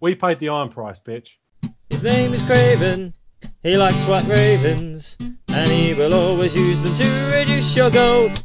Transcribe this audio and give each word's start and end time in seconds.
We 0.00 0.14
paid 0.14 0.38
the 0.38 0.50
iron 0.50 0.68
price, 0.68 1.00
bitch. 1.00 1.36
His 1.88 2.02
name 2.02 2.34
is 2.34 2.42
Craven. 2.42 3.14
He 3.62 3.76
likes 3.76 4.06
white 4.06 4.26
ravens, 4.28 5.16
and 5.48 5.70
he 5.70 5.94
will 5.94 6.12
always 6.12 6.54
use 6.54 6.82
them 6.82 6.94
to 6.94 7.32
reduce 7.34 7.74
your 7.74 7.90
gold. 7.90 8.44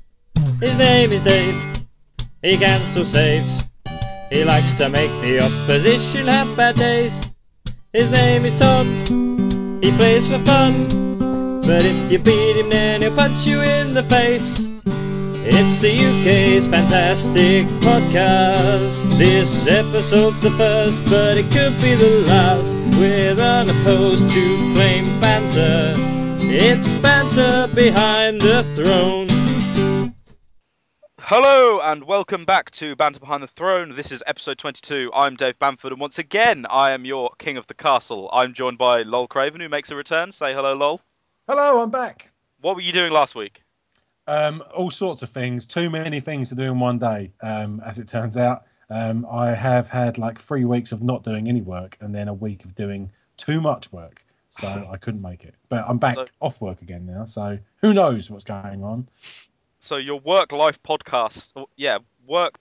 His 0.62 0.78
name 0.78 1.12
is 1.12 1.22
Dave. 1.22 1.56
He 2.42 2.58
cancels 2.58 3.10
saves. 3.10 3.70
He 4.30 4.46
likes 4.46 4.76
to 4.76 4.90
make 4.90 5.12
the 5.22 5.42
opposition 5.42 6.28
have 6.28 6.56
bad 6.56 6.76
days. 6.76 7.34
His 7.92 8.10
name 8.10 8.46
is 8.46 8.56
Tom. 8.56 8.88
He 9.82 9.92
plays 9.92 10.32
for 10.32 10.40
fun. 10.40 10.88
But 11.62 11.84
if 11.84 12.12
you 12.12 12.20
beat 12.20 12.56
him, 12.56 12.70
then 12.70 13.02
he'll 13.02 13.16
punch 13.16 13.46
you 13.46 13.62
in 13.62 13.94
the 13.94 14.04
face. 14.04 14.71
It's 15.54 15.82
the 15.82 15.92
UK's 15.92 16.70
fantastic 16.70 17.68
podcast. 17.84 19.18
This 19.18 19.68
episode's 19.68 20.40
the 20.40 20.50
first, 20.52 21.04
but 21.06 21.38
it 21.38 21.52
could 21.52 21.76
be 21.82 21.94
the 21.94 22.24
last. 22.26 22.78
We're 22.98 23.34
unopposed 23.34 24.30
to 24.30 24.74
plain 24.74 25.20
banter. 25.20 25.94
It's 26.40 26.94
banter 26.94 27.68
behind 27.76 28.40
the 28.40 28.64
throne. 28.76 29.28
Hello 31.20 31.82
and 31.84 32.06
welcome 32.06 32.46
back 32.46 32.72
to 32.72 32.96
Banter 32.96 33.20
Behind 33.20 33.44
the 33.44 33.48
Throne. 33.48 33.94
This 33.94 34.14
is 34.14 34.24
episode 34.26 34.58
22. 34.58 35.12
I'm 35.14 35.36
Dave 35.36 35.60
Bamford, 35.60 35.92
and 35.92 36.00
once 36.00 36.18
again, 36.18 36.66
I 36.70 36.92
am 36.94 37.04
your 37.04 37.30
king 37.40 37.58
of 37.58 37.68
the 37.68 37.74
castle. 37.74 38.30
I'm 38.32 38.54
joined 38.54 38.78
by 38.78 39.02
Lol 39.02 39.28
Craven, 39.28 39.60
who 39.60 39.68
makes 39.68 39.92
a 39.92 39.98
return. 39.98 40.32
Say 40.32 40.54
hello, 40.54 40.74
Lol. 40.74 41.02
Hello, 41.46 41.82
I'm 41.82 41.92
back. 41.92 42.32
What 42.62 42.76
were 42.76 42.82
you 42.82 42.94
doing 42.94 43.12
last 43.12 43.36
week? 43.36 43.64
Um, 44.32 44.64
all 44.74 44.90
sorts 44.92 45.22
of 45.24 45.30
things. 45.30 45.66
Too 45.66 45.90
many 45.90 46.22
things 46.22 46.48
to 46.50 46.56
do 46.56 46.64
in 46.64 46.80
one 46.80 47.00
day, 47.00 47.34
um, 47.42 47.82
as 47.86 48.00
it 48.00 48.08
turns 48.08 48.38
out. 48.38 48.64
Um, 48.90 49.26
I 49.30 49.48
have 49.48 49.90
had 49.90 50.18
like 50.18 50.40
three 50.40 50.64
weeks 50.64 50.92
of 50.94 51.04
not 51.04 51.24
doing 51.24 51.48
any 51.50 51.62
work, 51.62 51.98
and 52.00 52.16
then 52.16 52.28
a 52.30 52.34
week 52.34 52.64
of 52.64 52.74
doing 52.74 53.12
too 53.36 53.60
much 53.60 53.92
work, 53.92 54.24
so 54.50 54.68
I 54.92 54.96
couldn't 54.98 55.22
make 55.22 55.44
it. 55.44 55.56
But 55.70 55.84
I'm 55.88 55.98
back 55.98 56.16
So- 56.16 56.26
off 56.40 56.62
work 56.62 56.82
again 56.82 57.06
now, 57.06 57.26
so 57.26 57.60
who 57.82 57.94
knows 57.94 58.32
what's 58.32 58.44
going 58.46 58.84
on? 58.84 59.10
So 59.80 59.98
your 59.98 60.20
work-life 60.20 60.82
podcast, 60.84 61.52
oh, 61.56 61.68
yeah, 61.76 61.98
work, 62.28 62.60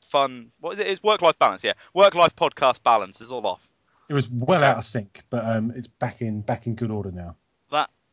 fun. 0.00 0.52
What 0.60 0.74
is 0.74 0.78
it? 0.80 0.86
It's 0.86 1.02
work-life 1.02 1.38
balance. 1.38 1.64
Yeah, 1.64 1.72
work-life 1.92 2.34
podcast 2.36 2.82
balance 2.82 3.20
is 3.20 3.30
all 3.30 3.46
off. 3.46 3.68
It 4.08 4.14
was 4.14 4.30
well 4.30 4.62
out 4.62 4.78
of 4.78 4.84
sync, 4.84 5.22
but 5.30 5.44
um, 5.44 5.72
it's 5.74 5.88
back 5.88 6.22
in 6.22 6.42
back 6.42 6.66
in 6.66 6.74
good 6.76 6.90
order 6.90 7.10
now. 7.10 7.36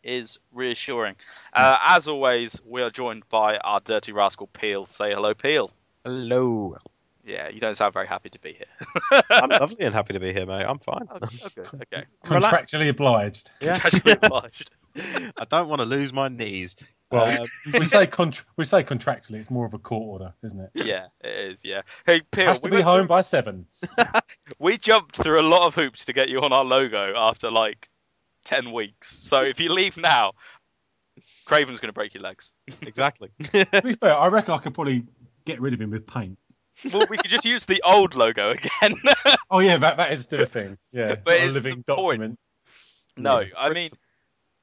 That 0.04 0.10
is 0.12 0.40
reassuring. 0.52 1.16
Uh, 1.54 1.78
as 1.88 2.08
always, 2.08 2.60
we 2.66 2.82
are 2.82 2.90
joined 2.90 3.28
by 3.30 3.58
our 3.58 3.80
dirty 3.82 4.12
rascal 4.12 4.48
Peel. 4.48 4.86
Say 4.86 5.14
hello, 5.14 5.34
Peel. 5.34 5.72
Hello. 6.06 6.78
Yeah, 7.24 7.50
you 7.50 7.60
don't 7.60 7.76
sound 7.76 7.94
very 7.94 8.08
happy 8.08 8.30
to 8.30 8.40
be 8.40 8.54
here. 8.54 9.22
I'm 9.30 9.50
lovely 9.50 9.78
and 9.86 9.94
happy 9.94 10.14
to 10.14 10.20
be 10.20 10.34
here, 10.34 10.46
mate. 10.48 10.66
I'm 10.66 10.80
fine. 10.80 11.08
okay, 11.12 11.62
okay. 11.94 12.06
Contractually 12.26 12.90
obliged. 12.90 13.52
Yeah. 13.62 13.78
Casually 13.78 14.14
obliged. 14.24 14.72
I 14.96 15.46
don't 15.50 15.70
want 15.70 15.80
to 15.82 15.86
lose 15.86 16.12
my 16.12 16.30
knees. 16.30 16.76
Well, 17.12 17.26
Um, 17.28 17.46
we 17.80 17.86
say 17.86 18.08
contr 18.08 18.44
we 18.58 18.66
say 18.66 18.84
contractually, 18.84 19.36
it's 19.36 19.52
more 19.52 19.66
of 19.66 19.74
a 19.74 19.78
court 19.78 20.04
order, 20.22 20.34
isn't 20.44 20.60
it? 20.60 20.72
Yeah, 20.74 21.08
it 21.24 21.52
is. 21.52 21.62
Yeah. 21.64 21.82
Hey, 22.08 22.22
Peel. 22.32 22.46
Has 22.46 22.60
to 22.62 22.70
be 22.70 22.82
home 22.82 23.02
through- 23.02 23.08
by 23.08 23.22
seven. 23.22 23.68
We 24.58 24.78
jumped 24.78 25.18
through 25.18 25.40
a 25.40 25.44
lot 25.48 25.68
of 25.68 25.76
hoops 25.76 26.06
to 26.06 26.14
get 26.14 26.30
you 26.30 26.42
on 26.42 26.52
our 26.52 26.64
logo 26.66 27.14
after 27.16 27.52
like 27.52 27.88
ten 28.46 28.72
weeks. 28.72 29.20
So 29.22 29.42
if 29.44 29.60
you 29.60 29.72
leave 29.74 29.98
now, 29.98 30.34
Craven's 31.46 31.80
going 31.80 31.90
to 31.90 31.94
break 31.94 32.14
your 32.14 32.24
legs. 32.24 32.52
exactly. 32.82 33.30
To 33.54 33.82
be 33.84 33.94
fair, 33.94 34.16
I 34.16 34.28
reckon 34.28 34.54
I 34.54 34.58
could 34.58 34.74
probably 34.74 35.04
get 35.46 35.60
rid 35.60 35.74
of 35.74 35.82
him 35.82 35.90
with 35.92 36.08
paint. 36.08 36.38
Well, 36.92 37.06
we 37.10 37.18
could 37.18 37.30
just 37.30 37.46
use 37.46 37.66
the 37.66 37.82
old 37.86 38.16
logo 38.16 38.52
again. 38.52 38.96
Oh 39.54 39.60
yeah, 39.60 39.76
that 39.78 39.98
that 39.98 40.12
is 40.14 40.24
still 40.24 40.42
a 40.42 40.46
thing. 40.46 40.78
Yeah, 40.94 41.16
But 41.26 41.42
a 41.42 41.48
living 41.50 41.84
the 41.86 41.96
point. 41.96 42.20
document. 42.22 42.40
no, 43.18 43.44
I 43.58 43.70
mean, 43.74 43.90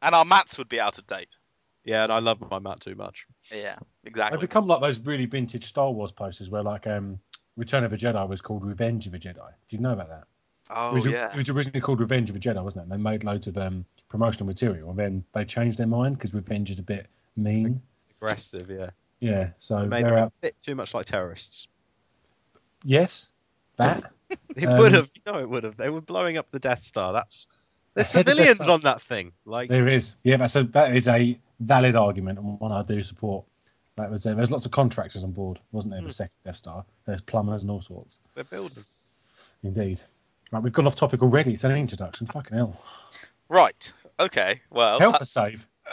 and 0.00 0.14
our 0.14 0.24
mats 0.24 0.56
would 0.56 0.68
be 0.70 0.80
out 0.80 0.96
of 0.98 1.06
date. 1.06 1.36
yeah, 1.84 2.04
and 2.04 2.12
I 2.12 2.20
love 2.20 2.40
my 2.50 2.58
mat 2.58 2.80
too 2.80 2.94
much. 2.94 3.26
Yeah, 3.50 3.76
exactly. 3.76 3.82
They 4.04 4.08
exactly. 4.10 4.38
become 4.38 4.66
like 4.66 4.80
those 4.80 4.98
really 5.06 5.26
vintage 5.26 5.64
Star 5.64 5.90
Wars 5.92 6.10
posters 6.12 6.48
where 6.50 6.62
like 6.62 6.86
um 6.86 7.20
Return 7.58 7.84
of 7.84 7.92
a 7.92 7.96
Jedi 7.98 8.26
was 8.28 8.40
called 8.40 8.64
Revenge 8.64 9.06
of 9.06 9.12
a 9.14 9.18
Jedi. 9.18 9.50
Do 9.68 9.76
you 9.76 9.80
know 9.82 9.90
about 9.92 10.08
that? 10.08 10.24
Oh 10.70 10.90
it, 10.90 10.94
was, 10.94 11.06
yeah. 11.06 11.30
it 11.32 11.36
was 11.36 11.48
originally 11.48 11.80
called 11.80 12.00
Revenge 12.00 12.28
of 12.30 12.36
a 12.36 12.38
Jedi, 12.38 12.62
wasn't 12.62 12.82
it? 12.82 12.92
And 12.92 12.92
they 12.92 13.10
made 13.10 13.24
loads 13.24 13.46
of 13.46 13.56
um, 13.56 13.84
promotional 14.08 14.46
material, 14.46 14.90
and 14.90 14.98
then 14.98 15.24
they 15.32 15.44
changed 15.44 15.78
their 15.78 15.86
mind 15.86 16.16
because 16.18 16.34
Revenge 16.34 16.70
is 16.70 16.78
a 16.78 16.82
bit 16.82 17.06
mean. 17.36 17.80
Aggressive, 18.20 18.68
yeah. 18.70 18.90
Yeah, 19.20 19.50
so 19.58 19.84
Made 19.86 20.04
they're 20.04 20.18
out. 20.18 20.28
a 20.28 20.32
bit 20.42 20.56
too 20.62 20.74
much 20.74 20.94
like 20.94 21.06
terrorists. 21.06 21.66
Yes, 22.84 23.30
that. 23.76 24.04
It 24.56 24.66
Um, 24.66 24.78
would 24.78 24.92
have. 24.92 25.08
You 25.14 25.32
know, 25.32 25.38
it 25.38 25.48
would 25.48 25.64
have. 25.64 25.78
They 25.78 25.88
were 25.88 26.02
blowing 26.02 26.36
up 26.36 26.50
the 26.50 26.58
Death 26.58 26.82
Star. 26.82 27.14
That's 27.14 27.46
there's 27.94 28.08
Ahead 28.14 28.28
of 28.28 28.36
their 28.36 28.52
civilians 28.52 28.60
on 28.60 28.80
that 28.82 29.00
thing. 29.00 29.32
Like, 29.46 29.70
There 29.70 29.88
is. 29.88 30.16
Yeah, 30.22 30.36
that's 30.36 30.54
a 30.54 30.64
that 30.64 30.94
is 30.94 31.08
a 31.08 31.38
valid 31.60 31.96
argument 31.96 32.38
and 32.38 32.60
one 32.60 32.70
I 32.70 32.82
do 32.82 33.02
support. 33.02 33.46
That 33.96 34.10
was 34.10 34.26
uh, 34.26 34.34
there's 34.34 34.50
lots 34.50 34.66
of 34.66 34.70
contractors 34.70 35.24
on 35.24 35.32
board, 35.32 35.60
wasn't 35.72 35.94
there? 35.94 36.02
For 36.02 36.10
second 36.10 36.36
Death 36.44 36.56
Star, 36.56 36.84
there's 37.06 37.22
plumbers 37.22 37.62
and 37.62 37.70
all 37.70 37.80
sorts. 37.80 38.20
they're 38.34 38.44
building. 38.44 38.84
Indeed. 39.62 40.02
Right, 40.50 40.62
we've 40.62 40.72
gone 40.72 40.86
off 40.86 40.96
topic 40.96 41.22
already. 41.22 41.52
It's 41.52 41.64
an 41.64 41.76
introduction. 41.76 42.26
Fucking 42.26 42.56
hell. 42.56 42.80
Right. 43.48 43.92
Okay. 44.18 44.60
Well, 44.70 44.98
Help 44.98 45.16
us, 45.16 45.32
Dave. 45.32 45.66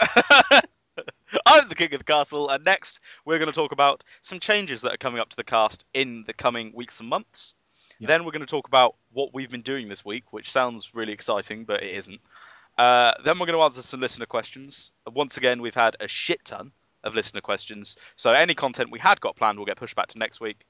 I'm 1.46 1.68
the 1.68 1.74
king 1.74 1.92
of 1.92 1.98
the 2.00 2.04
castle, 2.04 2.48
and 2.48 2.64
next 2.64 3.00
we're 3.24 3.38
going 3.38 3.50
to 3.50 3.54
talk 3.54 3.72
about 3.72 4.02
some 4.22 4.40
changes 4.40 4.80
that 4.80 4.94
are 4.94 4.98
coming 4.98 5.20
up 5.20 5.28
to 5.30 5.36
the 5.36 5.44
cast 5.44 5.84
in 5.92 6.24
the 6.26 6.32
coming 6.32 6.72
weeks 6.74 7.00
and 7.00 7.08
months. 7.08 7.54
Yeah. 7.98 8.08
Then 8.08 8.24
we're 8.24 8.32
going 8.32 8.40
to 8.40 8.46
talk 8.46 8.66
about 8.68 8.94
what 9.12 9.34
we've 9.34 9.50
been 9.50 9.62
doing 9.62 9.88
this 9.88 10.04
week, 10.04 10.32
which 10.32 10.50
sounds 10.50 10.94
really 10.94 11.12
exciting, 11.12 11.64
but 11.64 11.82
it 11.82 11.94
isn't. 11.94 12.20
Uh, 12.78 13.12
then 13.24 13.38
we're 13.38 13.46
going 13.46 13.58
to 13.58 13.62
answer 13.62 13.82
some 13.82 14.00
listener 14.00 14.26
questions. 14.26 14.92
Once 15.12 15.36
again, 15.36 15.60
we've 15.60 15.74
had 15.74 15.96
a 16.00 16.08
shit 16.08 16.44
ton 16.44 16.72
of 17.04 17.14
listener 17.14 17.40
questions, 17.40 17.96
so 18.16 18.32
any 18.32 18.54
content 18.54 18.90
we 18.90 18.98
had 18.98 19.20
got 19.20 19.36
planned 19.36 19.58
will 19.58 19.66
get 19.66 19.76
pushed 19.76 19.96
back 19.96 20.08
to 20.08 20.18
next 20.18 20.40
week. 20.40 20.66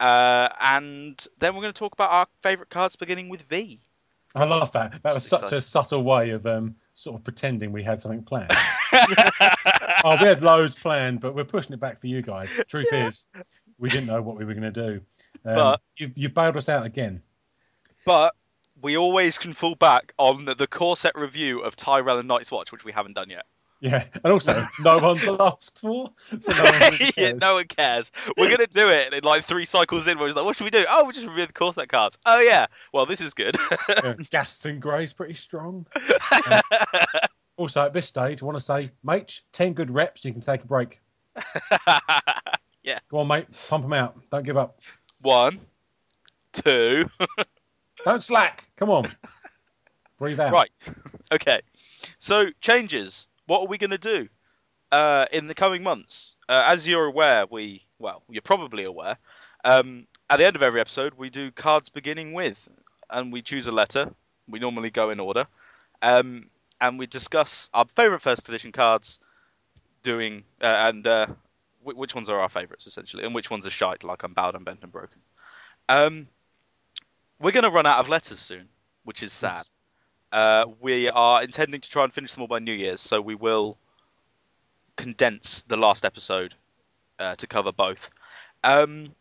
Uh, 0.00 0.48
and 0.60 1.26
then 1.38 1.54
we're 1.54 1.62
going 1.62 1.72
to 1.72 1.78
talk 1.78 1.92
about 1.92 2.10
our 2.10 2.26
favourite 2.42 2.70
cards 2.70 2.96
beginning 2.96 3.28
with 3.28 3.42
V. 3.42 3.80
I 4.34 4.44
love 4.44 4.72
that. 4.72 5.00
That 5.02 5.14
was 5.14 5.26
such 5.26 5.52
a 5.52 5.60
subtle 5.60 6.02
way 6.02 6.30
of 6.30 6.44
um, 6.46 6.74
sort 6.94 7.18
of 7.18 7.24
pretending 7.24 7.70
we 7.70 7.84
had 7.84 8.00
something 8.00 8.24
planned. 8.24 8.50
oh, 10.04 10.16
we 10.20 10.26
had 10.26 10.42
loads 10.42 10.74
planned, 10.74 11.20
but 11.20 11.36
we're 11.36 11.44
pushing 11.44 11.72
it 11.72 11.80
back 11.80 11.98
for 11.98 12.08
you 12.08 12.20
guys. 12.20 12.50
Truth 12.66 12.92
is, 12.92 13.26
we 13.78 13.88
didn't 13.90 14.06
know 14.06 14.20
what 14.20 14.36
we 14.36 14.44
were 14.44 14.54
going 14.54 14.72
to 14.72 14.88
do. 14.88 15.00
Um, 15.44 15.54
But- 15.54 15.80
you've, 15.96 16.18
you've 16.18 16.34
bailed 16.34 16.56
us 16.56 16.68
out 16.68 16.84
again. 16.84 17.22
But 18.04 18.34
we 18.82 18.96
always 18.96 19.38
can 19.38 19.52
fall 19.52 19.76
back 19.76 20.12
on 20.18 20.44
the, 20.44 20.54
the 20.54 20.66
core 20.66 20.96
set 20.96 21.16
review 21.16 21.60
of 21.60 21.76
Tyrell 21.76 22.18
and 22.18 22.28
Night's 22.28 22.50
Watch, 22.50 22.72
which 22.72 22.84
we 22.84 22.92
haven't 22.92 23.14
done 23.14 23.30
yet. 23.30 23.46
Yeah, 23.84 24.02
and 24.24 24.32
also 24.32 24.64
no 24.80 24.96
one's 24.96 25.28
asked 25.28 25.78
for, 25.78 26.10
so 26.16 26.52
no 26.52 26.64
one 26.64 26.80
really 26.80 27.04
yeah, 27.04 27.10
cares. 27.32 27.40
no 27.42 27.54
one 27.56 27.66
cares. 27.66 28.10
We're 28.38 28.50
gonna 28.50 28.66
do 28.66 28.88
it 28.88 29.12
in 29.12 29.22
like 29.24 29.44
three 29.44 29.66
cycles 29.66 30.06
in. 30.06 30.18
Where 30.18 30.26
it's 30.26 30.34
like, 30.36 30.46
what 30.46 30.56
should 30.56 30.64
we 30.64 30.70
do? 30.70 30.86
Oh, 30.88 31.04
we 31.04 31.12
just 31.12 31.26
review 31.26 31.46
the 31.46 31.52
core 31.52 31.74
set 31.74 31.90
cards. 31.90 32.16
Oh 32.24 32.40
yeah, 32.40 32.64
well 32.94 33.04
this 33.04 33.20
is 33.20 33.34
good. 33.34 33.54
Yeah, 33.90 34.14
Gaston 34.30 34.80
Gray's 34.80 35.12
pretty 35.12 35.34
strong. 35.34 35.86
Um, 36.32 36.60
also, 37.56 37.84
at 37.84 37.92
this 37.92 38.08
stage, 38.08 38.42
I 38.42 38.46
want 38.46 38.56
to 38.56 38.64
say, 38.64 38.90
mate, 39.04 39.42
10 39.52 39.74
good 39.74 39.90
reps, 39.90 40.24
you 40.24 40.32
can 40.32 40.40
take 40.40 40.64
a 40.64 40.66
break. 40.66 41.00
Yeah, 42.82 42.98
go 43.10 43.18
on, 43.18 43.28
mate, 43.28 43.46
pump 43.68 43.82
them 43.84 43.92
out. 43.92 44.16
Don't 44.30 44.44
give 44.44 44.56
up. 44.56 44.80
One, 45.20 45.60
two, 46.52 47.08
Don't 48.04 48.24
slack. 48.24 48.64
Come 48.76 48.90
on. 48.90 49.10
Breathe 50.18 50.40
out. 50.40 50.52
right. 50.52 50.70
Okay. 51.32 51.60
So 52.18 52.46
changes. 52.60 53.26
What 53.46 53.60
are 53.60 53.66
we 53.66 53.78
gonna 53.78 53.98
do 53.98 54.28
uh, 54.92 55.26
in 55.32 55.46
the 55.46 55.54
coming 55.54 55.82
months? 55.82 56.36
Uh, 56.48 56.64
as 56.66 56.86
you're 56.88 57.06
aware, 57.06 57.46
we 57.50 57.84
well, 57.98 58.22
you're 58.28 58.42
probably 58.42 58.84
aware. 58.84 59.18
Um, 59.64 60.06
at 60.30 60.38
the 60.38 60.46
end 60.46 60.56
of 60.56 60.62
every 60.62 60.80
episode, 60.80 61.14
we 61.14 61.30
do 61.30 61.50
cards 61.50 61.88
beginning 61.88 62.32
with, 62.32 62.68
and 63.10 63.32
we 63.32 63.42
choose 63.42 63.66
a 63.66 63.72
letter. 63.72 64.12
We 64.48 64.58
normally 64.58 64.90
go 64.90 65.10
in 65.10 65.20
order, 65.20 65.46
um, 66.02 66.50
and 66.80 66.98
we 66.98 67.06
discuss 67.06 67.70
our 67.72 67.86
favourite 67.96 68.22
first 68.22 68.48
edition 68.48 68.72
cards, 68.72 69.18
doing 70.02 70.44
uh, 70.60 70.66
and 70.66 71.06
uh, 71.06 71.26
wh- 71.82 71.96
which 71.96 72.14
ones 72.14 72.28
are 72.28 72.40
our 72.40 72.48
favourites 72.48 72.86
essentially, 72.86 73.24
and 73.24 73.34
which 73.34 73.50
ones 73.50 73.66
are 73.66 73.70
shite, 73.70 74.04
like 74.04 74.22
Unbowed, 74.22 74.54
Unbent, 74.54 74.56
and 74.56 74.64
bent 74.64 74.82
and 74.82 74.92
Broken. 74.92 75.20
Um, 75.88 76.28
we're 77.40 77.52
going 77.52 77.64
to 77.64 77.70
run 77.70 77.86
out 77.86 77.98
of 77.98 78.08
letters 78.08 78.38
soon, 78.38 78.68
which 79.04 79.22
is 79.22 79.32
sad. 79.32 79.62
Uh, 80.34 80.66
we 80.80 81.08
are 81.10 81.44
intending 81.44 81.80
to 81.80 81.88
try 81.88 82.02
and 82.02 82.12
finish 82.12 82.32
them 82.32 82.42
all 82.42 82.48
by 82.48 82.58
New 82.58 82.72
Year's, 82.72 83.00
so 83.00 83.20
we 83.20 83.36
will 83.36 83.78
condense 84.96 85.62
the 85.62 85.76
last 85.76 86.04
episode 86.04 86.54
uh, 87.20 87.36
to 87.36 87.46
cover 87.46 87.70
both. 87.70 88.10
Um, 88.64 89.14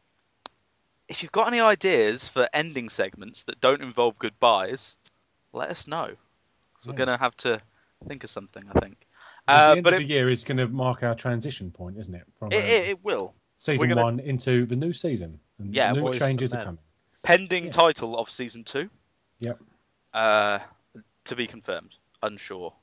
if 1.07 1.21
you've 1.21 1.31
got 1.31 1.48
any 1.48 1.60
ideas 1.60 2.27
for 2.27 2.50
ending 2.51 2.89
segments 2.89 3.44
that 3.44 3.62
don't 3.62 3.83
involve 3.83 4.18
goodbyes, 4.18 4.98
let 5.54 5.69
us 5.69 5.86
know. 5.86 6.07
'Cause 6.74 6.88
we're 6.88 6.94
Yeah. 6.94 6.98
going 6.98 7.10
to 7.10 7.18
have 7.18 7.38
to 7.38 7.62
think 8.07 8.24
of 8.24 8.31
something, 8.31 8.63
I 8.74 8.80
think. 8.80 9.06
Uh, 9.48 9.68
the 9.74 9.77
end 9.77 9.83
but 9.83 9.94
of 9.94 10.00
it, 10.00 10.07
the 10.07 10.10
year 10.13 10.30
is 10.30 10.44
going 10.44 10.57
to 10.57 10.68
mark 10.68 11.04
our 11.04 11.13
transition 11.13 11.69
point, 11.69 11.95
isn't 12.00 12.15
it? 12.15 12.25
From 12.38 12.51
it, 12.51 12.56
um, 12.57 12.63
it, 12.63 12.88
it 12.89 13.04
will. 13.04 13.36
season 13.57 13.88
gonna- 13.89 14.01
one 14.01 14.19
into 14.19 14.65
the 14.65 14.75
new 14.75 14.92
season. 14.92 15.39
And 15.60 15.75
Yeah, 15.75 15.92
new 15.92 16.12
changes 16.12 16.56
are 16.56 16.63
coming. 16.63 16.80
Pending 17.21 17.65
Yeah. 17.65 17.71
title 17.71 18.18
of 18.18 18.31
season 18.31 18.63
two. 18.63 18.89
Yep. 19.39 19.62
Uh, 20.12 20.60
to 21.25 21.36
be 21.36 21.48
confirmed. 21.48 21.96
Unsure 22.22 22.74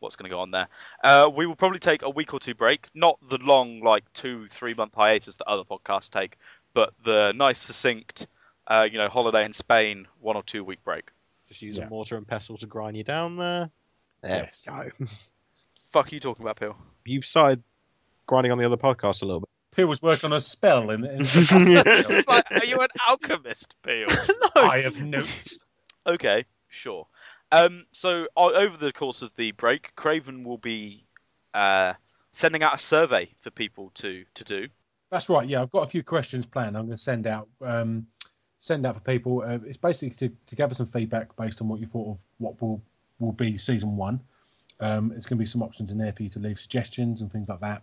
what's 0.00 0.16
going 0.16 0.28
to 0.28 0.34
go 0.34 0.40
on 0.40 0.50
there. 0.50 0.68
Uh, 1.04 1.28
we 1.34 1.46
will 1.46 1.54
probably 1.56 1.78
take 1.78 2.02
a 2.02 2.10
week 2.10 2.32
or 2.32 2.40
two 2.40 2.54
break, 2.54 2.86
not 2.94 3.18
the 3.28 3.38
long 3.38 3.80
like 3.80 4.10
two 4.14 4.48
three 4.48 4.74
month 4.74 4.94
hiatus 4.94 5.36
that 5.36 5.46
other 5.46 5.64
podcasts 5.64 6.10
take, 6.10 6.36
but 6.74 6.92
the 7.04 7.32
nice 7.36 7.58
succinct, 7.58 8.26
uh, 8.66 8.88
you 8.90 8.98
know, 8.98 9.08
holiday 9.08 9.44
in 9.44 9.52
Spain, 9.52 10.06
one 10.20 10.36
or 10.36 10.42
two 10.42 10.64
week 10.64 10.82
break. 10.84 11.10
Just 11.48 11.62
use 11.62 11.76
Yeah. 11.76 11.84
a 11.84 11.88
mortar 11.90 12.16
and 12.16 12.26
pestle 12.26 12.56
to 12.58 12.66
grind 12.66 12.96
you 12.96 13.04
down 13.04 13.36
there. 13.36 13.70
There 14.22 14.30
Yes. 14.30 14.68
we 14.72 15.06
go. 15.06 15.12
Fuck 15.92 16.12
are 16.12 16.14
you 16.14 16.20
talking 16.20 16.44
about, 16.44 16.56
Peel? 16.56 16.76
You 17.04 17.20
started 17.22 17.62
grinding 18.26 18.52
on 18.52 18.58
the 18.58 18.64
other 18.64 18.76
podcast 18.76 19.22
a 19.22 19.24
little 19.24 19.40
bit. 19.40 19.48
Peel 19.74 19.86
was 19.86 20.02
working 20.02 20.30
on 20.30 20.36
a 20.36 20.40
spell 20.40 20.90
in, 20.90 21.04
in 21.04 21.22
It's 21.24 21.50
like, 22.28 22.50
are 22.52 22.64
you 22.64 22.78
an 22.80 22.88
alchemist, 23.08 23.74
Peel? 23.82 24.06
no. 24.08 24.62
I 24.62 24.82
have 24.82 25.00
notes. 25.00 25.58
Okay, 26.06 26.44
sure. 26.68 27.06
Um, 27.52 27.86
so 27.92 28.26
o- 28.36 28.54
over 28.54 28.76
the 28.76 28.92
course 28.92 29.22
of 29.22 29.30
the 29.36 29.52
break, 29.52 29.94
Craven 29.96 30.44
will 30.44 30.58
be 30.58 31.06
uh, 31.54 31.94
sending 32.32 32.62
out 32.62 32.74
a 32.74 32.78
survey 32.78 33.30
for 33.40 33.50
people 33.50 33.90
to 33.94 34.24
to 34.34 34.44
do. 34.44 34.68
That's 35.10 35.28
right. 35.28 35.46
Yeah, 35.46 35.60
I've 35.60 35.70
got 35.70 35.82
a 35.82 35.90
few 35.90 36.04
questions 36.04 36.46
planned. 36.46 36.76
I'm 36.76 36.84
going 36.84 36.90
to 36.90 36.96
send 36.96 37.26
out 37.26 37.48
um, 37.60 38.06
send 38.58 38.86
out 38.86 38.94
for 38.94 39.00
people. 39.02 39.42
Uh, 39.44 39.58
it's 39.66 39.76
basically 39.76 40.28
to, 40.28 40.34
to 40.46 40.56
gather 40.56 40.74
some 40.74 40.86
feedback 40.86 41.34
based 41.36 41.60
on 41.60 41.68
what 41.68 41.80
you 41.80 41.86
thought 41.86 42.10
of 42.10 42.24
what 42.38 42.60
will 42.60 42.80
will 43.18 43.32
be 43.32 43.58
season 43.58 43.96
one. 43.96 44.20
Um, 44.78 45.08
there's 45.10 45.26
going 45.26 45.36
to 45.36 45.42
be 45.42 45.46
some 45.46 45.62
options 45.62 45.90
in 45.90 45.98
there 45.98 46.12
for 46.12 46.22
you 46.22 46.30
to 46.30 46.38
leave 46.38 46.58
suggestions 46.58 47.20
and 47.20 47.30
things 47.30 47.48
like 47.48 47.60
that. 47.60 47.82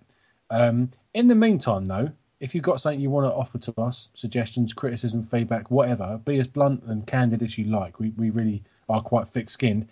Um, 0.50 0.90
in 1.14 1.28
the 1.28 1.36
meantime, 1.36 1.86
though, 1.86 2.12
if 2.40 2.54
you've 2.54 2.64
got 2.64 2.80
something 2.80 3.00
you 3.00 3.10
want 3.10 3.32
to 3.32 3.36
offer 3.36 3.58
to 3.58 3.74
us, 3.82 4.10
suggestions, 4.14 4.74
criticism, 4.74 5.24
feedback, 5.24 5.72
whatever, 5.72 6.20
be 6.24 6.40
as 6.40 6.48
blunt 6.48 6.84
and 6.84 7.08
candid 7.08 7.42
as 7.42 7.58
you 7.58 7.66
like. 7.66 8.00
We, 8.00 8.10
we 8.12 8.30
really 8.30 8.64
are 8.90 9.02
quite 9.02 9.28
thick 9.28 9.50
skinned. 9.50 9.88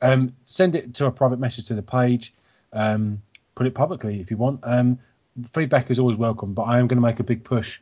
Um, 0.00 0.34
send 0.44 0.74
it 0.74 0.94
to 0.94 1.06
a 1.06 1.12
private 1.12 1.38
message 1.38 1.66
to 1.66 1.74
the 1.74 1.82
page. 1.82 2.32
Um, 2.72 3.22
put 3.54 3.66
it 3.66 3.74
publicly 3.74 4.20
if 4.20 4.30
you 4.30 4.36
want. 4.36 4.60
Um, 4.62 4.98
feedback 5.46 5.90
is 5.90 5.98
always 5.98 6.16
welcome, 6.16 6.54
but 6.54 6.62
I 6.62 6.78
am 6.78 6.86
going 6.86 7.00
to 7.00 7.06
make 7.06 7.20
a 7.20 7.24
big 7.24 7.44
push 7.44 7.80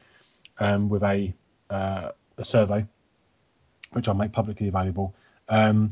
um, 0.58 0.88
with 0.88 1.02
a 1.02 1.32
uh, 1.70 2.10
a 2.36 2.44
survey, 2.44 2.86
which 3.92 4.08
I'll 4.08 4.14
make 4.14 4.32
publicly 4.32 4.66
available. 4.66 5.14
Um, 5.48 5.88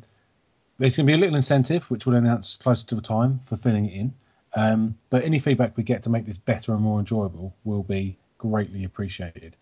there's 0.78 0.96
going 0.96 1.06
to 1.06 1.10
be 1.10 1.14
a 1.14 1.18
little 1.18 1.36
incentive, 1.36 1.90
which 1.90 2.06
we'll 2.06 2.16
announce 2.16 2.56
closer 2.56 2.86
to 2.88 2.94
the 2.94 3.02
time 3.02 3.36
for 3.36 3.56
filling 3.56 3.86
it 3.86 3.92
in. 3.92 4.14
Um, 4.58 4.98
but 5.08 5.22
any 5.24 5.38
feedback 5.38 5.76
we 5.76 5.84
get 5.84 6.02
to 6.02 6.10
make 6.10 6.26
this 6.26 6.36
better 6.36 6.72
and 6.72 6.82
more 6.82 6.98
enjoyable 6.98 7.54
will 7.62 7.84
be 7.84 8.18
greatly 8.38 8.82
appreciated. 8.82 9.56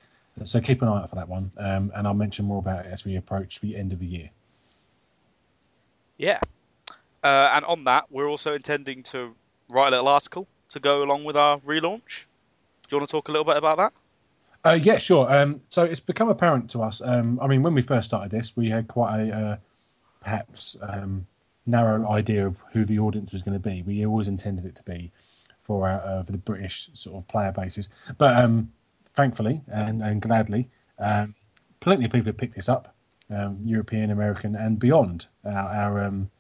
So 0.45 0.61
keep 0.61 0.81
an 0.81 0.89
eye 0.89 1.03
out 1.03 1.11
for 1.11 1.17
that 1.17 1.29
one, 1.29 1.51
um, 1.59 1.93
and 1.95 2.07
I'll 2.07 2.15
mention 2.15 2.47
more 2.47 2.59
about 2.59 2.87
it 2.87 2.93
as 2.93 3.05
we 3.05 3.17
approach 3.17 3.61
the 3.61 3.77
end 3.77 3.93
of 3.93 3.99
the 3.99 4.07
year. 4.07 4.29
Yeah. 6.17 6.41
Uh, 7.23 7.51
and 7.55 7.65
on 7.67 7.85
that, 7.85 8.11
we're 8.11 8.29
also 8.29 8.55
intending 8.55 9.03
to 9.05 9.35
write 9.69 9.89
a 9.89 9.91
little 9.91 10.09
article 10.09 10.47
to 10.71 10.81
go 10.81 11.03
along 11.03 11.25
with 11.25 11.37
our 11.37 11.59
relaunch. 11.61 12.25
Do 12.89 12.97
you 12.97 12.99
want 12.99 13.09
to 13.09 13.13
talk 13.13 13.29
a 13.29 13.33
little 13.33 13.45
bit 13.45 13.57
about 13.57 13.77
that? 13.79 13.93
Uh, 14.65 14.79
yeah, 14.81 14.97
sure. 14.97 15.31
Um, 15.33 15.61
so 15.69 15.85
it's 15.85 16.01
become 16.01 16.29
apparent 16.29 16.71
to 16.71 16.83
us. 16.83 17.03
Um, 17.05 17.39
I 17.43 17.47
mean, 17.47 17.63
when 17.63 17.75
we 17.75 17.83
first 17.83 18.09
started 18.09 18.31
this, 18.31 18.57
we 18.57 18.71
had 18.71 18.89
quite 18.89 19.29
a 19.29 19.37
uh, 19.37 19.57
perhaps 20.21 20.77
um, 20.83 21.27
narrow 21.67 22.09
idea 22.11 22.47
of 22.47 22.63
who 22.73 22.85
the 22.85 22.99
audience 22.99 23.33
was 23.33 23.43
going 23.43 23.61
to 23.61 23.69
be. 23.69 23.83
We 23.83 24.07
always 24.07 24.29
intended 24.29 24.65
it 24.65 24.75
to 24.77 24.83
be 24.85 25.13
for 25.61 25.89
our, 25.89 26.01
uh, 26.01 26.23
for 26.23 26.33
the 26.33 26.39
British 26.39 26.91
sort 26.95 27.17
of 27.17 27.29
player 27.29 27.53
bases, 27.53 27.91
but 28.19 28.37
um, 28.37 28.73
thankfully 29.05 29.63
and, 29.67 30.03
and 30.03 30.23
gladly, 30.23 30.69
um, 30.99 31.35
plenty 31.81 32.05
of 32.05 32.13
people 32.13 32.27
have 32.27 32.37
picked 32.37 32.55
this 32.55 32.69
up, 32.69 32.95
um, 33.31 33.59
European, 33.65 34.11
American, 34.11 34.55
and 34.55 34.79
beyond. 34.79 35.27
Our, 35.45 35.53
our 35.53 36.05
um, 36.05 36.31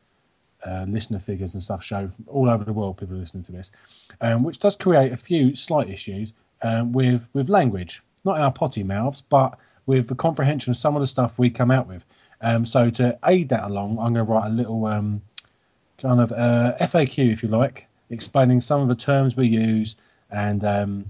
uh, 0.64 0.84
listener 0.88 1.19
figures 1.19 1.55
and 1.55 1.62
stuff 1.62 1.82
show 1.82 2.08
all 2.26 2.49
over 2.49 2.64
the 2.64 2.73
world 2.73 2.99
people 2.99 3.17
are 3.17 3.20
listening 3.20 3.44
to 3.44 3.52
this, 3.52 3.70
um, 4.20 4.43
which 4.43 4.58
does 4.58 4.76
create 4.76 5.12
a 5.12 5.17
few 5.17 5.55
slight 5.55 5.90
issues 5.90 6.34
um, 6.62 6.93
with 6.93 7.28
with 7.32 7.49
language, 7.49 8.02
not 8.25 8.40
our 8.40 8.52
potty 8.52 8.82
mouths, 8.82 9.23
but 9.23 9.58
with 9.87 10.08
the 10.08 10.14
comprehension 10.14 10.70
of 10.70 10.76
some 10.76 10.96
of 10.96 11.00
the 11.00 11.06
stuff 11.06 11.38
we 11.38 11.50
come 11.50 11.70
out 11.70 11.87
with. 11.87 12.05
Um, 12.41 12.67
so 12.67 12.91
to 12.91 13.19
aid 13.25 13.49
that 13.49 13.65
along, 13.65 13.99
I'm 13.99 14.12
going 14.12 14.27
to 14.27 14.33
write 14.33 14.47
a 14.47 14.55
little 14.55 14.87
um, 14.87 15.23
kind 15.99 16.21
of 16.21 16.33
uh, 16.33 16.75
FAQ, 16.81 17.33
if 17.33 17.43
you 17.43 17.49
like, 17.49 17.87
explaining 18.11 18.61
some 18.61 18.81
of 18.81 18.88
the 18.88 18.94
terms 18.94 19.37
we 19.37 19.47
use 19.47 19.97
and 20.31 20.65
um, 20.65 21.06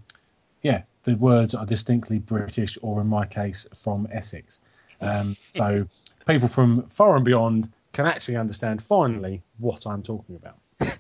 yeah, 0.63 0.83
the 1.03 1.15
words 1.17 1.55
are 1.55 1.67
distinctly 1.67 2.19
British 2.19 2.79
or 2.83 3.01
in 3.01 3.07
my 3.07 3.27
case 3.27 3.67
from 3.75 4.07
Essex. 4.11 4.61
Um, 5.01 5.37
so 5.53 5.87
people 6.27 6.49
from 6.49 6.83
far 6.89 7.17
and 7.17 7.25
beyond 7.25 7.71
can 7.93 8.07
actually 8.07 8.37
understand 8.37 8.83
finally 8.83 9.43
what 9.59 9.87
I'm 9.87 10.03
talking 10.03 10.37
about. 10.37 10.59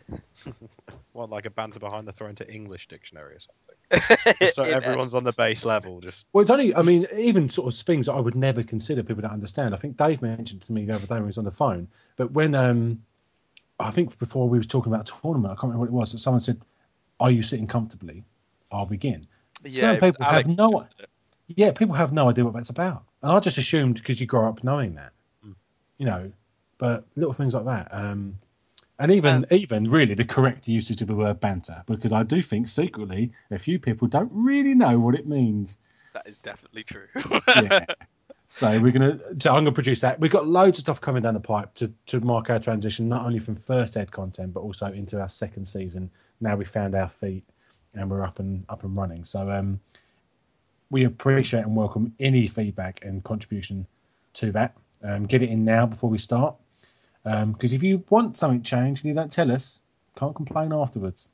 What, 1.12 1.30
like 1.30 1.46
a 1.46 1.50
banter 1.50 1.80
behind 1.80 2.06
the 2.06 2.12
throne 2.12 2.34
to 2.34 2.52
English 2.52 2.88
dictionary 2.88 3.36
or 3.36 3.40
something? 3.40 3.75
Just 4.40 4.56
so 4.56 4.62
In 4.62 4.74
everyone's 4.74 5.14
on 5.14 5.22
the 5.24 5.32
base 5.36 5.64
level. 5.64 6.00
Just 6.00 6.26
Well, 6.32 6.42
it's 6.42 6.50
only, 6.50 6.74
I 6.74 6.82
mean, 6.82 7.06
even 7.16 7.48
sort 7.48 7.72
of 7.72 7.78
things 7.78 8.06
that 8.06 8.14
I 8.14 8.20
would 8.20 8.34
never 8.34 8.62
consider 8.62 9.02
people 9.02 9.22
don't 9.22 9.30
understand. 9.32 9.74
I 9.74 9.78
think 9.78 9.96
Dave 9.96 10.22
mentioned 10.22 10.62
to 10.62 10.72
me 10.72 10.84
the 10.84 10.94
other 10.94 11.06
day 11.06 11.14
when 11.14 11.24
he 11.24 11.28
was 11.28 11.38
on 11.38 11.44
the 11.44 11.50
phone, 11.50 11.88
but 12.16 12.32
when, 12.32 12.54
um, 12.54 13.02
I 13.78 13.90
think 13.90 14.18
before 14.18 14.48
we 14.48 14.58
were 14.58 14.64
talking 14.64 14.92
about 14.92 15.08
a 15.08 15.20
tournament, 15.20 15.52
I 15.52 15.54
can't 15.54 15.64
remember 15.64 15.80
what 15.80 15.88
it 15.88 15.92
was, 15.92 16.12
that 16.12 16.18
someone 16.18 16.40
said, 16.40 16.60
Are 17.20 17.30
you 17.30 17.42
sitting 17.42 17.66
comfortably? 17.66 18.24
I'll 18.72 18.86
begin. 18.86 19.26
Yeah, 19.64 19.80
Some 19.80 19.90
it 19.90 20.02
was 20.02 20.14
people 20.14 20.26
have 20.26 20.46
no- 20.56 20.70
just 20.70 20.96
did 20.96 21.04
it. 21.04 21.10
Yeah, 21.48 21.70
people 21.70 21.94
have 21.94 22.12
no 22.12 22.28
idea 22.28 22.44
what 22.44 22.54
that's 22.54 22.70
about. 22.70 23.04
And 23.22 23.30
I 23.30 23.38
just 23.38 23.56
assumed 23.56 23.94
because 23.96 24.20
you 24.20 24.26
grow 24.26 24.48
up 24.48 24.64
knowing 24.64 24.94
that, 24.96 25.12
you 25.98 26.04
know, 26.06 26.32
but 26.78 27.04
little 27.14 27.32
things 27.32 27.54
like 27.54 27.64
that. 27.66 27.88
Um, 27.92 28.38
and 28.98 29.10
even 29.10 29.36
Um, 29.36 29.46
even 29.50 29.84
really 29.84 30.14
the 30.14 30.24
correct 30.24 30.68
usage 30.68 31.02
of 31.02 31.08
the 31.08 31.14
word 31.14 31.40
banter, 31.40 31.82
because 31.86 32.12
I 32.12 32.22
do 32.22 32.40
think 32.42 32.68
secretly 32.68 33.32
a 33.50 33.58
few 33.58 33.78
people 33.78 34.08
don't 34.08 34.30
really 34.32 34.74
know 34.74 34.98
what 34.98 35.14
it 35.14 35.26
means. 35.26 35.78
That 36.14 36.26
is 36.26 36.38
definitely 36.38 36.84
true. 36.84 37.08
Yeah. 37.48 37.84
so 38.48 38.80
we're 38.80 38.92
gonna. 38.92 39.18
So 39.38 39.50
I'm 39.50 39.64
gonna 39.64 39.72
produce 39.72 40.00
that. 40.00 40.18
We've 40.20 40.30
got 40.30 40.46
loads 40.46 40.78
of 40.78 40.82
stuff 40.82 41.00
coming 41.00 41.22
down 41.22 41.34
the 41.34 41.40
pipe 41.40 41.74
to 41.74 41.92
to 42.06 42.20
mark 42.20 42.48
our 42.50 42.58
transition, 42.58 43.08
not 43.08 43.26
only 43.26 43.38
from 43.38 43.54
first 43.54 43.96
ed 43.96 44.10
content, 44.10 44.54
but 44.54 44.60
also 44.60 44.86
into 44.86 45.20
our 45.20 45.28
second 45.28 45.66
season. 45.66 46.10
Now 46.40 46.56
we 46.56 46.64
found 46.64 46.94
our 46.94 47.08
feet 47.08 47.44
and 47.94 48.10
we're 48.10 48.22
up 48.22 48.38
and 48.38 48.64
up 48.68 48.84
and 48.84 48.96
running. 48.96 49.24
So 49.24 49.50
um, 49.50 49.80
we 50.90 51.04
appreciate 51.04 51.64
and 51.64 51.74
welcome 51.76 52.14
any 52.20 52.46
feedback 52.46 53.00
and 53.02 53.22
contribution 53.24 53.86
to 54.34 54.52
that. 54.52 54.76
Um, 55.02 55.24
get 55.24 55.42
it 55.42 55.50
in 55.50 55.64
now 55.64 55.86
before 55.86 56.10
we 56.10 56.18
start, 56.18 56.54
because 57.26 57.72
if 57.72 57.82
you 57.82 58.04
want 58.08 58.36
something 58.36 58.62
changed 58.62 59.04
and 59.04 59.08
you 59.08 59.14
don't 59.14 59.30
tell 59.30 59.50
us, 59.50 59.82
can't 60.16 60.34
complain 60.34 60.72
afterwards. 60.72 61.30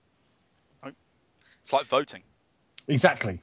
it's 0.84 1.72
like 1.72 1.86
voting. 1.86 2.22
Exactly. 2.88 3.42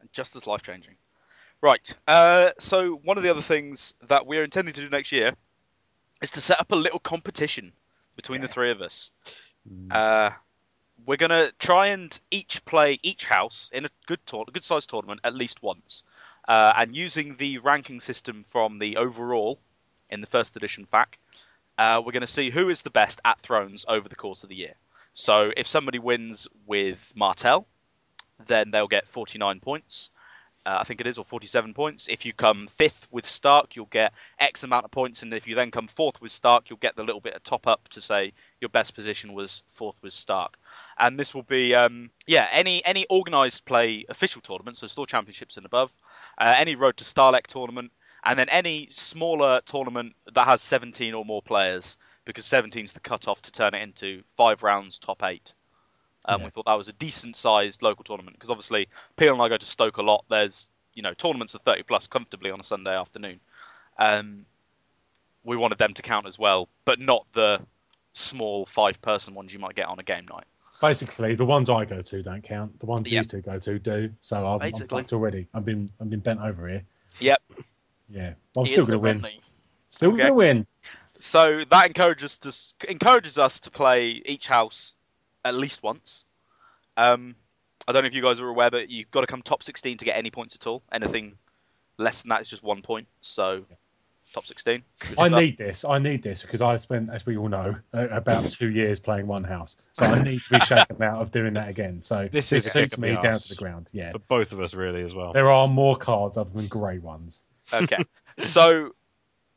And 0.00 0.10
just 0.12 0.36
as 0.36 0.46
life 0.46 0.62
changing. 0.62 0.94
Right. 1.60 1.92
Uh, 2.06 2.50
so 2.58 2.96
one 3.04 3.16
of 3.16 3.24
the 3.24 3.30
other 3.30 3.42
things 3.42 3.92
that 4.06 4.26
we're 4.26 4.44
intending 4.44 4.74
to 4.74 4.80
do 4.80 4.88
next 4.88 5.10
year 5.10 5.32
is 6.22 6.30
to 6.32 6.40
set 6.40 6.60
up 6.60 6.70
a 6.70 6.76
little 6.76 7.00
competition 7.00 7.72
between 8.14 8.40
the 8.40 8.48
three 8.48 8.70
of 8.70 8.80
us. 8.80 9.10
Uh, 9.90 10.30
we're 11.04 11.16
gonna 11.16 11.50
try 11.58 11.88
and 11.88 12.18
each 12.30 12.64
play 12.64 12.98
each 13.02 13.26
house 13.26 13.68
in 13.72 13.84
a 13.84 13.90
good 14.06 14.24
tour- 14.26 14.46
good 14.50 14.64
sized 14.64 14.88
tournament 14.88 15.20
at 15.24 15.34
least 15.34 15.62
once, 15.62 16.04
uh, 16.48 16.72
and 16.76 16.96
using 16.96 17.36
the 17.36 17.58
ranking 17.58 18.00
system 18.00 18.42
from 18.44 18.78
the 18.78 18.96
overall 18.96 19.60
in 20.10 20.20
the 20.20 20.26
first 20.26 20.56
edition 20.56 20.86
FAQ, 20.92 21.06
uh, 21.78 22.02
we're 22.04 22.12
going 22.12 22.20
to 22.22 22.26
see 22.26 22.50
who 22.50 22.68
is 22.68 22.82
the 22.82 22.90
best 22.90 23.20
at 23.24 23.40
thrones 23.40 23.84
over 23.88 24.08
the 24.08 24.16
course 24.16 24.42
of 24.42 24.48
the 24.48 24.54
year. 24.54 24.74
So 25.14 25.52
if 25.56 25.66
somebody 25.66 25.98
wins 25.98 26.46
with 26.66 27.12
Martel, 27.16 27.66
then 28.46 28.70
they'll 28.70 28.88
get 28.88 29.08
49 29.08 29.60
points. 29.60 30.10
Uh, 30.66 30.78
I 30.80 30.84
think 30.84 31.00
it 31.00 31.06
is, 31.06 31.16
or 31.16 31.24
47 31.24 31.74
points. 31.74 32.08
If 32.08 32.26
you 32.26 32.32
come 32.32 32.66
fifth 32.66 33.06
with 33.12 33.24
Stark, 33.24 33.76
you'll 33.76 33.86
get 33.86 34.12
X 34.40 34.64
amount 34.64 34.84
of 34.84 34.90
points, 34.90 35.22
and 35.22 35.32
if 35.32 35.46
you 35.46 35.54
then 35.54 35.70
come 35.70 35.86
fourth 35.86 36.20
with 36.20 36.32
Stark, 36.32 36.68
you'll 36.68 36.80
get 36.80 36.96
the 36.96 37.04
little 37.04 37.20
bit 37.20 37.34
of 37.34 37.44
top 37.44 37.68
up 37.68 37.88
to 37.90 38.00
say 38.00 38.32
your 38.60 38.68
best 38.68 38.92
position 38.92 39.32
was 39.32 39.62
fourth 39.70 39.94
with 40.02 40.12
Stark. 40.12 40.58
And 40.98 41.20
this 41.20 41.34
will 41.34 41.44
be, 41.44 41.72
um, 41.72 42.10
yeah, 42.26 42.48
any 42.50 42.84
any 42.84 43.06
organised 43.10 43.64
play 43.64 44.04
official 44.08 44.42
tournament, 44.42 44.76
so 44.76 44.88
store 44.88 45.06
championships 45.06 45.56
and 45.56 45.64
above, 45.64 45.92
uh, 46.38 46.54
any 46.58 46.74
Road 46.74 46.96
to 46.96 47.04
Stahleck 47.04 47.46
tournament, 47.46 47.92
and 48.26 48.38
then 48.38 48.48
any 48.48 48.88
smaller 48.90 49.60
tournament 49.64 50.14
that 50.34 50.44
has 50.44 50.60
17 50.60 51.14
or 51.14 51.24
more 51.24 51.40
players, 51.42 51.96
because 52.24 52.44
17 52.44 52.84
is 52.84 52.92
the 52.92 53.00
cut-off 53.00 53.40
to 53.42 53.52
turn 53.52 53.74
it 53.74 53.82
into 53.82 54.22
five 54.36 54.62
rounds, 54.62 54.98
top 54.98 55.22
eight. 55.22 55.52
Um, 56.28 56.40
Yeah. 56.40 56.46
We 56.46 56.50
thought 56.50 56.66
that 56.66 56.74
was 56.74 56.88
a 56.88 56.92
decent 56.94 57.36
sized 57.36 57.82
local 57.82 58.04
tournament 58.04 58.36
because 58.36 58.50
obviously 58.50 58.88
Peel 59.16 59.32
and 59.32 59.40
I 59.40 59.48
go 59.48 59.56
to 59.56 59.64
Stoke 59.64 59.98
a 59.98 60.02
lot. 60.02 60.24
There's 60.28 60.70
you 60.94 61.02
know 61.02 61.14
tournaments 61.14 61.54
of 61.54 61.62
30 61.62 61.84
plus 61.84 62.06
comfortably 62.06 62.50
on 62.50 62.58
a 62.58 62.64
Sunday 62.64 62.96
afternoon. 62.96 63.38
Um, 63.98 64.44
we 65.44 65.56
wanted 65.56 65.78
them 65.78 65.94
to 65.94 66.02
count 66.02 66.26
as 66.26 66.38
well, 66.38 66.68
but 66.84 66.98
not 66.98 67.26
the 67.32 67.60
small 68.12 68.66
five 68.66 69.00
person 69.02 69.34
ones 69.34 69.52
you 69.52 69.60
might 69.60 69.76
get 69.76 69.86
on 69.86 69.98
a 70.00 70.02
game 70.02 70.26
night. 70.28 70.44
Basically, 70.80 71.34
the 71.34 71.44
ones 71.44 71.70
I 71.70 71.84
go 71.84 72.02
to 72.02 72.22
don't 72.22 72.42
count. 72.42 72.80
The 72.80 72.86
ones 72.86 73.08
these 73.08 73.26
two 73.28 73.40
go 73.40 73.58
to 73.58 73.78
do. 73.78 74.10
So 74.20 74.46
I've, 74.46 74.62
I'm 74.62 74.72
fucked 74.72 75.12
already. 75.12 75.46
I've 75.54 75.64
been 75.64 75.86
I've 76.00 76.10
been 76.10 76.20
bent 76.20 76.40
over 76.40 76.68
here. 76.68 76.82
Yep. 77.20 77.40
Yeah, 78.08 78.34
I'm 78.56 78.66
still 78.66 78.86
going 78.86 78.92
to 78.92 78.98
win. 78.98 79.20
Renly. 79.20 79.40
Still 79.90 80.10
Okay. 80.10 80.18
going 80.18 80.30
to 80.30 80.34
win. 80.34 80.66
So 81.18 81.64
that 81.70 81.86
encourages 81.86 82.38
us 82.44 82.74
encourages 82.88 83.38
us 83.38 83.58
to 83.60 83.70
play 83.70 84.22
each 84.26 84.46
house 84.46 84.96
at 85.44 85.54
least 85.54 85.82
once. 85.82 86.24
Um, 86.96 87.36
I 87.88 87.92
don't 87.92 88.02
know 88.02 88.08
if 88.08 88.14
you 88.14 88.22
guys 88.22 88.40
are 88.40 88.48
aware, 88.48 88.70
but 88.70 88.90
you've 88.90 89.10
got 89.10 89.22
to 89.22 89.26
come 89.26 89.42
top 89.42 89.62
16 89.62 89.98
to 89.98 90.04
get 90.04 90.16
any 90.16 90.30
points 90.30 90.54
at 90.54 90.66
all. 90.66 90.82
Anything 90.92 91.38
less 91.98 92.22
than 92.22 92.30
that 92.30 92.42
is 92.42 92.48
just 92.48 92.62
one 92.62 92.82
point. 92.82 93.06
So 93.20 93.64
top 94.34 94.46
16. 94.46 94.82
which 95.08 95.12
is 95.12 95.18
I 95.18 95.28
that. 95.28 95.36
need 95.36 95.56
this. 95.56 95.84
I 95.84 95.98
need 95.98 96.22
this 96.22 96.42
because 96.42 96.60
I 96.60 96.76
spent, 96.76 97.10
as 97.10 97.24
we 97.24 97.36
all 97.36 97.48
know, 97.48 97.76
uh, 97.94 98.08
about 98.10 98.50
two 98.50 98.70
years 98.70 99.00
playing 99.00 99.26
one 99.26 99.44
house. 99.44 99.76
So 99.92 100.06
I 100.06 100.22
need 100.22 100.40
to 100.42 100.50
be 100.50 100.60
shaken 100.60 101.02
out 101.02 101.22
of 101.22 101.30
doing 101.30 101.54
that 101.54 101.68
again. 101.68 102.02
So 102.02 102.28
This 102.30 102.50
this, 102.50 102.66
is 102.66 102.72
suits 102.72 102.98
me 102.98 103.16
down 103.16 103.38
to 103.38 103.48
the 103.48 103.54
ground. 103.54 103.88
Yeah, 103.92 104.12
For 104.12 104.18
both 104.18 104.52
of 104.52 104.60
us, 104.60 104.74
really, 104.74 105.02
as 105.02 105.14
well. 105.14 105.32
there 105.32 105.50
are 105.50 105.68
more 105.68 105.96
cards 105.96 106.36
other 106.36 106.50
than 106.50 106.66
grey 106.66 106.98
ones. 106.98 107.44
Okay. 107.72 108.04
so, 108.38 108.90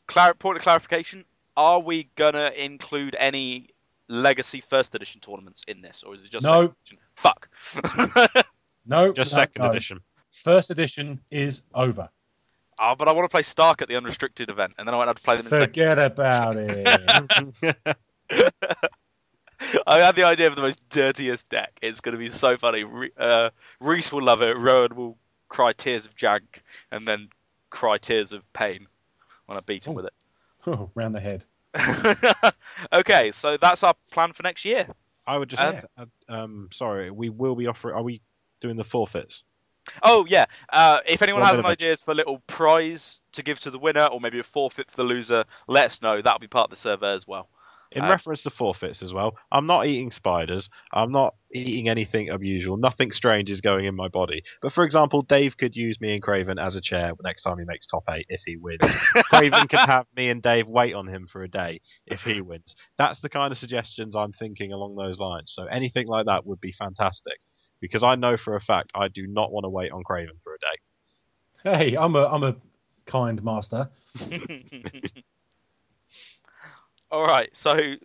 clar- 0.08 0.34
point 0.34 0.58
of 0.58 0.63
clarification: 0.63 1.25
Are 1.58 1.80
we 1.80 2.10
gonna 2.16 2.51
include 2.58 3.16
any 3.20 3.70
legacy 4.08 4.62
first 4.62 4.96
edition 4.96 5.22
tournaments 5.22 5.63
in 5.68 5.82
this, 5.82 6.01
or 6.04 6.16
is 6.16 6.25
it 6.25 6.32
just 6.32 6.44
No. 6.44 6.74
Fuck. 7.13 7.50
No, 8.86 9.13
Just 9.13 9.34
no, 9.34 9.36
second 9.42 9.62
no. 9.63 9.70
edition. 9.70 10.00
First 10.44 10.72
edition 10.72 11.20
is 11.32 11.63
over. 11.75 12.10
oh, 12.80 12.96
but 12.96 13.08
I 13.08 13.12
want 13.12 13.25
to 13.25 13.30
play 13.30 13.44
Stark 13.44 13.84
at 13.84 13.88
the 13.88 13.96
unrestricted 13.96 14.50
event, 14.50 14.74
and 14.80 14.88
then 14.88 14.96
I 14.96 14.98
won't 14.98 15.10
have 15.10 15.18
to 15.18 15.22
play 15.24 15.36
them 15.36 15.46
in 15.46 15.50
second. 15.50 15.68
Forget 15.68 16.00
about 16.00 16.56
it. 16.58 17.98
I 19.86 20.00
had 20.00 20.16
the 20.16 20.24
idea 20.24 20.48
of 20.48 20.56
the 20.56 20.62
most 20.62 20.88
dirtiest 20.89 21.50
deck. 21.50 21.78
It's 21.84 22.00
going 22.01 22.13
to 22.13 22.18
be 22.20 22.30
so 22.30 22.58
funny. 22.58 22.84
Re- 22.84 23.12
uh, 23.20 23.50
Reese 23.82 24.12
will 24.12 24.24
love 24.24 24.42
it. 24.42 24.58
Rowan 24.58 24.96
will 24.96 25.18
cry 25.50 25.74
tears 25.74 26.06
of 26.06 26.16
jank, 26.16 26.62
and 26.92 27.08
then 27.08 27.28
cry 27.69 27.97
tears 27.97 28.31
of 28.33 28.51
pain 28.53 28.88
when 29.45 29.57
I 29.57 29.61
beat 29.61 29.85
him 29.85 29.93
Oh. 29.93 29.95
with 29.95 30.05
it. 30.05 30.13
oh, 30.67 30.89
round 30.95 31.15
the 31.15 31.19
head. 31.19 31.45
okay, 32.93 33.31
so 33.31 33.57
that's 33.61 33.83
our 33.83 33.93
plan 34.11 34.33
for 34.33 34.43
next 34.43 34.65
year. 34.65 34.88
I 35.27 35.38
would 35.38 35.49
just, 35.49 35.61
Uh, 35.61 35.81
add, 35.97 36.09
um, 36.27 36.69
sorry, 36.71 37.11
we 37.11 37.29
will 37.29 37.55
be 37.55 37.67
offering. 37.67 37.95
Are 37.95 38.01
we 38.03 38.21
doing 38.61 38.75
the 38.75 38.83
forfeits? 38.83 39.43
Oh 40.03 40.25
yeah. 40.27 40.45
Uh, 40.71 40.99
if 41.07 41.21
anyone 41.21 41.41
One 41.41 41.49
has 41.49 41.59
any 41.59 41.67
ideas 41.67 42.01
for 42.01 42.11
a 42.11 42.15
little 42.15 42.39
prize 42.47 43.21
to 43.31 43.41
give 43.43 43.59
to 43.61 43.71
the 43.71 43.79
winner, 43.79 44.05
or 44.05 44.19
maybe 44.19 44.39
a 44.39 44.43
forfeit 44.43 44.89
for 44.91 44.97
the 44.97 45.03
loser, 45.03 45.45
let 45.67 45.85
us 45.85 46.01
know. 46.01 46.21
That'll 46.21 46.39
be 46.39 46.47
part 46.47 46.65
of 46.65 46.69
the 46.71 46.75
survey 46.75 47.13
as 47.13 47.27
well. 47.27 47.49
In 47.93 48.03
Uh, 48.03 48.10
reference 48.10 48.43
to 48.43 48.51
forfeits 48.51 49.01
as 49.01 49.13
well, 49.13 49.36
I'm 49.51 49.65
not 49.65 49.88
eating 49.88 50.12
spiders. 50.12 50.69
I'm 50.93 51.12
not 51.12 51.34
eating 51.51 51.89
anything 51.89 52.29
unusual. 52.29 52.77
Nothing 52.77 53.12
strange 53.12 53.50
is 53.50 53.62
going 53.62 53.86
in 53.86 53.96
my 53.96 54.08
body. 54.08 54.43
But 54.62 54.74
for 54.74 54.84
example, 54.84 55.24
Dave 55.24 55.58
could 55.58 55.75
use 55.75 56.00
me 56.00 56.13
and 56.13 56.22
Craven 56.22 56.60
as 56.60 56.75
a 56.75 56.81
chair 56.81 57.12
next 57.24 57.41
time 57.41 57.58
he 57.58 57.65
makes 57.65 57.88
top 57.88 58.03
eight 58.12 58.27
if 58.29 58.43
he 58.46 58.58
wins. 58.58 58.79
Craven 59.25 59.67
could 59.67 59.79
have 59.79 60.05
me 60.15 60.29
and 60.29 60.41
Dave 60.41 60.67
wait 60.67 60.93
on 60.93 61.08
him 61.08 61.25
for 61.25 61.43
a 61.43 61.50
day 61.50 61.81
if 62.05 62.22
he 62.22 62.41
wins. 62.41 62.75
That's 63.00 63.22
the 63.22 63.29
kind 63.29 63.51
of 63.51 63.58
suggestions 63.58 64.15
I'm 64.15 64.34
thinking 64.34 64.72
along 64.72 64.96
those 64.96 65.17
lines. 65.17 65.51
So 65.51 65.65
anything 65.65 66.08
like 66.08 66.27
that 66.27 66.46
would 66.46 66.62
be 66.62 66.72
fantastic. 66.72 67.39
Because 67.81 68.03
I 68.03 68.15
know 68.15 68.38
for 68.38 68.55
a 68.55 68.62
fact 68.62 68.91
I 68.93 69.08
do 69.08 69.25
not 69.25 69.51
want 69.51 69.63
to 69.63 69.69
wait 69.69 69.91
on 69.91 70.03
Craven 70.03 70.36
for 70.43 70.53
a 70.53 70.60
day. 70.60 71.88
Hey, 71.91 71.96
I'm 71.98 72.15
a 72.15 72.27
I'm 72.27 72.43
a 72.43 72.55
kind 73.05 73.43
master. 73.43 73.89
All 77.12 77.25
right, 77.25 77.56
so 77.56 77.96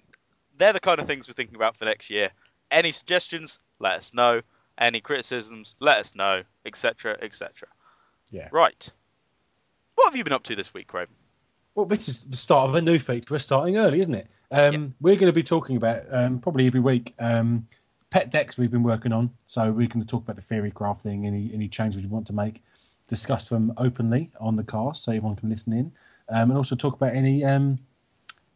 they're 0.56 0.72
the 0.72 0.80
kind 0.80 0.98
of 0.98 1.06
things 1.06 1.28
we're 1.28 1.34
thinking 1.34 1.56
about 1.56 1.76
for 1.76 1.84
next 1.84 2.08
year. 2.08 2.30
Any 2.70 2.90
suggestions? 2.90 3.58
Let 3.78 3.98
us 3.98 4.14
know. 4.14 4.40
Any 4.78 5.00
criticisms? 5.00 5.76
Let 5.80 5.98
us 5.98 6.14
know, 6.14 6.42
etc., 6.64 7.18
etc. 7.20 7.68
Yeah. 8.30 8.48
Right. 8.50 8.90
What 9.94 10.06
have 10.06 10.16
you 10.16 10.24
been 10.24 10.32
up 10.32 10.42
to 10.44 10.56
this 10.56 10.72
week, 10.72 10.88
Craven? 10.88 11.14
Well, 11.74 11.86
this 11.86 12.08
is 12.08 12.24
the 12.24 12.36
start 12.36 12.68
of 12.68 12.74
a 12.76 12.80
new 12.80 12.98
feature. 12.98 13.26
We're 13.30 13.38
starting 13.38 13.76
early, 13.76 14.00
isn't 14.00 14.14
it? 14.14 14.28
Um, 14.50 14.94
We're 15.00 15.16
going 15.16 15.30
to 15.30 15.32
be 15.32 15.42
talking 15.42 15.76
about 15.76 16.02
um, 16.10 16.38
probably 16.38 16.66
every 16.66 16.80
week 16.80 17.12
um, 17.18 17.66
pet 18.10 18.30
decks 18.30 18.56
we've 18.56 18.70
been 18.70 18.84
working 18.84 19.12
on. 19.12 19.30
So 19.46 19.64
we're 19.72 19.88
going 19.88 20.00
to 20.00 20.06
talk 20.06 20.22
about 20.22 20.36
the 20.36 20.42
theory 20.42 20.70
crafting, 20.70 21.26
any 21.26 21.50
any 21.52 21.68
changes 21.68 22.02
we 22.02 22.08
want 22.08 22.26
to 22.28 22.32
make, 22.32 22.62
discuss 23.08 23.48
them 23.48 23.72
openly 23.76 24.30
on 24.40 24.56
the 24.56 24.64
cast 24.64 25.04
so 25.04 25.12
everyone 25.12 25.36
can 25.36 25.50
listen 25.50 25.72
in, 25.72 25.92
um, 26.28 26.50
and 26.50 26.56
also 26.56 26.76
talk 26.76 26.94
about 26.94 27.12
any 27.12 27.44
um, 27.44 27.78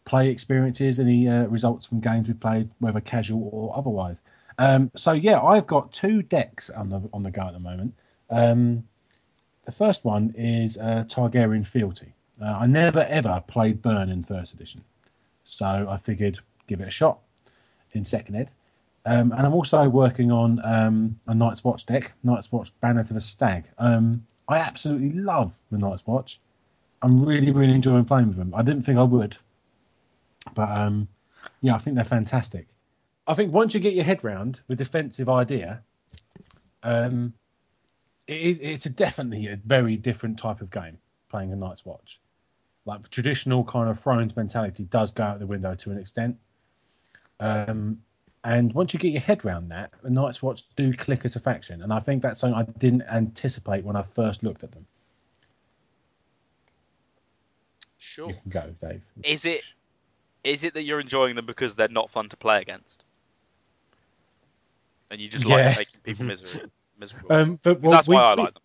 play 0.08 0.30
experiences, 0.30 0.98
any 0.98 1.28
uh, 1.28 1.44
results 1.48 1.84
from 1.86 2.00
games 2.00 2.28
we 2.28 2.34
played, 2.34 2.70
whether 2.78 3.00
casual 3.00 3.50
or 3.52 3.76
otherwise. 3.76 4.22
Um, 4.58 4.90
so 4.96 5.12
yeah, 5.12 5.40
I've 5.40 5.66
got 5.66 5.92
two 5.92 6.22
decks 6.22 6.70
on 6.70 6.88
the 6.88 7.08
on 7.12 7.22
the 7.22 7.30
go 7.30 7.42
at 7.42 7.52
the 7.52 7.60
moment. 7.60 7.94
Um, 8.30 8.84
the 9.64 9.72
first 9.72 10.04
one 10.06 10.32
is 10.34 10.78
uh, 10.78 11.04
Targaryen 11.06 11.66
Fealty. 11.66 12.14
Uh, 12.40 12.56
I 12.60 12.66
never 12.66 13.00
ever 13.00 13.44
played 13.46 13.82
Burn 13.82 14.08
in 14.08 14.22
first 14.22 14.54
edition, 14.54 14.82
so 15.44 15.86
I 15.88 15.98
figured 15.98 16.38
give 16.66 16.80
it 16.80 16.88
a 16.88 16.90
shot 16.90 17.18
in 17.92 18.02
second 18.02 18.36
ed. 18.36 18.52
Um, 19.04 19.32
and 19.32 19.46
I'm 19.46 19.54
also 19.54 19.88
working 19.88 20.32
on 20.32 20.60
um, 20.64 21.20
a 21.26 21.34
Night's 21.34 21.64
Watch 21.64 21.86
deck, 21.86 22.12
Night's 22.22 22.50
Watch 22.50 22.78
Banner 22.80 23.04
to 23.04 23.14
the 23.14 23.20
Stag. 23.20 23.64
Um, 23.78 24.24
I 24.48 24.58
absolutely 24.58 25.10
love 25.10 25.58
the 25.70 25.78
Night's 25.78 26.06
Watch. 26.06 26.40
I'm 27.02 27.22
really, 27.22 27.52
really 27.52 27.74
enjoying 27.74 28.04
playing 28.06 28.28
with 28.28 28.36
them. 28.36 28.52
I 28.54 28.62
didn't 28.62 28.82
think 28.82 28.98
I 28.98 29.04
would, 29.04 29.36
but 30.54 30.70
um, 30.70 31.08
yeah, 31.60 31.74
I 31.74 31.78
think 31.78 31.96
they're 31.96 32.04
fantastic. 32.04 32.68
I 33.26 33.34
think 33.34 33.52
once 33.52 33.74
you 33.74 33.80
get 33.80 33.94
your 33.94 34.04
head 34.04 34.24
round 34.24 34.60
the 34.66 34.76
defensive 34.76 35.28
idea, 35.28 35.82
um, 36.82 37.34
it, 38.26 38.58
it's 38.60 38.86
a 38.86 38.92
definitely 38.92 39.46
a 39.48 39.56
very 39.56 39.96
different 39.96 40.38
type 40.38 40.60
of 40.60 40.70
game 40.70 40.98
playing 41.28 41.52
a 41.52 41.56
Night's 41.56 41.84
Watch. 41.84 42.20
Like 42.86 43.02
the 43.02 43.08
traditional 43.08 43.64
kind 43.64 43.90
of 43.90 43.98
Thrones 43.98 44.34
mentality 44.36 44.84
does 44.84 45.12
go 45.12 45.24
out 45.24 45.38
the 45.40 45.46
window 45.46 45.74
to 45.74 45.90
an 45.90 45.98
extent. 45.98 46.38
Um, 47.38 47.98
and 48.44 48.72
once 48.72 48.94
you 48.94 49.00
get 49.00 49.12
your 49.12 49.20
head 49.20 49.44
round 49.44 49.70
that, 49.72 49.92
the 50.02 50.10
Night's 50.10 50.42
Watch 50.42 50.62
do 50.74 50.92
click 50.94 51.24
as 51.24 51.36
a 51.36 51.40
faction, 51.40 51.82
and 51.82 51.92
I 51.92 52.00
think 52.00 52.22
that's 52.22 52.40
something 52.40 52.58
I 52.58 52.64
didn't 52.78 53.02
anticipate 53.12 53.84
when 53.84 53.96
I 53.96 54.02
first 54.02 54.42
looked 54.42 54.64
at 54.64 54.72
them. 54.72 54.86
Sure. 57.98 58.28
You 58.28 58.34
can 58.34 58.50
go, 58.50 58.74
Dave. 58.80 59.02
Is 59.22 59.44
it 59.44 59.62
is 60.44 60.64
it 60.64 60.74
that 60.74 60.82
you're 60.82 61.00
enjoying 61.00 61.36
them 61.36 61.46
because 61.46 61.74
they're 61.74 61.88
not 61.88 62.10
fun 62.10 62.28
to 62.28 62.36
play 62.36 62.60
against? 62.60 63.04
And 65.10 65.20
you 65.20 65.28
just 65.28 65.48
Yeah. 65.48 65.68
like 65.68 65.78
making 65.78 66.00
people 66.02 66.24
miserable. 66.26 66.70
miserable. 66.98 67.32
Um, 67.32 67.58
but, 67.62 67.80
well, 67.80 67.92
that's 67.92 68.08
we, 68.08 68.14
why 68.16 68.22
I 68.22 68.34
like 68.34 68.54
them. 68.54 68.62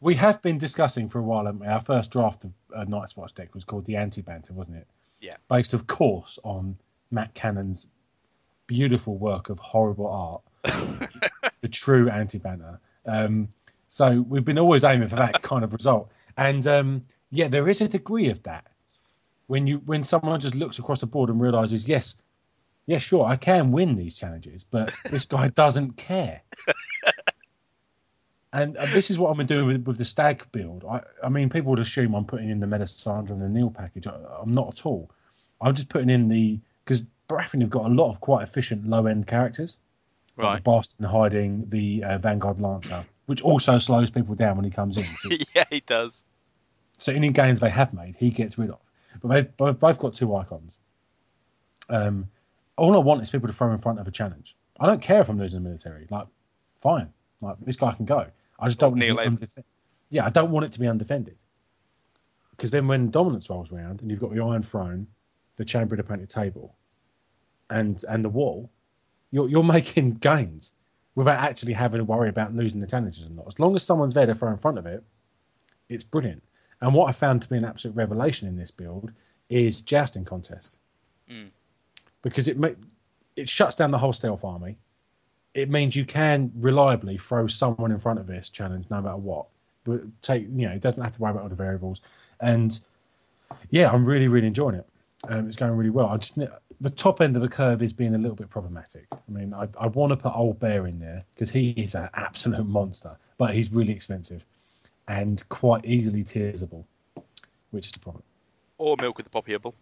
we 0.00 0.14
have 0.16 0.42
been 0.42 0.58
discussing 0.58 1.08
for 1.08 1.18
a 1.18 1.22
while. 1.22 1.46
haven't 1.46 1.60
we? 1.60 1.66
Our 1.66 1.80
first 1.80 2.10
draft 2.10 2.44
of 2.44 2.54
a 2.74 2.84
Night's 2.84 3.16
Watch 3.16 3.34
deck 3.34 3.54
was 3.54 3.64
called 3.64 3.86
the 3.86 3.96
Anti 3.96 4.22
Banter, 4.22 4.52
wasn't 4.52 4.78
it? 4.78 4.86
Yeah. 5.20 5.36
Based, 5.48 5.72
of 5.72 5.86
course, 5.86 6.38
on 6.44 6.76
Matt 7.10 7.34
Cannon's 7.34 7.86
beautiful 8.66 9.16
work 9.16 9.48
of 9.48 9.58
horrible 9.58 10.08
art, 10.08 10.42
the 11.60 11.68
true 11.68 12.10
Anti 12.10 12.38
Banter. 12.38 12.80
Um, 13.06 13.48
so 13.88 14.24
we've 14.28 14.44
been 14.44 14.58
always 14.58 14.84
aiming 14.84 15.08
for 15.08 15.16
that 15.16 15.40
kind 15.42 15.64
of 15.64 15.72
result, 15.72 16.10
and 16.36 16.66
um, 16.66 17.04
yeah, 17.30 17.48
there 17.48 17.68
is 17.68 17.80
a 17.80 17.88
degree 17.88 18.28
of 18.28 18.42
that 18.42 18.66
when 19.46 19.66
you 19.66 19.78
when 19.86 20.04
someone 20.04 20.40
just 20.40 20.54
looks 20.54 20.78
across 20.78 21.00
the 21.00 21.06
board 21.06 21.30
and 21.30 21.40
realizes, 21.40 21.88
yes, 21.88 22.16
yeah, 22.86 22.98
sure, 22.98 23.24
I 23.26 23.36
can 23.36 23.72
win 23.72 23.96
these 23.96 24.18
challenges, 24.18 24.64
but 24.64 24.92
this 25.10 25.24
guy 25.24 25.48
doesn't 25.48 25.96
care. 25.96 26.42
And 28.52 28.76
uh, 28.76 28.86
this 28.86 29.10
is 29.10 29.18
what 29.18 29.30
I've 29.30 29.36
been 29.36 29.46
doing 29.46 29.66
with, 29.66 29.86
with 29.86 29.98
the 29.98 30.04
stag 30.04 30.46
build. 30.52 30.84
I, 30.88 31.02
I 31.22 31.28
mean, 31.28 31.50
people 31.50 31.70
would 31.70 31.78
assume 31.78 32.14
I'm 32.14 32.24
putting 32.24 32.48
in 32.48 32.60
the 32.60 32.66
Melisandre 32.66 33.30
and 33.30 33.42
the 33.42 33.48
kneel 33.48 33.70
package. 33.70 34.06
I, 34.06 34.14
I'm 34.40 34.52
not 34.52 34.68
at 34.68 34.86
all. 34.86 35.10
I'm 35.60 35.74
just 35.74 35.88
putting 35.90 36.08
in 36.10 36.28
the 36.28 36.58
because 36.84 37.02
Baratheon 37.28 37.60
have 37.62 37.70
got 37.70 37.86
a 37.86 37.94
lot 37.94 38.08
of 38.10 38.20
quite 38.20 38.42
efficient 38.44 38.86
low 38.88 39.06
end 39.06 39.26
characters, 39.26 39.78
like 40.36 40.44
Right. 40.46 40.54
the 40.64 40.70
Bastard 40.70 41.00
in 41.00 41.06
Hiding, 41.10 41.68
the 41.68 42.04
uh, 42.04 42.18
Vanguard 42.18 42.60
Lancer, 42.60 43.04
which 43.26 43.42
also 43.42 43.78
slows 43.78 44.10
people 44.10 44.34
down 44.34 44.56
when 44.56 44.64
he 44.64 44.70
comes 44.70 44.96
in. 44.96 45.04
So, 45.04 45.30
yeah, 45.54 45.64
he 45.68 45.80
does. 45.80 46.24
so 46.98 47.12
any 47.12 47.32
gains 47.32 47.60
they 47.60 47.70
have 47.70 47.92
made, 47.92 48.14
he 48.16 48.30
gets 48.30 48.56
rid 48.56 48.70
of. 48.70 48.78
But 49.20 49.28
they've 49.28 49.56
both, 49.56 49.80
both 49.80 49.98
got 49.98 50.14
two 50.14 50.34
icons. 50.36 50.80
Um, 51.88 52.28
all 52.76 52.94
I 52.94 52.98
want 52.98 53.22
is 53.22 53.30
people 53.30 53.48
to 53.48 53.54
throw 53.54 53.72
in 53.72 53.78
front 53.78 53.98
of 54.00 54.08
a 54.08 54.10
challenge. 54.10 54.56
I 54.78 54.86
don't 54.86 55.00
care 55.00 55.20
if 55.20 55.28
I'm 55.28 55.38
losing 55.38 55.62
the 55.62 55.68
military. 55.68 56.06
Like, 56.10 56.26
fine. 56.80 57.08
Like 57.42 57.56
this 57.60 57.76
guy 57.76 57.92
can 57.92 58.04
go. 58.04 58.26
I 58.58 58.66
just 58.66 58.78
don't 58.78 58.92
want 58.92 59.02
it 59.02 59.08
to 59.08 59.14
be 59.14 59.22
Able. 59.22 59.36
undefe- 59.36 59.64
Yeah, 60.10 60.26
I 60.26 60.30
don't 60.30 60.50
want 60.50 60.66
it 60.66 60.72
to 60.72 60.80
be 60.80 60.86
undefended. 60.88 61.36
Because 62.50 62.70
then 62.70 62.86
when 62.86 63.10
dominance 63.10 63.50
rolls 63.50 63.72
around 63.72 64.00
and 64.00 64.10
you've 64.10 64.20
got 64.20 64.32
the 64.32 64.42
Iron 64.42 64.62
Throne, 64.62 65.06
the 65.56 65.64
Chamber 65.64 65.94
of 65.94 65.98
the 65.98 66.04
Painted 66.04 66.30
Table, 66.30 66.74
and 67.70 68.02
and 68.08 68.24
the 68.24 68.28
wall, 68.30 68.70
you're 69.30 69.48
you're 69.48 69.62
making 69.76 70.12
gains 70.14 70.72
without 71.14 71.40
actually 71.40 71.72
having 71.72 71.98
to 71.98 72.04
worry 72.04 72.28
about 72.28 72.54
losing 72.54 72.80
the 72.80 72.86
challenges 72.86 73.26
or 73.26 73.30
not. 73.30 73.46
As 73.46 73.58
long 73.60 73.74
as 73.74 73.82
someone's 73.82 74.14
there 74.14 74.26
to 74.26 74.34
throw 74.34 74.50
in 74.50 74.56
front 74.58 74.78
of 74.78 74.86
it, 74.86 75.02
it's 75.88 76.04
brilliant. 76.04 76.42
And 76.80 76.94
what 76.94 77.08
I 77.08 77.12
found 77.12 77.42
to 77.42 77.48
be 77.48 77.56
an 77.56 77.64
absolute 77.64 77.96
revelation 77.96 78.48
in 78.48 78.56
this 78.56 78.70
build 78.70 79.12
is 79.48 79.80
jousting 79.80 80.24
contest, 80.24 80.78
Mm. 81.30 81.48
because 82.22 82.48
it 82.48 82.58
ma- 82.58 82.68
it 83.36 83.48
shuts 83.48 83.76
down 83.76 83.90
the 83.90 83.98
whole 83.98 84.12
stealth 84.12 84.44
army. 84.44 84.78
It 85.54 85.70
means 85.70 85.94
you 85.96 86.04
can 86.04 86.52
reliably 86.56 87.18
throw 87.18 87.46
someone 87.46 87.92
in 87.92 87.98
front 87.98 88.18
of 88.18 88.26
this 88.26 88.48
challenge 88.50 88.86
no 88.90 89.00
matter 89.00 89.16
what. 89.16 89.46
But 89.84 90.00
take 90.22 90.42
you 90.50 90.66
know, 90.68 90.72
it 90.72 90.80
doesn't 90.82 91.02
have 91.02 91.12
to 91.12 91.20
worry 91.20 91.32
about 91.32 91.42
all 91.44 91.48
the 91.48 91.54
variables. 91.54 92.02
And 92.40 92.78
yeah, 93.70 93.90
I'm 93.90 94.04
really, 94.04 94.28
really 94.28 94.46
enjoying 94.48 94.76
it. 94.76 94.86
Um, 95.28 95.48
it's 95.48 95.56
going 95.56 95.72
really 95.72 95.90
well. 95.90 96.08
I 96.08 96.16
just 96.18 96.38
the 96.80 96.90
top 96.90 97.20
end 97.20 97.36
of 97.36 97.42
the 97.42 97.48
curve 97.48 97.80
is 97.82 97.92
being 97.92 98.14
a 98.14 98.18
little 98.18 98.36
bit 98.36 98.50
problematic. 98.50 99.06
I 99.12 99.30
mean, 99.30 99.54
I, 99.54 99.68
I 99.80 99.86
want 99.86 100.10
to 100.10 100.16
put 100.16 100.36
Old 100.36 100.58
Bear 100.58 100.86
in 100.86 100.98
there 100.98 101.24
because 101.34 101.50
he 101.50 101.70
is 101.70 101.94
an 101.94 102.08
absolute 102.14 102.66
monster, 102.66 103.16
but 103.38 103.54
he's 103.54 103.72
really 103.74 103.92
expensive 103.92 104.44
and 105.08 105.46
quite 105.48 105.84
easily 105.84 106.24
tearsable, 106.24 106.84
which 107.70 107.86
is 107.86 107.92
the 107.92 108.00
problem. 108.00 108.22
Or 108.78 108.96
milk 109.00 109.16
with 109.16 109.30
the 109.30 109.30
poppyable. 109.30 109.72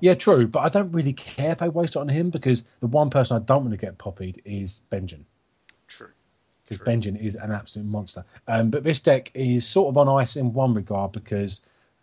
Yeah, 0.00 0.14
true, 0.14 0.46
but 0.46 0.60
I 0.60 0.68
don't 0.68 0.92
really 0.92 1.12
care 1.12 1.52
if 1.52 1.58
they 1.58 1.68
waste 1.68 1.96
it 1.96 2.00
on 2.00 2.08
him 2.08 2.30
because 2.30 2.62
the 2.80 2.86
one 2.86 3.10
person 3.10 3.36
I 3.36 3.40
don't 3.44 3.62
want 3.62 3.72
to 3.72 3.76
get 3.76 3.98
poppied 3.98 4.40
is 4.44 4.82
Benjen. 4.90 5.24
True. 5.88 6.10
because. 6.68 6.84
Benjen 6.84 7.16
is 7.20 7.34
an 7.34 7.50
absolute 7.50 7.86
monster. 7.86 8.24
Um, 8.46 8.70
but 8.70 8.84
this 8.84 9.00
deck 9.00 9.30
is 9.34 9.66
sort 9.66 9.88
of 9.88 9.96
on 9.96 10.08
ice 10.08 10.36
in 10.36 10.52
one 10.52 10.74
regard 10.74 11.12
because 11.12 11.60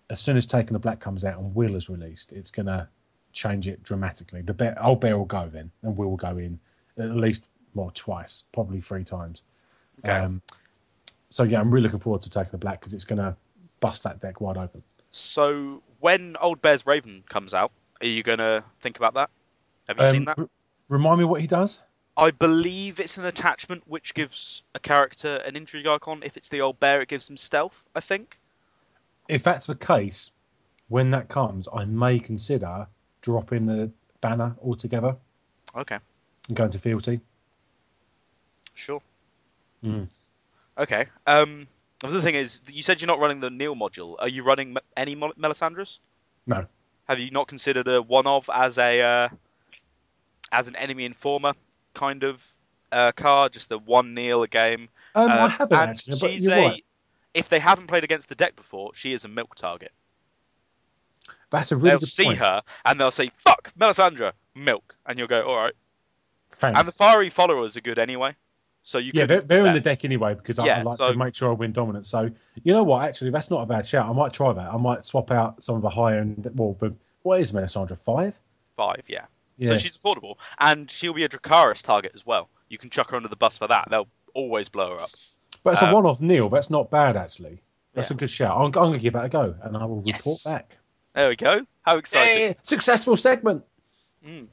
as 0.10 0.20
soon 0.20 0.36
as 0.36 0.46
Taking 0.46 0.74
the 0.74 0.80
Black 0.80 1.00
comes 1.00 1.24
out 1.24 1.40
and 1.40 1.56
Will 1.56 1.76
is 1.76 1.90
released, 1.90 2.34
it's 2.34 2.52
going 2.52 2.66
to 2.66 2.88
change 3.32 3.68
it 3.68 3.82
dramatically. 3.84 4.42
The 4.42 4.54
bear, 4.54 4.84
old 4.84 5.00
bear 5.00 5.18
will 5.18 5.26
go 5.26 5.48
then, 5.48 5.72
and 5.84 5.96
Will 5.96 6.10
will 6.10 6.18
go 6.18 6.38
in 6.38 6.60
at 6.98 7.16
least 7.16 7.48
well 7.74 7.92
twice, 7.94 8.44
probably 8.52 8.82
three 8.82 9.06
times. 9.06 9.44
Okay. 10.00 10.12
Um, 10.12 10.42
so 11.32 11.42
yeah, 11.44 11.60
I'm 11.60 11.72
really 11.72 11.84
looking 11.86 12.00
forward 12.00 12.22
to 12.22 12.30
Taking 12.30 12.52
the 12.52 12.58
Black 12.60 12.80
because 12.80 12.94
it's 12.94 13.06
going 13.06 13.18
to 13.18 13.36
bust 13.80 14.04
that 14.04 14.22
deck 14.22 14.40
wide 14.40 14.58
open. 14.58 14.84
So 15.10 15.82
when 16.00 16.38
Old 16.40 16.62
Bear's 16.62 16.86
Raven 16.86 17.24
comes 17.28 17.54
out, 17.56 17.72
are 18.00 18.08
you 18.08 18.22
gonna 18.24 18.64
think 18.80 18.98
about 18.98 19.14
that? 19.16 19.30
Have 19.88 19.98
you 20.00 20.06
seen 20.12 20.16
Um, 20.22 20.26
that? 20.26 20.40
r- 20.40 20.50
remind 20.90 21.20
me 21.20 21.26
what 21.26 21.42
he 21.42 21.48
does. 21.48 21.82
I 22.18 22.32
believe 22.32 23.00
it's 23.00 23.18
an 23.18 23.26
attachment 23.26 23.84
which 23.88 24.14
gives 24.14 24.64
a 24.76 24.80
character 24.80 25.38
an 25.38 25.56
intrigue 25.56 25.88
icon. 25.88 26.22
If 26.24 26.38
it's 26.38 26.50
the 26.50 26.62
old 26.62 26.80
bear, 26.80 27.02
it 27.02 27.08
gives 27.10 27.30
him 27.30 27.38
stealth. 27.38 27.84
I 27.96 28.00
think. 28.00 28.38
If 29.28 29.44
that's 29.44 29.66
the 29.68 29.76
case, 29.76 30.32
when 30.88 31.12
that 31.12 31.28
comes, 31.30 31.68
I 31.74 31.86
may 31.86 32.20
consider 32.20 32.88
dropping 33.22 33.66
the 33.66 33.92
banner 34.22 34.56
altogether 34.62 35.16
Okay. 35.76 36.00
and 36.48 36.58
going 36.58 36.72
to 36.72 36.80
fealty. 36.80 37.22
Sure. 38.74 39.02
Mm. 39.84 40.10
Okay. 40.78 41.06
Um. 41.28 41.68
The 42.00 42.08
other 42.08 42.22
thing 42.22 42.34
is, 42.36 42.62
you 42.68 42.82
said 42.82 43.00
you're 43.00 43.08
not 43.08 43.20
running 43.20 43.42
the 43.42 43.52
kneel 43.52 43.76
module. 43.76 44.16
Are 44.20 44.28
you 44.28 44.42
running 44.44 44.76
any 44.98 45.14
Mel- 45.14 45.34
Melisandres? 45.38 46.00
No. 46.48 46.66
Have 47.08 47.20
you 47.20 47.30
not 47.30 47.48
considered 47.48 47.88
a 47.88 48.02
one 48.02 48.26
of 48.26 48.50
as 48.52 48.78
a 48.80 49.02
uh, 49.02 49.30
as 50.52 50.68
an 50.68 50.76
enemy 50.78 51.06
informer 51.06 51.54
kind 51.94 52.24
of 52.24 52.48
uh, 52.92 53.12
card? 53.12 53.54
Just 53.54 53.70
the 53.70 53.78
one 53.78 54.14
kneel 54.16 54.42
a 54.42 54.48
game. 54.48 54.90
Um, 55.14 55.30
Uh, 55.30 55.34
I 55.36 55.48
haven't 55.50 55.78
and 55.78 55.90
actually, 55.92 56.18
but 56.20 56.32
she's 56.32 56.48
you're 56.48 56.58
a. 56.58 56.62
right. 56.70 56.86
If 57.34 57.50
they 57.50 57.60
haven't 57.60 57.88
played 57.88 58.04
against 58.04 58.30
the 58.30 58.36
deck 58.36 58.56
before, 58.56 58.92
she 58.96 59.14
is 59.14 59.24
a 59.24 59.28
milk 59.30 59.56
target. 59.56 59.92
That's 61.50 61.72
a 61.72 61.76
really 61.76 61.90
they'll 61.92 62.00
good 62.00 62.10
see 62.10 62.24
point. 62.26 62.38
her 62.40 62.62
and 62.86 63.00
they'll 63.00 63.12
say, 63.12 63.32
"Fuck, 63.44 63.72
Melisandre, 63.80 64.32
milk," 64.56 64.96
and 65.06 65.20
you'll 65.20 65.28
go, 65.28 65.44
"All 65.44 65.58
right." 65.58 65.74
Thanks. 66.54 66.78
And 66.80 66.88
the 66.88 66.92
fiery 66.92 67.30
followers 67.30 67.78
are 67.78 67.82
good 67.82 68.00
anyway, 68.00 68.36
so 68.84 68.98
you 68.98 69.12
yeah, 69.14 69.26
they're, 69.26 69.42
they're 69.42 69.66
in 69.66 69.74
the 69.74 69.80
deck 69.82 70.04
anyway 70.06 70.34
because 70.34 70.58
I, 70.60 70.66
I 70.68 70.82
like 70.82 70.98
so- 70.98 71.12
to 71.12 71.18
make 71.18 71.36
sure 71.36 71.50
I 71.50 71.54
win 71.54 71.72
dominant. 71.72 72.06
So 72.06 72.30
you 72.64 72.74
know 72.74 72.84
what? 72.84 73.06
Actually, 73.06 73.32
that's 73.32 73.50
not 73.52 73.62
a 73.62 73.66
bad 73.66 73.86
shout. 73.86 74.10
I 74.10 74.14
might 74.14 74.34
try 74.34 74.52
that. 74.54 74.74
I 74.74 74.78
might 74.78 75.06
swap 75.06 75.32
out 75.32 75.64
some 75.64 75.76
of 75.76 75.82
the 75.82 75.90
higher 75.90 76.18
end. 76.20 76.50
Well, 76.56 76.74
the, 76.80 76.94
what 77.24 77.40
is 77.40 77.52
Melisandre 77.54 77.98
five? 77.98 78.40
five, 78.78 79.04
yeah. 79.08 79.26
Yeah, 79.58 79.68
So 79.70 79.78
she's 79.78 79.96
affordable, 79.98 80.36
and 80.60 80.90
she'll 80.90 81.14
be 81.14 81.24
a 81.24 81.30
Dracarys 81.30 81.84
target 81.84 82.14
as 82.16 82.26
well. 82.26 82.50
You 82.70 82.80
can 82.80 82.90
chuck 82.90 83.12
her 83.12 83.18
under 83.18 83.30
the 83.30 83.36
bus 83.36 83.58
for 83.60 83.68
that. 83.68 83.88
They'll 83.92 84.08
always 84.34 84.70
blow 84.70 84.92
her 84.92 85.02
up. 85.02 85.10
but 85.64 85.74
it's 85.74 85.82
a 85.84 85.90
uh, 85.90 85.94
one 85.94 86.06
off 86.08 86.20
kneel. 86.22 86.50
That's 86.50 86.70
not 86.72 86.90
bad 86.90 87.16
actually. 87.16 87.62
That's 87.94 88.10
Yeah. 88.10 88.16
a 88.16 88.18
good 88.18 88.30
shout. 88.32 88.58
I'm, 88.58 88.66
I'm 88.66 88.72
going 88.72 88.94
to 88.94 89.00
give 89.00 89.14
that 89.14 89.26
a 89.26 89.30
go, 89.30 89.54
and 89.62 89.78
I 89.78 89.86
will 89.86 90.02
Yes. 90.04 90.20
report 90.26 90.40
back. 90.46 90.78
There 91.14 91.28
we 91.30 91.36
go. 91.36 91.66
How 91.84 91.98
exciting! 91.98 92.38
Hey, 92.38 92.56
successful 92.64 93.16
segment. 93.18 93.64
Mm. 94.26 94.48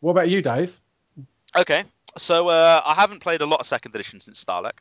What 0.00 0.12
about 0.12 0.28
you, 0.30 0.40
Dave? 0.42 0.80
Okay, 1.56 1.84
so 2.16 2.48
uh, 2.48 2.82
I 2.84 2.94
haven't 2.94 3.20
played 3.20 3.42
a 3.42 3.46
lot 3.46 3.60
of 3.60 3.66
second 3.66 3.94
edition 3.94 4.20
since 4.20 4.42
Stahleck, 4.44 4.78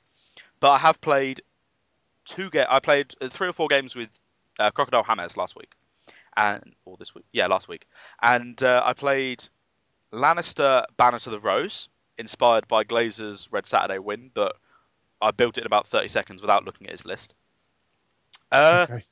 but 0.59 0.71
I 0.71 0.77
have 0.77 1.01
played 1.01 1.41
two. 2.25 2.49
Ga- 2.49 2.67
I 2.69 2.79
played 2.79 3.13
uh, 3.21 3.29
three 3.29 3.47
or 3.47 3.53
four 3.53 3.67
games 3.67 3.95
with 3.95 4.09
uh, 4.59 4.71
Crocodile 4.71 5.03
Hammers 5.03 5.37
last 5.37 5.55
week, 5.55 5.73
and 6.37 6.75
or 6.85 6.97
this 6.97 7.13
week, 7.13 7.25
yeah, 7.31 7.47
last 7.47 7.67
week, 7.67 7.85
and 8.21 8.61
uh, 8.63 8.81
I 8.85 8.93
played 8.93 9.47
Lannister 10.13 10.83
Banner 10.97 11.19
to 11.19 11.29
the 11.29 11.39
Rose, 11.39 11.89
inspired 12.17 12.67
by 12.67 12.83
Glazer's 12.83 13.49
Red 13.51 13.65
Saturday 13.65 13.99
win, 13.99 14.31
but 14.33 14.55
I 15.21 15.31
built 15.31 15.57
it 15.57 15.61
in 15.61 15.67
about 15.67 15.87
thirty 15.87 16.07
seconds 16.07 16.41
without 16.41 16.65
looking 16.65 16.87
at 16.87 16.91
his 16.91 17.05
list. 17.05 17.33
Uh, 18.51 18.87
okay. 18.89 19.03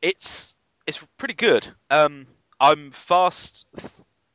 it's 0.00 0.54
it's 0.86 1.06
pretty 1.16 1.34
good. 1.34 1.68
Um, 1.90 2.26
I'm 2.60 2.90
fast 2.90 3.66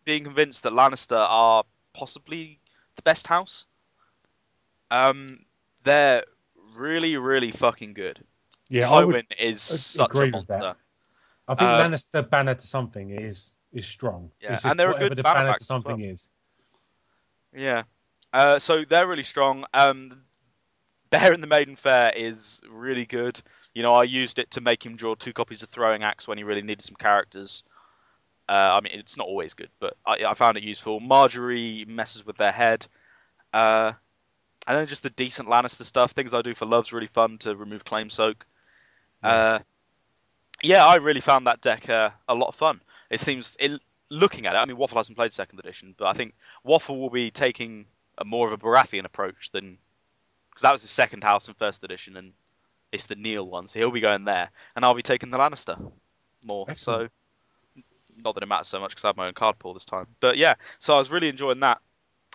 being 0.06 0.24
convinced 0.24 0.64
that 0.64 0.74
Lannister 0.74 1.18
are 1.18 1.64
possibly 1.94 2.60
the 2.98 3.02
best 3.04 3.28
house. 3.28 3.66
Um, 4.92 5.28
they're 5.84 6.24
really, 6.76 7.16
really 7.16 7.52
fucking 7.52 7.94
good. 7.94 8.24
Yeah, 8.70 8.88
Tywin 8.88 9.24
is 9.40 9.62
such 9.62 10.10
a 10.10 10.18
agree 10.18 10.32
with 10.32 10.48
that. 10.48 10.60
monster. 10.60 10.76
I 11.48 11.56
think 11.56 11.70
uh, 11.70 11.88
Lannister 11.88 12.30
banner 12.30 12.56
to 12.56 12.68
something 12.68 13.12
is 13.12 13.56
is 13.72 13.88
strong. 13.88 14.32
Yeah, 14.42 14.60
and 14.66 14.78
they're 14.78 14.92
a 14.92 15.00
good 15.00 15.16
the 15.16 15.24
banner 15.24 15.46
banner 15.46 15.58
to 15.58 15.64
something 15.64 16.02
well. 16.02 16.10
is. 16.10 16.30
Yeah. 17.56 17.84
Uh, 18.34 18.60
so 18.60 18.84
they're 18.84 19.08
really 19.08 19.24
strong. 19.24 19.64
Um, 19.74 20.22
Bear 21.10 21.32
in 21.32 21.40
the 21.40 21.48
Maiden 21.48 21.78
Fair 21.78 22.12
is 22.16 22.60
really 22.70 23.06
good. 23.06 23.42
You 23.74 23.84
know, 23.84 23.94
I 23.94 24.04
used 24.04 24.40
it 24.40 24.52
to 24.52 24.62
make 24.62 24.86
him 24.86 24.98
draw 24.98 25.16
two 25.16 25.32
copies 25.32 25.64
of 25.64 25.70
Throwing 25.70 26.04
Axe 26.04 26.28
when 26.28 26.38
he 26.38 26.44
really 26.44 26.62
needed 26.62 26.82
some 26.84 26.96
characters. 26.96 27.64
Uh, 28.50 28.78
I 28.78 28.82
mean, 28.82 28.94
it's 28.94 29.18
not 29.18 29.28
always 29.28 29.54
good, 29.54 29.70
but 29.80 29.98
I, 30.06 30.24
I 30.26 30.34
found 30.34 30.58
it 30.58 30.64
useful. 30.64 31.02
Margaery 31.02 31.86
messes 31.88 32.26
with 32.26 32.38
their 32.38 32.52
head. 32.52 32.88
Uh, 33.54 33.92
and 34.66 34.78
then 34.78 34.88
just 34.88 35.04
the 35.04 35.10
decent 35.10 35.50
Lannister 35.50 35.84
stuff. 35.84 36.12
Things 36.12 36.34
I 36.34 36.42
do 36.42 36.56
for 36.56 36.66
Love's 36.66 36.94
really 36.94 37.08
fun 37.08 37.38
to 37.40 37.56
remove 37.56 37.86
Claim 37.86 38.10
Soak. 38.10 38.46
Uh, 39.24 39.60
yeah, 40.64 40.86
I 40.86 40.96
really 40.96 41.22
found 41.22 41.48
that 41.48 41.62
deck 41.62 41.90
uh, 41.90 42.10
a 42.28 42.36
lot 42.36 42.48
of 42.48 42.56
fun. 42.56 42.82
It 43.10 43.20
seems, 43.20 43.58
it, 43.60 43.82
looking 44.10 44.46
at 44.46 44.56
it, 44.56 44.58
I 44.58 44.66
mean, 44.66 44.78
Waffle 44.78 44.98
hasn't 44.98 45.18
played 45.18 45.34
second 45.34 45.60
edition, 45.60 45.96
but 45.98 46.08
I 46.08 46.14
think 46.14 46.34
Waffle 46.64 47.00
will 47.00 47.10
be 47.10 47.32
taking 47.32 47.86
a 48.18 48.26
more 48.26 48.48
of 48.48 48.54
a 48.54 48.58
Baratheon 48.58 49.06
approach 49.06 49.52
than 49.52 49.78
because 50.50 50.64
that 50.64 50.74
was 50.74 50.82
his 50.82 50.92
second 50.92 51.24
house 51.24 51.48
in 51.48 51.54
first 51.54 51.84
edition, 51.84 52.18
and 52.18 52.34
it's 52.92 53.06
the 53.06 53.16
kneel 53.16 53.48
one, 53.48 53.68
so 53.68 53.78
he'll 53.80 53.92
be 53.92 54.00
going 54.00 54.26
there, 54.26 54.50
and 54.76 54.84
I'll 54.84 54.96
be 54.96 55.04
taking 55.04 55.30
the 55.30 55.38
Lannister 55.38 55.92
more. 56.44 56.66
Excellent. 56.68 57.12
So, 57.12 57.17
not 58.24 58.36
that 58.36 58.44
it 58.44 58.48
matters 58.48 58.68
so 58.68 58.80
much 58.80 58.92
because 58.92 59.04
I 59.04 59.08
have 59.08 59.18
my 59.18 59.28
own 59.28 59.34
card 59.34 59.60
pool 59.60 59.74
this 59.74 59.86
time, 59.86 60.08
but 60.20 60.38
yeah. 60.38 60.54
So 60.80 60.96
I 60.96 61.00
was 61.00 61.10
really 61.10 61.30
enjoying 61.30 61.60
that. 61.62 61.80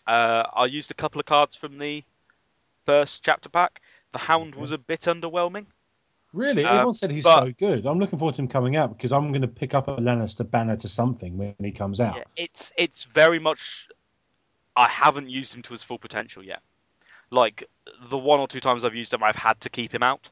Uh, 0.06 0.44
I 0.54 0.66
used 0.66 0.90
a 0.90 0.94
couple 0.94 1.20
of 1.20 1.26
cards 1.26 1.54
from 1.54 1.78
the 1.78 2.02
first 2.86 3.24
chapter 3.24 3.48
pack. 3.48 3.80
The 4.12 4.18
Hound 4.18 4.54
was 4.54 4.72
a 4.72 4.78
bit 4.78 5.02
underwhelming. 5.02 5.66
Really, 6.32 6.64
Uh, 6.64 6.72
everyone 6.72 6.94
said 6.94 7.10
he's 7.10 7.24
but- 7.24 7.44
so 7.44 7.52
good. 7.52 7.86
I'm 7.86 7.98
looking 7.98 8.18
forward 8.18 8.34
to 8.36 8.42
him 8.42 8.48
coming 8.48 8.74
out 8.76 8.96
because 8.96 9.12
I'm 9.12 9.28
going 9.28 9.42
to 9.42 9.48
pick 9.48 9.74
up 9.74 9.88
a 9.88 9.96
Lannister 9.96 10.50
banner 10.50 10.76
to 10.76 10.88
something 10.88 11.36
when 11.36 11.54
he 11.60 11.70
comes 11.72 12.00
out. 12.00 12.16
Yeah, 12.16 12.24
it's 12.36 12.72
it's 12.76 13.04
very 13.04 13.38
much. 13.38 13.88
I 14.74 14.88
haven't 14.88 15.28
used 15.28 15.54
him 15.54 15.60
to 15.62 15.70
his 15.72 15.82
full 15.82 15.98
potential 15.98 16.42
yet. 16.42 16.60
Like 17.30 17.64
the 18.04 18.16
one 18.18 18.40
or 18.40 18.48
two 18.48 18.60
times 18.60 18.84
I've 18.84 18.94
used 18.94 19.12
him, 19.12 19.22
I've 19.22 19.36
had 19.36 19.60
to 19.60 19.68
keep 19.70 19.92
him 19.92 20.02
out 20.02 20.30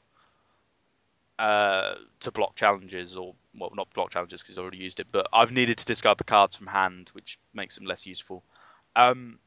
uh, 1.38 1.94
to 2.20 2.30
block 2.30 2.56
challenges, 2.56 3.16
or 3.16 3.34
well, 3.58 3.70
not 3.74 3.92
block 3.94 4.10
challenges 4.10 4.40
because 4.40 4.54
he's 4.54 4.58
already 4.58 4.78
used 4.78 5.00
it, 5.00 5.08
but 5.10 5.26
I've 5.32 5.52
needed 5.52 5.78
to 5.78 5.84
discard 5.84 6.18
the 6.18 6.24
cards 6.24 6.56
from 6.56 6.68
hand, 6.68 7.10
which 7.12 7.38
makes 7.54 7.76
him 7.76 7.84
less 7.84 8.06
useful. 8.06 8.42
Um, 8.96 9.38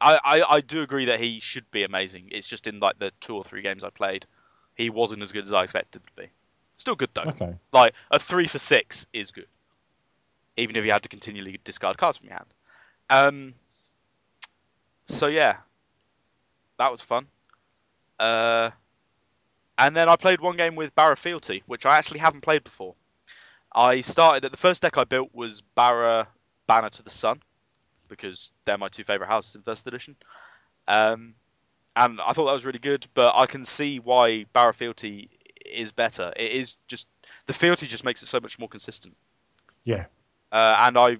I, 0.00 0.18
I 0.24 0.54
I 0.56 0.60
do 0.60 0.82
agree 0.82 1.06
that 1.06 1.20
he 1.20 1.40
should 1.40 1.70
be 1.70 1.84
amazing. 1.84 2.28
It's 2.30 2.46
just 2.46 2.66
in 2.66 2.80
like 2.80 2.98
the 2.98 3.12
two 3.20 3.36
or 3.36 3.44
three 3.44 3.62
games 3.62 3.84
I 3.84 3.90
played, 3.90 4.26
he 4.74 4.90
wasn't 4.90 5.22
as 5.22 5.32
good 5.32 5.44
as 5.44 5.52
I 5.52 5.62
expected 5.62 6.02
to 6.04 6.12
be. 6.22 6.28
Still 6.76 6.96
good 6.96 7.10
though. 7.14 7.30
Okay. 7.30 7.54
Like 7.72 7.94
a 8.10 8.18
three 8.18 8.46
for 8.46 8.58
six 8.58 9.06
is 9.12 9.30
good, 9.30 9.46
even 10.56 10.76
if 10.76 10.84
you 10.84 10.92
had 10.92 11.02
to 11.04 11.08
continually 11.08 11.58
discard 11.64 11.98
cards 11.98 12.18
from 12.18 12.28
your 12.28 12.36
hand. 12.36 12.54
Um. 13.10 13.54
So 15.06 15.26
yeah, 15.26 15.58
that 16.78 16.90
was 16.90 17.00
fun. 17.00 17.26
Uh, 18.18 18.70
and 19.76 19.96
then 19.96 20.08
I 20.08 20.16
played 20.16 20.40
one 20.40 20.56
game 20.56 20.76
with 20.76 20.94
Barra 20.94 21.16
Fealty, 21.16 21.62
which 21.66 21.84
I 21.84 21.98
actually 21.98 22.20
haven't 22.20 22.42
played 22.42 22.64
before. 22.64 22.94
I 23.74 24.00
started 24.00 24.44
at 24.44 24.50
the 24.50 24.56
first 24.56 24.82
deck 24.82 24.98
I 24.98 25.04
built 25.04 25.30
was 25.34 25.60
Barra 25.74 26.28
Banner 26.66 26.90
to 26.90 27.02
the 27.02 27.10
Sun, 27.10 27.40
because 28.08 28.52
they're 28.64 28.78
my 28.78 28.88
two 28.88 29.04
favorite 29.04 29.26
houses 29.26 29.54
in 29.54 29.62
first 29.62 29.86
edition. 29.86 30.16
Um, 30.86 31.34
and 31.96 32.20
I 32.20 32.32
thought 32.32 32.46
that 32.46 32.52
was 32.52 32.64
really 32.64 32.78
good, 32.78 33.06
but 33.14 33.34
I 33.34 33.46
can 33.46 33.64
see 33.64 33.98
why 33.98 34.44
Barra 34.52 34.74
Fealty 34.74 35.30
is 35.64 35.92
better. 35.92 36.32
It 36.36 36.52
is 36.52 36.74
just 36.88 37.08
the 37.46 37.52
fealty 37.52 37.86
just 37.86 38.04
makes 38.04 38.22
it 38.22 38.26
so 38.26 38.40
much 38.40 38.58
more 38.58 38.68
consistent. 38.68 39.16
Yeah. 39.84 40.06
Uh, 40.52 40.76
and 40.80 40.98
I, 40.98 41.16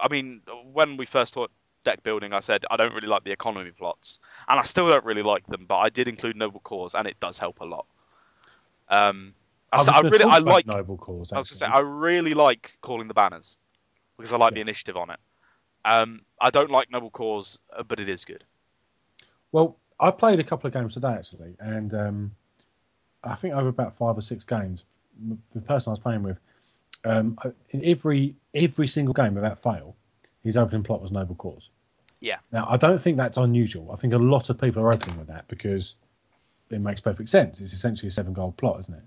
I 0.00 0.08
mean, 0.10 0.40
when 0.72 0.96
we 0.96 1.06
first 1.06 1.34
taught 1.34 1.50
deck 1.84 2.02
building, 2.02 2.32
I 2.32 2.40
said 2.40 2.64
I 2.70 2.76
don't 2.76 2.94
really 2.94 3.08
like 3.08 3.24
the 3.24 3.32
economy 3.32 3.70
plots, 3.70 4.18
and 4.48 4.58
I 4.58 4.64
still 4.64 4.88
don't 4.88 5.04
really 5.04 5.22
like 5.22 5.46
them. 5.46 5.66
But 5.66 5.78
I 5.78 5.88
did 5.90 6.08
include 6.08 6.36
noble 6.36 6.60
cause, 6.60 6.94
and 6.94 7.06
it 7.06 7.18
does 7.20 7.38
help 7.38 7.60
a 7.60 7.64
lot. 7.64 7.86
Um, 8.88 9.34
I, 9.74 9.98
I 9.98 10.00
really, 10.00 10.24
I 10.24 10.38
like. 10.38 10.66
noble 10.66 10.96
cause. 10.96 11.32
I 11.32 11.38
was 11.38 11.50
say. 11.50 11.66
I 11.66 11.80
really 11.80 12.34
like 12.34 12.78
calling 12.80 13.08
the 13.08 13.14
banners 13.14 13.56
because 14.16 14.32
I 14.32 14.36
like 14.36 14.54
the 14.54 14.60
initiative 14.60 14.96
on 14.96 15.10
it. 15.10 15.18
Um, 15.84 16.22
I 16.40 16.50
don't 16.50 16.70
like 16.70 16.90
noble 16.90 17.10
cause, 17.10 17.58
uh, 17.76 17.82
but 17.82 18.00
it 18.00 18.08
is 18.08 18.24
good. 18.24 18.44
Well, 19.52 19.78
I 20.00 20.10
played 20.10 20.40
a 20.40 20.44
couple 20.44 20.66
of 20.66 20.72
games 20.72 20.94
today 20.94 21.12
actually, 21.12 21.56
and 21.60 21.92
um, 21.94 22.30
I 23.22 23.34
think 23.34 23.54
over 23.54 23.68
about 23.68 23.94
five 23.94 24.16
or 24.16 24.22
six 24.22 24.44
games, 24.44 24.84
the 25.54 25.60
person 25.60 25.90
I 25.90 25.92
was 25.92 26.00
playing 26.00 26.22
with, 26.22 26.38
um, 27.04 27.38
in 27.70 27.84
every 27.84 28.36
every 28.54 28.86
single 28.86 29.14
game 29.14 29.34
without 29.34 29.62
fail, 29.62 29.96
his 30.42 30.56
opening 30.56 30.82
plot 30.82 31.00
was 31.00 31.12
noble 31.12 31.34
cause. 31.34 31.70
Yeah. 32.20 32.38
Now 32.52 32.66
I 32.68 32.76
don't 32.76 33.00
think 33.00 33.16
that's 33.16 33.36
unusual. 33.36 33.92
I 33.92 33.96
think 33.96 34.14
a 34.14 34.18
lot 34.18 34.50
of 34.50 34.58
people 34.58 34.82
are 34.82 34.92
opening 34.92 35.18
with 35.18 35.28
that 35.28 35.46
because 35.48 35.96
it 36.70 36.80
makes 36.80 37.00
perfect 37.00 37.28
sense. 37.28 37.60
It's 37.60 37.72
essentially 37.72 38.08
a 38.08 38.10
seven 38.10 38.32
goal 38.32 38.52
plot, 38.52 38.80
isn't 38.80 38.94
it? 38.94 39.04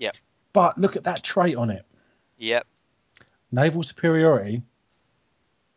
Yep. 0.00 0.16
But 0.52 0.78
look 0.78 0.96
at 0.96 1.04
that 1.04 1.22
trait 1.22 1.54
on 1.56 1.70
it: 1.70 1.86
Yep. 2.38 2.66
naval 3.52 3.82
superiority. 3.84 4.62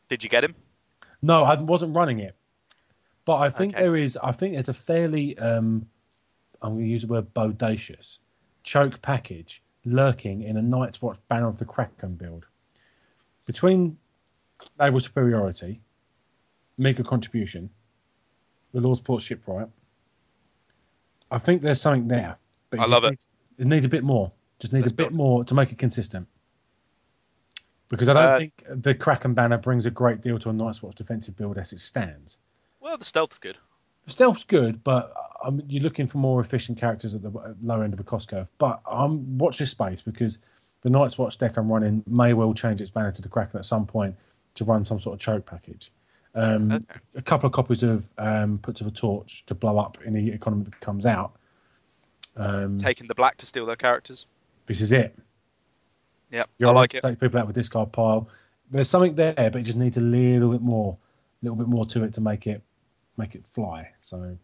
Did 0.07 0.23
you 0.23 0.29
get 0.29 0.43
him? 0.43 0.55
No, 1.21 1.43
I 1.43 1.55
wasn't 1.61 1.95
running 1.95 2.19
it, 2.19 2.35
but 3.25 3.37
I 3.37 3.49
think 3.49 3.75
Okay. 3.75 3.83
there 3.83 3.95
is. 3.95 4.17
I 4.17 4.31
think 4.31 4.53
there's 4.53 4.69
a 4.69 4.73
fairly. 4.73 5.37
Um, 5.37 5.87
I'm 6.61 6.73
going 6.73 6.85
to 6.85 6.89
use 6.89 7.01
the 7.01 7.09
word 7.09 7.33
bodacious 7.33 8.19
choke 8.63 9.01
package 9.01 9.61
lurking 9.85 10.41
in 10.41 10.55
a 10.55 10.61
Night's 10.61 11.01
Watch 11.01 11.19
Banner 11.27 11.47
of 11.47 11.57
the 11.59 11.65
Kraken 11.65 12.15
build. 12.15 12.45
Between 13.45 13.97
naval 14.79 15.01
superiority, 15.01 15.81
mega 16.77 17.03
contribution, 17.03 17.69
the 18.71 18.79
Lordsport 18.79 19.19
shipwright, 19.19 19.67
I 21.29 21.37
think 21.37 21.61
there's 21.61 21.81
something 21.81 22.07
there. 22.07 22.37
But 22.69 22.79
I 22.79 22.85
love 22.85 23.03
it. 23.03 23.27
It 23.57 23.67
needs 23.67 23.85
a 23.85 23.89
bit 23.89 24.03
more. 24.03 24.31
Just 24.59 24.73
needs 24.73 24.85
Let's 24.85 24.93
a 24.93 24.95
bit 24.95 25.03
build- 25.09 25.13
more 25.17 25.43
to 25.45 25.53
make 25.53 25.71
it 25.71 25.77
consistent. 25.77 26.27
Because 27.89 28.09
I 28.09 28.13
don't 28.13 28.23
Uh, 28.23 28.37
think 28.37 28.63
the 28.69 28.95
Kraken 28.95 29.33
banner 29.33 29.57
brings 29.57 29.85
a 29.85 29.91
great 29.91 30.21
deal 30.21 30.39
to 30.39 30.49
a 30.49 30.53
Night's 30.53 30.81
Watch 30.81 30.95
defensive 30.95 31.35
build 31.35 31.57
as 31.57 31.73
it 31.73 31.79
stands. 31.79 32.39
Well, 32.79 32.97
the 32.97 33.05
stealth's 33.05 33.37
good. 33.37 33.57
The 34.05 34.11
stealth's 34.11 34.43
good, 34.43 34.83
but 34.83 35.13
um, 35.43 35.61
you're 35.67 35.83
looking 35.83 36.07
for 36.07 36.17
more 36.17 36.41
efficient 36.41 36.77
characters 36.77 37.13
at 37.15 37.21
the 37.21 37.55
lower 37.61 37.83
end 37.83 37.93
of 37.93 37.97
the 37.97 38.03
cost 38.03 38.29
curve. 38.29 38.49
But 38.57 38.81
um, 38.87 39.37
watch 39.37 39.57
this 39.59 39.71
space 39.71 40.01
because 40.01 40.39
the 40.81 40.89
Night's 40.89 41.17
Watch 41.17 41.37
deck 41.37 41.57
I'm 41.57 41.71
running 41.71 42.03
may 42.07 42.33
well 42.33 42.53
change 42.53 42.81
its 42.81 42.89
banner 42.89 43.11
to 43.11 43.21
the 43.21 43.29
Kraken 43.29 43.59
at 43.59 43.65
some 43.65 43.85
point 43.85 44.15
to 44.55 44.65
run 44.65 44.83
some 44.83 44.99
sort 44.99 45.15
of 45.15 45.19
choke 45.19 45.45
package. 45.45 45.91
Um, 46.35 46.71
Okay. 46.71 46.99
A 47.15 47.21
couple 47.21 47.47
of 47.47 47.53
copies 47.53 47.83
of 47.83 48.11
um, 48.17 48.57
Put 48.57 48.75
to 48.77 48.83
the 48.83 48.91
Torch 48.91 49.45
to 49.45 49.53
blow 49.55 49.77
up 49.77 49.97
in 50.03 50.13
the 50.13 50.31
economy 50.31 50.63
that 50.63 50.79
comes 50.79 51.05
out. 51.05 51.35
Um, 52.35 52.77
Taking 52.77 53.07
the 53.07 53.15
black 53.15 53.37
to 53.37 53.45
steal 53.45 53.65
their 53.65 53.75
characters. 53.75 54.25
this 54.65 54.81
is 54.81 54.91
it. 54.91 55.15
Yeah, 56.31 56.41
You're 56.57 56.69
I 56.69 56.73
like 56.73 56.89
to 56.91 56.97
it. 56.97 57.01
take 57.01 57.19
people 57.19 57.39
out 57.39 57.45
with 57.45 57.55
discard 57.55 57.91
pile. 57.91 58.27
There's 58.71 58.89
something 58.89 59.13
there, 59.15 59.33
but 59.35 59.55
it 59.55 59.63
just 59.63 59.77
needs 59.77 59.97
a 59.97 60.01
little 60.01 60.49
bit 60.51 60.61
more, 60.61 60.97
a 61.41 61.45
little 61.45 61.55
bit 61.57 61.67
more 61.67 61.85
to 61.87 62.03
it 62.03 62.13
to 62.15 62.21
make 62.21 62.47
it 62.47 62.63
make 63.17 63.35
it 63.35 63.45
fly. 63.45 63.91
So, 63.99 64.37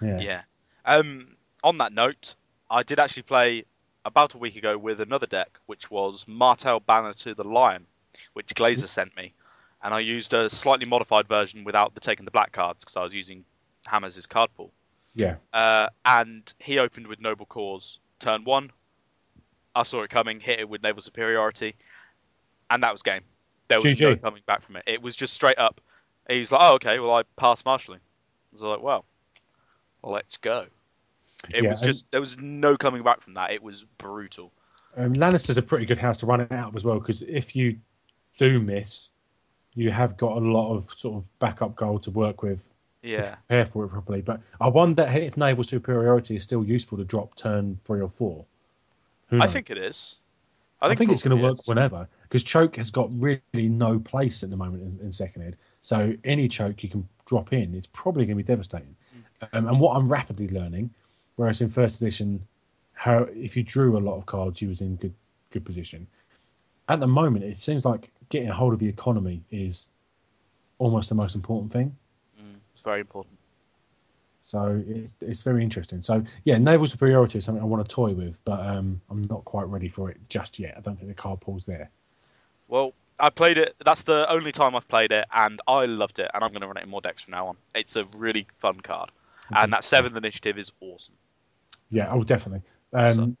yeah, 0.00 0.20
Yeah. 0.20 0.42
Um, 0.84 1.36
on 1.64 1.78
that 1.78 1.92
note, 1.92 2.34
I 2.70 2.82
did 2.84 3.00
actually 3.00 3.22
play 3.24 3.64
about 4.04 4.34
a 4.34 4.38
week 4.38 4.54
ago 4.54 4.76
with 4.78 5.00
another 5.00 5.26
deck, 5.26 5.58
which 5.66 5.90
was 5.90 6.24
Martel 6.28 6.78
Banner 6.78 7.14
to 7.14 7.34
the 7.34 7.42
Lion, 7.42 7.86
which 8.34 8.48
Glazer 8.54 8.86
sent 8.86 9.16
me, 9.16 9.32
and 9.82 9.92
I 9.94 9.98
used 10.00 10.34
a 10.34 10.48
slightly 10.50 10.86
modified 10.86 11.26
version 11.26 11.64
without 11.64 11.94
the 11.94 12.00
taking 12.00 12.24
the 12.26 12.30
black 12.30 12.52
cards 12.52 12.84
because 12.84 12.96
I 12.96 13.02
was 13.02 13.14
using 13.14 13.44
Hammers' 13.86 14.26
card 14.26 14.50
pool. 14.56 14.70
Yeah. 15.14 15.36
Uh, 15.52 15.88
and 16.04 16.52
he 16.58 16.78
opened 16.78 17.06
with 17.06 17.20
Noble 17.20 17.46
Cause 17.46 18.00
turn 18.18 18.44
one. 18.44 18.70
I 19.74 19.82
saw 19.82 20.02
it 20.02 20.10
coming, 20.10 20.40
hit 20.40 20.60
it 20.60 20.68
with 20.68 20.82
Naval 20.82 21.02
Superiority, 21.02 21.76
and 22.70 22.82
that 22.82 22.92
was 22.92 23.02
game. 23.02 23.22
There 23.68 23.80
was 23.80 24.00
no 24.00 24.16
coming 24.16 24.42
back 24.46 24.62
from 24.62 24.76
it. 24.76 24.84
It 24.86 25.02
was 25.02 25.16
just 25.16 25.34
straight 25.34 25.58
up. 25.58 25.80
He 26.28 26.38
was 26.38 26.52
like, 26.52 26.60
"Oh, 26.62 26.74
okay. 26.74 27.00
Well, 27.00 27.14
I 27.16 27.22
passed 27.36 27.64
marshalling." 27.64 28.00
I 28.00 28.48
was 28.52 28.62
like, 28.62 28.82
"Well, 28.82 29.04
let's 30.02 30.36
go." 30.36 30.66
It 31.52 31.62
Yeah, 31.62 31.70
was 31.70 31.80
just 31.80 32.10
there 32.10 32.20
was 32.20 32.36
no 32.38 32.76
coming 32.76 33.02
back 33.02 33.20
from 33.20 33.34
that. 33.34 33.52
It 33.52 33.62
was 33.62 33.84
brutal. 33.98 34.52
Um, 34.96 35.12
Lannister's 35.14 35.58
a 35.58 35.62
pretty 35.62 35.86
good 35.86 35.98
house 35.98 36.18
to 36.18 36.26
run 36.26 36.40
it 36.40 36.52
out 36.52 36.68
of 36.68 36.76
as 36.76 36.84
well 36.84 36.98
because 37.00 37.22
if 37.22 37.56
you 37.56 37.78
do 38.38 38.60
miss, 38.60 39.10
you 39.74 39.90
have 39.90 40.16
got 40.16 40.36
a 40.36 40.40
lot 40.40 40.74
of 40.74 40.90
sort 40.96 41.16
of 41.16 41.38
backup 41.38 41.74
gold 41.74 42.02
to 42.04 42.10
work 42.10 42.42
with. 42.42 42.70
Yeah, 43.04 43.34
prepare 43.46 43.66
for 43.66 43.84
it 43.84 43.88
properly. 43.88 44.22
But 44.22 44.40
I 44.60 44.68
wonder 44.68 45.06
if 45.08 45.36
naval 45.36 45.62
superiority 45.64 46.36
is 46.36 46.42
still 46.42 46.64
useful 46.64 46.98
to 46.98 47.04
drop 47.04 47.36
turn 47.36 47.76
three 47.76 48.00
or 48.00 48.08
four. 48.08 48.46
I 49.30 49.46
think 49.46 49.70
it 49.70 49.78
is. 49.78 50.16
I 50.80 50.94
think, 50.94 51.10
it's 51.10 51.22
going 51.22 51.36
to 51.36 51.42
work 51.42 51.54
is. 51.54 51.66
whenever 51.66 52.06
because 52.22 52.44
choke 52.44 52.76
has 52.76 52.90
got 52.90 53.08
really 53.12 53.40
no 53.54 53.98
place 53.98 54.42
at 54.42 54.50
the 54.50 54.56
moment 54.56 54.82
in, 54.82 55.06
in 55.06 55.12
second 55.12 55.42
ed. 55.42 55.56
So 55.80 56.14
any 56.24 56.48
choke 56.48 56.82
you 56.82 56.88
can 56.88 57.08
drop 57.26 57.52
in 57.52 57.74
is 57.74 57.86
probably 57.86 58.26
going 58.26 58.36
to 58.36 58.42
be 58.42 58.46
devastating. 58.46 58.94
Um, 59.52 59.66
and 59.68 59.80
what 59.80 59.96
I'm 59.96 60.08
rapidly 60.08 60.48
learning, 60.48 60.90
whereas 61.36 61.60
in 61.60 61.68
first 61.68 62.00
edition, 62.02 62.46
how 62.92 63.26
if 63.34 63.56
you 63.56 63.62
drew 63.62 63.96
a 63.96 64.00
lot 64.00 64.16
of 64.16 64.26
cards, 64.26 64.60
you 64.60 64.68
was 64.68 64.80
in 64.80 64.96
good 64.96 65.14
good 65.50 65.64
position. 65.64 66.06
At 66.88 67.00
the 67.00 67.06
moment, 67.06 67.44
it 67.44 67.56
seems 67.56 67.84
like 67.84 68.10
getting 68.28 68.48
a 68.48 68.54
hold 68.54 68.74
of 68.74 68.78
the 68.78 68.88
economy 68.88 69.42
is 69.50 69.88
almost 70.78 71.08
the 71.08 71.14
most 71.14 71.34
important 71.34 71.72
thing. 71.72 71.96
Very 72.84 73.00
important. 73.00 73.38
So 74.40 74.82
it's, 74.86 75.16
it's 75.22 75.42
very 75.42 75.62
interesting. 75.62 76.02
So 76.02 76.22
yeah, 76.44 76.58
naval 76.58 76.86
superiority 76.86 77.38
is 77.38 77.44
something 77.44 77.62
I 77.62 77.66
want 77.66 77.88
to 77.88 77.94
toy 77.94 78.12
with, 78.12 78.42
but 78.44 78.60
um, 78.60 79.00
I'm 79.10 79.22
not 79.22 79.44
quite 79.46 79.66
ready 79.68 79.88
for 79.88 80.10
it 80.10 80.18
just 80.28 80.58
yet. 80.58 80.74
I 80.76 80.80
don't 80.80 80.96
think 80.96 81.08
the 81.08 81.14
card 81.14 81.40
pool's 81.40 81.64
there. 81.64 81.90
Well, 82.68 82.92
I 83.18 83.30
played 83.30 83.56
it. 83.56 83.74
That's 83.84 84.02
the 84.02 84.30
only 84.30 84.52
time 84.52 84.76
I've 84.76 84.88
played 84.88 85.12
it, 85.12 85.24
and 85.32 85.60
I 85.66 85.86
loved 85.86 86.18
it. 86.18 86.30
And 86.34 86.44
I'm 86.44 86.50
going 86.50 86.60
to 86.60 86.66
run 86.66 86.76
it 86.76 86.82
in 86.82 86.90
more 86.90 87.00
decks 87.00 87.22
from 87.22 87.32
now 87.32 87.46
on. 87.46 87.56
It's 87.74 87.96
a 87.96 88.04
really 88.16 88.46
fun 88.58 88.80
card, 88.80 89.10
and 89.50 89.72
that 89.72 89.84
seventh 89.84 90.16
initiative 90.16 90.58
is 90.58 90.72
awesome. 90.80 91.14
Yeah, 91.90 92.08
oh, 92.10 92.22
definitely. 92.22 92.62
Um, 92.92 93.36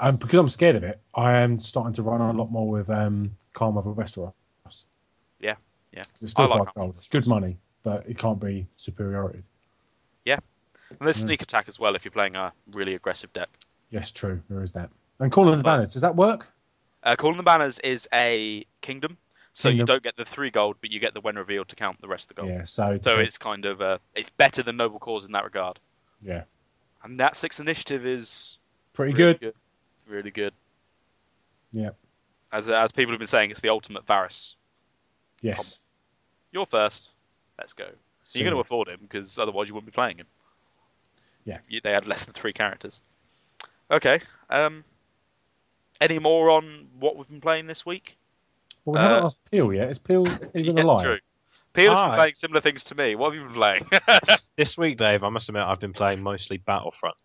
and 0.00 0.18
because 0.18 0.38
I'm 0.38 0.48
scared 0.48 0.76
of 0.76 0.84
it, 0.84 1.00
I 1.14 1.38
am 1.38 1.60
starting 1.60 1.92
to 1.94 2.02
run 2.02 2.20
a 2.20 2.32
lot 2.32 2.50
more 2.50 2.68
with 2.68 2.90
um, 2.90 3.32
Calm 3.52 3.76
over 3.78 3.92
Westeros. 3.92 4.32
Yeah, 5.40 5.54
yeah. 5.92 6.02
it's 6.20 6.32
still 6.32 6.48
like 6.48 6.64
five 6.64 6.74
gold. 6.74 6.96
Good 7.10 7.26
money, 7.26 7.58
but 7.84 8.04
it 8.08 8.18
can't 8.18 8.40
be 8.40 8.66
superiority. 8.76 9.44
Yeah, 10.24 10.38
and 10.90 10.98
there's 11.06 11.18
Yeah. 11.18 11.26
sneak 11.26 11.42
attack 11.42 11.68
as 11.68 11.78
well 11.78 11.94
if 11.94 12.04
you're 12.04 12.10
playing 12.12 12.34
a 12.34 12.52
really 12.72 12.94
aggressive 12.94 13.32
deck. 13.32 13.48
Yes, 13.90 14.10
true. 14.10 14.42
There 14.48 14.62
is 14.64 14.72
that. 14.72 14.90
And 15.20 15.30
Calling 15.30 15.56
the 15.58 15.62
But- 15.62 15.76
Banners, 15.76 15.92
does 15.92 16.02
that 16.02 16.16
work? 16.16 16.50
Uh, 17.04 17.14
Calling 17.16 17.36
the 17.36 17.42
Banners 17.44 17.78
is 17.80 18.08
a 18.12 18.64
kingdom, 18.80 19.16
so 19.52 19.68
you 19.68 19.84
don't 19.84 20.02
get 20.02 20.16
the 20.16 20.24
three 20.24 20.50
gold, 20.50 20.76
but 20.80 20.90
you 20.90 20.98
get 20.98 21.14
the 21.14 21.20
when 21.20 21.36
revealed 21.36 21.68
to 21.68 21.76
count 21.76 22.00
the 22.00 22.08
rest 22.08 22.24
of 22.24 22.28
the 22.28 22.34
gold. 22.42 22.48
Yeah, 22.48 22.64
so, 22.64 22.98
So 23.02 23.18
it's 23.20 23.38
kind 23.38 23.64
of 23.66 23.80
uh, 23.80 23.98
it's 24.14 24.30
better 24.30 24.62
than 24.64 24.76
Noble 24.78 24.98
Cause 24.98 25.24
in 25.24 25.32
that 25.32 25.44
regard. 25.44 25.78
yeah, 26.20 26.44
And 27.04 27.20
that 27.20 27.36
sixth 27.36 27.60
initiative 27.60 28.04
is 28.06 28.58
pretty 28.94 29.12
really 29.12 29.34
good. 29.34 29.54
really 30.08 30.30
good. 30.30 30.54
Yeah, 31.72 31.90
As 32.52 32.70
as 32.70 32.90
people 32.92 33.12
have 33.12 33.18
been 33.18 33.26
saying, 33.26 33.50
it's 33.50 33.60
the 33.60 33.68
ultimate 33.68 34.06
Varys. 34.06 34.54
yes. 35.42 35.80
You're 36.52 36.66
first. 36.66 37.10
Let's 37.58 37.72
go. 37.72 37.86
So- 38.28 38.38
You're 38.38 38.46
going 38.50 38.56
to 38.56 38.60
afford 38.60 38.88
him 38.88 39.00
because 39.02 39.38
otherwise 39.38 39.68
you 39.68 39.74
wouldn't 39.74 39.92
be 39.92 39.94
playing 39.94 40.18
him. 40.18 40.26
Yeah. 41.44 41.58
You- 41.68 41.80
They 41.82 41.92
had 41.92 42.06
less 42.06 42.24
than 42.24 42.34
three 42.34 42.52
characters. 42.52 43.00
Okay. 43.90 44.20
Um. 44.50 44.84
Any 46.00 46.18
more 46.18 46.50
on 46.50 46.88
what 46.98 47.16
we've 47.16 47.28
been 47.28 47.40
playing 47.40 47.66
this 47.68 47.86
week? 47.86 48.16
Well, 48.84 48.94
we 48.94 49.00
haven't 49.00 49.22
uh, 49.22 49.26
asked 49.26 49.50
Peel 49.50 49.72
yet. 49.72 49.90
Is 49.90 49.98
Peel 49.98 50.26
even 50.54 50.76
Yeah, 50.76 50.82
alive? 50.82 51.04
true. 51.04 51.18
Peel's 51.72 51.98
been 51.98 52.14
playing 52.16 52.34
similar 52.34 52.60
things 52.60 52.84
to 52.84 52.94
me. 52.94 53.14
What 53.14 53.32
have 53.32 53.40
you 53.40 53.46
been 53.46 53.54
playing? 53.54 53.86
This 54.56 54.76
week, 54.78 54.98
Dave, 54.98 55.24
I 55.24 55.28
must 55.30 55.48
admit 55.48 55.62
I've 55.64 55.80
been 55.80 55.92
playing 55.92 56.22
mostly 56.22 56.58
Battlefront. 56.58 57.16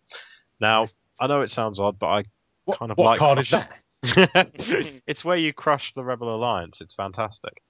Now, 0.60 0.86
I 1.20 1.26
know 1.28 1.42
it 1.42 1.50
sounds 1.52 1.78
odd, 1.78 1.98
but 1.98 2.26
What, 2.64 2.78
Kind 2.78 2.90
of 2.92 2.98
what 2.98 3.06
like- 3.06 3.18
card 3.18 3.38
is 3.38 3.50
that? 3.50 3.70
It's 5.06 5.24
where 5.24 5.36
you 5.36 5.52
crush 5.52 5.92
the 5.92 6.02
Rebel 6.04 6.34
Alliance. 6.34 6.80
It's 6.80 6.94
fantastic. 6.94 7.62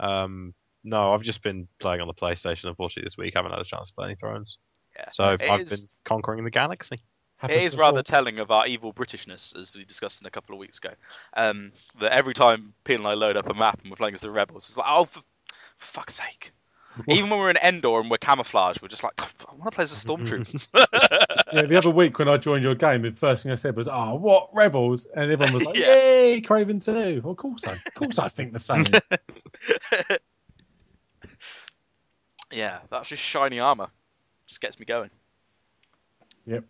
Um, 0.00 0.54
no, 0.84 1.12
I've 1.14 1.22
just 1.22 1.42
been 1.42 1.68
playing 1.80 2.00
on 2.00 2.06
the 2.08 2.14
PlayStation. 2.14 2.66
Unfortunately, 2.68 3.06
this 3.06 3.16
week 3.18 3.34
I 3.36 3.38
haven't 3.40 3.52
had 3.52 3.60
a 3.60 3.64
chance 3.64 3.88
to 3.88 3.94
play 3.94 4.06
any 4.06 4.14
Thrones. 4.16 4.58
Yeah. 4.96 5.08
So 5.12 5.24
It 5.32 5.42
I've 5.42 5.60
is- 5.60 5.68
been 5.70 5.78
conquering 6.04 6.44
the 6.44 6.50
galaxy. 6.50 6.96
It 6.96 7.00
Happens 7.42 7.62
is 7.62 7.72
to 7.74 7.78
rather 7.78 7.98
fall- 7.98 8.02
telling 8.02 8.40
of 8.40 8.50
our 8.50 8.66
evil 8.66 8.92
Britishness, 8.92 9.56
as 9.56 9.76
we 9.76 9.84
discussed 9.84 10.20
in 10.20 10.26
a 10.26 10.30
couple 10.30 10.54
of 10.54 10.58
weeks 10.58 10.78
ago. 10.78 10.90
Um, 11.36 11.70
that 12.00 12.10
every 12.12 12.34
time 12.34 12.74
Peel 12.82 12.96
and 12.98 13.06
I 13.06 13.14
load 13.14 13.36
up 13.36 13.48
a 13.48 13.54
map 13.54 13.78
and 13.82 13.90
we're 13.92 13.96
playing 13.96 14.14
as 14.14 14.20
the 14.20 14.30
rebels, 14.30 14.66
it's 14.68 14.76
like, 14.76 14.88
oh, 14.90 15.04
for, 15.04 15.20
for 15.78 15.86
fuck's 15.86 16.14
sake! 16.14 16.50
Even 17.08 17.30
when 17.30 17.38
we're 17.38 17.50
in 17.50 17.56
Endor 17.58 18.00
and 18.00 18.10
we're 18.10 18.16
camouflaged, 18.18 18.82
we're 18.82 18.88
just 18.88 19.04
like, 19.04 19.12
I 19.20 19.54
want 19.54 19.70
to 19.70 19.70
play 19.70 19.84
as 19.84 20.02
the 20.02 20.08
stormtroopers. 20.08 20.66
Yeah, 21.50 21.62
the 21.62 21.76
other 21.76 21.88
week 21.88 22.18
when 22.18 22.28
I 22.28 22.36
joined 22.36 22.62
your 22.62 22.74
game, 22.74 23.00
the 23.00 23.10
first 23.10 23.42
thing 23.42 23.50
I 23.50 23.54
said 23.54 23.74
was, 23.74 23.88
"Oh, 23.88 24.16
what 24.16 24.50
rebels?" 24.52 25.06
And 25.16 25.30
everyone 25.32 25.54
was 25.54 25.64
like, 25.64 25.78
Yeah. 25.78 25.86
"Yay, 25.94 26.40
Craven 26.42 26.78
too!" 26.78 27.22
Well, 27.24 27.30
of 27.30 27.38
course, 27.38 27.66
I, 27.66 27.72
of 27.72 27.94
course, 27.94 28.18
I 28.18 28.28
think 28.28 28.52
the 28.52 28.58
same. 28.58 28.84
Yeah, 32.52 32.78
that's 32.90 33.08
just 33.08 33.22
shiny 33.22 33.58
armor. 33.60 33.88
Just 34.46 34.60
gets 34.60 34.78
me 34.78 34.86
going. 34.86 35.10
yep, 36.46 36.64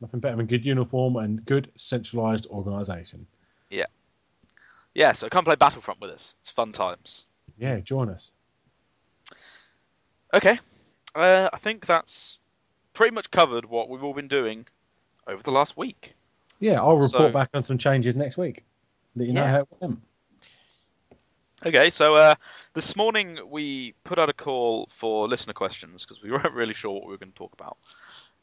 Nothing 0.00 0.18
better 0.20 0.36
than 0.36 0.46
good 0.46 0.64
uniform 0.64 1.16
and 1.16 1.44
good 1.44 1.70
centralised 1.76 2.46
organisation. 2.48 3.26
Yeah, 3.70 3.86
Yeah, 4.94 5.12
so 5.12 5.28
come 5.28 5.44
play 5.44 5.54
Battlefront 5.54 6.00
with 6.00 6.10
us. 6.10 6.34
It's 6.40 6.50
fun 6.50 6.72
times. 6.72 7.24
Yeah, 7.58 7.78
join 7.80 8.08
us. 8.10 8.34
Okay, 10.34 10.58
uh, 11.14 11.48
I 11.52 11.58
think 11.58 11.86
that's 11.86 12.38
pretty 12.94 13.14
much 13.14 13.30
covered 13.30 13.66
what 13.66 13.88
we've 13.88 14.02
all 14.02 14.14
been 14.14 14.28
doing 14.28 14.66
over 15.26 15.42
the 15.42 15.52
last 15.52 15.76
week. 15.76 16.14
Yeah, 16.58 16.80
I'll 16.80 16.96
report 16.96 17.10
So- 17.10 17.32
back 17.32 17.50
on 17.54 17.62
some 17.62 17.78
changes 17.78 18.16
next 18.16 18.36
week. 18.36 18.64
Let 19.14 19.26
you 19.28 19.34
know 19.34 19.44
Yeah. 19.44 19.50
how 19.50 19.60
it 19.60 19.68
went. 19.80 20.00
Okay, 21.64 21.90
so 21.90 22.16
uh, 22.16 22.34
this 22.74 22.96
morning 22.96 23.38
we 23.48 23.94
put 24.02 24.18
out 24.18 24.28
a 24.28 24.32
call 24.32 24.88
for 24.90 25.28
listener 25.28 25.52
questions 25.52 26.04
because 26.04 26.22
we 26.22 26.30
weren't 26.32 26.52
really 26.52 26.74
sure 26.74 26.92
what 26.92 27.04
we 27.04 27.10
were 27.10 27.18
going 27.18 27.30
to 27.30 27.38
talk 27.38 27.52
about. 27.52 27.76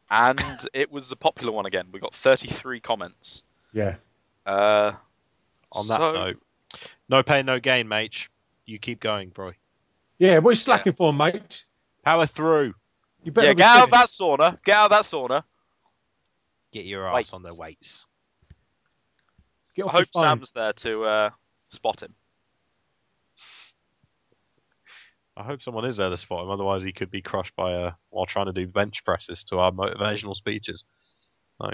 And 0.10 0.66
it 0.74 0.92
was 0.92 1.12
a 1.12 1.16
popular 1.16 1.52
one 1.52 1.66
again. 1.66 1.88
We 1.92 2.00
got 2.00 2.16
33 2.16 2.80
comments. 2.80 3.44
Yeah. 3.74 3.96
Uh, 4.46 4.94
On 5.74 5.88
that 5.88 6.00
so- 6.00 6.14
note, 6.14 6.42
no 7.10 7.22
pain, 7.24 7.46
no 7.46 7.60
gain, 7.60 7.88
mate. 7.88 8.28
You 8.66 8.80
keep 8.80 9.00
going, 9.00 9.30
bro. 9.30 9.52
Yeah, 10.20 10.38
what 10.40 10.50
are 10.50 10.52
you 10.52 10.56
slacking 10.56 10.94
for, 10.94 11.12
mate? 11.12 11.66
Power 12.06 12.26
through. 12.28 12.74
You 13.24 13.32
better 13.32 13.48
yeah, 13.48 13.54
be 13.54 13.58
get 13.58 13.68
out 13.68 13.84
of 13.86 13.92
that 13.92 14.08
sauna. 14.08 14.64
Get 14.64 14.76
out 14.76 14.92
of 14.92 14.98
that 14.98 15.04
sauna. 15.04 15.44
Get 16.72 16.86
your 16.86 17.08
ass 17.08 17.16
Weights. 17.16 17.34
on 17.34 17.42
the 17.42 17.56
weights. 17.58 18.06
Get 19.76 19.84
I 19.84 19.88
off 19.88 19.94
your 19.94 20.00
hope 20.02 20.08
phone. 20.14 20.24
Sam's 20.24 20.52
there 20.52 20.74
to 20.74 21.04
uh, 21.04 21.30
spot 21.70 22.04
him. 22.04 22.14
I 25.40 25.44
hope 25.44 25.62
someone 25.62 25.86
is 25.86 25.96
there 25.96 26.10
to 26.10 26.18
spot 26.18 26.44
him. 26.44 26.52
Otherwise, 26.52 26.84
he 26.84 26.92
could 26.92 27.10
be 27.10 27.22
crushed 27.22 27.56
by 27.56 27.72
a 27.72 27.92
while 28.10 28.26
trying 28.26 28.48
to 28.48 28.54
do 28.54 28.68
bench 28.68 29.06
presses 29.06 29.46
to 29.46 29.60
our 29.60 29.72
motivational 29.72 30.36
speeches. 30.36 30.84
No, 31.62 31.72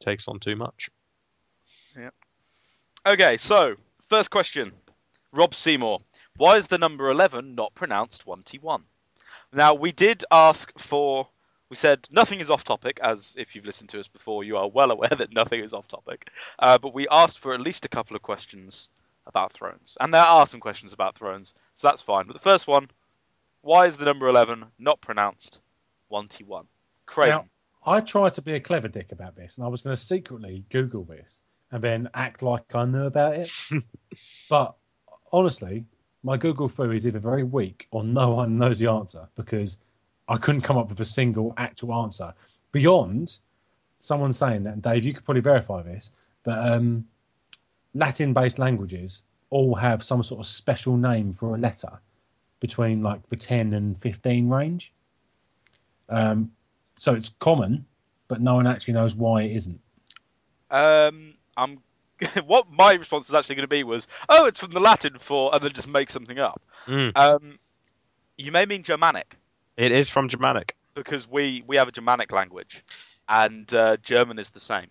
takes 0.00 0.28
on 0.28 0.38
too 0.38 0.54
much. 0.54 0.88
Yeah. 1.98 2.10
Okay, 3.04 3.36
so 3.36 3.74
first 4.04 4.30
question, 4.30 4.72
Rob 5.32 5.52
Seymour. 5.52 6.00
Why 6.36 6.56
is 6.56 6.68
the 6.68 6.78
number 6.78 7.10
eleven 7.10 7.56
not 7.56 7.74
pronounced 7.74 8.24
one-t-one? 8.24 8.84
Now 9.52 9.74
we 9.74 9.90
did 9.90 10.24
ask 10.30 10.72
for. 10.78 11.28
We 11.70 11.76
said 11.76 12.06
nothing 12.10 12.38
is 12.38 12.50
off 12.50 12.62
topic, 12.62 13.00
as 13.02 13.34
if 13.36 13.56
you've 13.56 13.64
listened 13.64 13.90
to 13.90 14.00
us 14.00 14.06
before, 14.06 14.44
you 14.44 14.56
are 14.56 14.68
well 14.68 14.90
aware 14.92 15.08
that 15.08 15.32
nothing 15.32 15.64
is 15.64 15.72
off 15.72 15.88
topic. 15.88 16.28
Uh, 16.60 16.78
but 16.78 16.94
we 16.94 17.08
asked 17.10 17.40
for 17.40 17.52
at 17.52 17.60
least 17.60 17.84
a 17.84 17.88
couple 17.88 18.14
of 18.14 18.22
questions 18.22 18.88
about 19.26 19.52
Thrones, 19.52 19.96
and 20.00 20.14
there 20.14 20.22
are 20.22 20.46
some 20.46 20.60
questions 20.60 20.92
about 20.92 21.16
Thrones, 21.16 21.54
so 21.74 21.88
that's 21.88 22.02
fine. 22.02 22.26
But 22.26 22.34
the 22.34 22.38
first 22.38 22.66
one, 22.66 22.90
why 23.62 23.86
is 23.86 23.96
the 23.96 24.04
number 24.04 24.28
eleven 24.28 24.64
not 24.78 25.00
pronounced 25.00 25.60
one-t-one? 26.08 26.66
Craig. 27.06 27.30
Now, 27.30 27.46
I 27.86 28.00
tried 28.00 28.34
to 28.34 28.42
be 28.42 28.54
a 28.54 28.60
clever 28.60 28.88
dick 28.88 29.12
about 29.12 29.36
this, 29.36 29.58
and 29.58 29.64
I 29.64 29.68
was 29.68 29.82
going 29.82 29.94
to 29.94 30.00
secretly 30.00 30.64
Google 30.70 31.04
this 31.04 31.42
and 31.70 31.82
then 31.82 32.08
act 32.14 32.42
like 32.42 32.74
I 32.74 32.84
knew 32.84 33.04
about 33.04 33.34
it. 33.34 33.50
but 34.48 34.74
honestly, 35.32 35.84
my 36.22 36.36
Google 36.36 36.68
foo 36.68 36.90
is 36.92 37.06
either 37.06 37.18
very 37.18 37.42
weak 37.42 37.86
or 37.90 38.04
no 38.04 38.34
one 38.34 38.56
knows 38.56 38.78
the 38.78 38.90
answer 38.90 39.28
because 39.34 39.78
I 40.28 40.36
couldn't 40.36 40.62
come 40.62 40.78
up 40.78 40.88
with 40.88 41.00
a 41.00 41.04
single 41.04 41.52
actual 41.56 41.94
answer 41.94 42.32
beyond 42.72 43.38
someone 43.98 44.32
saying 44.32 44.62
that. 44.62 44.74
And 44.74 44.82
Dave, 44.82 45.04
you 45.04 45.12
could 45.12 45.24
probably 45.24 45.42
verify 45.42 45.82
this, 45.82 46.12
but 46.44 46.72
um, 46.72 47.06
Latin-based 47.94 48.58
languages 48.58 49.22
all 49.54 49.76
have 49.76 50.02
some 50.02 50.20
sort 50.24 50.40
of 50.40 50.46
special 50.46 50.96
name 50.96 51.32
for 51.32 51.54
a 51.54 51.58
letter 51.58 52.00
between 52.58 53.04
like 53.04 53.24
the 53.28 53.36
10 53.36 53.72
and 53.72 53.96
15 53.96 54.48
range. 54.48 54.92
Um, 56.08 56.50
so 56.98 57.14
it's 57.14 57.28
common, 57.28 57.86
but 58.26 58.40
no 58.40 58.56
one 58.56 58.66
actually 58.66 58.94
knows 58.94 59.14
why 59.14 59.42
it 59.42 59.52
isn't. 59.52 59.80
Um, 60.70 61.34
I'm. 61.56 61.78
what 62.46 62.68
my 62.70 62.92
response 62.92 63.28
was 63.28 63.34
actually 63.34 63.54
going 63.54 63.64
to 63.64 63.68
be 63.68 63.84
was, 63.84 64.08
"Oh, 64.28 64.46
it's 64.46 64.58
from 64.58 64.72
the 64.72 64.80
Latin 64.80 65.18
for," 65.18 65.54
and 65.54 65.62
then 65.62 65.72
just 65.72 65.88
make 65.88 66.10
something 66.10 66.38
up. 66.38 66.60
Mm. 66.86 67.16
Um, 67.16 67.58
you 68.36 68.50
may 68.50 68.66
mean 68.66 68.82
Germanic 68.82 69.36
It 69.76 69.92
is 69.92 70.08
from 70.08 70.28
Germanic. 70.28 70.76
because 70.94 71.28
we 71.28 71.62
we 71.66 71.76
have 71.76 71.88
a 71.88 71.92
Germanic 71.92 72.32
language, 72.32 72.84
and 73.28 73.72
uh, 73.72 73.98
German 73.98 74.38
is 74.38 74.50
the 74.50 74.60
same. 74.60 74.88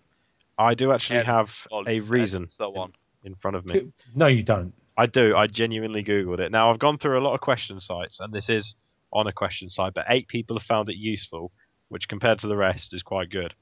I 0.58 0.74
do 0.74 0.92
actually 0.92 1.22
have 1.24 1.66
Olf, 1.70 1.86
a 1.86 2.00
reason 2.00 2.46
so 2.46 2.74
on. 2.76 2.92
In 3.24 3.34
front 3.34 3.56
of 3.56 3.66
me. 3.66 3.92
No, 4.14 4.26
you 4.26 4.42
don't. 4.42 4.72
I 4.96 5.06
do. 5.06 5.34
I 5.34 5.46
genuinely 5.48 6.04
googled 6.04 6.38
it. 6.38 6.52
Now 6.52 6.70
I've 6.70 6.78
gone 6.78 6.98
through 6.98 7.18
a 7.18 7.24
lot 7.24 7.34
of 7.34 7.40
question 7.40 7.80
sites, 7.80 8.20
and 8.20 8.32
this 8.32 8.48
is 8.48 8.76
on 9.12 9.26
a 9.26 9.32
question 9.32 9.70
site, 9.70 9.94
but 9.94 10.04
eight 10.08 10.28
people 10.28 10.56
have 10.56 10.66
found 10.66 10.88
it 10.88 10.96
useful, 10.96 11.50
which 11.88 12.08
compared 12.08 12.38
to 12.40 12.46
the 12.48 12.56
rest 12.56 12.94
is 12.94 13.02
quite 13.02 13.30
good. 13.30 13.54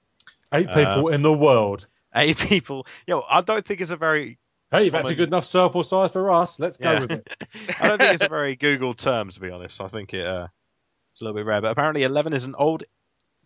Eight 0.53 0.69
Uh, 0.69 0.75
people 0.87 1.09
in 1.09 1.23
the 1.23 1.33
world. 1.33 1.87
Eight 2.15 2.37
people. 2.51 2.87
Yo, 3.07 3.23
I 3.31 3.41
don't 3.41 3.65
think 3.67 3.81
it's 3.81 3.91
a 3.91 3.97
very. 3.97 4.39
Hey, 4.71 4.89
that's 4.89 5.11
a 5.11 5.15
good 5.15 5.29
enough 5.29 5.45
sample 5.45 5.83
size 5.83 6.13
for 6.13 6.31
us. 6.31 6.59
Let's 6.59 6.79
go 6.79 6.93
Yeah. 6.93 7.01
with 7.01 7.13
it. 7.13 7.29
I 7.81 7.89
don't 7.89 7.99
think 7.99 8.15
it's 8.15 8.25
a 8.25 8.29
very 8.29 8.57
Google 8.57 8.95
term 8.95 9.29
to 9.31 9.41
be 9.41 9.51
honest. 9.51 9.81
I 9.83 9.89
think 9.89 10.15
it 10.15 10.27
uh, 10.27 10.49
it's 11.13 11.21
a 11.21 11.25
little 11.25 11.37
bit 11.39 11.45
rare. 11.47 11.61
But 11.61 11.71
apparently, 11.73 12.03
eleven 12.05 12.33
is 12.33 12.45
an 12.45 12.55
old 12.59 12.85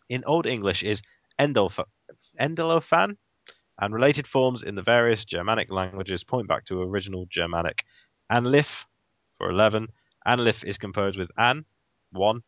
in 0.09 0.23
Old 0.25 0.47
English 0.47 0.85
is 0.85 1.03
endolf- 1.41 1.85
endolophan, 2.41 3.17
and 3.81 3.93
related 3.95 4.27
forms 4.27 4.63
in 4.63 4.75
the 4.75 4.83
various 4.83 5.25
Germanic 5.25 5.71
languages 5.71 6.25
point 6.25 6.49
back 6.49 6.65
to 6.67 6.83
original 6.83 7.27
Germanic. 7.31 7.85
Anlif 8.33 8.85
for 9.39 9.51
eleven. 9.51 9.89
Anlif 10.27 10.65
is 10.65 10.79
composed 10.79 11.19
with 11.19 11.31
an 11.37 11.65
one, 12.13 12.43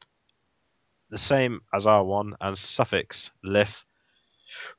the 1.10 1.18
same 1.18 1.60
as 1.74 1.86
our 1.86 2.04
one, 2.04 2.34
and 2.40 2.56
suffix 2.56 3.30
lif 3.44 3.84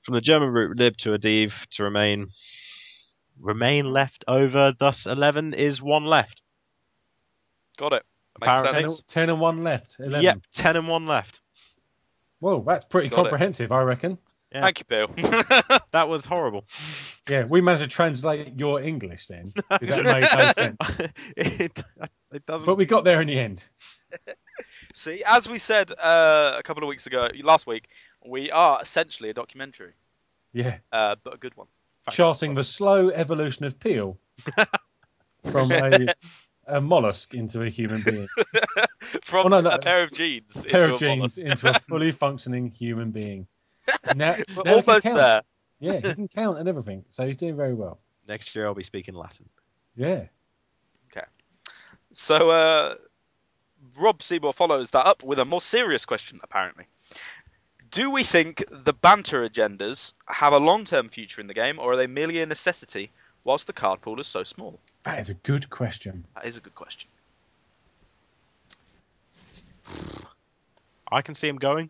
from 0.01 0.15
the 0.15 0.21
German 0.21 0.49
root 0.49 0.77
lib 0.77 0.97
to 0.97 1.12
adiv 1.12 1.53
to 1.71 1.83
remain 1.83 2.29
remain 3.39 3.85
left 3.91 4.25
over. 4.27 4.73
Thus, 4.77 5.05
eleven 5.05 5.53
is 5.53 5.81
one 5.81 6.05
left. 6.05 6.41
Got 7.77 7.93
it. 7.93 8.03
Apparently. 8.41 8.85
sense. 8.85 9.01
10, 9.07 9.27
10 9.27 9.29
and 9.29 9.41
1 9.41 9.63
left. 9.63 9.95
11. 9.99 10.21
Yep, 10.21 10.39
ten 10.53 10.75
and 10.75 10.88
one 10.88 11.05
left. 11.05 11.41
Well, 12.41 12.62
that's 12.62 12.85
pretty 12.85 13.09
Got 13.09 13.15
it. 13.15 13.21
comprehensive, 13.23 13.71
I 13.71 13.81
reckon. 13.81 14.17
Yeah. 14.53 14.62
Thank 14.62 14.79
you, 14.79 14.85
Bill. 14.88 15.07
That 15.91 16.07
was 16.07 16.23
horrible. 16.25 16.65
Yeah, 17.27 17.45
we 17.45 17.62
managed 17.62 17.83
to 17.83 17.88
translate 17.89 18.47
your 18.55 18.79
English 18.81 19.27
then. 19.27 19.51
Because 19.69 19.89
that 19.89 20.03
made 20.03 20.23
no 20.38 20.51
sense. 20.53 21.12
it, 21.35 21.83
it 22.31 22.45
doesn't. 22.45 22.65
But 22.65 22.75
we 22.75 22.85
got 22.85 23.03
there 23.03 23.21
in 23.21 23.27
the 23.27 23.39
end. 23.39 23.65
See, 24.93 25.23
as 25.25 25.49
we 25.49 25.57
said 25.57 25.91
uh, 25.99 26.55
a 26.57 26.63
couple 26.63 26.83
of 26.83 26.88
weeks 26.89 27.07
ago, 27.07 27.27
last 27.43 27.65
week, 27.67 27.89
we 28.25 28.51
are 28.51 28.79
essentially 28.81 29.29
a 29.29 29.33
documentary, 29.33 29.93
Yeah. 30.53 30.77
uh, 30.91 31.15
but 31.23 31.33
a 31.35 31.38
good 31.38 31.55
one. 31.57 31.67
Charting 32.12 32.55
the 32.55 32.63
slow 32.63 33.09
evolution 33.09 33.65
of 33.65 33.79
Peel 33.79 34.17
from 35.51 35.71
a, 35.71 36.07
a 36.67 36.81
mollusk 36.81 37.33
into 37.35 37.62
a 37.63 37.69
human 37.69 38.01
being. 38.03 38.27
From 39.23 39.45
Oh, 39.47 39.49
no, 39.49 39.62
no. 39.62 39.69
a 39.71 39.79
pair 39.79 40.03
of 40.03 40.12
jeans. 40.12 40.65
pair 40.65 40.81
into 40.81 40.93
of 40.93 40.95
a 40.95 41.05
jeans 41.05 41.39
mollusk. 41.39 41.39
into 41.39 41.69
a 41.75 41.79
fully 41.79 42.12
functioning 42.12 42.71
human 42.71 43.12
being. 43.12 43.47
Now, 44.15 44.36
now 44.65 44.73
almost 44.75 45.04
count. 45.04 45.17
there. 45.17 45.41
Yeah, 45.80 45.93
he 45.93 46.02
can 46.15 46.28
count 46.28 46.58
and 46.58 46.67
everything. 46.67 47.06
So 47.10 47.25
he's 47.25 47.38
doing 47.38 47.56
very 47.56 47.73
well. 47.73 47.99
Next 48.28 48.56
year 48.56 48.65
I'll 48.65 48.73
be 48.75 48.84
speaking 48.84 49.13
Latin. 49.15 49.47
Yeah. 49.95 50.25
Okay. 51.12 51.25
So, 52.12 52.49
uh, 52.49 52.95
Rob 53.99 54.21
Seymour 54.21 54.54
follows 54.54 54.91
that 54.91 55.06
up 55.06 55.23
with 55.23 55.39
a 55.39 55.45
more 55.45 55.62
serious 55.62 56.06
question, 56.06 56.39
apparently. 56.43 56.86
Do 57.91 58.12
we 58.12 58.23
think 58.23 58.63
the 58.69 58.93
banner 58.93 59.47
agendas 59.47 60.13
have 60.28 60.54
a 60.54 60.58
long 60.58 60.86
term 60.86 61.10
future 61.10 61.41
in 61.41 61.47
the 61.47 61.54
game, 61.54 61.80
or 61.80 61.93
are 61.93 61.97
they 61.97 62.08
merely 62.08 62.39
a 62.41 62.45
necessity 62.45 63.12
whilst 63.43 63.67
the 63.67 63.73
card 63.73 64.02
pool 64.02 64.19
is 64.19 64.28
so 64.28 64.43
small? 64.43 64.80
That 65.04 65.19
is 65.19 65.30
a 65.30 65.34
good 65.34 65.69
question. 65.69 66.25
That 66.36 66.45
is 66.45 66.58
a 66.58 66.60
good 66.60 66.75
question. 66.75 67.10
I 71.12 71.21
can 71.23 71.34
see 71.34 71.47
him 71.47 71.58
going. 71.58 71.89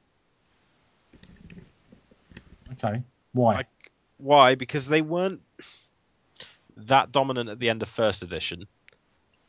Okay. 2.73 3.03
Why? 3.33 3.55
I- 3.55 3.65
Why? 4.17 4.55
Because 4.55 4.87
they 4.87 5.01
weren't 5.01 5.41
that 6.77 7.11
dominant 7.11 7.49
at 7.49 7.59
the 7.59 7.69
end 7.69 7.81
of 7.81 7.89
first 7.89 8.23
edition, 8.23 8.65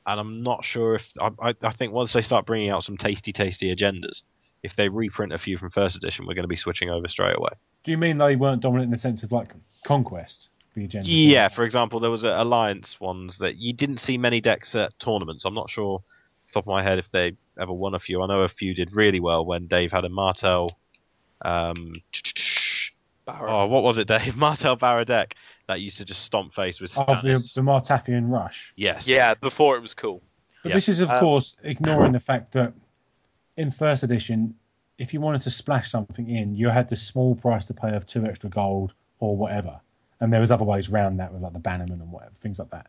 and 0.06 0.20
I'm 0.20 0.42
not 0.42 0.64
sure 0.64 0.96
if 0.96 1.08
I, 1.20 1.30
I, 1.40 1.54
I 1.62 1.70
think 1.72 1.92
once 1.92 2.12
they 2.12 2.22
start 2.22 2.46
bringing 2.46 2.70
out 2.70 2.84
some 2.84 2.96
tasty, 2.96 3.32
tasty 3.32 3.74
agendas, 3.74 4.22
if 4.62 4.74
they 4.76 4.88
reprint 4.88 5.32
a 5.32 5.38
few 5.38 5.56
from 5.58 5.70
first 5.70 5.96
edition, 5.96 6.26
we're 6.26 6.34
going 6.34 6.44
to 6.44 6.48
be 6.48 6.56
switching 6.56 6.90
over 6.90 7.08
straight 7.08 7.36
away. 7.36 7.50
Do 7.84 7.90
you 7.92 7.98
mean 7.98 8.18
they 8.18 8.36
weren't 8.36 8.62
dominant 8.62 8.86
in 8.86 8.90
the 8.90 8.98
sense 8.98 9.22
of 9.22 9.32
like 9.32 9.52
conquest? 9.84 10.50
The 10.74 10.84
agenda. 10.84 11.08
Yeah, 11.10 11.48
for 11.48 11.64
example, 11.64 11.98
there 12.00 12.10
was 12.10 12.24
a 12.24 12.40
alliance 12.42 13.00
ones 13.00 13.38
that 13.38 13.56
you 13.56 13.72
didn't 13.72 13.98
see 13.98 14.18
many 14.18 14.40
decks 14.40 14.74
at 14.74 14.96
tournaments. 15.00 15.44
I'm 15.44 15.54
not 15.54 15.68
sure, 15.70 15.96
off 15.96 16.02
the 16.48 16.52
top 16.54 16.64
of 16.64 16.68
my 16.68 16.82
head, 16.82 16.98
if 16.98 17.10
they 17.10 17.36
ever 17.58 17.72
won 17.72 17.94
a 17.94 17.98
few. 17.98 18.22
I 18.22 18.26
know 18.26 18.42
a 18.42 18.48
few 18.48 18.74
did 18.74 18.94
really 18.94 19.18
well 19.20 19.44
when 19.44 19.66
Dave 19.66 19.90
had 19.92 20.04
a 20.04 20.08
Martel. 20.08 20.78
Um, 21.42 21.94
Barrow. 23.26 23.62
oh, 23.62 23.66
what 23.66 23.82
was 23.82 23.98
it, 23.98 24.08
Dave? 24.08 24.36
Martel 24.36 24.76
Barra 24.76 25.04
deck 25.04 25.34
that 25.68 25.80
used 25.80 25.98
to 25.98 26.04
just 26.04 26.22
stomp 26.22 26.54
face 26.54 26.80
with 26.80 26.96
Of 26.98 27.06
the, 27.22 27.28
Stannis. 27.30 27.54
the 27.54 27.60
Martafian 27.60 28.30
rush. 28.30 28.72
Yes. 28.76 29.06
Yeah, 29.06 29.34
before 29.34 29.76
it 29.76 29.80
was 29.82 29.94
cool. 29.94 30.22
But 30.62 30.70
Yeah. 30.70 30.74
this 30.76 30.88
is, 30.88 31.00
of 31.00 31.10
Um, 31.10 31.20
course, 31.20 31.56
ignoring 31.62 32.12
the 32.12 32.20
fact 32.20 32.52
that 32.52 32.72
in 33.56 33.70
first 33.70 34.02
edition, 34.02 34.54
if 34.98 35.14
you 35.14 35.20
wanted 35.20 35.40
to 35.42 35.50
splash 35.50 35.90
something 35.90 36.28
in, 36.28 36.54
you 36.54 36.68
had 36.68 36.88
the 36.88 36.96
small 36.96 37.34
price 37.34 37.66
to 37.66 37.74
pay 37.74 37.94
of 37.94 38.04
two 38.06 38.24
extra 38.26 38.50
gold 38.50 38.92
or 39.18 39.36
whatever, 39.36 39.80
and 40.20 40.32
there 40.32 40.40
was 40.40 40.50
other 40.52 40.64
ways 40.64 40.90
around 40.90 41.16
that 41.18 41.32
with 41.32 41.42
like 41.42 41.52
the 41.52 41.58
bannerman 41.58 42.00
and 42.00 42.10
whatever 42.12 42.34
things 42.34 42.58
like 42.58 42.70
that. 42.70 42.86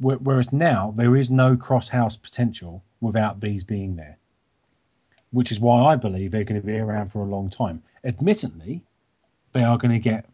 Whereas 0.00 0.52
now 0.52 0.92
there 0.96 1.16
is 1.16 1.28
no 1.30 1.56
cross 1.56 1.88
house 1.88 2.16
potential 2.16 2.84
without 3.00 3.40
these 3.40 3.64
being 3.64 3.96
there, 3.96 4.18
which 5.32 5.50
is 5.50 5.58
why 5.58 5.82
I 5.92 5.96
believe 5.96 6.30
they're 6.30 6.44
going 6.44 6.60
to 6.60 6.66
be 6.66 6.78
around 6.78 7.10
for 7.10 7.20
a 7.22 7.24
long 7.28 7.50
time. 7.50 7.82
Admittedly, 8.04 8.82
they 9.52 9.64
are 9.64 9.78
going 9.78 9.92
to 9.92 9.98
get 9.98 10.26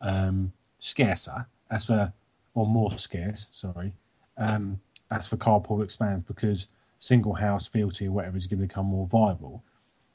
um, 0.00 0.52
scarcer 0.78 1.46
as 1.70 1.86
for 1.86 2.12
or 2.54 2.66
more 2.66 2.90
scarce. 2.98 3.48
Sorry, 3.50 3.92
um, 4.36 4.80
as 5.10 5.28
for 5.28 5.36
card 5.36 5.64
pool 5.64 5.82
expands 5.82 6.24
because 6.24 6.68
single 6.98 7.34
house, 7.34 7.68
fealty, 7.68 8.06
or 8.06 8.12
whatever 8.12 8.36
is 8.36 8.46
going 8.46 8.60
to 8.60 8.66
become 8.66 8.86
more 8.86 9.06
viable. 9.06 9.62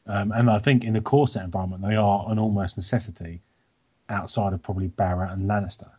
Um, 0.07 0.31
and 0.31 0.49
I 0.49 0.59
think 0.59 0.83
in 0.83 0.93
the 0.93 1.01
core 1.01 1.27
set 1.27 1.43
environment, 1.43 1.81
they 1.83 1.95
are 1.95 2.25
an 2.29 2.37
almost 2.37 2.77
necessity 2.77 3.41
outside 4.09 4.53
of 4.53 4.61
probably 4.61 4.87
Barra 4.87 5.31
and 5.31 5.49
Lannister. 5.49 5.89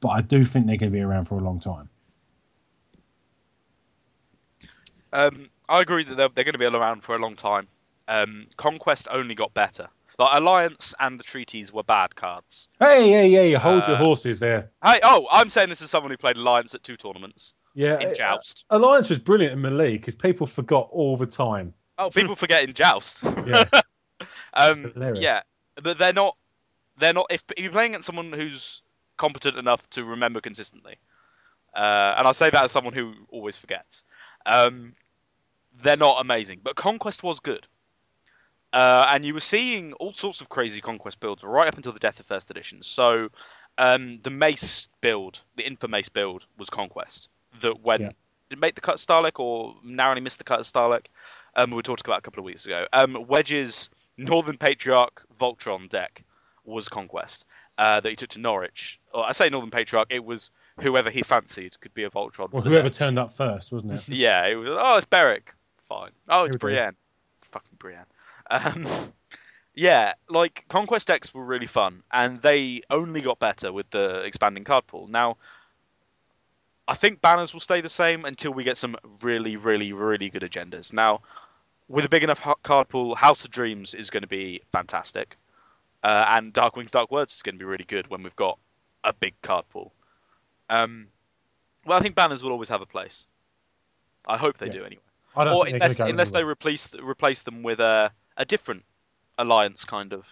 But 0.00 0.08
I 0.08 0.22
do 0.22 0.44
think 0.44 0.66
they're 0.66 0.76
going 0.76 0.92
to 0.92 0.96
be 0.96 1.02
around 1.02 1.26
for 1.26 1.38
a 1.38 1.42
long 1.42 1.60
time. 1.60 1.90
Um, 5.12 5.50
I 5.68 5.80
agree 5.80 6.04
that 6.04 6.16
they're, 6.16 6.28
they're 6.34 6.44
going 6.44 6.52
to 6.52 6.58
be 6.58 6.64
around 6.64 7.02
for 7.02 7.16
a 7.16 7.18
long 7.18 7.36
time. 7.36 7.68
Um, 8.06 8.46
Conquest 8.56 9.08
only 9.10 9.34
got 9.34 9.52
better. 9.52 9.88
Like 10.18 10.36
Alliance 10.36 10.94
and 10.98 11.18
the 11.18 11.24
treaties 11.24 11.72
were 11.72 11.84
bad 11.84 12.16
cards. 12.16 12.68
Hey, 12.80 13.08
hey, 13.08 13.30
hey, 13.30 13.52
hold 13.52 13.86
your 13.86 13.96
Uh, 13.96 13.98
horses 13.98 14.40
there. 14.40 14.72
Hey, 14.84 14.98
oh, 15.04 15.28
I'm 15.30 15.48
saying 15.48 15.68
this 15.68 15.80
as 15.80 15.90
someone 15.90 16.10
who 16.10 16.16
played 16.16 16.36
Alliance 16.36 16.74
at 16.74 16.82
two 16.82 16.96
tournaments 16.96 17.54
Yeah, 17.74 18.00
in 18.00 18.08
uh, 18.08 18.14
Joust. 18.14 18.64
Alliance 18.70 19.10
was 19.10 19.20
brilliant 19.20 19.52
in 19.52 19.60
Melee 19.60 19.96
because 19.96 20.16
people 20.16 20.46
forgot 20.46 20.88
all 20.90 21.16
the 21.16 21.26
time. 21.26 21.72
Oh, 21.98 22.10
people 22.10 22.34
forget 22.34 22.64
in 22.64 22.72
Joust. 22.74 23.22
Yeah, 23.46 23.64
um, 24.54 24.76
hilarious. 24.76 25.22
yeah, 25.22 25.42
but 25.82 25.98
they're 25.98 26.12
not. 26.12 26.36
They're 26.98 27.12
not. 27.14 27.26
If, 27.30 27.44
if 27.56 27.62
you're 27.62 27.72
playing 27.72 27.92
against 27.92 28.06
someone 28.06 28.32
who's 28.32 28.82
competent 29.18 29.56
enough 29.56 29.88
to 29.90 30.04
remember 30.04 30.40
consistently, 30.40 30.96
uh, 31.76 32.14
and 32.18 32.26
I 32.26 32.32
say 32.32 32.50
that 32.50 32.64
as 32.64 32.72
someone 32.72 32.92
who 32.92 33.14
always 33.30 33.56
forgets, 33.56 34.02
um, 34.46 34.92
they're 35.80 35.96
not 35.96 36.20
amazing. 36.20 36.60
But 36.64 36.74
Conquest 36.74 37.22
was 37.22 37.38
good, 37.38 37.68
uh, 38.72 39.06
and 39.10 39.24
you 39.24 39.34
were 39.34 39.40
seeing 39.40 39.92
all 39.94 40.12
sorts 40.12 40.40
of 40.40 40.48
crazy 40.48 40.80
Conquest 40.80 41.20
builds 41.20 41.42
right 41.42 41.68
up 41.68 41.76
until 41.76 41.92
the 41.92 41.98
death 41.98 42.20
of 42.20 42.26
First 42.26 42.50
Edition. 42.50 42.82
So 42.82 43.28
um, 43.78 44.20
the 44.22 44.30
Mace 44.30 44.88
build, 45.00 45.40
the 45.56 45.62
Infomace 45.64 46.12
build, 46.12 46.44
was 46.58 46.68
Conquest. 46.70 47.28
That 47.60 47.80
when 47.82 48.00
Yeah. 48.00 48.10
did 48.50 48.60
make 48.60 48.74
the 48.74 48.80
cut 48.80 48.96
of 48.96 49.00
Stahleck 49.00 49.38
or 49.40 49.74
narrowly 49.84 50.20
missed 50.20 50.38
the 50.38 50.44
cut 50.44 50.60
of 50.60 50.66
Stahleck? 50.66 51.06
Um, 51.56 51.70
we 51.70 51.82
talked 51.82 52.00
about 52.06 52.18
a 52.18 52.22
couple 52.22 52.40
of 52.40 52.44
weeks 52.44 52.66
ago. 52.66 52.86
Um, 52.92 53.24
Wedge's 53.26 53.88
Northern 54.16 54.58
Patriarch 54.58 55.24
Voltron 55.40 55.88
deck 55.88 56.24
was 56.64 56.88
Conquest 56.88 57.46
uh, 57.78 58.00
that 58.00 58.08
he 58.08 58.16
took 58.16 58.28
to 58.30 58.38
Norwich. 58.40 59.00
Or 59.14 59.24
I 59.24 59.32
say 59.32 59.48
Northern 59.48 59.70
Patriarch, 59.70 60.08
it 60.10 60.24
was 60.24 60.50
whoever 60.80 61.08
he 61.10 61.22
fancied 61.22 61.80
could 61.80 61.94
be 61.94 62.04
a 62.04 62.10
Voltron. 62.10 62.52
well, 62.52 62.62
whoever 62.62 62.88
deck. 62.90 62.92
turned 62.98 63.18
up 63.18 63.32
first, 63.32 63.72
wasn't 63.72 63.94
it? 63.94 64.02
Yeah, 64.08 64.44
it 64.46 64.54
was. 64.56 64.68
Oh, 64.70 64.96
it's 64.96 65.06
Beric. 65.06 65.54
Fine. 65.88 66.10
Oh, 66.28 66.44
it's 66.44 66.56
go. 66.56 66.60
Brienne. 66.60 66.94
Fucking 67.42 67.76
Brienne. 67.78 68.04
Um, 68.50 68.86
yeah, 69.74 70.14
like 70.28 70.64
Conquest 70.68 71.06
decks 71.06 71.32
were 71.32 71.44
really 71.44 71.66
fun, 71.66 72.02
and 72.12 72.40
they 72.40 72.82
only 72.90 73.20
got 73.20 73.38
better 73.38 73.72
with 73.72 73.90
the 73.90 74.20
expanding 74.22 74.64
card 74.64 74.86
pool. 74.86 75.06
Now, 75.06 75.36
I 76.88 76.94
think 76.94 77.20
banners 77.20 77.52
will 77.52 77.60
stay 77.60 77.80
the 77.80 77.88
same 77.88 78.24
until 78.24 78.52
we 78.52 78.64
get 78.64 78.76
some 78.78 78.96
really, 79.22 79.56
really, 79.56 79.92
really 79.92 80.30
good 80.30 80.42
agendas. 80.42 80.92
Now, 80.92 81.20
with 81.88 82.04
a 82.04 82.08
big 82.08 82.24
enough 82.24 82.46
card 82.62 82.88
pool, 82.88 83.14
House 83.14 83.44
of 83.44 83.50
Dreams 83.50 83.94
is 83.94 84.10
going 84.10 84.22
to 84.22 84.28
be 84.28 84.62
fantastic, 84.72 85.36
uh, 86.02 86.24
and 86.28 86.52
Darkwing's 86.52 86.90
Dark 86.90 87.10
Words 87.10 87.34
is 87.34 87.42
going 87.42 87.54
to 87.54 87.58
be 87.58 87.64
really 87.64 87.84
good 87.84 88.08
when 88.08 88.22
we've 88.22 88.36
got 88.36 88.58
a 89.04 89.12
big 89.12 89.34
card 89.42 89.68
pool. 89.68 89.92
Um, 90.70 91.08
well, 91.86 91.98
I 91.98 92.02
think 92.02 92.14
banners 92.14 92.42
will 92.42 92.52
always 92.52 92.68
have 92.68 92.82
a 92.82 92.86
place. 92.86 93.26
I 94.26 94.36
hope 94.36 94.58
they 94.58 94.66
Yeah. 94.66 94.72
do 94.72 94.84
anyway 94.84 95.02
I 95.36 95.44
don't 95.44 95.54
or 95.54 95.64
think 95.64 95.76
unless 95.76 96.00
unless 96.00 96.30
they 96.30 96.44
replace 96.44 96.94
replace 96.94 97.42
them 97.42 97.62
with 97.62 97.80
a 97.80 98.12
a 98.38 98.44
different 98.44 98.84
alliance 99.36 99.84
kind 99.84 100.12
of 100.12 100.24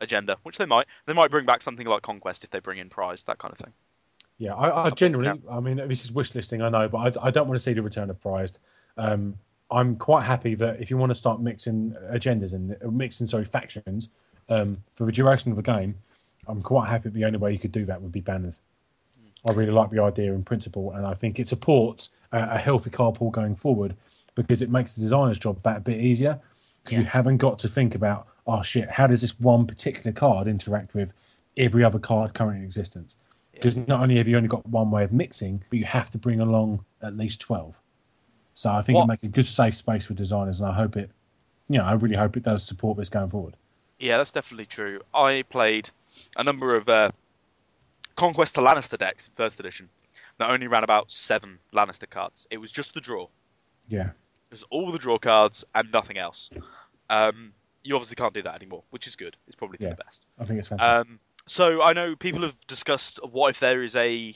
agenda, 0.00 0.36
which 0.42 0.58
they 0.58 0.66
might. 0.66 0.86
They 1.06 1.12
might 1.12 1.30
bring 1.30 1.46
back 1.46 1.62
something 1.62 1.86
like 1.86 2.02
Conquest 2.02 2.44
if 2.44 2.50
they 2.50 2.58
bring 2.58 2.78
in 2.78 2.90
Prize, 2.90 3.22
that 3.24 3.38
kind 3.38 3.52
of 3.52 3.58
thing. 3.58 3.72
Yeah, 4.38 4.54
I, 4.54 4.86
I 4.86 4.90
generally, 4.90 5.40
I 5.50 5.60
mean, 5.60 5.76
this 5.88 6.04
is 6.04 6.12
wish 6.12 6.34
listing, 6.34 6.60
I 6.60 6.68
know, 6.68 6.88
but 6.88 7.16
I, 7.16 7.28
I 7.28 7.30
don't 7.30 7.48
want 7.48 7.56
to 7.56 7.62
see 7.62 7.72
the 7.72 7.80
return 7.80 8.10
of 8.10 8.20
Prize. 8.20 8.58
Um, 8.98 9.38
I'm 9.70 9.96
quite 9.96 10.24
happy 10.24 10.54
that 10.56 10.80
if 10.80 10.90
you 10.90 10.98
want 10.98 11.10
to 11.10 11.14
start 11.14 11.40
mixing 11.40 11.96
agendas 12.12 12.52
and 12.52 12.76
uh, 12.84 12.90
mixing, 12.90 13.26
sorry, 13.26 13.46
factions 13.46 14.10
um, 14.48 14.76
for 14.92 15.06
the 15.06 15.12
duration 15.12 15.50
of 15.50 15.56
the 15.56 15.62
game, 15.62 15.94
I'm 16.46 16.60
quite 16.62 16.88
happy 16.88 17.08
the 17.08 17.24
only 17.24 17.38
way 17.38 17.52
you 17.52 17.58
could 17.58 17.72
do 17.72 17.86
that 17.86 18.00
would 18.02 18.12
be 18.12 18.20
banners. 18.20 18.60
I 19.48 19.52
really 19.52 19.72
like 19.72 19.90
the 19.90 20.02
idea 20.02 20.34
in 20.34 20.44
principle, 20.44 20.92
and 20.92 21.06
I 21.06 21.14
think 21.14 21.38
it 21.38 21.48
supports 21.48 22.10
a, 22.32 22.38
a 22.52 22.58
healthy 22.58 22.90
card 22.90 23.14
pool 23.14 23.30
going 23.30 23.54
forward 23.54 23.96
because 24.34 24.60
it 24.60 24.70
makes 24.70 24.94
the 24.94 25.00
designer's 25.00 25.38
job 25.38 25.60
that 25.62 25.82
bit 25.82 25.98
easier 25.98 26.40
because 26.86 26.98
you 26.98 27.04
haven't 27.04 27.38
got 27.38 27.58
to 27.60 27.68
think 27.68 27.94
about, 27.94 28.28
oh 28.46 28.62
shit, 28.62 28.90
how 28.90 29.06
does 29.06 29.20
this 29.20 29.38
one 29.40 29.66
particular 29.66 30.12
card 30.12 30.46
interact 30.48 30.94
with 30.94 31.12
every 31.58 31.84
other 31.84 31.98
card 31.98 32.34
currently 32.34 32.60
in 32.60 32.64
existence? 32.64 33.16
because 33.52 33.74
not 33.88 34.00
only 34.02 34.18
have 34.18 34.28
you 34.28 34.36
only 34.36 34.48
got 34.48 34.66
one 34.68 34.90
way 34.90 35.02
of 35.02 35.12
mixing, 35.12 35.64
but 35.70 35.78
you 35.78 35.84
have 35.86 36.10
to 36.10 36.18
bring 36.18 36.40
along 36.40 36.84
at 37.00 37.14
least 37.14 37.40
12. 37.40 37.80
So 38.54 38.70
I 38.70 38.82
think 38.82 38.96
What- 38.96 39.04
it 39.04 39.08
makes 39.08 39.22
a 39.22 39.28
good 39.28 39.46
safe 39.46 39.74
space 39.74 40.04
for 40.04 40.12
designers, 40.12 40.60
and 40.60 40.68
I 40.68 40.74
hope 40.74 40.94
it, 40.94 41.10
you 41.68 41.78
know, 41.78 41.84
I 41.86 41.94
really 41.94 42.16
hope 42.16 42.36
it 42.36 42.42
does 42.42 42.62
support 42.62 42.98
this 42.98 43.08
going 43.08 43.30
forward. 43.30 43.56
Yeah, 43.98 44.18
that's 44.18 44.30
definitely 44.30 44.66
true. 44.66 45.00
I 45.14 45.42
played 45.48 45.88
a 46.36 46.44
number 46.44 46.76
of 46.76 46.86
uh, 46.86 47.12
Conquest 48.14 48.54
to 48.56 48.60
Lannister 48.60 48.98
decks 48.98 49.26
in 49.26 49.32
First 49.32 49.58
Edition 49.58 49.88
that 50.36 50.50
only 50.50 50.66
ran 50.66 50.84
about 50.84 51.10
seven 51.10 51.58
Lannister 51.72 52.08
cards. 52.08 52.46
It 52.50 52.58
was 52.58 52.70
just 52.70 52.92
the 52.92 53.00
draw. 53.00 53.28
Yeah. 53.88 54.10
Was 54.56 54.64
all 54.70 54.90
the 54.90 54.98
draw 54.98 55.18
cards 55.18 55.66
and 55.74 55.92
nothing 55.92 56.16
else. 56.16 56.48
Um, 57.10 57.52
you 57.84 57.94
obviously 57.94 58.16
can't 58.16 58.32
do 58.32 58.40
that 58.40 58.54
anymore, 58.54 58.84
which 58.88 59.06
is 59.06 59.14
good. 59.14 59.36
It's 59.46 59.54
probably 59.54 59.76
Yeah. 59.78 59.90
the 59.90 59.96
best. 59.96 60.24
I 60.38 60.46
think 60.46 60.58
it's 60.58 60.68
fantastic. 60.68 61.10
Um, 61.12 61.20
so 61.44 61.82
I 61.82 61.92
know 61.92 62.16
people 62.16 62.40
have 62.40 62.54
discussed 62.66 63.20
what 63.22 63.50
if 63.50 63.60
there 63.60 63.82
is 63.82 63.94
a, 63.96 64.34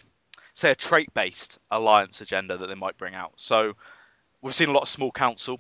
say, 0.53 0.73
a 0.73 0.75
trait-based 0.75 1.59
alliance 1.71 2.21
agenda 2.21 2.59
that 2.59 2.67
they 2.67 2.75
might 2.75 2.99
bring 2.99 3.15
out. 3.15 3.33
So 3.37 3.73
we've 4.43 4.55
seen 4.55 4.69
a 4.69 4.73
lot 4.73 4.83
of 4.83 4.91
small 4.91 5.11
council 5.11 5.59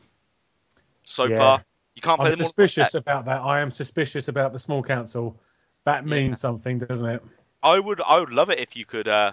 so 1.04 1.24
Yeah. 1.24 1.38
far. 1.38 1.64
You 1.94 2.02
can't 2.02 2.20
play 2.20 2.28
I'm 2.28 2.36
suspicious 2.36 2.92
about 2.92 3.24
that. 3.24 3.40
I 3.40 3.60
am 3.60 3.70
suspicious 3.70 4.28
about 4.28 4.52
the 4.52 4.58
small 4.58 4.82
council. 4.82 5.40
That 5.84 6.04
Yeah. 6.04 6.10
means 6.10 6.38
something, 6.38 6.76
doesn't 6.76 7.08
it? 7.08 7.22
I 7.62 7.80
would 7.80 8.02
I 8.02 8.18
would 8.18 8.30
love 8.30 8.50
it 8.50 8.58
if 8.58 8.76
you 8.76 8.84
could 8.84 9.08
uh, 9.08 9.32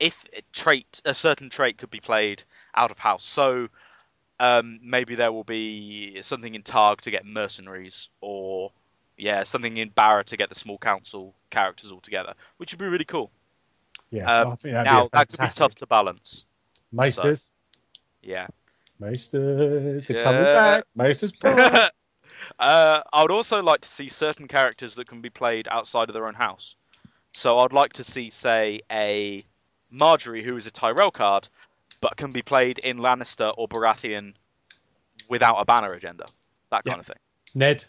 if 0.00 0.24
a 0.34 0.40
trait 0.54 1.02
a 1.04 1.12
certain 1.12 1.50
trait 1.50 1.76
could 1.76 1.90
be 1.90 2.00
played 2.00 2.44
out 2.74 2.90
of 2.90 2.98
house. 2.98 3.26
So 3.26 3.68
um, 4.40 4.78
maybe 4.82 5.14
there 5.14 5.32
will 5.32 5.44
be 5.44 6.20
something 6.22 6.54
in 6.54 6.62
Targ 6.62 7.00
to 7.02 7.10
get 7.10 7.26
mercenaries, 7.26 8.08
or 8.20 8.72
yeah, 9.16 9.42
something 9.42 9.76
in 9.76 9.90
Barra 9.90 10.24
to 10.24 10.36
get 10.36 10.48
the 10.48 10.54
small 10.54 10.78
council 10.78 11.34
characters 11.50 11.90
all 11.90 12.00
together, 12.00 12.34
which 12.58 12.72
would 12.72 12.78
be 12.78 12.86
really 12.86 13.04
cool. 13.04 13.30
Yeah. 14.10 14.30
Um, 14.30 14.52
I 14.52 14.56
think 14.56 14.72
that'd 14.72 14.86
now 14.86 15.08
that 15.12 15.28
could 15.28 15.40
be 15.40 15.48
tough 15.48 15.74
to 15.76 15.86
balance. 15.86 16.44
Maesters. 16.92 17.52
Yeah. 18.22 18.46
Maesters 19.00 20.10
are 20.10 20.14
Yeah. 20.14 20.22
coming 20.22 20.44
back. 20.44 20.84
Maesters 20.94 21.44
uh, 21.44 21.90
I 22.58 23.22
would 23.22 23.30
also 23.30 23.62
like 23.62 23.80
to 23.82 23.88
see 23.88 24.08
certain 24.08 24.48
characters 24.48 24.94
that 24.94 25.08
can 25.08 25.20
be 25.20 25.30
played 25.30 25.68
outside 25.70 26.08
of 26.08 26.14
their 26.14 26.26
own 26.26 26.34
house. 26.34 26.76
So 27.34 27.58
I'd 27.60 27.72
like 27.72 27.92
to 27.94 28.04
see, 28.04 28.30
say, 28.30 28.80
a 28.90 29.44
Margaery 29.92 30.42
who 30.42 30.56
is 30.56 30.66
a 30.66 30.70
Tyrell 30.70 31.10
card, 31.10 31.48
but 32.00 32.16
can 32.16 32.30
be 32.30 32.42
played 32.42 32.78
in 32.78 32.98
Lannister 32.98 33.52
or 33.56 33.68
Baratheon 33.68 34.34
without 35.28 35.56
a 35.58 35.64
banner 35.64 35.92
agenda. 35.92 36.24
That 36.70 36.82
Yeah. 36.84 36.92
kind 36.92 37.00
of 37.00 37.06
thing. 37.06 37.18
Ned. 37.54 37.84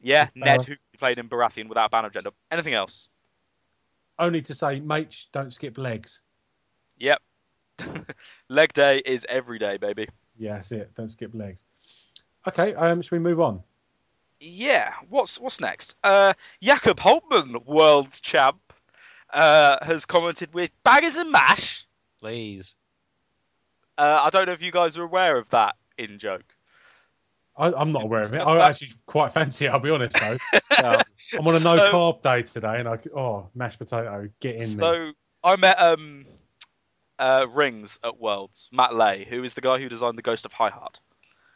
Yeah, 0.00 0.24
Uh, 0.24 0.28
Ned 0.34 0.60
who 0.62 0.76
can 0.76 0.84
be 0.92 0.98
played 0.98 1.18
in 1.18 1.28
Baratheon 1.28 1.68
without 1.68 1.86
a 1.86 1.88
banner 1.90 2.08
agenda. 2.08 2.32
Anything 2.50 2.74
else? 2.74 3.08
Only 4.18 4.42
to 4.42 4.54
say, 4.54 4.80
mate, 4.80 5.26
don't 5.32 5.52
skip 5.52 5.78
legs. 5.78 6.20
Yep. 6.98 7.22
Leg 8.48 8.72
day 8.72 8.98
is 9.04 9.26
every 9.28 9.58
day, 9.58 9.76
baby. 9.76 10.08
Yeah, 10.36 10.54
that's 10.54 10.72
it. 10.72 10.94
Don't 10.94 11.08
skip 11.08 11.34
legs. 11.34 11.66
Okay, 12.46 12.74
um, 12.74 13.02
should 13.02 13.12
we 13.12 13.18
move 13.18 13.40
on? 13.40 13.62
Yeah, 14.40 14.94
what's 15.10 15.38
what's 15.38 15.60
next? 15.60 15.96
Uh, 16.02 16.32
Jakob 16.62 16.98
Holtman, 16.98 17.64
world 17.66 18.12
champ, 18.22 18.58
uh, 19.34 19.76
has 19.84 20.06
commented 20.06 20.54
with 20.54 20.70
baggers 20.82 21.16
and 21.16 21.30
mash. 21.30 21.86
Please. 22.18 22.74
Uh, 24.00 24.22
I 24.24 24.30
don't 24.30 24.46
know 24.46 24.52
if 24.52 24.62
you 24.62 24.72
guys 24.72 24.96
are 24.96 25.02
aware 25.02 25.36
of 25.36 25.48
that 25.50 25.76
in 25.98 26.18
joke. 26.18 26.54
I, 27.56 27.70
I'm 27.72 27.92
not 27.92 28.04
aware 28.04 28.22
of 28.22 28.32
it. 28.32 28.40
I 28.40 28.54
that? 28.54 28.70
actually 28.70 28.88
quite 29.04 29.30
fancy 29.32 29.66
it. 29.66 29.68
I'll 29.68 29.80
be 29.80 29.90
honest 29.90 30.16
though. 30.18 30.58
Um, 30.82 30.96
I'm 31.38 31.46
on 31.46 31.56
a 31.56 31.60
no 31.60 31.76
So- 31.76 31.92
carb 31.92 32.22
day 32.22 32.40
today, 32.40 32.80
and 32.80 32.88
I 32.88 32.96
oh 33.14 33.50
mashed 33.54 33.78
potato, 33.78 34.30
get 34.40 34.54
in 34.54 34.60
there. 34.60 34.66
So 34.68 35.12
I 35.44 35.56
met 35.56 35.78
um, 35.78 36.24
uh, 37.18 37.46
Rings 37.52 37.98
at 38.02 38.18
Worlds, 38.18 38.70
Matt 38.72 38.94
Lay, 38.94 39.26
who 39.28 39.44
is 39.44 39.52
the 39.52 39.60
guy 39.60 39.78
who 39.78 39.90
designed 39.90 40.16
the 40.16 40.22
Ghost 40.22 40.46
of 40.46 40.54
High 40.54 40.70
Heart. 40.70 41.00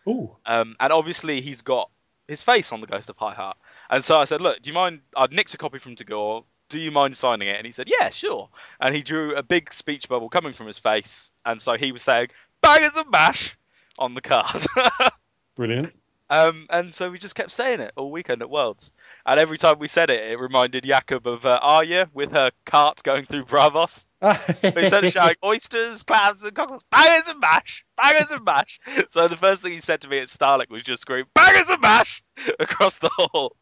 Ooh, 0.06 0.36
Um, 0.44 0.76
and 0.78 0.92
obviously 0.92 1.40
he's 1.40 1.62
got 1.62 1.88
his 2.28 2.42
face 2.42 2.70
on 2.70 2.82
the 2.82 2.86
Ghost 2.86 3.08
of 3.08 3.16
High 3.16 3.32
Heart. 3.32 3.56
And 3.88 4.04
so 4.04 4.18
I 4.18 4.26
said, 4.26 4.42
look, 4.42 4.60
do 4.60 4.68
you 4.68 4.74
mind? 4.74 5.00
I'd 5.16 5.32
nicked 5.32 5.54
a 5.54 5.56
copy 5.56 5.78
from 5.78 5.96
Tagore. 5.96 6.44
Do 6.68 6.78
you 6.78 6.90
mind 6.90 7.16
signing 7.16 7.48
it? 7.48 7.56
And 7.56 7.66
he 7.66 7.72
said, 7.72 7.88
yeah, 7.88 8.10
sure. 8.10 8.48
And 8.80 8.94
he 8.94 9.02
drew 9.02 9.34
a 9.36 9.42
big 9.42 9.72
speech 9.72 10.08
bubble 10.08 10.28
coming 10.28 10.52
from 10.52 10.66
his 10.66 10.78
face. 10.78 11.30
And 11.44 11.60
so 11.60 11.74
he 11.74 11.92
was 11.92 12.02
saying, 12.02 12.28
bangers 12.62 12.96
and 12.96 13.10
mash 13.10 13.56
on 13.98 14.14
the 14.14 14.20
card. 14.20 14.64
Brilliant. 15.56 15.92
um, 16.30 16.66
and 16.70 16.94
so 16.94 17.10
we 17.10 17.18
just 17.18 17.34
kept 17.34 17.52
saying 17.52 17.80
it 17.80 17.92
all 17.96 18.10
weekend 18.10 18.42
at 18.42 18.50
Worlds. 18.50 18.92
And 19.26 19.38
every 19.38 19.58
time 19.58 19.78
we 19.78 19.86
said 19.86 20.10
it, 20.10 20.32
it 20.32 20.40
reminded 20.40 20.84
Jakob 20.84 21.26
of 21.26 21.44
uh, 21.46 21.60
Arya 21.62 22.08
with 22.12 22.32
her 22.32 22.50
cart 22.64 23.02
going 23.04 23.24
through 23.24 23.44
Braavos. 23.44 24.06
Instead 24.22 25.04
of 25.04 25.12
shouting 25.12 25.36
oysters, 25.44 26.02
clams, 26.02 26.42
and 26.42 26.54
cockles, 26.54 26.82
bangers 26.90 27.28
and 27.28 27.38
mash, 27.40 27.84
bangers 27.96 28.30
and 28.30 28.44
mash. 28.44 28.80
So 29.08 29.28
the 29.28 29.36
first 29.36 29.62
thing 29.62 29.72
he 29.72 29.80
said 29.80 30.00
to 30.00 30.08
me 30.08 30.18
at 30.18 30.28
Stahleck 30.28 30.70
was 30.70 30.82
just 30.82 31.02
scream, 31.02 31.26
bangers 31.34 31.68
and 31.68 31.80
mash 31.82 32.22
across 32.58 32.96
the 32.96 33.10
hall. 33.12 33.54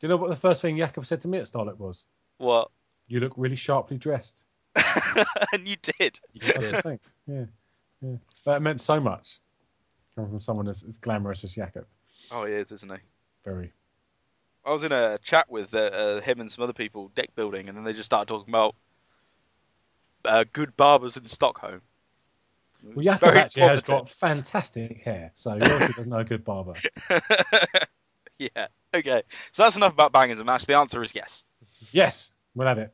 Do 0.00 0.06
you 0.06 0.08
know 0.08 0.16
what 0.16 0.30
the 0.30 0.36
first 0.36 0.62
thing 0.62 0.76
Jakob 0.78 1.04
said 1.04 1.20
to 1.22 1.28
me 1.28 1.38
at 1.38 1.44
Stahleck 1.44 1.78
was? 1.78 2.04
What? 2.38 2.70
You 3.08 3.20
look 3.20 3.32
really 3.36 3.56
sharply 3.56 3.96
dressed. 3.98 4.44
and 5.52 5.66
you 5.66 5.76
did. 5.82 6.20
You 6.32 6.52
Oh, 6.56 6.60
did. 6.60 6.76
thanks. 6.82 7.14
Yeah, 7.26 7.44
yeah. 8.02 8.16
That 8.44 8.62
meant 8.62 8.80
so 8.80 9.00
much. 9.00 9.38
Coming 10.14 10.30
from 10.30 10.40
someone 10.40 10.68
as, 10.68 10.84
as 10.84 10.98
glamorous 10.98 11.44
as 11.44 11.54
Jakob. 11.54 11.86
Oh, 12.30 12.44
he 12.44 12.52
is, 12.54 12.72
isn't 12.72 12.90
he? 12.90 12.98
Very. 13.44 13.72
I 14.64 14.72
was 14.72 14.82
in 14.82 14.92
a 14.92 15.18
chat 15.22 15.48
with 15.50 15.74
uh, 15.74 15.78
uh, 15.78 16.20
him 16.20 16.40
and 16.40 16.50
some 16.50 16.64
other 16.64 16.72
people 16.72 17.10
deck 17.14 17.30
building, 17.36 17.68
and 17.68 17.76
then 17.76 17.84
they 17.84 17.92
just 17.92 18.06
started 18.06 18.26
talking 18.28 18.52
about 18.52 18.74
uh, 20.24 20.44
good 20.52 20.76
barbers 20.76 21.16
in 21.16 21.26
Stockholm. 21.26 21.82
Well, 22.82 23.04
Jakob 23.04 23.20
Very 23.28 23.38
actually 23.38 23.62
has 23.62 23.80
positive. 23.82 23.98
got 24.00 24.08
fantastic 24.10 24.98
hair, 25.02 25.30
so 25.34 25.54
he 25.56 25.62
obviously 25.62 25.86
doesn't 25.94 26.10
know 26.10 26.18
a 26.18 26.24
good 26.24 26.44
barber. 26.44 26.74
yeah. 28.38 28.66
Okay. 28.94 29.22
So 29.52 29.62
that's 29.62 29.76
enough 29.76 29.92
about 29.92 30.12
bangers 30.12 30.38
and 30.38 30.46
mash. 30.46 30.64
The 30.64 30.76
answer 30.76 31.02
is 31.02 31.14
yes. 31.14 31.44
Yes, 31.96 32.34
we'll 32.54 32.68
have 32.68 32.76
it. 32.76 32.92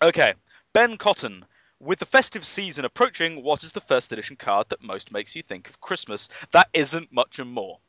Okay. 0.00 0.34
Ben 0.72 0.96
Cotton. 0.96 1.44
With 1.80 1.98
the 1.98 2.06
festive 2.06 2.44
season 2.44 2.84
approaching, 2.84 3.42
what 3.42 3.64
is 3.64 3.72
the 3.72 3.80
first 3.80 4.12
edition 4.12 4.36
card 4.36 4.68
that 4.68 4.80
most 4.80 5.10
makes 5.10 5.34
you 5.34 5.42
think 5.42 5.68
of 5.68 5.80
Christmas? 5.80 6.28
That 6.52 6.68
isn't 6.72 7.12
much 7.12 7.40
and 7.40 7.50
more. 7.50 7.80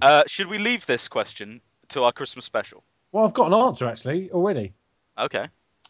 Uh, 0.00 0.22
should 0.26 0.46
we 0.46 0.56
leave 0.56 0.86
this 0.86 1.06
question 1.06 1.60
to 1.88 2.04
our 2.04 2.12
Christmas 2.12 2.46
special? 2.46 2.82
Well, 3.12 3.26
I've 3.26 3.34
got 3.34 3.48
an 3.48 3.52
answer 3.52 3.86
actually 3.86 4.30
already. 4.30 4.72
Okay. 5.18 5.48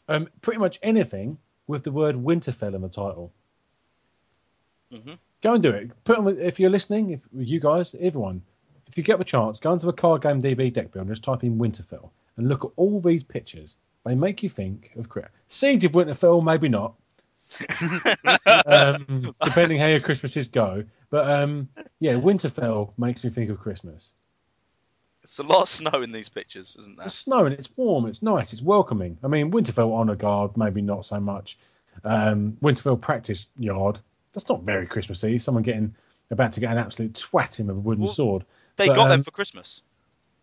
Um, 0.09 0.27
pretty 0.43 0.59
much 0.59 0.81
anything 0.83 1.39
with 1.69 1.85
the 1.85 1.93
word 1.93 2.17
Winterfell 2.17 2.75
in 2.75 2.81
the 2.81 2.89
title. 2.89 3.33
Mhm. 4.93 5.19
Go 5.41 5.55
and 5.55 5.63
do 5.63 5.71
it. 5.71 5.93
Put 6.03 6.19
on 6.19 6.25
the, 6.25 6.45
if 6.45 6.59
you're 6.59 6.69
listening, 6.69 7.11
if 7.11 7.29
you 7.33 7.61
guys, 7.61 7.95
everyone, 8.01 8.43
if 8.89 8.99
you 8.99 9.05
get 9.05 9.19
the 9.19 9.25
chance, 9.25 9.61
go 9.61 9.73
into 9.73 9.87
the 9.87 9.93
card 9.93 10.23
game 10.23 10.41
DB 10.41 10.73
deck 10.73 10.91
builder, 10.91 11.11
just 11.13 11.23
type 11.23 11.45
in 11.45 11.57
Winterfell 11.59 12.11
and 12.37 12.49
look 12.49 12.65
at 12.65 12.71
all 12.77 13.01
these 13.01 13.25
pictures. 13.25 13.77
They 14.05 14.15
make 14.15 14.43
you 14.43 14.49
think 14.49 14.93
of 14.97 15.09
Chris. 15.09 15.27
Siege 15.49 15.85
of 15.85 15.93
Winterfell, 15.93 16.45
maybe 16.45 16.69
not. 16.69 16.95
um, 18.67 19.33
depending 19.43 19.79
how 19.79 19.87
your 19.87 20.01
Christmases 20.01 20.49
go, 20.49 20.85
but 21.11 21.29
um, 21.31 21.69
yeah, 22.01 22.15
Winterfell 22.15 22.97
makes 22.99 23.23
me 23.25 23.31
think 23.31 23.51
of 23.51 23.59
Christmas. 23.59 24.15
It's 25.23 25.39
a 25.39 25.43
lot 25.43 25.63
of 25.63 25.69
snow 25.69 26.03
in 26.03 26.13
these 26.13 26.29
pictures, 26.29 26.77
isn't 26.81 26.97
there? 26.97 27.07
It's 27.07 27.15
snowing, 27.15 27.53
it's 27.53 27.71
warm, 27.77 28.07
it's 28.07 28.23
nice, 28.23 28.53
it's 28.53 28.63
welcoming. 28.63 29.19
I 29.23 29.29
mean, 29.29 29.51
Winterfell 29.51 29.95
Honour 29.95 30.17
Guard, 30.17 30.57
maybe 30.57 30.83
not 30.83 31.07
so 31.07 31.21
much. 31.21 31.59
Um, 32.03 32.59
Winterfell 32.63 33.01
Practice 33.01 33.49
Yard, 33.59 34.01
that's 34.33 34.49
not 34.49 34.63
very 34.63 34.87
Christmassy. 34.87 35.39
Someone 35.39 35.63
getting 35.63 35.95
about 36.31 36.53
to 36.53 36.61
get 36.61 36.73
an 36.73 36.79
absolute 36.79 37.15
twatting 37.15 37.67
with 37.67 37.77
a 37.79 37.81
wooden 37.81 38.05
Well, 38.05 38.13
sword. 38.13 38.45
They 38.77 38.89
But, 38.89 38.97
got 38.97 39.05
them 39.05 39.21
um, 39.21 39.23
for 39.23 39.31
Christmas. 39.31 39.83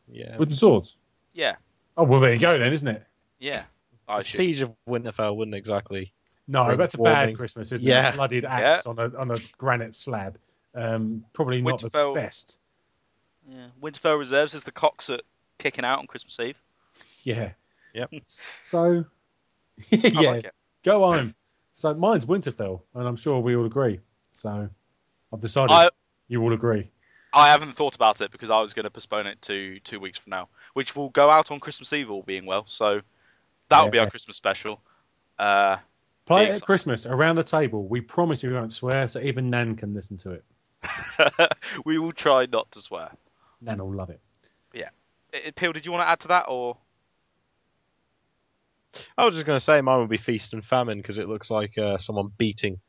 Yeah. 0.08 0.38
Wooden 0.38 0.56
swords. 0.56 0.98
Yeah. 1.34 1.56
Oh, 2.02 2.06
well, 2.06 2.20
there 2.20 2.34
you 2.34 2.40
go 2.40 2.58
then, 2.58 2.74
isn't 2.74 2.88
it? 2.88 3.04
Yeah. 3.40 3.64
I 4.08 4.18
The. 4.20 4.24
Siege 4.24 4.62
of 4.62 4.72
Winterfell 4.90 5.36
wouldn't 5.36 5.54
exactly. 5.56 6.12
No, 6.48 6.76
that's 6.76 6.96
a 6.96 6.98
warming. 6.98 7.14
bad 7.14 7.36
Christmas, 7.38 7.72
isn't 7.72 7.86
Yeah. 7.86 8.10
it? 8.10 8.16
Bloodied 8.16 8.44
axe 8.46 8.88
on, 8.88 8.98
a, 8.98 9.16
on 9.18 9.30
a 9.30 9.38
granite 9.60 9.94
slab. 9.94 10.40
Um, 10.74 11.24
probably 11.34 11.62
not 11.62 11.80
Winterfell- 11.80 12.14
the 12.16 12.20
best. 12.20 12.60
Yeah. 13.48 13.68
Winterfell 13.82 14.18
Reserves 14.18 14.56
is 14.56 14.64
the 14.64 14.72
cocks 14.72 15.10
at 15.12 15.22
kicking 15.60 15.86
out 15.86 16.00
on 16.00 16.08
Christmas 16.08 16.40
Eve. 16.40 16.58
Yeah. 17.24 17.52
Yep. 17.94 18.10
So, 18.26 19.06
I 19.94 19.98
yeah, 20.04 20.20
like 20.32 20.46
it. 20.46 20.54
go 20.84 21.04
on. 21.04 21.36
So 21.76 21.94
mine's 21.94 22.26
Winterfell, 22.26 22.82
and 22.96 23.08
I'm 23.08 23.16
sure 23.16 23.40
we 23.40 23.56
all 23.56 23.66
agree. 23.66 24.00
So 24.32 24.68
I've 25.32 25.42
decided 25.42 25.72
I 25.72 25.90
you 26.28 26.42
all 26.42 26.54
agree. 26.54 26.90
I 27.34 27.50
haven't 27.50 27.74
thought 27.74 27.96
about 27.96 28.22
it 28.22 28.32
because 28.32 28.50
I 28.50 28.62
was 28.62 28.74
going 28.74 28.84
to 28.84 28.90
postpone 28.90 29.28
it 29.28 29.42
to 29.44 29.80
two 29.80 30.00
weeks 30.00 30.18
from 30.18 30.32
now, 30.32 30.50
which 30.74 30.96
will 30.96 31.10
go 31.10 31.30
out 31.30 31.52
on 31.52 31.60
Christmas 31.60 31.94
Eve, 31.94 32.12
all 32.12 32.24
being 32.24 32.46
well. 32.46 32.66
So 32.68 33.02
that 33.70 33.84
will 33.84 33.92
be 33.92 34.00
our 34.00 34.10
Christmas 34.10 34.36
special. 34.38 34.82
Uh, 35.40 35.78
Play 36.26 36.46
it 36.46 36.58
at 36.58 36.62
Christmas 36.62 37.06
around 37.06 37.36
the 37.36 37.44
table. 37.44 37.88
We 37.88 38.02
promise 38.02 38.44
you 38.44 38.50
we 38.50 38.56
won't 38.56 38.74
swear, 38.74 39.08
so 39.08 39.20
even 39.22 39.50
Nan 39.50 39.76
can 39.76 39.94
listen 39.94 40.18
to 40.18 40.32
it. 40.32 40.44
we 41.86 41.98
will 41.98 42.12
try 42.12 42.46
not 42.46 42.72
to 42.72 42.82
swear. 42.82 43.12
Nan 43.62 43.80
will 43.80 43.94
love 43.94 44.10
it. 44.10 44.20
Yeah. 44.74 44.90
Peel, 45.56 45.74
did 45.74 45.86
you 45.86 45.92
want 45.92 46.04
to 46.04 46.10
add 46.10 46.20
to 46.22 46.28
that, 46.30 46.46
or 46.48 46.78
I 49.18 49.26
was 49.26 49.36
just 49.36 49.46
going 49.46 49.58
to 49.58 49.64
say 49.64 49.82
mine 49.82 50.00
would 50.00 50.10
be 50.10 50.18
feast 50.18 50.54
and 50.54 50.64
famine 50.64 50.98
because 50.98 51.18
it 51.18 51.28
looks 51.28 51.50
like 51.50 51.78
uh, 51.78 51.98
someone 51.98 52.32
beating. 52.38 52.80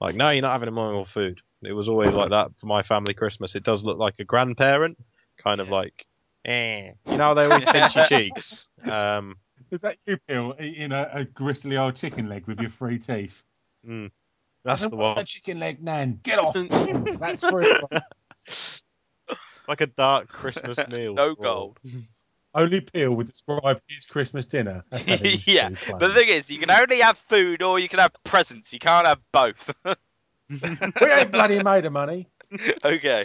Like, 0.00 0.14
no, 0.14 0.30
you're 0.30 0.42
not 0.42 0.52
having 0.52 0.68
any 0.68 0.74
more 0.74 1.06
food. 1.06 1.40
It 1.62 1.72
was 1.72 1.88
always 1.88 2.10
like 2.10 2.30
that 2.30 2.50
for 2.58 2.66
my 2.66 2.82
family 2.82 3.14
Christmas. 3.14 3.54
It 3.54 3.64
does 3.64 3.84
look 3.84 3.98
like 3.98 4.14
a 4.18 4.24
grandparent, 4.24 4.98
kind 5.38 5.60
of 5.60 5.68
like, 5.68 6.06
eh. 6.44 6.92
You 7.06 7.16
know, 7.16 7.24
how 7.24 7.34
they 7.34 7.44
always 7.44 7.64
pinch 7.70 7.94
your 7.96 8.06
cheeks. 8.06 8.64
Um, 8.90 9.36
Is 9.70 9.82
that 9.82 9.96
you, 10.08 10.16
Bill, 10.26 10.54
eating 10.58 10.90
a, 10.92 11.06
a 11.12 11.24
gristly 11.26 11.76
old 11.76 11.96
chicken 11.96 12.30
leg 12.30 12.46
with 12.46 12.60
your 12.60 12.70
free 12.70 12.98
teeth? 12.98 13.44
that's 13.84 14.82
I 14.82 14.86
the 14.86 14.88
don't 14.90 14.98
want 14.98 15.16
one. 15.16 15.22
A 15.22 15.24
chicken 15.26 15.58
leg, 15.58 15.82
Nan. 15.82 16.18
Get 16.22 16.38
off. 16.40 16.54
That's 16.54 17.46
for 17.46 17.60
everyone. 17.62 18.02
Like 19.68 19.82
a 19.82 19.86
dark 19.86 20.28
Christmas 20.28 20.78
meal. 20.88 21.12
no 21.14 21.30
Oh. 21.32 21.34
gold? 21.34 21.78
Only 22.54 22.80
Peel 22.80 23.14
would 23.14 23.26
describe 23.28 23.78
his 23.86 24.06
Christmas 24.06 24.44
dinner. 24.46 24.82
as 24.90 25.04
having 25.04 25.38
yeah, 25.44 25.68
two 25.68 25.76
but 25.92 25.98
the 26.00 26.06
plain. 26.06 26.14
thing 26.14 26.28
is, 26.30 26.50
you 26.50 26.58
can 26.58 26.70
only 26.70 26.98
have 27.00 27.16
food 27.18 27.62
or 27.62 27.78
you 27.78 27.88
can 27.88 28.00
have 28.00 28.12
presents. 28.24 28.72
You 28.72 28.78
can't 28.80 29.06
have 29.06 29.20
both. 29.30 29.72
We 30.50 31.12
ain't 31.12 31.30
bloody 31.32 31.62
made 31.62 31.84
of 31.84 31.92
money. 31.92 32.28
okay. 32.84 33.24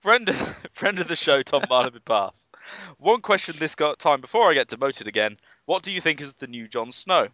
Friend, 0.00 0.34
friend 0.72 0.98
of 0.98 1.08
the 1.08 1.16
show, 1.16 1.42
Tom 1.42 1.62
Barnaby 1.68 2.00
Pass. 2.00 2.48
One 2.98 3.20
question 3.22 3.56
this 3.58 3.74
got 3.74 3.98
time 3.98 4.20
before 4.20 4.50
I 4.50 4.54
get 4.54 4.68
demoted 4.68 5.08
again. 5.08 5.38
What 5.64 5.82
do 5.82 5.90
you 5.90 6.00
think 6.00 6.20
is 6.20 6.34
the 6.34 6.46
new 6.46 6.68
Jon 6.68 6.92
Snow? 6.92 7.28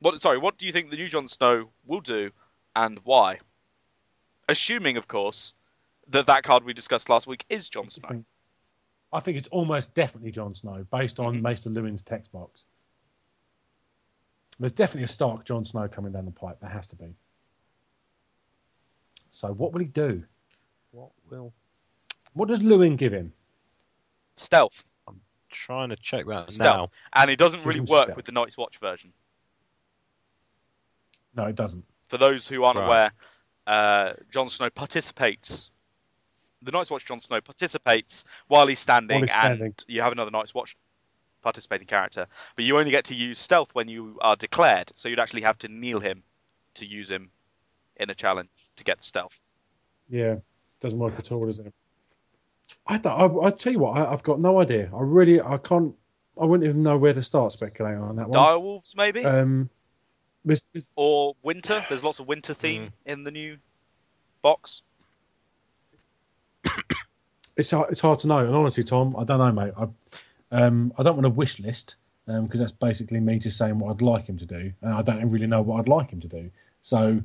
What? 0.00 0.20
Sorry, 0.20 0.38
what 0.38 0.58
do 0.58 0.66
you 0.66 0.72
think 0.72 0.90
the 0.90 0.96
new 0.96 1.08
Jon 1.08 1.28
Snow 1.28 1.70
will 1.86 2.00
do, 2.00 2.30
and 2.76 3.00
why? 3.04 3.38
Assuming, 4.48 4.96
of 4.96 5.08
course, 5.08 5.54
that 6.08 6.26
that 6.26 6.42
card 6.42 6.64
we 6.64 6.72
discussed 6.74 7.08
last 7.08 7.26
week 7.26 7.44
is 7.48 7.68
Jon 7.68 7.88
Snow. 7.90 8.24
I 9.12 9.20
think 9.20 9.36
it's 9.38 9.48
almost 9.48 9.94
definitely 9.94 10.30
Jon 10.30 10.54
Snow 10.54 10.84
based 10.90 11.18
on 11.20 11.36
Mhm. 11.38 11.42
Maester 11.42 11.70
Luwin's 11.70 12.02
text 12.02 12.32
box. 12.32 12.66
There's 14.58 14.72
definitely 14.72 15.04
a 15.04 15.08
Stark 15.08 15.44
Jon 15.44 15.64
Snow 15.64 15.88
coming 15.88 16.12
down 16.12 16.24
the 16.24 16.30
pipe. 16.30 16.60
There 16.60 16.70
has 16.70 16.86
to 16.88 16.96
be. 16.96 17.14
So 19.32 19.48
what 19.52 19.72
will 19.72 19.80
he 19.80 19.88
do? 19.88 20.22
What 20.92 21.10
will? 21.30 21.52
What 22.34 22.48
does 22.48 22.60
Luwin 22.60 22.96
give 22.98 23.12
him? 23.12 23.32
Stealth, 24.36 24.84
I'm 25.08 25.20
Trying 25.50 25.88
to 25.88 25.96
check 25.96 26.26
that 26.26 26.52
Stealth. 26.52 26.90
and 27.14 27.30
it 27.30 27.38
doesn't 27.38 27.60
Give 27.60 27.66
really 27.66 27.78
him 27.80 27.86
work 27.86 28.04
stealth. 28.04 28.16
with 28.16 28.26
the 28.26 28.32
Night's 28.32 28.56
Watch 28.58 28.78
version. 28.78 29.12
No, 31.34 31.46
it 31.46 31.56
doesn't. 31.56 31.84
For 32.08 32.18
those 32.18 32.46
who 32.46 32.62
aren't 32.64 32.78
Right. 32.78 32.84
aware, 32.86 33.12
uh, 33.66 34.12
Jon 34.30 34.50
Snow 34.50 34.68
participates. 34.70 35.70
The 36.60 36.70
Night's 36.70 36.90
Watch 36.90 37.06
Jon 37.06 37.20
Snow 37.20 37.40
participates 37.40 38.24
while 38.48 38.66
he's 38.66 38.80
standing, 38.80 39.14
While 39.14 39.22
he's 39.22 39.32
standing. 39.32 39.66
and 39.68 39.84
you 39.88 40.02
have 40.02 40.12
another 40.12 40.30
Night's 40.30 40.52
Watch 40.54 40.76
participating 41.40 41.86
character. 41.86 42.26
But 42.54 42.66
you 42.66 42.78
only 42.78 42.90
get 42.90 43.04
to 43.06 43.14
use 43.14 43.38
stealth 43.38 43.74
when 43.74 43.88
you 43.88 44.18
are 44.20 44.36
declared, 44.36 44.92
so 44.94 45.08
you'd 45.08 45.18
actually 45.18 45.42
have 45.42 45.58
to 45.60 45.68
kneel 45.68 46.00
him 46.00 46.22
to 46.74 46.86
use 46.86 47.10
him 47.10 47.30
in 48.02 48.10
a 48.10 48.14
challenge 48.14 48.50
to 48.76 48.84
get 48.84 48.98
the 48.98 49.04
stealth. 49.04 49.38
Yeah, 50.08 50.36
doesn't 50.80 50.98
work 50.98 51.14
at 51.18 51.32
all, 51.32 51.46
does 51.46 51.60
it? 51.60 51.72
I 52.86 52.98
don't, 52.98 53.12
I, 53.12 53.48
I 53.48 53.50
tell 53.50 53.72
you 53.72 53.78
what, 53.78 53.96
I, 53.96 54.12
I've 54.12 54.22
got 54.22 54.40
no 54.40 54.60
idea. 54.60 54.90
I 54.94 55.00
really, 55.00 55.40
I 55.40 55.58
can't. 55.58 55.94
I 56.40 56.44
wouldn't 56.44 56.68
even 56.68 56.80
know 56.82 56.96
where 56.96 57.12
to 57.12 57.22
start 57.22 57.52
speculating 57.52 58.00
on 58.02 58.16
that 58.16 58.28
one. 58.28 58.42
Direwolves, 58.42 58.96
maybe, 58.96 59.24
Um, 59.24 59.68
this, 60.44 60.64
this, 60.72 60.90
or 60.96 61.34
winter. 61.42 61.84
There's 61.88 62.02
lots 62.02 62.20
of 62.20 62.26
winter 62.26 62.54
theme 62.54 62.92
in 63.04 63.24
the 63.24 63.30
new 63.30 63.58
box. 64.40 64.82
it's 67.56 67.70
hard, 67.70 67.90
it's 67.90 68.00
hard 68.00 68.18
to 68.20 68.28
know. 68.28 68.38
And 68.38 68.54
honestly, 68.54 68.82
Tom, 68.82 69.14
I 69.16 69.24
don't 69.24 69.38
know, 69.38 69.52
mate. 69.52 69.74
I, 69.76 69.86
um, 70.52 70.92
I 70.98 71.02
don't 71.02 71.16
want 71.16 71.26
a 71.26 71.30
wish 71.30 71.60
list 71.60 71.96
because 72.26 72.60
that's 72.60 72.72
basically 72.72 73.20
me 73.20 73.38
just 73.38 73.58
saying 73.58 73.78
what 73.78 73.90
I'd 73.90 74.02
like 74.02 74.26
him 74.26 74.38
to 74.38 74.46
do, 74.46 74.72
and 74.80 74.94
I 74.94 75.02
don't 75.02 75.28
really 75.28 75.46
know 75.46 75.60
what 75.60 75.80
I'd 75.80 75.88
like 75.88 76.10
him 76.10 76.20
to 76.20 76.28
do. 76.28 76.50
So 76.80 77.22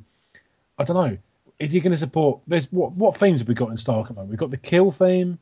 I 0.78 0.84
don't 0.84 0.96
know. 0.96 1.18
Is 1.58 1.72
he 1.72 1.80
going 1.80 1.90
to 1.92 1.96
support? 1.96 2.40
There's 2.46 2.70
what 2.72 2.92
what 2.92 3.16
themes 3.16 3.40
have 3.40 3.48
we 3.48 3.54
got 3.54 3.70
in 3.70 3.76
Stark 3.76 4.04
at 4.04 4.08
the 4.08 4.14
moment? 4.14 4.30
We've 4.30 4.38
got 4.38 4.50
the 4.50 4.56
kill 4.58 4.90
theme. 4.90 5.38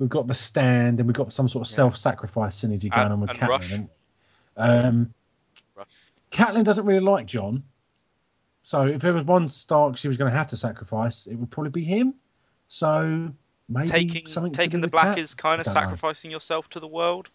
we've 0.00 0.08
got 0.08 0.26
the 0.26 0.34
stand, 0.34 0.98
and 0.98 1.06
we've 1.06 1.14
got 1.14 1.32
some 1.32 1.46
sort 1.46 1.64
of 1.64 1.70
Yeah. 1.70 1.76
self-sacrifice 1.76 2.60
synergy 2.60 2.90
going 2.90 3.04
And- 3.04 3.12
on 3.12 3.20
with 3.20 3.30
Catelyn. 3.30 3.88
Um, 4.56 5.14
Rush. 5.76 5.86
Catelyn 6.32 6.64
doesn't 6.64 6.84
really 6.84 6.98
like 6.98 7.26
Jon, 7.26 7.62
so 8.64 8.86
if 8.86 9.02
there 9.02 9.12
was 9.12 9.24
one 9.24 9.48
Stark 9.48 9.96
she 9.96 10.08
was 10.08 10.16
going 10.16 10.28
to 10.32 10.36
have 10.36 10.48
to 10.48 10.56
sacrifice, 10.56 11.28
it 11.28 11.36
would 11.36 11.48
probably 11.50 11.70
be 11.70 11.84
him. 11.84 12.14
So 12.66 13.32
maybe 13.68 13.88
taking 13.88 14.26
something 14.26 14.52
taking 14.52 14.80
the 14.80 14.88
black 14.88 15.14
Cat? 15.14 15.18
is 15.18 15.32
kind 15.34 15.60
of 15.60 15.64
don't 15.66 15.74
know. 15.74 15.80
sacrificing 15.82 16.30
yourself 16.32 16.68
to 16.70 16.80
the 16.80 16.88
world. 16.88 17.30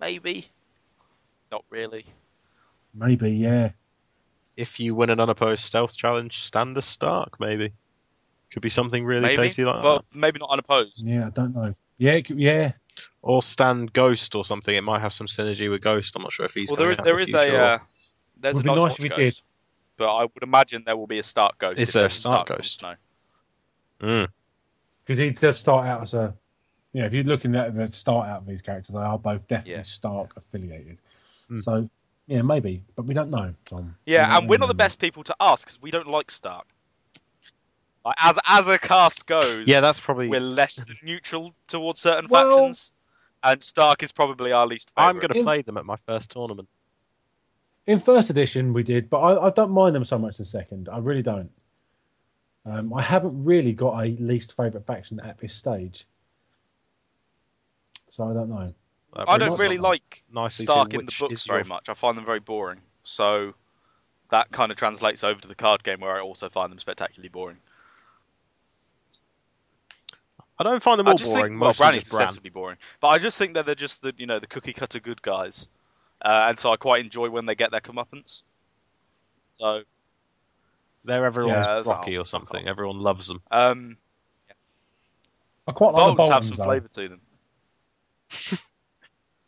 Maybe. 0.00 0.50
Not 1.50 1.64
really. 1.68 2.06
Maybe, 2.94 3.32
yeah. 3.32 3.72
If 4.58 4.80
you 4.80 4.94
win 4.94 5.08
an 5.10 5.20
unopposed 5.20 5.62
stealth 5.64 5.96
challenge, 5.96 6.42
stand 6.42 6.76
a 6.76 6.82
Stark, 6.82 7.38
maybe. 7.38 7.72
Could 8.52 8.62
be 8.62 8.70
something 8.70 9.04
really 9.04 9.22
maybe. 9.22 9.36
tasty 9.36 9.64
like 9.64 9.84
well, 9.84 10.04
that. 10.10 10.18
maybe 10.18 10.38
not 10.40 10.50
unopposed. 10.50 11.06
Yeah, 11.06 11.28
I 11.28 11.30
don't 11.30 11.54
know. 11.54 11.74
Yeah, 11.96 12.20
could- 12.20 12.38
yeah. 12.38 12.72
Or 13.22 13.42
stand 13.42 13.92
Ghost 13.92 14.34
or 14.34 14.44
something. 14.44 14.74
It 14.74 14.82
might 14.82 15.00
have 15.00 15.12
some 15.12 15.26
synergy 15.28 15.70
with 15.70 15.82
Ghost. 15.82 16.14
I'm 16.16 16.22
not 16.22 16.32
sure 16.32 16.46
if 16.46 16.52
he's. 16.54 16.70
well, 16.70 16.76
there 16.76 16.86
coming 16.86 16.92
is 16.94 16.98
out 16.98 17.04
there 17.04 17.16
in 17.18 17.22
is 17.22 17.32
the 17.32 17.38
a 17.38 17.42
future. 17.44 17.60
uh, 17.60 17.78
there's 18.40 18.54
Would 18.56 18.66
a 18.66 18.68
be 18.68 18.74
nice 18.74 18.80
Watch 18.82 18.92
if 18.94 19.02
we 19.02 19.08
ghost, 19.10 19.18
did. 19.18 19.40
But 19.96 20.16
I 20.16 20.22
would 20.22 20.42
imagine 20.42 20.82
there 20.84 20.96
will 20.96 21.06
be 21.06 21.18
a 21.18 21.22
Stark 21.22 21.58
ghost. 21.58 21.78
It's 21.78 21.90
if 21.90 21.94
a 21.96 21.98
there's 22.00 22.14
Stark 22.14 22.46
from 22.48 22.56
ghost. 22.56 22.78
Snow. 22.78 22.94
Mm. 24.00 24.28
Because 25.04 25.18
he 25.18 25.30
does 25.30 25.58
start 25.58 25.86
out 25.86 26.02
as 26.02 26.14
a, 26.14 26.34
you 26.92 27.00
know, 27.00 27.06
if 27.06 27.14
you're 27.14 27.24
looking 27.24 27.54
at 27.56 27.74
the 27.74 27.88
start 27.88 28.28
out 28.28 28.38
of 28.42 28.46
these 28.46 28.62
characters, 28.62 28.94
they 28.94 29.00
are 29.00 29.18
both 29.18 29.46
definitely 29.48 29.72
Yeah. 29.74 29.82
Stark 29.82 30.36
affiliated. 30.36 30.98
Hmm. 31.48 31.56
So, 31.56 31.90
yeah, 32.28 32.42
maybe, 32.42 32.84
but 32.94 33.06
we 33.06 33.14
don't 33.14 33.30
know, 33.30 33.54
Tom. 33.64 33.96
Yeah, 34.06 34.28
We 34.28 34.36
and 34.38 34.48
we're 34.48 34.58
not 34.58 34.68
the 34.68 34.74
best 34.74 34.98
people 35.00 35.24
to 35.24 35.34
ask 35.40 35.66
because 35.66 35.82
we 35.82 35.90
don't 35.90 36.06
like 36.06 36.30
Stark. 36.30 36.66
Like, 38.04 38.14
as 38.22 38.38
as 38.46 38.68
a 38.68 38.78
cast 38.78 39.26
goes, 39.26 39.66
Yeah, 39.66 39.80
that's 39.80 39.98
probably. 39.98 40.28
we're 40.28 40.40
less 40.40 40.76
than 40.76 40.94
neutral 41.02 41.52
towards 41.66 42.00
certain 42.00 42.28
Well- 42.30 42.58
factions, 42.68 42.90
and 43.42 43.62
Stark 43.62 44.02
is 44.02 44.12
probably 44.12 44.52
our 44.52 44.66
least 44.66 44.90
favorite. 44.94 45.08
I'm 45.08 45.16
going 45.16 45.30
to 45.32 45.38
In- 45.40 45.44
play 45.44 45.62
them 45.62 45.76
at 45.76 45.84
my 45.84 45.96
first 46.06 46.30
tournament. 46.30 46.68
In 47.86 47.98
first 47.98 48.28
edition, 48.28 48.72
we 48.74 48.82
did, 48.82 49.08
but 49.08 49.18
I, 49.20 49.46
I 49.46 49.50
don't 49.50 49.70
mind 49.70 49.94
them 49.94 50.04
so 50.04 50.18
much 50.18 50.38
in 50.38 50.44
second. 50.44 50.88
I 50.90 50.98
really 50.98 51.22
don't. 51.22 51.50
Um, 52.66 52.92
I 52.92 53.00
haven't 53.00 53.42
really 53.44 53.72
got 53.72 54.04
a 54.04 54.08
least 54.20 54.54
favourite 54.54 54.86
faction 54.86 55.18
at 55.20 55.38
this 55.38 55.54
stage. 55.54 56.04
So 58.10 58.28
I 58.30 58.34
don't 58.34 58.50
know. 58.50 58.72
That 59.14 59.28
I 59.28 59.38
don't 59.38 59.58
really 59.58 59.78
like 59.78 60.22
Stark 60.48 60.92
in 60.94 61.06
the 61.06 61.12
books 61.18 61.46
very 61.46 61.60
your- 61.60 61.64
much. 61.66 61.88
I 61.88 61.94
find 61.94 62.16
them 62.16 62.24
very 62.24 62.40
boring. 62.40 62.80
So 63.04 63.54
that 64.30 64.50
kind 64.50 64.70
of 64.70 64.76
translates 64.76 65.24
over 65.24 65.40
to 65.40 65.48
the 65.48 65.54
card 65.54 65.82
game, 65.82 66.00
where 66.00 66.16
I 66.16 66.20
also 66.20 66.48
find 66.50 66.70
them 66.70 66.78
spectacularly 66.78 67.30
boring. 67.30 67.56
I 70.60 70.64
don't 70.64 70.82
find 70.82 70.98
them 70.98 71.06
I 71.06 71.12
all 71.12 71.16
just 71.16 71.30
boring. 71.30 71.52
think 71.52 71.60
well, 71.60 71.68
mostly 71.70 71.84
Branny's 71.84 72.00
just 72.00 72.12
excessively 72.12 72.50
boring, 72.50 72.78
but 73.00 73.08
I 73.08 73.18
just 73.18 73.38
think 73.38 73.54
that 73.54 73.64
they're 73.64 73.74
just 73.76 74.02
the 74.02 74.12
you 74.18 74.26
know 74.26 74.38
the 74.40 74.46
cookie 74.46 74.72
cutter 74.72 74.98
good 75.00 75.22
guys, 75.22 75.68
uh, 76.22 76.46
and 76.48 76.58
so 76.58 76.72
I 76.72 76.76
quite 76.76 77.02
enjoy 77.04 77.30
when 77.30 77.46
they 77.46 77.54
get 77.54 77.70
their 77.70 77.80
comeuppance. 77.80 78.42
So 79.40 79.82
They're 81.04 81.24
everyone's 81.24 81.64
Yeah, 81.64 81.82
Rocky 81.86 82.18
or 82.18 82.26
something. 82.26 82.64
off. 82.64 82.68
Everyone 82.68 82.98
loves 82.98 83.28
them. 83.28 83.36
um, 83.52 83.96
I 85.66 85.72
quite 85.72 85.94
like 85.94 86.06
the 86.08 86.14
Boltons 86.14 86.34
have 86.34 86.44
some 86.44 86.56
though, 86.56 86.64
flavour 86.64 86.88
to 86.88 87.08
them. 87.08 87.20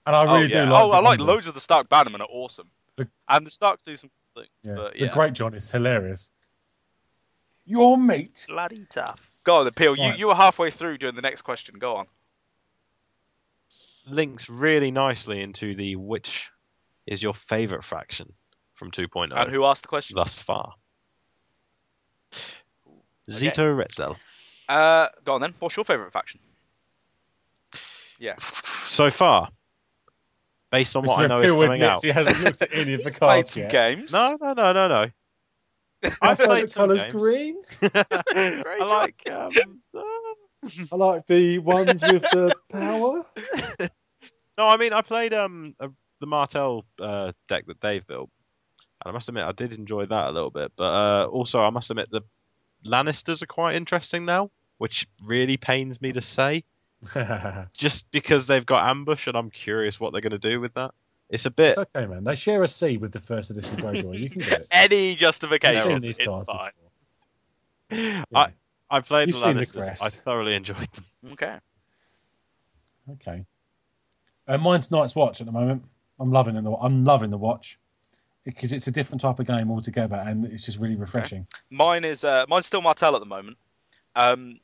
and 0.07 0.17
I 0.17 0.25
really 0.25 0.37
oh, 0.37 0.41
yeah. 0.59 0.65
do 0.65 0.71
like. 0.71 0.83
oh, 0.83 0.91
the 0.91 0.97
I 0.97 1.01
like 1.01 1.19
Wonders. 1.19 1.27
loads 1.27 1.47
of 1.47 1.55
the 1.55 1.61
Stark 1.61 1.89
Bannermen 1.89 2.21
are 2.21 2.29
awesome, 2.31 2.69
The- 2.97 3.09
and 3.29 3.47
the 3.47 3.51
Starks 3.51 3.83
do 3.83 3.97
some 3.97 4.11
things. 4.35 4.49
Yeah. 4.63 4.75
But 4.75 4.95
The 4.99 5.09
Great 5.09 5.33
John 5.33 5.55
is 5.55 5.71
hilarious. 5.71 6.33
Your 7.65 7.97
mate. 7.99 8.47
bloody 8.49 8.85
tough. 8.91 9.31
Go 9.45 9.59
on, 9.59 9.65
the 9.65 9.73
Peel. 9.73 9.97
You 9.97 10.13
you 10.15 10.27
were 10.27 10.35
halfway 10.35 10.71
through 10.71 10.99
doing 10.99 11.15
the 11.15 11.23
next 11.23 11.43
question. 11.43 11.79
Go 11.79 11.97
on. 11.97 12.07
Links 14.09 14.49
really 14.49 14.91
nicely 14.91 15.41
into 15.41 15.75
the 15.75 15.97
which 15.97 16.49
is 17.07 17.23
your 17.23 17.35
favourite 17.35 17.85
faction 17.85 18.33
from 18.75 18.91
2.0 18.91 19.31
And 19.37 19.51
who 19.53 19.65
asked 19.67 19.83
the 19.83 19.89
question? 19.89 20.17
thus 20.17 20.39
far. 20.39 20.75
Okay. 22.33 23.47
Zito 23.51 23.77
Retzel. 23.77 24.17
Uh, 24.69 25.09
go 25.25 25.35
on 25.35 25.41
then. 25.41 25.55
What's 25.59 25.77
your 25.77 25.85
favourite 25.85 26.13
faction? 26.13 26.41
Yeah. 28.19 28.37
So 28.89 29.11
far, 29.11 29.51
based 30.71 30.97
on 30.97 31.05
what 31.05 31.21
I 31.21 31.27
know 31.27 31.37
is 31.43 31.53
coming 31.53 31.83
admits 31.83 31.85
out. 31.85 32.03
He 32.05 32.11
hasn't 32.11 32.41
looked 32.41 32.63
at 32.63 32.73
any 32.73 32.95
of 32.95 33.05
the 33.05 33.11
cards 33.19 33.57
yet. 33.57 33.71
games. 33.71 34.13
No, 34.13 34.37
no, 34.41 34.53
no, 34.53 34.73
no, 34.73 34.89
no. 34.89 35.07
I've 36.23 36.39
played 36.39 36.39
favourite 36.39 36.71
some 36.71 36.83
colour's 36.83 37.03
games. 37.03 37.13
green. 37.13 37.63
I 37.83 38.77
like. 38.81 39.23
Um, 39.31 39.81
uh, 39.95 40.01
I 40.93 40.97
like 40.97 41.27
the 41.27 41.59
ones 41.59 42.03
with 42.03 42.23
the 42.23 42.55
power. 42.71 43.25
no, 44.59 44.67
I 44.67 44.77
mean 44.77 44.93
I 44.93 45.03
played 45.03 45.33
um 45.35 45.75
a, 45.81 45.89
the 46.21 46.27
Martell 46.27 46.85
uh, 47.01 47.33
deck 47.49 47.67
that 47.67 47.81
Dave 47.81 48.07
built, 48.07 48.31
and 49.05 49.11
I 49.11 49.13
must 49.13 49.29
admit 49.29 49.45
I 49.45 49.53
did 49.53 49.73
enjoy 49.73 50.07
that 50.07 50.29
a 50.29 50.31
little 50.31 50.51
bit. 50.51 50.73
But 50.77 50.85
uh, 50.85 51.27
also 51.27 51.61
I 51.61 51.71
must 51.71 51.91
admit 51.91 52.11
the 52.11 52.23
Lannisters 52.87 53.43
are 53.43 53.47
quite 53.47 53.77
interesting 53.77 54.25
now, 54.25 54.51
which 54.79 55.07
really 55.23 55.57
pains 55.57 56.01
me 56.01 56.13
to 56.13 56.21
say, 56.23 56.65
just 57.73 58.11
because 58.11 58.47
they've 58.47 58.67
got 58.67 58.89
ambush, 58.89 59.27
and 59.27 59.37
I'm 59.37 59.51
curious 59.51 59.99
what 60.01 60.13
they're 60.13 60.21
going 60.21 60.33
to 60.33 60.39
do 60.39 60.61
with 60.61 60.75
that. 60.75 60.93
It's 61.31 61.47
a 61.47 61.51
bit. 61.51 61.79
it's 61.79 61.95
okay, 61.97 62.07
man. 62.07 62.25
They 62.25 62.35
share 62.35 62.63
a 62.63 62.69
C 62.69 62.97
with 62.97 63.13
the 63.13 63.21
first 63.21 63.51
edition 63.51 63.77
Greyjoy. 63.77 64.19
You 64.19 64.31
can 64.31 64.41
get 64.43 64.61
it. 64.63 64.67
Any 64.73 65.11
You've 65.11 65.19
justification. 65.19 65.83
seen 65.83 66.01
these 66.01 66.19
cards 66.19 66.49
fine. 66.49 66.71
before. 67.89 68.25
I 68.35 68.41
Yeah. 68.41 68.49
I 68.91 69.01
played 69.01 69.29
You've 69.29 69.37
the 69.37 69.41
seen 69.41 69.57
the 69.57 69.67
Lannisters. 69.67 69.77
crest. 69.77 70.05
I 70.05 70.09
thoroughly 70.09 70.55
enjoyed 70.55 70.89
them. 70.93 71.05
Okay. 71.33 71.57
Okay. 73.13 73.45
Uh, 74.49 74.59
mine's 74.59 74.91
Night's 74.91 75.15
Watch 75.15 75.41
at 75.41 75.47
the 75.47 75.53
moment. 75.53 75.85
I'm 76.19 76.33
loving 76.33 76.61
the 76.63 76.73
I'm 76.73 77.05
loving 77.05 77.31
the 77.31 77.39
watch 77.39 77.79
because 78.45 78.73
it's 78.73 78.89
a 78.89 78.91
different 78.91 79.21
type 79.21 79.39
of 79.39 79.47
game 79.47 79.71
altogether, 79.71 80.17
and 80.17 80.45
it's 80.47 80.67
just 80.67 80.81
really 80.81 80.97
refreshing. 80.97 81.47
Mine 81.71 82.05
is 82.05 82.25
uh, 82.25 82.45
mine's 82.49 82.67
still 82.67 82.83
Martell 82.83 83.15
at 83.15 83.21
the 83.21 83.27
moment. 83.27 83.57
Um, 84.17 84.59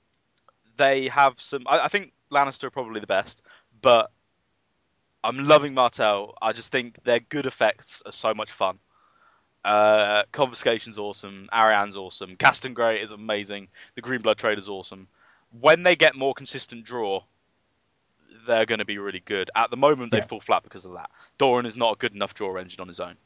they 0.76 1.06
have 1.08 1.34
some. 1.40 1.62
I, 1.68 1.80
I 1.80 1.88
think 1.88 2.12
Lannister 2.30 2.64
are 2.64 2.70
probably 2.70 3.00
the 3.00 3.06
best, 3.06 3.42
but 3.82 4.10
I'm 5.24 5.46
loving 5.46 5.74
Martell. 5.74 6.34
I 6.40 6.52
just 6.52 6.70
think 6.70 7.02
their 7.04 7.20
good 7.20 7.46
effects 7.46 8.02
are 8.06 8.12
so 8.12 8.34
much 8.34 8.52
fun. 8.52 8.78
Uh, 9.64 10.22
Confiscation's 10.32 10.98
awesome. 10.98 11.48
Arianne's 11.52 11.96
awesome. 11.96 12.36
Ghaston 12.36 12.74
Grey 12.74 13.00
is 13.00 13.10
amazing. 13.10 13.68
The 13.96 14.02
Greenblood 14.02 14.36
Trader's 14.36 14.68
awesome. 14.68 15.08
When 15.60 15.82
they 15.82 15.96
get 15.96 16.14
more 16.14 16.34
consistent 16.34 16.84
draw, 16.84 17.22
they're 18.46 18.66
going 18.66 18.78
to 18.78 18.84
be 18.84 18.98
really 18.98 19.22
good. 19.24 19.50
At 19.56 19.70
the 19.70 19.76
moment, 19.76 20.12
they 20.12 20.18
Yeah. 20.18 20.26
fall 20.26 20.40
flat 20.40 20.62
because 20.62 20.84
of 20.84 20.92
that. 20.92 21.10
Doran 21.38 21.66
is 21.66 21.76
not 21.76 21.94
a 21.94 21.96
good 21.96 22.14
enough 22.14 22.34
draw 22.34 22.56
engine 22.56 22.80
on 22.80 22.88
his 22.88 23.00
own. 23.00 23.16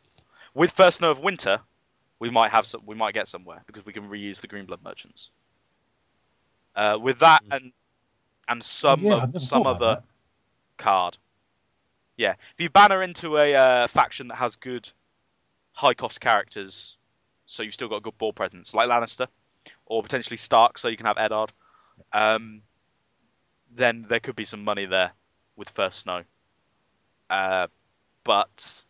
With 0.55 0.70
First 0.70 0.98
Snow 0.98 1.11
of 1.11 1.18
Winter, 1.18 1.61
we 2.18 2.30
might 2.30 2.51
have 2.53 2.66
some, 2.66 2.86
we 2.86 2.94
might 2.94 3.12
get 3.12 3.28
somewhere 3.28 3.62
because 3.66 3.84
we 3.84 3.92
can 3.92 4.09
reuse 4.09 4.40
the 4.40 4.46
Green 4.46 4.64
Blood 4.64 4.82
merchants. 4.82 5.30
Uh, 6.74 6.96
with 7.01 7.18
that 7.18 7.42
and 7.51 7.72
and 8.51 8.62
some 8.62 9.01
Yeah, 9.01 9.24
of- 9.24 9.42
some 9.42 9.66
other 9.66 10.03
card, 10.76 11.16
yeah. 12.16 12.32
If 12.53 12.61
you 12.61 12.68
banner 12.68 13.03
into 13.03 13.38
a 13.38 13.55
uh, 13.55 13.88
faction 13.88 14.28
that 14.28 14.36
has 14.36 14.57
good 14.57 14.90
high 15.72 15.94
cost 15.94 16.20
characters, 16.20 16.98
so 17.46 17.62
you've 17.62 17.74
still 17.74 17.88
got 17.88 17.96
a 17.96 18.01
good 18.01 18.18
ball 18.18 18.32
presence, 18.34 18.74
like 18.74 18.88
Lannister, 18.88 19.28
or 19.86 20.03
potentially 20.03 20.36
Stark, 20.36 20.76
so 20.78 20.88
you 20.88 20.96
can 20.96 21.07
have 21.07 21.16
Eddard, 21.16 21.53
um, 22.12 22.62
then 23.74 24.05
there 24.09 24.20
could 24.20 24.36
be 24.36 24.44
some 24.44 24.64
money 24.64 24.84
there 24.84 25.12
with 25.57 25.70
First 25.70 26.01
Snow. 26.01 26.24
Uh, 27.30 27.68
but 28.24 28.84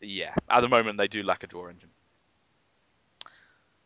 yeah, 0.00 0.34
at 0.48 0.62
the 0.62 0.68
moment 0.68 0.96
they 0.98 1.08
do 1.08 1.22
lack 1.22 1.44
a 1.44 1.46
draw 1.46 1.68
engine. 1.68 1.90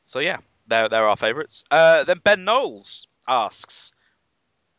So 0.04 0.20
yeah, 0.20 0.38
they're 0.68 0.88
they're 0.88 1.08
our 1.08 1.16
favourites. 1.16 1.64
Uh, 1.70 2.04
then 2.04 2.20
Ben 2.24 2.44
Knowles 2.44 3.08
asks, 3.26 3.92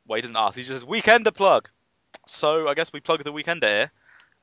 well 0.10 0.18
he 0.18 0.22
doesn't 0.22 0.36
ask, 0.36 0.56
he 0.56 0.64
just 0.64 0.82
says 0.82 0.84
weekender 0.84 1.34
plug. 1.34 1.70
So 2.26 2.68
I 2.68 2.74
guess 2.74 2.92
we 2.92 3.00
plug 3.00 3.24
the 3.24 3.32
weekender 3.32 3.64
here. 3.68 3.92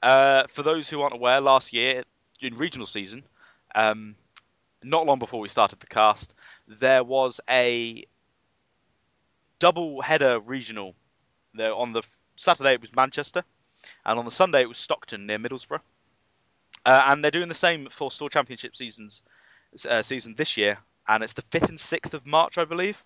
Uh, 0.02 0.44
for 0.48 0.62
those 0.62 0.88
who 0.88 1.02
aren't 1.02 1.14
aware, 1.14 1.40
last 1.40 1.72
year 1.72 2.04
in 2.40 2.56
regional 2.56 2.86
season, 2.86 3.24
um, 3.74 4.14
not 4.84 5.06
long 5.06 5.18
before 5.18 5.40
we 5.40 5.48
started 5.48 5.80
the 5.80 5.86
cast, 5.86 6.34
there 6.68 7.02
was 7.02 7.40
a 7.50 8.04
double 9.58 10.00
header 10.02 10.38
regional. 10.40 10.94
There 11.54 11.74
on 11.74 11.92
the 11.92 12.02
Saturday 12.36 12.74
it 12.74 12.80
was 12.80 12.94
Manchester, 12.94 13.42
and 14.04 14.18
on 14.18 14.24
the 14.24 14.30
Sunday 14.30 14.62
it 14.62 14.68
was 14.68 14.78
Stockton 14.78 15.26
near 15.26 15.38
Middlesbrough. 15.38 15.80
Uh, 16.84 17.02
and 17.06 17.24
they're 17.24 17.30
doing 17.30 17.48
the 17.48 17.54
same 17.54 17.88
for 17.90 18.12
Store 18.12 18.30
Championship 18.30 18.76
seasons 18.76 19.22
uh, 19.88 20.02
season 20.02 20.34
this 20.36 20.56
year, 20.56 20.78
and 21.08 21.24
it's 21.24 21.32
the 21.32 21.42
fifth 21.50 21.68
and 21.68 21.80
sixth 21.80 22.14
of 22.14 22.26
March, 22.26 22.58
I 22.58 22.64
believe. 22.64 23.02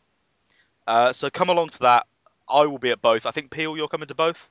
Uh, 0.87 1.13
so 1.13 1.31
come 1.31 1.49
along 1.49 1.71
to 1.71 1.79
that. 1.81 2.07
I 2.51 2.67
will 2.67 2.79
be 2.79 2.91
at 2.91 3.01
both. 3.01 3.27
I 3.27 3.31
think 3.31 3.51
Peel, 3.51 3.77
you're 3.77 3.89
coming 3.89 4.09
to 4.09 4.15
both. 4.15 4.51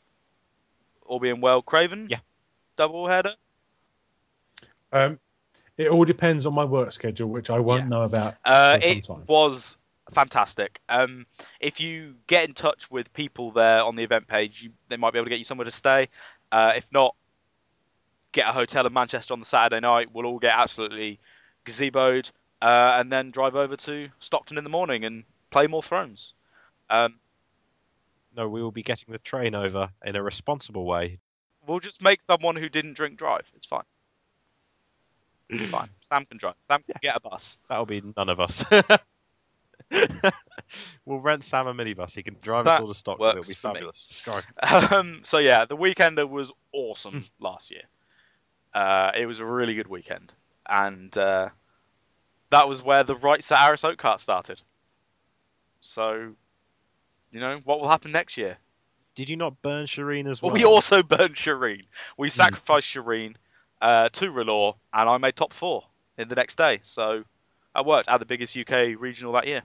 All 1.05 1.19
being 1.19 1.41
well, 1.41 1.61
Craven. 1.61 2.07
Yeah. 2.09 2.19
Double 2.77 3.07
header. 3.07 3.33
Um, 4.91 5.19
it 5.77 5.89
all 5.91 6.05
depends 6.05 6.45
on 6.45 6.53
my 6.53 6.65
work 6.65 6.91
schedule, 6.91 7.29
which 7.29 7.49
I 7.49 7.59
won't 7.59 7.83
Yeah. 7.83 7.89
know 7.89 8.01
about. 8.03 8.35
Uh, 8.45 8.75
For 8.77 8.81
some 8.81 8.91
it 8.91 9.03
time. 9.03 9.23
was 9.27 9.77
fantastic. 10.13 10.79
Um, 10.89 11.25
if 11.59 11.79
you 11.79 12.15
get 12.27 12.45
in 12.47 12.53
touch 12.53 12.89
with 12.89 13.11
people 13.13 13.51
there 13.51 13.83
on 13.83 13.95
the 13.95 14.03
event 14.03 14.27
page, 14.27 14.63
you, 14.63 14.71
they 14.87 14.97
might 14.97 15.13
be 15.13 15.19
able 15.19 15.25
to 15.25 15.29
get 15.29 15.39
you 15.39 15.45
somewhere 15.45 15.65
to 15.65 15.71
stay. 15.71 16.09
Uh, 16.51 16.73
if 16.75 16.87
not, 16.91 17.15
get 18.31 18.47
a 18.47 18.51
hotel 18.51 18.85
in 18.85 18.93
Manchester 18.93 19.33
on 19.33 19.39
the 19.39 19.45
Saturday 19.45 19.79
night. 19.79 20.09
We'll 20.13 20.25
all 20.25 20.39
get 20.39 20.53
absolutely 20.53 21.19
gazeboed, 21.65 22.31
uh, 22.61 22.93
and 22.97 23.11
then 23.11 23.31
drive 23.31 23.55
over 23.55 23.75
to 23.75 24.09
Stockton 24.19 24.57
in 24.57 24.63
the 24.63 24.69
morning 24.69 25.05
and 25.05 25.23
play 25.49 25.67
more 25.67 25.83
Thrones. 25.83 26.33
Um, 26.89 27.15
No, 28.35 28.47
we 28.47 28.61
will 28.61 28.71
be 28.71 28.83
getting 28.83 29.11
the 29.11 29.19
train 29.19 29.55
over 29.55 29.89
in 30.05 30.15
a 30.15 30.23
responsible 30.23 30.85
way. 30.85 31.19
we'll 31.67 31.79
just 31.79 32.01
make 32.01 32.21
someone 32.21 32.55
who 32.55 32.69
didn't 32.69 32.93
drink 32.93 33.17
drive. 33.17 33.51
It's 33.55 33.65
fine. 33.65 33.83
It's 35.49 35.65
fine. 35.71 35.89
Sam 36.01 36.25
can 36.25 36.37
drive. 36.37 36.55
Sam 36.61 36.81
can 36.83 36.95
get 37.01 37.15
a 37.15 37.19
bus. 37.19 37.57
That'll 37.67 37.85
be 37.85 38.01
none 38.15 38.29
of 38.29 38.39
us. 38.39 38.63
we'll 41.05 41.19
rent 41.19 41.43
Sam 41.43 41.67
a 41.67 41.73
minibus. 41.73 42.11
He 42.11 42.23
can 42.23 42.35
drive 42.41 42.65
That 42.65 42.75
us 42.75 42.81
all 42.81 42.87
to 42.87 42.93
Stockton. 42.93 43.29
It'll 43.29 43.43
be 43.43 43.53
fabulous. 43.53 44.27
Um, 44.91 45.21
so 45.23 45.37
yeah, 45.39 45.65
the 45.65 45.77
weekender 45.77 46.29
was 46.29 46.51
awesome 46.71 47.25
last 47.39 47.71
year. 47.71 47.83
Uh, 48.73 49.11
it 49.17 49.25
was 49.25 49.39
a 49.39 49.45
really 49.45 49.73
good 49.73 49.87
weekend, 49.87 50.33
and 50.67 51.17
uh, 51.17 51.49
that 52.51 52.69
was 52.69 52.83
where 52.83 53.03
the 53.03 53.15
Aris 53.15 53.83
Oak 53.83 53.97
Cart 53.97 54.19
started. 54.19 54.61
So, 55.81 56.33
you 57.31 57.39
know, 57.39 57.61
what 57.63 57.79
will 57.79 57.89
happen 57.89 58.11
next 58.11 58.37
year? 58.37 58.57
Did 59.15 59.29
you 59.29 59.35
not 59.35 59.61
burn 59.61 59.85
Shireen 59.85 60.29
as 60.29 60.41
well? 60.41 60.53
We 60.53 60.63
also 60.63 61.03
burned 61.17 61.35
Shireen. 61.35 61.83
We 62.17 62.29
sacrificed 62.29 62.87
Shireen 62.87 63.35
uh, 63.81 64.09
to 64.09 64.31
R'hllor, 64.31 64.75
and 64.93 65.09
I 65.09 65.17
made 65.17 65.35
top 65.35 65.53
four 65.53 65.83
in 66.17 66.27
the 66.29 66.35
next 66.35 66.57
day. 66.57 66.79
So 66.83 67.23
I 67.75 67.81
worked. 67.81 68.07
I 68.07 68.13
had 68.13 68.21
the 68.21 68.25
biggest 68.25 68.55
UK 68.57 68.99
regional 68.99 69.33
that 69.33 69.47
year 69.47 69.63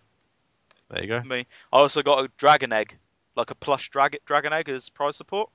There 0.91 1.03
you 1.03 1.09
go. 1.09 1.21
for 1.21 1.27
me. 1.27 1.47
I 1.73 1.79
also 1.79 2.03
got 2.03 2.25
a 2.25 2.29
dragon 2.37 2.73
egg, 2.73 2.97
like 3.37 3.51
a 3.51 3.55
plush 3.55 3.91
drag- 3.91 4.19
dragon 4.25 4.53
egg 4.53 4.69
as 4.69 4.89
prize 4.89 5.17
support. 5.17 5.51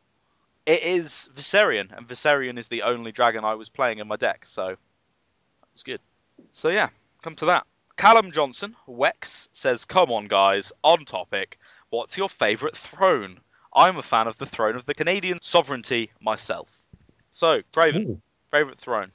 It 0.65 0.83
is 0.83 1.29
Viserion, 1.35 1.95
and 1.97 2.07
Viserion 2.07 2.57
is 2.59 2.67
the 2.67 2.83
only 2.83 3.11
dragon 3.11 3.43
I 3.43 3.55
was 3.55 3.69
playing 3.69 3.99
in 3.99 4.07
my 4.07 4.17
deck, 4.17 4.43
so 4.45 4.67
that 4.67 4.77
was 5.73 5.83
good. 5.83 5.99
So 6.51 6.69
yeah, 6.69 6.89
come 7.21 7.35
to 7.35 7.45
that. 7.45 7.65
Callum 7.97 8.31
Johnson, 8.31 8.75
Wex, 8.87 9.49
says, 9.51 9.83
Come 9.83 10.09
on, 10.11 10.27
guys, 10.27 10.71
on 10.83 11.03
topic. 11.05 11.57
What's 11.89 12.17
your 12.17 12.29
favourite 12.29 12.77
throne? 12.77 13.39
I'm 13.73 13.97
a 13.97 14.01
fan 14.01 14.27
of 14.27 14.37
the 14.37 14.45
throne 14.45 14.75
of 14.75 14.85
the 14.85 14.93
Canadian 14.93 15.39
sovereignty 15.41 16.11
myself. 16.21 16.79
So, 17.31 17.61
Craven, 17.73 18.21
favourite 18.51 18.79
throne? 18.79 19.11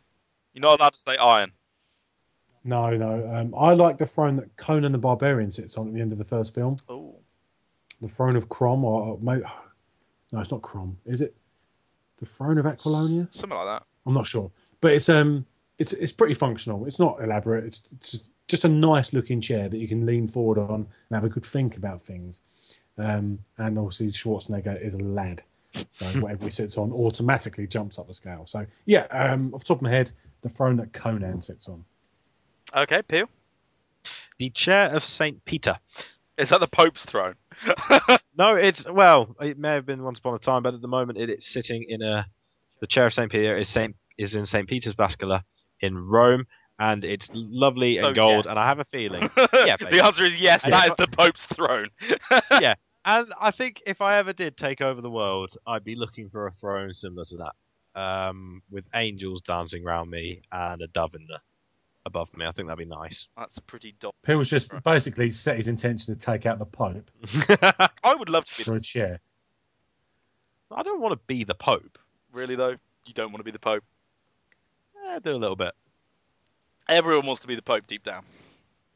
You're 0.52 0.62
not 0.62 0.78
allowed 0.80 0.92
to 0.94 0.98
say 0.98 1.16
iron. 1.16 1.52
No, 2.64 2.90
no. 2.96 3.28
Um, 3.32 3.54
I 3.56 3.74
like 3.74 3.98
the 3.98 4.06
throne 4.06 4.36
that 4.36 4.56
Conan 4.56 4.92
the 4.92 4.98
Barbarian 4.98 5.50
sits 5.50 5.76
on 5.76 5.88
at 5.88 5.94
the 5.94 6.00
end 6.00 6.12
of 6.12 6.18
the 6.18 6.24
first 6.24 6.54
film. 6.54 6.76
Oh, 6.88 7.16
The 8.00 8.08
throne 8.08 8.36
of 8.36 8.48
Crom, 8.48 8.84
or, 8.84 9.02
or 9.02 9.18
no, 9.20 9.42
it's 10.40 10.50
not 10.50 10.62
Crom. 10.62 10.96
Is 11.04 11.20
it 11.20 11.34
the 12.18 12.26
throne 12.26 12.58
of 12.58 12.64
Aquilonia? 12.64 13.32
something 13.34 13.56
like 13.56 13.66
that. 13.66 13.82
I'm 14.06 14.14
not 14.14 14.26
sure, 14.26 14.50
but 14.80 14.92
it's 14.92 15.08
um, 15.08 15.44
it's 15.78 15.92
it's 15.92 16.12
pretty 16.12 16.34
functional. 16.34 16.86
It's 16.86 16.98
not 16.98 17.22
elaborate. 17.22 17.64
It's, 17.64 17.92
it's 17.92 18.10
just, 18.10 18.32
just 18.48 18.64
a 18.64 18.68
nice 18.68 19.12
looking 19.12 19.40
chair 19.40 19.68
that 19.68 19.78
you 19.78 19.88
can 19.88 20.06
lean 20.06 20.28
forward 20.28 20.58
on 20.58 20.74
and 20.74 20.88
have 21.12 21.24
a 21.24 21.28
good 21.28 21.44
think 21.44 21.76
about 21.76 22.00
things. 22.00 22.42
Um, 22.96 23.40
and 23.58 23.78
obviously 23.78 24.08
Schwarzenegger 24.08 24.80
is 24.80 24.94
a 24.94 24.98
lad, 24.98 25.42
so 25.90 26.06
whatever 26.20 26.44
he 26.44 26.50
sits 26.50 26.78
on 26.78 26.92
automatically 26.92 27.66
jumps 27.66 27.98
up 27.98 28.06
the 28.06 28.14
scale. 28.14 28.46
So 28.46 28.66
yeah, 28.86 29.06
um, 29.10 29.52
off 29.54 29.60
the 29.60 29.66
top 29.66 29.78
of 29.78 29.82
my 29.82 29.90
head, 29.90 30.12
the 30.42 30.48
throne 30.48 30.76
that 30.76 30.92
Conan 30.92 31.40
sits 31.40 31.68
on. 31.68 31.84
Okay, 32.76 33.02
Peel. 33.02 33.26
The 34.38 34.50
chair 34.50 34.90
of 34.90 35.04
Saint 35.04 35.44
Peter. 35.44 35.78
Is 36.36 36.50
that 36.50 36.60
the 36.60 36.68
Pope's 36.68 37.04
throne? 37.04 37.34
No, 38.36 38.56
it's 38.56 38.88
well, 38.90 39.36
it 39.40 39.58
may 39.58 39.74
have 39.74 39.86
been 39.86 40.02
once 40.02 40.18
upon 40.18 40.34
a 40.34 40.38
time, 40.38 40.62
but 40.64 40.74
at 40.74 40.82
the 40.82 40.88
moment 40.88 41.18
it 41.18 41.30
is 41.30 41.46
sitting 41.46 41.84
in 41.88 42.02
a. 42.02 42.26
The 42.80 42.86
chair 42.88 43.06
of 43.06 43.14
Saint 43.14 43.30
Peter 43.30 43.56
is 43.56 43.68
Saint 43.68 43.96
is 44.18 44.34
in 44.34 44.44
Saint 44.44 44.68
Peter's 44.68 44.94
Basilica 44.94 45.44
in 45.80 45.96
Rome, 45.96 46.46
and 46.78 47.04
it's 47.04 47.30
lovely 47.32 47.96
So, 47.96 48.08
and 48.08 48.16
gold. 48.16 48.44
yes. 48.44 48.50
And 48.52 48.58
I 48.58 48.64
have 48.64 48.78
a 48.80 48.84
feeling, 48.84 49.22
Yeah, 49.66 49.76
the 49.76 50.00
answer 50.04 50.24
is 50.24 50.40
yes. 50.40 50.64
That 50.64 50.88
is 50.88 50.94
the 50.98 51.06
Pope's 51.08 51.46
throne. 51.46 51.88
Yeah, 52.60 52.74
and 53.04 53.32
I 53.40 53.50
think 53.50 53.82
if 53.86 54.00
I 54.00 54.16
ever 54.18 54.32
did 54.32 54.56
take 54.56 54.80
over 54.80 55.00
the 55.00 55.10
world, 55.10 55.56
I'd 55.66 55.84
be 55.84 55.94
looking 55.94 56.28
for 56.30 56.46
a 56.46 56.52
throne 56.52 56.92
similar 56.94 57.24
to 57.26 57.36
that, 57.94 58.00
um, 58.00 58.62
with 58.70 58.84
angels 58.94 59.40
dancing 59.42 59.84
around 59.86 60.10
me 60.10 60.40
and 60.52 60.80
a 60.82 60.86
dove 60.88 61.14
in 61.14 61.26
the 61.26 61.38
above 62.06 62.28
me. 62.36 62.44
I 62.44 62.52
think 62.52 62.68
that'd 62.68 62.78
be 62.78 62.84
nice. 62.92 63.26
That's 63.36 63.56
a 63.56 63.62
pretty 63.62 63.94
dot. 64.00 64.14
Pill's 64.22 64.50
just 64.50 64.72
basically 64.82 65.30
set 65.30 65.56
his 65.56 65.68
intention 65.68 66.12
to 66.14 66.18
take 66.18 66.44
out 66.44 66.58
the 66.58 66.66
Pope 66.66 67.10
I 68.04 68.14
would 68.14 68.28
love 68.28 68.44
to 68.46 68.56
be. 68.58 68.62
for 68.64 68.76
a 68.76 68.80
chair. 68.80 69.20
I 70.70 70.82
don't 70.82 71.00
want 71.00 71.12
to 71.12 71.20
be 71.26 71.44
the 71.44 71.54
Pope. 71.54 71.98
Really 72.32 72.56
though, 72.56 72.76
you 73.06 73.14
don't 73.14 73.30
want 73.32 73.38
to 73.40 73.44
be 73.44 73.50
the 73.52 73.58
Pope. 73.58 73.84
Eh, 75.12 75.18
do 75.22 75.30
a 75.32 75.36
little 75.36 75.56
bit. 75.56 75.72
Everyone 76.88 77.26
wants 77.26 77.42
to 77.42 77.48
be 77.48 77.54
the 77.54 77.62
Pope 77.62 77.86
deep 77.86 78.04
down. 78.04 78.24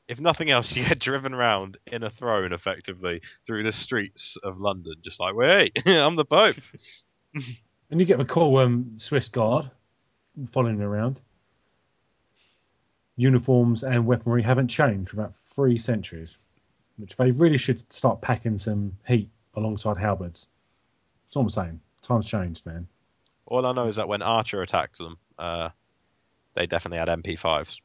If 0.08 0.20
nothing 0.20 0.50
else, 0.50 0.74
you 0.76 0.86
get 0.86 0.98
driven 0.98 1.34
around 1.34 1.76
in 1.86 2.02
a 2.02 2.10
throne 2.10 2.52
effectively 2.52 3.22
through 3.46 3.62
the 3.62 3.72
streets 3.72 4.36
of 4.42 4.60
London, 4.60 4.94
just 5.02 5.20
like, 5.20 5.34
wait, 5.34 5.82
I'm 5.86 6.16
the 6.16 6.24
Pope. 6.24 6.56
And 7.90 8.00
you 8.00 8.06
get 8.06 8.18
the 8.18 8.24
cool 8.24 8.58
um, 8.58 8.92
Swiss 8.96 9.28
guard 9.30 9.70
following 10.46 10.80
around. 10.82 11.22
Uniforms 13.16 13.82
and 13.82 14.06
weaponry 14.06 14.42
haven't 14.42 14.68
changed 14.68 15.10
for 15.10 15.16
about 15.20 15.34
three 15.34 15.78
centuries, 15.78 16.38
which 16.98 17.16
they 17.16 17.30
really 17.30 17.56
should 17.56 17.90
start 17.90 18.20
packing 18.20 18.58
some 18.58 18.92
heat 19.06 19.30
alongside 19.54 19.96
halberds. 19.96 20.48
That's 21.24 21.36
all 21.36 21.42
I'm 21.42 21.48
saying. 21.48 21.80
Times 22.02 22.28
changed, 22.28 22.66
man. 22.66 22.86
All 23.46 23.64
I 23.64 23.72
know 23.72 23.88
is 23.88 23.96
that 23.96 24.08
when 24.08 24.20
Archer 24.20 24.60
attacked 24.60 24.98
them, 24.98 25.16
uh, 25.38 25.70
they 26.58 26.66
definitely 26.66 26.98
had 26.98 27.08
MP5s. 27.08 27.76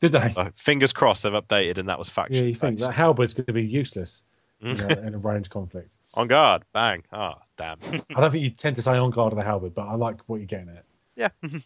Did 0.00 0.12
they? 0.12 0.30
So 0.30 0.50
fingers 0.56 0.92
crossed 0.92 1.22
they've 1.22 1.32
updated 1.32 1.78
and 1.78 1.88
that 1.88 1.98
was 1.98 2.08
faction. 2.08 2.34
yeah, 2.36 2.42
you 2.42 2.54
think 2.54 2.78
that 2.80 2.92
halberd's 2.92 3.34
going 3.34 3.46
to 3.46 3.52
be 3.52 3.64
useless 3.64 4.24
in 4.60 4.76
Mm. 4.76 4.96
a, 4.96 5.02
in 5.06 5.14
a 5.14 5.18
range 5.18 5.50
conflict. 5.50 5.98
On 6.14 6.26
guard, 6.28 6.62
bang. 6.72 7.02
Ah, 7.12 7.38
damn. 7.58 7.78
I 8.16 8.20
don't 8.20 8.30
think 8.30 8.44
you 8.44 8.50
tend 8.50 8.76
to 8.76 8.82
say 8.82 8.96
on 8.96 9.10
guard 9.10 9.32
of 9.32 9.38
the 9.38 9.44
halberd, 9.44 9.74
but 9.74 9.82
I 9.86 9.94
like 9.94 10.20
what 10.26 10.36
you're 10.38 10.46
getting 10.46 10.68
at. 10.70 10.84
Yeah. 11.16 11.28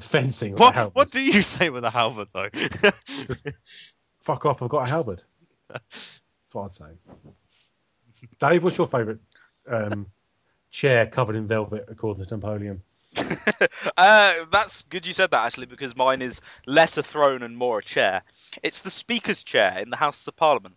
Fencing 0.00 0.52
with 0.52 0.60
a 0.60 0.64
what 0.64 0.74
halberd. 0.74 0.94
what 0.94 1.10
do 1.10 1.20
you 1.20 1.42
say 1.42 1.70
with 1.70 1.84
a 1.84 1.90
halberd 1.90 2.28
though? 2.32 2.48
Fuck 4.20 4.46
off, 4.46 4.62
I've 4.62 4.68
got 4.68 4.86
a 4.86 4.90
halberd. 4.90 5.22
That's 5.68 5.82
what 6.52 6.64
I'd 6.64 6.72
say. 6.72 6.84
Dave, 8.38 8.64
what's 8.64 8.78
your 8.78 8.86
favourite 8.86 9.18
um, 9.68 10.06
chair 10.70 11.06
covered 11.06 11.36
in 11.36 11.46
velvet 11.46 11.84
according 11.88 12.24
to 12.24 12.34
Napoleon? 12.36 12.82
Uh, 13.96 14.44
that's 14.50 14.82
good 14.84 15.06
you 15.06 15.12
said 15.12 15.30
that 15.30 15.44
actually 15.46 15.66
because 15.66 15.96
mine 15.96 16.20
is 16.22 16.40
less 16.66 16.96
a 16.96 17.02
throne 17.02 17.42
and 17.42 17.56
more 17.56 17.78
a 17.78 17.82
chair. 17.82 18.22
It's 18.62 18.80
the 18.80 18.90
Speaker's 18.90 19.44
chair 19.44 19.78
in 19.78 19.90
the 19.90 19.96
House 19.96 20.26
of 20.26 20.36
Parliament. 20.36 20.76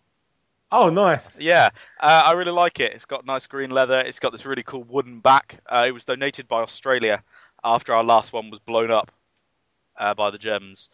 Oh, 0.72 0.90
nice. 0.90 1.40
Yeah, 1.40 1.70
uh, 2.00 2.24
I 2.26 2.34
really 2.34 2.52
like 2.52 2.80
it. 2.80 2.94
It's 2.94 3.06
got 3.06 3.26
nice 3.26 3.48
green 3.48 3.70
leather. 3.72 4.00
It's 4.02 4.20
got 4.20 4.32
this 4.32 4.46
really 4.46 4.64
cool 4.64 4.84
wooden 4.84 5.20
back. 5.22 5.60
Uh, 5.68 5.86
it 5.88 5.92
was 5.92 6.04
donated 6.04 6.48
by 6.48 6.62
Australia 6.62 7.24
after 7.64 7.94
our 7.94 8.04
last 8.04 8.34
one 8.34 8.50
was 8.50 8.60
blown 8.60 8.92
up 8.92 9.12
uh, 9.98 10.14
by 10.14 10.30
the 10.30 10.38
Germans. 10.38 10.90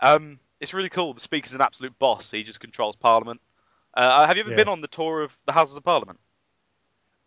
Um, 0.00 0.40
it's 0.60 0.74
really 0.74 0.88
cool. 0.88 1.14
The 1.14 1.20
Speaker's 1.20 1.52
an 1.54 1.60
absolute 1.60 1.98
boss. 1.98 2.30
He 2.30 2.42
just 2.42 2.60
controls 2.60 2.96
Parliament. 2.96 3.40
Uh, 3.94 4.26
have 4.26 4.36
you 4.36 4.42
ever 4.42 4.50
Yeah. 4.50 4.56
been 4.56 4.68
on 4.68 4.80
the 4.80 4.88
tour 4.88 5.22
of 5.22 5.38
the 5.46 5.52
Houses 5.52 5.76
of 5.76 5.84
Parliament? 5.84 6.18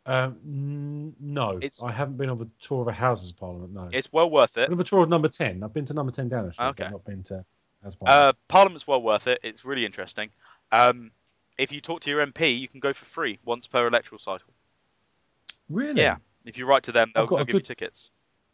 Um, 0.06 0.38
n- 0.43 1.16
no, 1.20 1.58
It's- 1.58 1.82
I 1.84 1.91
haven't 1.91 2.18
been 2.18 2.30
on 2.30 2.38
the 2.38 2.49
tour 2.60 2.82
of 2.82 2.88
a 2.88 2.91
Houses 2.91 3.32
of 3.32 3.38
Parliament. 3.38 3.74
No, 3.74 3.89
It's 3.91 4.12
well 4.12 4.30
worth 4.30 4.58
it. 4.58 4.62
I've 4.62 4.68
been 4.68 4.74
on 4.74 4.78
the 4.78 4.84
tour 4.84 5.04
of 5.04 5.10
number 5.10 5.28
ten. 5.28 5.64
I've 5.64 5.74
been 5.74 5.86
to 5.86 5.93
number 5.93 6.12
ten 6.12 6.28
Downing 6.28 6.52
Street, 6.54 6.68
Okay. 6.70 6.84
but 6.86 6.91
not 6.91 7.06
been 7.06 7.22
to 7.24 7.45
House 7.84 7.95
Parliament. 7.95 8.36
Uh, 8.36 8.39
Parliament's 8.47 8.88
well 8.88 9.02
worth 9.02 9.28
it. 9.28 9.39
It's 9.43 9.64
really 9.64 9.86
interesting. 9.86 10.30
Um, 10.72 11.12
if 11.58 11.72
you 11.72 11.82
talk 11.82 12.02
to 12.02 12.10
your 12.10 12.26
MP, 12.26 12.60
you 12.60 12.68
can 12.68 12.80
go 12.80 12.93
for 12.93 13.06
free 13.06 13.38
once 13.45 13.68
per 13.68 13.86
electoral 13.88 14.20
cycle. 14.20 14.54
really? 15.70 16.02
Yeah. 16.02 16.18
If 16.43 16.58
you 16.58 16.66
write 16.66 16.84
to 16.84 16.91
them, 16.91 17.12
they'll, 17.14 17.28
they'll 17.28 17.38
give 17.39 17.49
you 17.49 17.54
good- 17.54 17.66
tickets. 17.66 18.10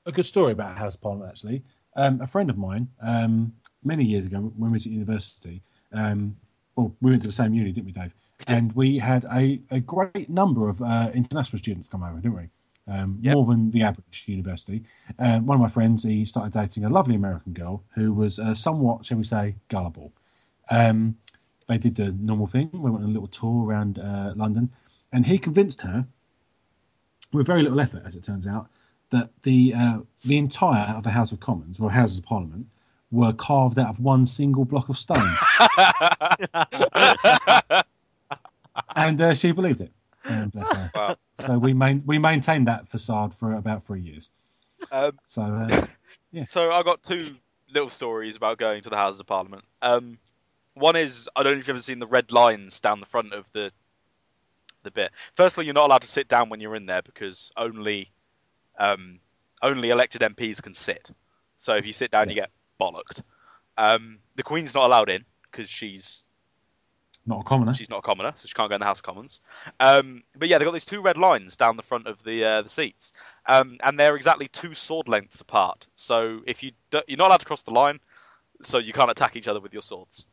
a 0.05 0.11
good 0.11 0.25
story 0.25 0.51
about 0.51 0.77
House 0.77 0.95
of 0.95 1.01
Parliament 1.01 1.29
actually. 1.29 1.63
Um, 1.95 2.21
a 2.21 2.27
friend 2.27 2.49
of 2.49 2.57
mine, 2.57 2.89
um, 3.01 3.53
many 3.83 4.03
years 4.05 4.25
ago 4.27 4.39
when 4.55 4.69
we 4.71 4.75
was 4.75 4.85
at 4.85 4.91
university, 4.91 5.63
um, 5.93 6.37
well, 6.75 6.95
we 7.01 7.09
went 7.09 7.21
to 7.23 7.27
the 7.27 7.33
same 7.33 7.53
uni, 7.55 7.71
didn't 7.71 7.85
we, 7.87 7.91
Dave? 7.91 8.13
And 8.47 8.71
we 8.73 8.99
had 8.99 9.25
a, 9.33 9.59
a 9.71 9.79
great 9.79 10.29
number 10.29 10.69
of 10.69 10.81
uh, 10.81 11.09
international 11.13 11.59
students 11.59 11.89
come 11.89 12.03
over, 12.03 12.19
didn't 12.19 12.35
we? 12.35 12.49
Um, 12.87 13.19
Yep. 13.21 13.33
More 13.33 13.45
than 13.45 13.71
the 13.71 13.81
average 13.81 14.25
university. 14.27 14.83
Um, 15.19 15.45
one 15.45 15.55
of 15.55 15.61
my 15.61 15.67
friends, 15.67 16.03
he 16.03 16.23
started 16.23 16.53
dating 16.53 16.85
a 16.85 16.89
lovely 16.89 17.15
American 17.15 17.53
girl 17.53 17.83
who 17.95 18.13
was 18.13 18.39
uh, 18.39 18.53
somewhat, 18.53 19.05
shall 19.05 19.17
we 19.17 19.23
say, 19.23 19.55
gullible. 19.67 20.13
Um, 20.69 21.17
they 21.67 21.77
did 21.77 21.95
the 21.95 22.11
normal 22.11 22.47
thing. 22.47 22.69
We 22.71 22.89
went 22.89 23.03
on 23.03 23.09
a 23.09 23.13
little 23.13 23.27
tour 23.27 23.65
around 23.65 23.99
uh, 23.99 24.33
London, 24.35 24.71
and 25.11 25.25
he 25.25 25.37
convinced 25.37 25.81
her, 25.81 26.07
with 27.33 27.45
very 27.45 27.61
little 27.61 27.81
effort, 27.81 28.03
as 28.05 28.15
it 28.15 28.23
turns 28.23 28.47
out, 28.47 28.69
that 29.09 29.31
the 29.43 29.73
uh, 29.73 29.99
the 30.23 30.37
entire 30.37 30.93
of 30.95 31.03
the 31.03 31.11
House 31.11 31.31
of 31.33 31.39
Commons, 31.41 31.79
or 31.79 31.91
Houses 31.91 32.19
of 32.19 32.25
Parliament, 32.25 32.67
were 33.11 33.33
carved 33.33 33.77
out 33.79 33.89
of 33.89 33.99
one 33.99 34.25
single 34.25 34.63
block 34.65 34.87
of 34.89 34.97
stone, 34.97 35.19
and 38.95 39.19
uh, 39.19 39.33
she 39.33 39.51
believed 39.51 39.81
it. 39.81 39.91
Bless 40.51 40.73
her. 40.73 40.91
Wow. 40.93 41.15
So 41.35 41.57
we 41.57 41.73
main, 41.73 42.01
we 42.05 42.19
maintained 42.19 42.67
that 42.67 42.87
facade 42.87 43.33
for 43.33 43.53
about 43.53 43.83
three 43.83 44.01
years. 44.01 44.29
Um, 44.91 45.17
So 45.25 45.43
uh, 45.43 45.87
So 46.47 46.71
I 46.71 46.83
got 46.83 47.01
two 47.03 47.35
little 47.73 47.89
stories 47.89 48.35
about 48.35 48.57
going 48.57 48.81
to 48.83 48.89
the 48.89 48.97
Houses 48.97 49.19
of 49.19 49.25
Parliament. 49.27 49.63
Um, 49.81 50.17
one 50.73 50.95
is 50.95 51.29
I 51.35 51.43
don't 51.43 51.53
know 51.53 51.59
if 51.59 51.67
you've 51.67 51.75
ever 51.75 51.81
seen 51.81 51.99
the 51.99 52.07
red 52.07 52.31
lines 52.31 52.79
down 52.79 52.99
the 52.99 53.05
front 53.05 53.33
of 53.33 53.45
the 53.53 53.71
the 54.83 54.91
bit. 54.91 55.11
Firstly, 55.35 55.65
you're 55.65 55.73
not 55.73 55.85
allowed 55.85 56.01
to 56.01 56.07
sit 56.07 56.27
down 56.27 56.49
when 56.49 56.59
you're 56.59 56.75
in 56.75 56.85
there 56.85 57.01
because 57.01 57.51
only 57.57 58.11
um, 58.79 59.19
only 59.61 59.89
elected 59.89 60.21
MPs 60.21 60.61
can 60.61 60.73
sit. 60.73 61.09
So 61.57 61.75
if 61.75 61.85
you 61.85 61.93
sit 61.93 62.11
down, 62.11 62.29
you 62.29 62.35
get 62.35 62.51
bollocked. 62.79 63.21
Um, 63.77 64.19
the 64.35 64.43
Queen's 64.43 64.75
not 64.75 64.85
allowed 64.85 65.09
in 65.09 65.25
because 65.43 65.69
she's 65.69 66.23
not 67.27 67.41
a 67.41 67.43
commoner. 67.43 67.73
she's 67.73 67.89
not 67.89 67.99
a 67.99 68.01
commoner, 68.01 68.33
so 68.35 68.47
she 68.47 68.53
can't 68.53 68.69
go 68.69 68.75
in 68.75 68.79
the 68.79 68.85
House 68.85 68.99
of 68.99 69.03
Commons. 69.03 69.39
Um, 69.79 70.23
but 70.37 70.47
yeah, 70.47 70.57
they've 70.57 70.65
got 70.65 70.71
these 70.73 70.85
two 70.85 71.01
red 71.01 71.17
lines 71.17 71.57
down 71.57 71.77
the 71.77 71.83
front 71.83 72.07
of 72.07 72.23
the 72.23 72.43
uh, 72.43 72.61
the 72.61 72.69
seats, 72.69 73.13
um, 73.45 73.77
and 73.83 73.99
they're 73.99 74.15
exactly 74.15 74.47
two 74.47 74.73
sword 74.73 75.07
lengths 75.07 75.41
apart. 75.41 75.87
So 75.95 76.41
if 76.47 76.63
you 76.63 76.71
do, 76.91 77.01
you're 77.07 77.17
not 77.17 77.27
allowed 77.27 77.39
to 77.41 77.45
cross 77.45 77.61
the 77.61 77.73
line, 77.73 77.99
so 78.61 78.77
you 78.77 78.93
can't 78.93 79.11
attack 79.11 79.35
each 79.35 79.47
other 79.47 79.59
with 79.59 79.73
your 79.73 79.81
swords. 79.83 80.25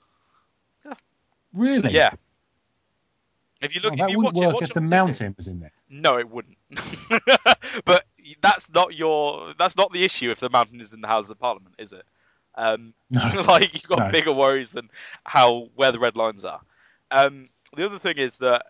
Really? 1.53 1.93
Yeah. 1.93 2.11
If 3.61 3.75
you 3.75 3.81
look, 3.81 3.93
Oh, 3.99 4.05
if 4.05 4.11
you 4.11 4.19
wouldn't 4.19 4.35
watch 4.37 4.43
it, 4.43 4.47
work 4.47 4.55
watch 4.55 4.63
if 4.65 4.71
it 4.71 4.75
the 4.75 4.81
on 4.81 4.87
TV. 4.87 4.91
mountain 4.91 5.35
was 5.37 5.49
in 5.49 5.61
there. 5.61 5.73
No, 5.89 6.19
it 6.19 6.29
wouldn't. 6.29 6.59
but 7.85 8.05
that's 8.43 8.71
not 8.73 8.95
your. 8.95 9.55
That's 9.59 9.77
not 9.77 9.93
the 9.93 10.05
issue 10.05 10.31
if 10.31 10.41
the 10.41 10.51
mountain 10.51 10.81
is 10.81 10.93
in 10.93 11.01
the 11.01 11.07
Houses 11.09 11.31
of 11.31 11.39
Parliament, 11.39 11.75
is 11.79 11.93
it? 11.93 12.05
Um, 12.57 12.95
No. 13.11 13.21
like 13.49 13.73
you've 13.75 13.85
got 13.89 13.99
No. 14.01 14.11
bigger 14.11 14.33
worries 14.33 14.71
than 14.71 14.91
how 15.25 15.69
where 15.77 15.93
the 15.93 15.99
red 15.99 16.17
lines 16.17 16.45
are. 16.45 16.61
Um, 17.15 17.49
the 17.77 17.87
other 17.87 17.99
thing 17.99 18.19
is 18.19 18.37
that 18.39 18.67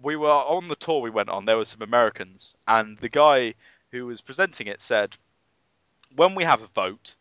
we 0.00 0.16
were 0.16 0.30
on 0.30 0.68
the 0.68 0.76
tour 0.76 1.00
we 1.00 1.10
went 1.10 1.30
on. 1.30 1.46
There 1.46 1.56
were 1.56 1.64
some 1.64 1.80
Americans, 1.82 2.54
and 2.68 2.98
the 2.98 3.08
guy 3.08 3.54
who 3.90 4.06
was 4.06 4.20
presenting 4.20 4.66
it 4.66 4.82
said, 4.82 5.16
"When 6.14 6.34
we 6.34 6.44
have 6.44 6.62
a 6.62 6.66
vote, 6.66 7.16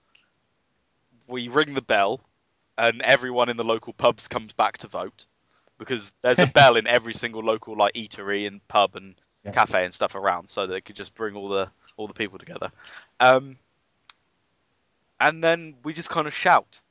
we 1.28 1.48
ring 1.48 1.76
the 1.76 1.82
bell, 1.82 2.22
and 2.78 3.02
everyone 3.04 3.48
in 3.50 3.56
the 3.58 3.64
local 3.64 3.94
pubs 3.94 4.28
comes 4.28 4.52
back 4.52 4.78
to 4.80 4.88
vote." 4.88 5.26
Because 5.78 6.14
there's 6.22 6.40
a 6.40 6.48
bell 6.60 6.76
in 6.76 6.88
every 6.88 7.14
single 7.14 7.42
local 7.42 7.78
like 7.78 7.94
eatery 7.94 8.46
and 8.46 8.68
pub 8.68 8.96
and 8.96 9.16
Yeah. 9.46 9.52
cafe 9.52 9.86
and 9.86 9.94
stuff 9.94 10.16
around, 10.16 10.50
so 10.50 10.68
they 10.68 10.82
could 10.82 10.98
just 10.98 11.16
bring 11.16 11.36
all 11.36 11.48
the 11.48 11.72
all 11.96 12.08
the 12.08 12.14
people 12.14 12.38
together. 12.38 12.72
Um, 13.22 13.58
and 15.22 15.42
then 15.44 15.76
we 15.84 15.94
just 15.94 16.10
kind 16.10 16.28
of 16.28 16.34
shout, 16.34 16.82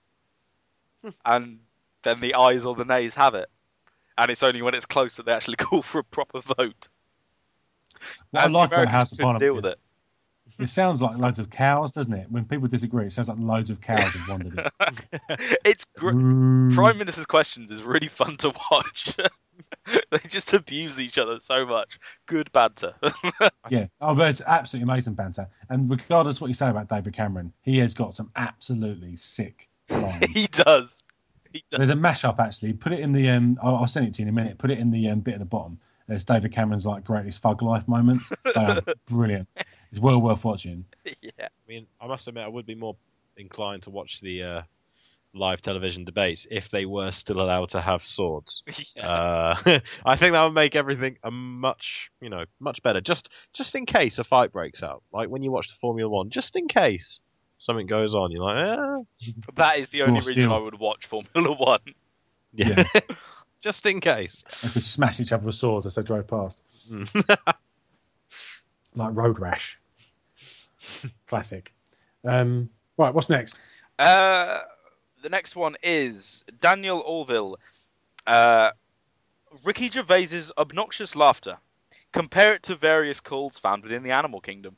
and 1.25 1.61
then 2.03 2.21
the 2.21 2.35
ayes 2.35 2.65
or 2.65 2.75
the 2.75 2.85
nays 2.85 3.15
have 3.15 3.35
it, 3.35 3.49
and 4.19 4.31
it's 4.31 4.43
only 4.43 4.63
when 4.63 4.75
it's 4.75 4.87
close 4.87 5.17
that 5.17 5.27
they 5.27 5.33
actually 5.33 5.57
call 5.59 5.83
for 5.83 5.99
a 6.01 6.05
proper 6.05 6.41
vote. 6.41 6.89
What 8.31 8.45
and 8.45 8.55
the 8.55 8.59
like 8.59 8.73
about 8.73 8.89
House 8.89 9.13
of 9.13 9.19
couldn't 9.19 9.39
deal 9.39 9.55
with 9.55 9.67
it. 9.67 9.79
it 10.59 10.67
sounds 10.67 11.01
like 11.01 11.19
loads 11.19 11.39
of 11.39 11.51
cows, 11.51 11.93
doesn't 11.93 12.13
it? 12.13 12.31
When 12.31 12.45
people 12.45 12.67
disagree, 12.69 13.07
it 13.07 13.13
sounds 13.13 13.29
like 13.29 13.39
loads 13.39 13.71
of 13.71 13.81
cows 13.81 14.13
have 14.15 14.29
wandered 14.29 14.59
in. 14.59 15.37
It's 15.65 15.85
gr- 15.97 16.11
Mm. 16.13 16.75
Prime 16.75 16.99
Minister's 16.99 17.27
questions 17.27 17.71
is 17.71 17.83
really 17.83 18.09
fun 18.09 18.37
to 18.39 18.53
watch. 18.71 19.15
they 20.11 20.19
just 20.29 20.53
abuse 20.53 20.99
each 20.99 21.19
other 21.19 21.39
so 21.41 21.65
much. 21.67 21.99
Good 22.27 22.51
banter. 22.53 22.95
Yeah, 23.69 23.87
oh, 24.01 24.15
but 24.17 24.31
it's 24.31 24.43
absolutely 24.47 24.91
amazing 24.91 25.15
banter. 25.15 25.49
And 25.69 25.89
regardless 25.91 26.41
what 26.41 26.49
you 26.49 26.55
say 26.55 26.69
about 26.71 26.89
David 26.89 27.13
Cameron, 27.15 27.53
he 27.63 27.79
has 27.79 27.95
got 27.95 28.15
some 28.15 28.31
absolutely 28.37 29.17
sick 29.17 29.69
lines. 29.91 30.27
he 30.33 30.47
does. 30.49 30.95
He 31.63 31.65
does. 31.69 31.79
There's 31.79 31.91
a 31.91 31.95
mashup 31.95 32.39
actually. 32.39 32.73
Put 32.73 32.93
it 32.93 33.01
in 33.01 33.13
the 33.13 33.29
um. 33.31 33.55
I'll, 33.63 33.77
I'll 33.77 33.87
send 33.87 34.07
it 34.07 34.15
to 34.15 34.23
you 34.23 34.29
in 34.29 34.29
a 34.29 34.33
minute. 34.33 34.59
Put 34.59 34.71
it 34.71 34.79
in 34.79 34.91
the 34.91 35.09
um, 35.09 35.21
bit 35.21 35.35
at 35.35 35.41
the 35.41 35.47
bottom. 35.47 35.79
There's 36.09 36.25
David 36.25 36.53
Cameron's 36.53 36.87
like 36.87 37.05
greatest 37.05 37.41
fug 37.41 37.63
life 37.63 37.87
moments. 37.87 38.33
They 38.45 38.65
are 38.65 38.81
brilliant. 39.07 39.49
It's 39.91 40.01
well 40.01 40.21
worth 40.21 40.45
watching. 40.45 40.85
yeah. 41.21 41.31
I 41.39 41.49
mean, 41.69 41.87
I 42.01 42.07
must 42.07 42.27
admit, 42.27 42.45
I 42.45 42.49
would 42.49 42.67
be 42.67 42.75
more 42.75 42.97
inclined 43.37 43.85
to 43.85 43.91
watch 43.91 44.21
the 44.21 44.43
uh, 44.43 44.63
live 45.35 45.63
television 45.63 46.05
debates 46.05 46.47
if 46.51 46.69
they 46.71 46.85
were 46.87 47.11
still 47.11 47.41
allowed 47.41 47.71
to 47.71 47.81
have 47.81 48.05
swords. 48.05 48.63
yeah. 48.97 49.07
Uh, 49.07 49.81
I 50.05 50.17
think 50.17 50.33
that 50.33 50.45
would 50.45 50.55
make 50.55 50.77
everything 50.77 51.19
a 51.23 51.31
much, 51.31 52.11
you 52.21 52.29
know, 52.29 52.45
much 52.61 52.83
better. 52.83 53.01
Just, 53.01 53.31
just 53.53 53.75
in 53.75 53.87
case 53.87 54.19
a 54.19 54.25
fight 54.25 54.53
breaks 54.53 54.83
out, 54.83 55.03
like 55.13 55.29
when 55.29 55.43
you 55.43 55.51
watch 55.51 55.69
the 55.69 55.77
Formula 55.81 56.09
One, 56.11 56.31
just 56.31 56.57
in 56.57 56.69
case 56.69 57.21
something 57.63 57.87
goes 57.87 58.13
on, 58.15 58.31
you're 58.33 58.43
like, 58.43 58.79
eh, 59.25 59.33
That 59.55 59.79
is 59.79 59.89
the 59.89 59.99
Draw 59.99 60.09
only 60.09 60.19
reason 60.19 60.33
steel. 60.35 60.53
I 60.53 60.59
would 60.59 60.79
watch 60.79 61.07
Formula 61.07 61.53
One. 61.59 61.81
yeah, 62.53 62.83
just 63.61 63.87
in 63.87 64.01
case. 64.01 64.43
They 64.63 64.69
could 64.71 64.83
smash 64.83 65.21
each 65.21 65.33
other 65.33 65.47
with 65.47 65.55
swords 65.55 65.87
as 65.87 65.95
they 65.95 66.03
drove 66.03 66.27
past, 66.27 66.65
Mm. 66.91 67.37
like 68.97 69.17
Road 69.17 69.39
Rash. 69.39 69.79
Classic. 71.27 71.73
Um, 72.25 72.69
right, 72.99 73.15
what's 73.15 73.31
next? 73.31 73.61
Uh, 73.99 74.61
the 75.23 75.29
next 75.29 75.55
one 75.57 75.77
is 75.83 76.45
Daniel 76.61 77.01
Orville. 77.07 77.57
Uh, 78.27 78.71
Ricky 79.65 79.89
Gervais's 79.89 80.51
obnoxious 80.59 81.15
laughter. 81.15 81.59
Compare 82.13 82.55
it 82.55 82.63
to 82.65 82.75
various 82.75 83.21
calls 83.21 83.59
found 83.59 83.83
within 83.85 84.03
the 84.03 84.11
animal 84.11 84.41
kingdom. 84.41 84.77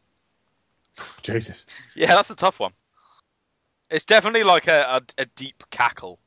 Jesus. 1.23 1.67
Yeah, 1.95 2.15
that's 2.15 2.31
a 2.31 2.37
tough 2.37 2.61
one. 2.61 2.73
It's 3.91 4.05
definitely 4.05 4.45
like 4.45 4.67
a, 4.69 5.01
a, 5.19 5.23
a 5.23 5.27
deep 5.37 5.63
cackle. 5.71 6.19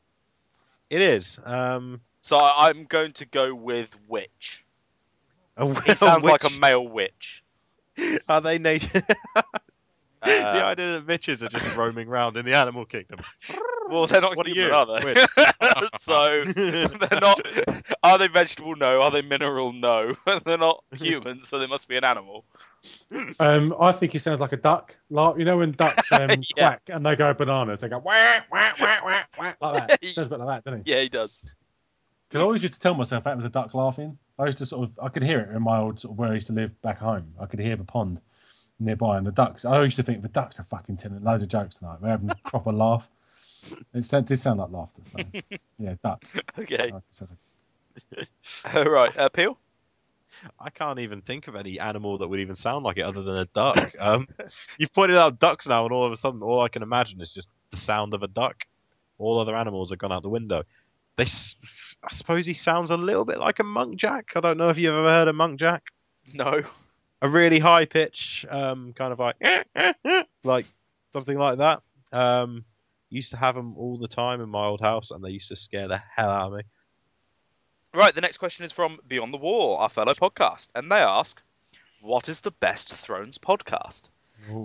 It 0.89 1.01
is. 1.01 1.39
Um, 1.43 2.01
So 2.22 2.38
I- 2.38 2.68
I'm 2.68 2.86
going 2.86 3.11
to 3.13 3.26
go 3.26 3.53
with 3.55 3.95
witch. 4.07 4.63
a, 5.57 5.82
He 5.84 5.95
sounds 5.95 6.24
like 6.24 6.43
a 6.43 6.49
male 6.49 6.88
witch. 6.88 7.43
Are 8.30 8.41
they 8.41 8.57
native? 8.59 9.03
Uh, 10.20 10.53
the 10.53 10.65
idea 10.65 10.91
that 10.93 11.05
witches 11.05 11.43
are 11.43 11.47
just 11.47 11.76
roaming 11.78 12.07
around 12.07 12.36
in 12.38 12.43
the 12.43 12.53
animal 12.55 12.84
kingdom. 12.86 13.20
well, 13.89 14.07
they're 14.07 14.20
not 14.20 14.36
What 14.36 14.47
are 14.47 14.49
human, 14.49 14.70
you? 14.72 14.76
are 14.76 14.99
they? 14.99 15.26
so 15.99 16.43
they're 16.53 17.20
not. 17.22 17.39
Are 18.01 18.18
they 18.18 18.28
vegetable? 18.28 18.76
No. 18.76 18.99
Are 19.03 19.11
they 19.11 19.22
mineral? 19.22 19.72
No. 19.74 20.15
they're 20.43 20.57
not 20.57 20.84
human, 20.95 21.41
so 21.43 21.59
they 21.59 21.68
must 21.68 21.88
be 21.88 21.97
an 21.97 22.03
animal. 22.03 22.45
Um, 23.39 23.73
I 23.79 23.91
think 23.93 24.11
he 24.11 24.19
sounds 24.19 24.41
like 24.41 24.51
a 24.51 24.57
duck. 24.57 24.97
Like, 25.09 25.38
you 25.38 25.45
know 25.45 25.57
when 25.57 25.71
ducks 25.71 26.11
um, 26.11 26.29
Yeah. 26.55 26.69
quack 26.75 26.81
and 26.89 27.05
they 27.05 27.15
go 27.15 27.33
bananas, 27.33 27.81
they 27.81 27.89
go 27.89 27.99
wah, 27.99 28.39
wah, 28.51 28.71
wah, 28.79 28.97
wah, 29.05 29.23
wah, 29.38 29.53
like 29.61 29.88
that. 29.88 30.05
Sounds 30.13 30.27
a 30.27 30.29
bit 30.31 30.39
like 30.39 30.47
that, 30.47 30.63
doesn't 30.69 30.85
he? 30.85 30.91
Yeah, 30.93 31.01
he 31.01 31.09
does. 31.09 31.41
Because 32.29 32.41
I 32.41 32.43
always 32.43 32.61
used 32.63 32.73
to 32.73 32.79
tell 32.79 32.95
myself 32.95 33.23
that 33.23 33.35
was 33.35 33.45
a 33.45 33.49
duck 33.49 33.73
laughing. 33.73 34.17
I 34.38 34.45
used 34.45 34.57
to 34.59 34.65
sort 34.65 34.89
of, 34.89 34.99
I 35.01 35.07
could 35.09 35.23
hear 35.23 35.39
it 35.39 35.55
in 35.55 35.63
my 35.63 35.77
old 35.79 35.99
sort 36.01 36.13
of 36.13 36.19
where 36.19 36.29
I 36.29 36.33
used 36.33 36.47
to 36.47 36.53
live 36.53 36.79
back 36.81 36.99
home. 36.99 37.33
I 37.39 37.45
could 37.45 37.59
hear 37.59 37.75
the 37.77 37.83
pond 37.85 38.19
nearby 38.79 39.17
and 39.17 39.25
the 39.25 39.31
ducks. 39.31 39.63
I 39.65 39.81
used 39.83 39.95
to 39.95 40.03
think 40.03 40.21
the 40.21 40.27
ducks 40.27 40.59
are 40.59 40.63
fucking 40.63 40.97
telling 40.97 41.23
loads 41.23 41.41
of 41.41 41.49
jokes 41.49 41.75
tonight. 41.79 41.99
We're 42.01 42.09
having 42.09 42.29
a 42.29 42.35
proper 42.45 42.71
laugh. 42.73 43.09
It 43.93 44.03
sound- 44.05 44.25
did 44.27 44.38
sound 44.38 44.59
like 44.59 44.71
laughter. 44.71 45.01
So 45.03 45.17
yeah, 45.79 45.95
duck. 46.03 46.23
Okay. 46.59 46.91
Like, 46.91 47.03
it 47.09 47.15
sounds 47.15 47.33
like- 48.13 48.27
All 48.75 48.83
right. 48.91 49.17
Uh, 49.17 49.29
Peel. 49.29 49.57
I 50.59 50.69
can't 50.69 50.99
even 50.99 51.21
think 51.21 51.47
of 51.47 51.55
any 51.55 51.79
animal 51.79 52.17
that 52.19 52.27
would 52.27 52.39
even 52.39 52.55
sound 52.55 52.83
like 52.83 52.97
it 52.97 53.03
other 53.03 53.23
than 53.23 53.38
a 53.38 53.45
duck. 53.45 53.77
Um, 53.99 54.27
you've 54.77 54.93
pointed 54.93 55.17
out 55.17 55.39
ducks 55.39 55.67
now, 55.67 55.85
and 55.85 55.93
all 55.93 56.05
of 56.05 56.11
a 56.11 56.17
sudden, 56.17 56.41
all 56.41 56.61
I 56.61 56.69
can 56.69 56.83
imagine 56.83 57.21
is 57.21 57.33
just 57.33 57.47
the 57.71 57.77
sound 57.77 58.13
of 58.13 58.23
a 58.23 58.27
duck. 58.27 58.63
All 59.17 59.39
other 59.39 59.55
animals 59.55 59.89
have 59.89 59.99
gone 59.99 60.11
out 60.11 60.23
the 60.23 60.29
window. 60.29 60.63
They, 61.17 61.25
I 62.03 62.13
suppose 62.13 62.45
he 62.45 62.53
sounds 62.53 62.91
a 62.91 62.97
little 62.97 63.25
bit 63.25 63.39
like 63.39 63.59
a 63.59 63.63
muntjac. 63.63 64.23
I 64.35 64.39
don't 64.39 64.57
know 64.57 64.69
if 64.69 64.77
you've 64.77 64.93
ever 64.93 65.09
heard 65.09 65.27
of 65.27 65.35
muntjac. 65.35 65.81
No. 66.33 66.61
A 67.21 67.29
really 67.29 67.57
high 67.57 67.85
pitch, 67.85 68.45
um, 68.49 68.93
kind 68.93 69.11
of 69.11 69.19
like, 69.19 69.35
like 70.43 70.65
something 71.11 71.38
like 71.38 71.57
that. 71.57 71.81
Um, 72.11 72.63
used 73.09 73.31
to 73.31 73.38
have 73.38 73.55
them 73.55 73.75
all 73.77 73.97
the 73.97 74.07
time 74.07 74.41
in 74.41 74.49
my 74.49 74.65
old 74.65 74.81
house, 74.81 75.09
and 75.11 75.23
they 75.23 75.29
used 75.29 75.47
to 75.49 75.55
scare 75.55 75.88
the 75.88 76.01
hell 76.15 76.29
out 76.29 76.47
of 76.47 76.57
me. 76.57 76.63
Right. 77.97 78.13
The 78.13 78.21
next 78.21 78.37
question 78.37 78.63
is 78.63 78.71
from 78.71 78.99
Beyond 79.07 79.33
the 79.33 79.39
Wall, 79.39 79.75
our 79.77 79.89
fellow 79.89 80.13
podcast, 80.13 80.67
and 80.75 80.91
they 80.91 80.97
ask, 80.97 81.41
"What 81.99 82.29
is 82.29 82.41
the 82.41 82.51
best 82.51 82.93
Thrones 82.93 83.39
podcast?" 83.39 84.09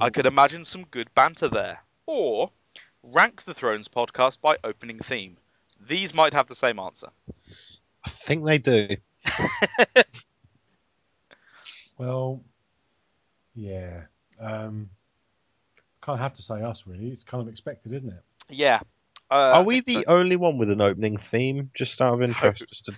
I 0.02 0.10
could 0.10 0.26
imagine 0.26 0.66
some 0.66 0.84
good 0.84 1.08
banter 1.14 1.48
there. 1.48 1.82
Or 2.04 2.50
rank 3.02 3.44
the 3.44 3.54
Thrones 3.54 3.88
podcast 3.88 4.42
by 4.42 4.56
opening 4.62 4.98
theme. 4.98 5.38
These 5.80 6.12
might 6.12 6.34
have 6.34 6.46
the 6.46 6.54
same 6.54 6.78
answer. 6.78 7.08
I 8.04 8.10
think 8.10 8.44
they 8.44 8.58
do. 8.58 8.96
Well, 11.98 12.42
yeah. 13.54 14.04
Um, 14.40 14.90
kind 16.00 16.18
of 16.18 16.20
have 16.20 16.34
to 16.34 16.42
say 16.42 16.60
us 16.62 16.86
really. 16.86 17.10
It's 17.10 17.22
kind 17.22 17.40
of 17.40 17.48
expected, 17.48 17.92
isn't 17.92 18.10
it? 18.10 18.22
Yeah. 18.48 18.80
Uh, 19.30 19.52
Are 19.54 19.62
we 19.62 19.80
the 19.80 19.94
so. 19.94 20.04
only 20.08 20.36
one 20.36 20.58
with 20.58 20.70
an 20.70 20.80
opening 20.80 21.16
theme? 21.16 21.70
Just 21.74 22.02
out 22.02 22.14
of 22.14 22.22
interest, 22.22 22.64
just 22.68 22.86
to, 22.86 22.94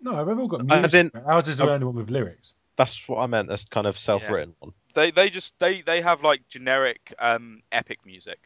No, 0.00 0.24
they've 0.24 0.38
all 0.38 0.46
got 0.48 0.60
As 0.70 0.92
music. 0.92 1.12
in- 1.14 1.22
Ours 1.26 1.48
is 1.48 1.58
the 1.58 1.70
only 1.70 1.86
one 1.86 1.94
with 1.96 2.10
lyrics. 2.10 2.54
that's 2.76 3.06
what 3.08 3.18
I 3.18 3.26
meant. 3.26 3.48
That's 3.48 3.64
kind 3.66 3.86
of 3.86 3.98
self-written 3.98 4.54
one. 4.60 4.72
They 4.94 5.10
they 5.10 5.30
just 5.30 5.54
they 5.58 5.82
they 5.82 6.00
have 6.00 6.22
like 6.22 6.48
generic 6.48 7.14
um 7.18 7.62
epic 7.70 8.04
music. 8.06 8.38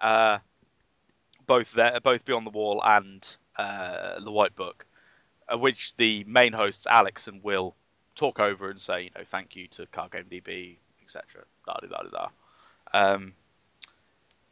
Uh, 0.00 0.38
both 1.46 1.72
there, 1.72 1.98
both 2.02 2.24
Beyond 2.24 2.46
the 2.46 2.50
Wall 2.50 2.80
and 2.84 3.36
uh, 3.56 4.18
the 4.20 4.30
White 4.30 4.54
Book, 4.56 4.84
uh, 5.52 5.56
which 5.58 5.96
the 5.96 6.24
main 6.24 6.52
hosts 6.52 6.86
Alex 6.86 7.26
and 7.28 7.42
Will 7.42 7.74
talk 8.14 8.38
over 8.40 8.68
and 8.70 8.80
say, 8.80 9.04
you 9.04 9.10
know, 9.16 9.24
thank 9.24 9.54
you 9.56 9.66
to 9.68 9.86
Card 9.86 10.12
Game 10.12 10.24
DB, 10.30 10.76
etc. 11.02 11.44
Da 11.66 11.74
da 11.74 11.86
da 11.88 12.08
da. 12.10 12.28
Um, 13.14 13.32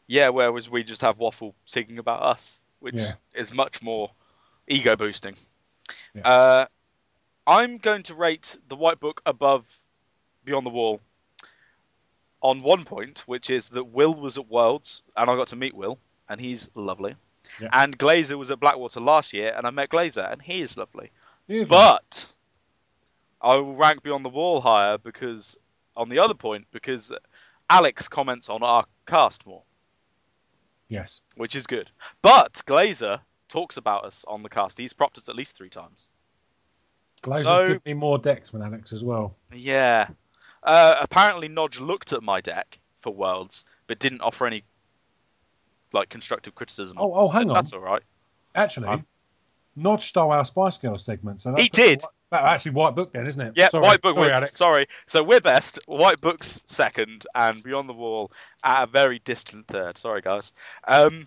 yeah, 0.07 0.28
whereas 0.28 0.70
we 0.70 0.83
just 0.85 1.03
have 1.03 1.18
Waffle 1.18 1.55
singing 1.66 1.99
about 1.99 2.22
us, 2.22 2.61
which 2.81 2.95
Yeah. 2.95 3.14
is 3.35 3.53
much 3.53 3.83
more 3.83 4.11
ego 4.68 4.97
boosting. 4.97 5.37
Yeah. 6.14 6.22
Uh, 6.28 6.66
I'm 7.47 7.78
going 7.78 8.03
to 8.05 8.14
rate 8.14 8.59
the 8.68 8.76
White 8.76 9.01
Book 9.01 9.22
above 9.26 9.64
Beyond 10.45 10.66
the 10.66 10.70
Wall 10.70 11.01
on 12.43 12.62
one 12.62 12.84
point, 12.84 13.24
which 13.26 13.51
is 13.51 13.68
that 13.70 13.84
Will 13.84 14.14
was 14.14 14.38
at 14.38 14.49
Worlds, 14.49 15.03
and 15.16 15.28
I 15.28 15.36
got 15.36 15.49
to 15.49 15.57
meet 15.57 15.74
Will, 15.74 15.99
and 16.28 16.41
he's 16.41 16.68
lovely. 16.74 17.14
Yeah. 17.61 17.68
And 17.72 17.99
Glazer 17.99 18.38
was 18.38 18.51
at 18.51 18.61
Blackwater 18.61 19.01
last 19.01 19.32
year, 19.32 19.53
and 19.57 19.66
I 19.66 19.70
met 19.70 19.91
Glazer, 19.91 20.30
and 20.30 20.41
he 20.41 20.61
is 20.62 20.76
lovely. 20.76 21.11
But 21.68 22.30
I 23.43 23.57
will 23.57 23.74
rank 23.74 24.03
Beyond 24.03 24.24
the 24.24 24.28
Wall 24.30 24.61
higher 24.61 24.97
because, 24.99 25.57
on 25.97 26.09
the 26.09 26.18
other 26.18 26.34
point, 26.34 26.66
because 26.70 27.12
Alex 27.68 28.07
comments 28.09 28.49
on 28.49 28.62
our 28.62 28.84
cast 29.07 29.45
more, 29.47 29.62
Yes. 30.88 31.22
which 31.36 31.55
is 31.57 31.66
good. 31.66 31.91
But 32.22 32.55
Glazer 32.66 33.20
talks 33.51 33.76
about 33.76 34.05
us 34.07 34.24
on 34.26 34.42
the 34.42 34.48
cast. 34.48 34.78
He's 34.78 34.94
propped 34.94 35.18
us 35.18 35.28
at 35.28 35.36
least 35.36 35.55
three 35.57 35.68
times. 35.68 36.09
Glazer's 37.22 37.44
So- 37.44 37.66
given 37.66 37.82
me 37.84 37.92
more 37.94 38.18
decks 38.18 38.53
than 38.53 38.62
Alex 38.62 38.94
as 38.94 39.05
well. 39.05 39.36
Yeah. 39.53 40.09
Uh, 40.62 40.94
apparently, 41.01 41.48
Nodge 41.48 41.80
looked 41.80 42.12
at 42.14 42.22
my 42.22 42.40
deck 42.40 42.78
for 43.01 43.12
Worlds, 43.12 43.64
but 43.86 43.98
didn't 43.98 44.22
offer 44.22 44.46
any 44.46 44.64
like 45.92 46.09
constructive 46.09 46.55
criticism. 46.55 46.96
Oh, 47.01 47.12
oh, 47.12 47.28
So 47.28 47.32
hang 47.38 47.51
on. 47.51 47.55
That's 47.55 47.72
all 47.72 47.80
right. 47.80 48.03
Actually, 48.55 48.88
Um, 48.88 49.07
Nodge 49.76 50.03
stole 50.03 50.30
our 50.32 50.44
Spice 50.44 50.78
Girls 50.78 51.05
segment. 51.05 51.40
So 51.40 51.55
He 51.57 51.68
did. 51.68 52.03
That 52.30 52.44
actually 52.44 52.72
White 52.72 52.94
Book 52.94 53.12
then, 53.12 53.26
isn't 53.26 53.40
it? 53.40 53.55
Yeah, 53.57 53.68
Sorry. 53.70 53.82
White 53.82 54.01
Book 54.03 54.14
Sorry. 54.16 54.30
Alex. 54.32 54.57
Sorry. 54.57 54.86
So 55.07 55.24
we're 55.24 55.40
best. 55.40 55.80
White 55.86 56.20
Book's 56.20 56.62
second, 56.68 57.26
and 57.34 57.61
Beyond 57.64 57.88
the 57.88 57.92
Wall 57.94 58.30
at 58.62 58.84
a 58.84 58.86
very 58.86 59.18
distant 59.20 59.66
third. 59.66 59.98
Sorry, 59.98 60.20
guys. 60.20 60.53
Um, 60.86 61.26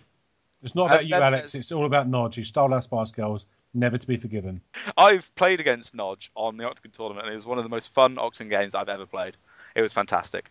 It's 0.64 0.74
not 0.74 0.86
about 0.86 1.00
And 1.00 1.08
you, 1.08 1.14
Alex. 1.14 1.52
there's- 1.52 1.54
It's 1.54 1.72
all 1.72 1.84
about 1.86 2.08
Nodge. 2.08 2.34
He 2.36 2.42
stole 2.44 2.74
our 2.74 2.80
Spice 2.80 3.12
Girls. 3.12 3.46
Never 3.74 3.98
to 3.98 4.06
be 4.06 4.16
forgiven. 4.16 4.60
I've 4.96 5.32
played 5.34 5.60
against 5.60 5.94
Nodge 5.94 6.30
on 6.34 6.56
the 6.56 6.64
OCTGN 6.64 6.92
tournament, 6.92 7.26
and 7.26 7.32
it 7.32 7.36
was 7.36 7.44
one 7.46 7.58
of 7.58 7.64
the 7.64 7.68
most 7.70 7.92
fun 7.92 8.16
OCTGN 8.16 8.48
games 8.50 8.74
I've 8.74 8.88
ever 8.88 9.04
played. 9.06 9.36
It 9.74 9.82
was 9.82 9.92
fantastic. 9.92 10.50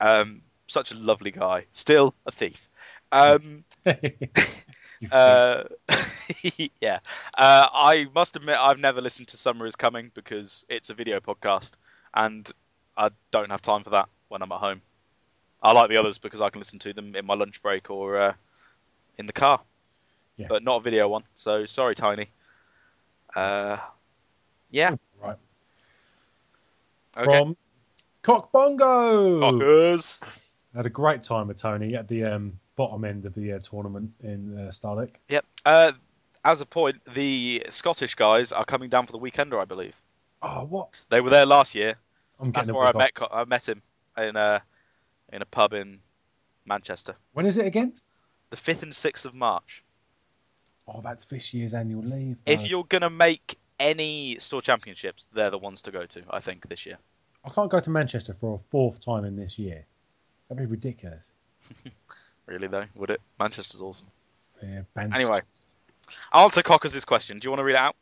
Um, 0.00 0.42
such 0.68 0.92
a 0.92 0.94
lovely 0.94 1.30
guy. 1.30 1.64
Still 1.72 2.14
a 2.26 2.30
thief. 2.32 2.68
Um, 3.12 3.64
Uh, 5.12 5.62
yeah. 6.80 6.98
Uh, 7.36 7.68
I 7.72 8.08
must 8.14 8.34
admit, 8.34 8.56
I've 8.58 8.80
never 8.80 9.00
listened 9.00 9.28
to 9.28 9.36
Summer 9.36 9.64
is 9.66 9.76
Coming 9.76 10.10
because 10.12 10.64
it's 10.68 10.90
a 10.90 10.94
video 10.94 11.20
podcast, 11.20 11.72
and 12.14 12.50
I 12.96 13.10
don't 13.30 13.50
have 13.50 13.62
time 13.62 13.84
for 13.84 13.90
that 13.90 14.08
when 14.28 14.42
I'm 14.42 14.50
at 14.50 14.58
home. 14.58 14.82
I 15.62 15.70
like 15.72 15.88
the 15.88 15.96
others 15.98 16.18
because 16.18 16.40
I 16.40 16.50
can 16.50 16.60
listen 16.60 16.80
to 16.80 16.92
them 16.92 17.14
in 17.14 17.24
my 17.26 17.34
lunch 17.34 17.62
break 17.62 17.90
or 17.90 18.20
uh, 18.20 18.32
in 19.18 19.26
the 19.26 19.32
car, 19.32 19.60
Yeah. 20.36 20.46
but 20.48 20.62
not 20.62 20.76
a 20.76 20.80
video 20.80 21.08
one. 21.08 21.24
So 21.34 21.66
sorry, 21.66 21.94
Tiny. 21.94 22.28
Uh, 23.34 23.76
yeah. 24.70 24.96
Right. 25.22 25.36
Okay. 27.16 27.24
From 27.24 27.56
Cock 28.22 28.52
Bongo. 28.52 29.40
Fuckers. 29.40 30.20
Had 30.74 30.86
a 30.86 30.90
great 30.90 31.22
time 31.22 31.48
with 31.48 31.60
Tony 31.60 31.94
at 31.94 32.08
the 32.08 32.24
um, 32.24 32.58
bottom 32.76 33.04
end 33.04 33.26
of 33.26 33.34
the 33.34 33.52
uh, 33.54 33.58
tournament 33.58 34.12
in 34.20 34.56
uh, 34.58 34.62
Stahleck. 34.70 35.14
Yep. 35.28 35.46
Uh, 35.64 35.92
as 36.44 36.60
a 36.60 36.66
point, 36.66 36.96
the 37.14 37.64
Scottish 37.68 38.14
guys 38.14 38.52
are 38.52 38.64
coming 38.64 38.88
down 38.88 39.06
for 39.06 39.12
the 39.12 39.18
weekender, 39.18 39.60
I 39.60 39.64
believe. 39.64 39.94
Oh, 40.42 40.64
what? 40.64 40.90
They 41.10 41.20
were 41.20 41.30
there 41.30 41.46
last 41.46 41.74
year. 41.74 41.96
I'm 42.38 42.52
That's 42.52 42.68
getting 42.68 42.76
a 42.76 42.78
where 42.78 42.86
I 42.86 42.90
off. 42.90 42.94
met 42.94 43.12
I 43.32 43.44
met 43.44 43.68
him 43.68 43.82
in 44.16 44.36
a 44.36 44.62
in 45.32 45.42
a 45.42 45.46
pub 45.46 45.72
in 45.72 45.98
Manchester. 46.64 47.16
When 47.32 47.44
is 47.46 47.56
it 47.58 47.66
again? 47.66 47.94
The 48.50 48.56
fifth 48.56 48.82
and 48.82 48.94
sixth 48.94 49.24
of 49.24 49.34
March. 49.34 49.84
Oh, 50.86 51.00
that's 51.02 51.26
this 51.26 51.52
year's 51.52 51.74
annual 51.74 52.02
leave. 52.02 52.42
though. 52.44 52.52
If 52.52 52.68
you're 52.70 52.84
gonna 52.84 53.10
make 53.10 53.58
any 53.78 54.38
store 54.40 54.62
championships, 54.62 55.26
they're 55.34 55.50
the 55.50 55.58
ones 55.58 55.82
to 55.82 55.90
go 55.90 56.06
to. 56.06 56.22
I 56.30 56.40
think 56.40 56.68
this 56.68 56.86
year. 56.86 56.98
I 57.44 57.50
can't 57.50 57.70
go 57.70 57.78
to 57.80 57.90
Manchester 57.90 58.34
for 58.34 58.54
a 58.54 58.58
fourth 58.58 59.04
time 59.04 59.24
in 59.24 59.36
this 59.36 59.58
year. 59.58 59.86
That'd 60.48 60.66
be 60.66 60.70
ridiculous. 60.70 61.32
Really 62.46 62.66
though, 62.66 62.86
would 62.94 63.10
it? 63.10 63.20
Manchester's 63.38 63.82
awesome. 63.82 64.06
Yeah, 64.62 64.80
banned- 64.94 65.12
Anyway. 65.12 65.40
I'll 66.32 66.44
answer 66.44 66.62
Cockers' 66.62 67.04
question. 67.04 67.38
Do 67.38 67.44
you 67.44 67.50
want 67.50 67.60
to 67.60 67.64
read 67.64 67.74
it 67.74 67.78
out? 67.78 67.94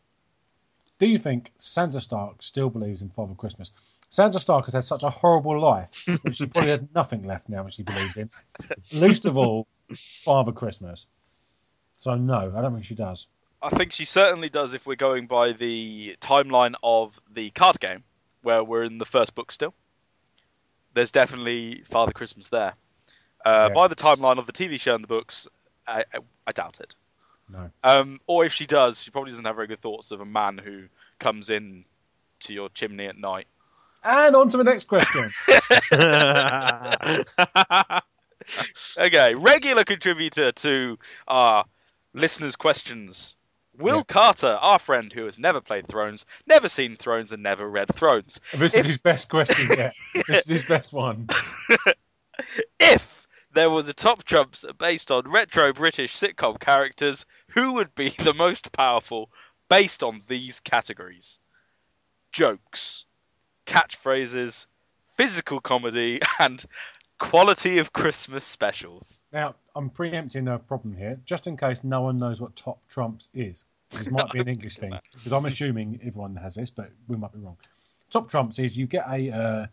Do 1.01 1.07
you 1.09 1.19
think 1.19 1.51
Sansa 1.59 2.01
Stark 2.01 2.45
still 2.45 2.71
believes 2.71 3.03
in 3.03 3.09
Father 3.09 3.35
Christmas? 3.35 3.73
Sansa 4.09 4.39
Stark 4.39 4.67
has 4.67 4.75
had 4.75 4.85
such 4.85 5.03
a 5.03 5.11
horrible 5.11 5.59
life 5.61 5.91
that 6.23 6.37
she 6.37 6.47
probably 6.47 6.71
has 6.71 6.85
nothing 6.95 7.25
left 7.25 7.49
now 7.49 7.65
that 7.65 7.73
she 7.73 7.83
believes 7.83 8.17
in. 8.17 8.31
Least 8.93 9.27
of 9.27 9.37
all, 9.37 9.67
Father 10.24 10.53
Christmas. 10.53 11.07
So 11.99 12.14
no, 12.14 12.53
I 12.57 12.62
don't 12.62 12.72
think 12.72 12.84
she 12.84 12.95
does. 12.95 13.26
I 13.62 13.70
think 13.70 13.93
she 13.93 14.05
certainly 14.05 14.49
does 14.49 14.74
if 14.74 14.87
we're 14.87 14.97
going 14.97 15.26
by 15.26 15.53
the 15.53 16.16
timeline 16.20 16.74
of 16.82 17.18
the 17.32 17.51
card 17.51 17.80
game, 17.80 18.05
where 18.43 18.62
we're 18.62 18.84
in 18.84 18.99
the 18.99 19.05
first 19.07 19.34
book 19.34 19.51
still. 19.51 19.74
There's 20.95 21.11
definitely 21.11 21.82
Father 21.91 22.12
Christmas 22.12 22.49
there. 22.51 22.74
Uh, 23.45 23.68
Yeah. 23.68 23.74
By 23.74 23.89
the 23.89 23.97
timeline 23.97 24.39
of 24.39 24.47
the 24.47 24.53
TV 24.53 24.78
show 24.80 24.95
and 24.95 25.05
the 25.05 25.09
books, 25.09 25.47
I, 25.87 26.05
I, 26.12 26.18
I 26.47 26.53
doubt 26.53 26.80
it. 26.80 26.95
No. 27.49 27.70
Um, 27.84 28.20
or 28.26 28.45
if 28.45 28.53
she 28.53 28.66
does, 28.66 29.03
she 29.03 29.11
probably 29.11 29.30
doesn't 29.30 29.45
have 29.45 29.57
very 29.57 29.68
good 29.68 29.80
thoughts 29.80 30.11
of 30.11 30.20
a 30.20 30.24
man 30.24 30.59
who 30.59 30.84
comes 31.18 31.49
in 31.51 31.84
to 32.41 32.53
your 32.53 32.68
chimney 32.70 33.07
at 33.07 33.16
night. 33.16 33.47
And 34.05 34.37
on 34.37 34.49
to 34.51 34.57
the 34.57 34.64
next 34.64 34.89
question. 34.89 35.24
Okay, 38.99 39.35
regular 39.35 39.85
contributor 39.85 40.53
to 40.53 40.99
our 41.29 41.65
listeners' 42.15 42.57
questions. 42.57 43.37
Will 43.79 43.99
Yeah. 43.99 44.03
Carter, 44.09 44.59
our 44.61 44.79
friend 44.79 45.13
who 45.13 45.27
has 45.27 45.39
never 45.39 45.61
played 45.61 45.87
Thrones, 45.89 46.25
never 46.47 46.69
seen 46.69 46.97
Thrones, 46.97 47.33
and 47.33 47.43
never 47.43 47.69
read 47.69 47.95
Thrones, 47.95 48.41
This 48.55 48.75
is 48.75 48.87
his 48.87 48.99
best 48.99 49.29
question 49.29 49.77
yet. 49.77 49.93
This 50.27 50.47
is 50.47 50.49
his 50.49 50.65
best 50.65 50.93
one. 50.95 51.29
if 52.81 53.27
there 53.53 53.71
was 53.71 53.89
a 53.89 53.95
top 53.95 54.25
trumps 54.25 54.65
based 54.79 55.11
on 55.11 55.31
retro 55.31 55.73
British 55.73 56.17
sitcom 56.17 56.59
characters, 56.59 57.27
who 57.49 57.75
would 57.75 57.95
be 57.95 58.11
the 58.11 58.35
most 58.35 58.73
powerful 58.73 59.31
based 59.69 60.03
on 60.03 60.21
these 60.29 60.61
categories? 60.61 61.39
Jokes, 62.33 63.05
catchphrases, 63.67 64.67
physical 65.09 65.61
comedy, 65.61 66.21
and 66.39 66.65
quality 67.19 67.79
of 67.79 67.93
Christmas 67.93 68.45
specials. 68.45 69.23
Now, 69.33 69.55
I'm 69.75 69.91
preempting 69.91 70.49
a 70.49 70.59
problem 70.59 70.97
here, 70.97 71.21
just 71.25 71.47
in 71.47 71.57
case 71.57 71.83
no 71.85 72.03
one 72.03 72.19
knows 72.19 72.41
what 72.41 72.55
top 72.57 72.79
trumps 72.89 73.29
is. 73.35 73.64
This 73.91 74.11
might 74.11 74.31
be 74.33 74.41
an 74.41 74.49
English 74.57 74.77
thing, 74.77 74.99
because 75.12 75.33
I'm 75.33 75.47
assuming 75.47 75.99
everyone 76.03 76.37
has 76.37 76.55
this, 76.55 76.71
but 76.71 76.91
we 77.09 77.17
might 77.17 77.33
be 77.33 77.39
wrong. 77.39 77.57
Top 78.11 78.29
trumps 78.29 78.59
is 78.59 78.77
you 78.77 78.87
get 78.87 79.05
a 79.09 79.31
uh, 79.31 79.67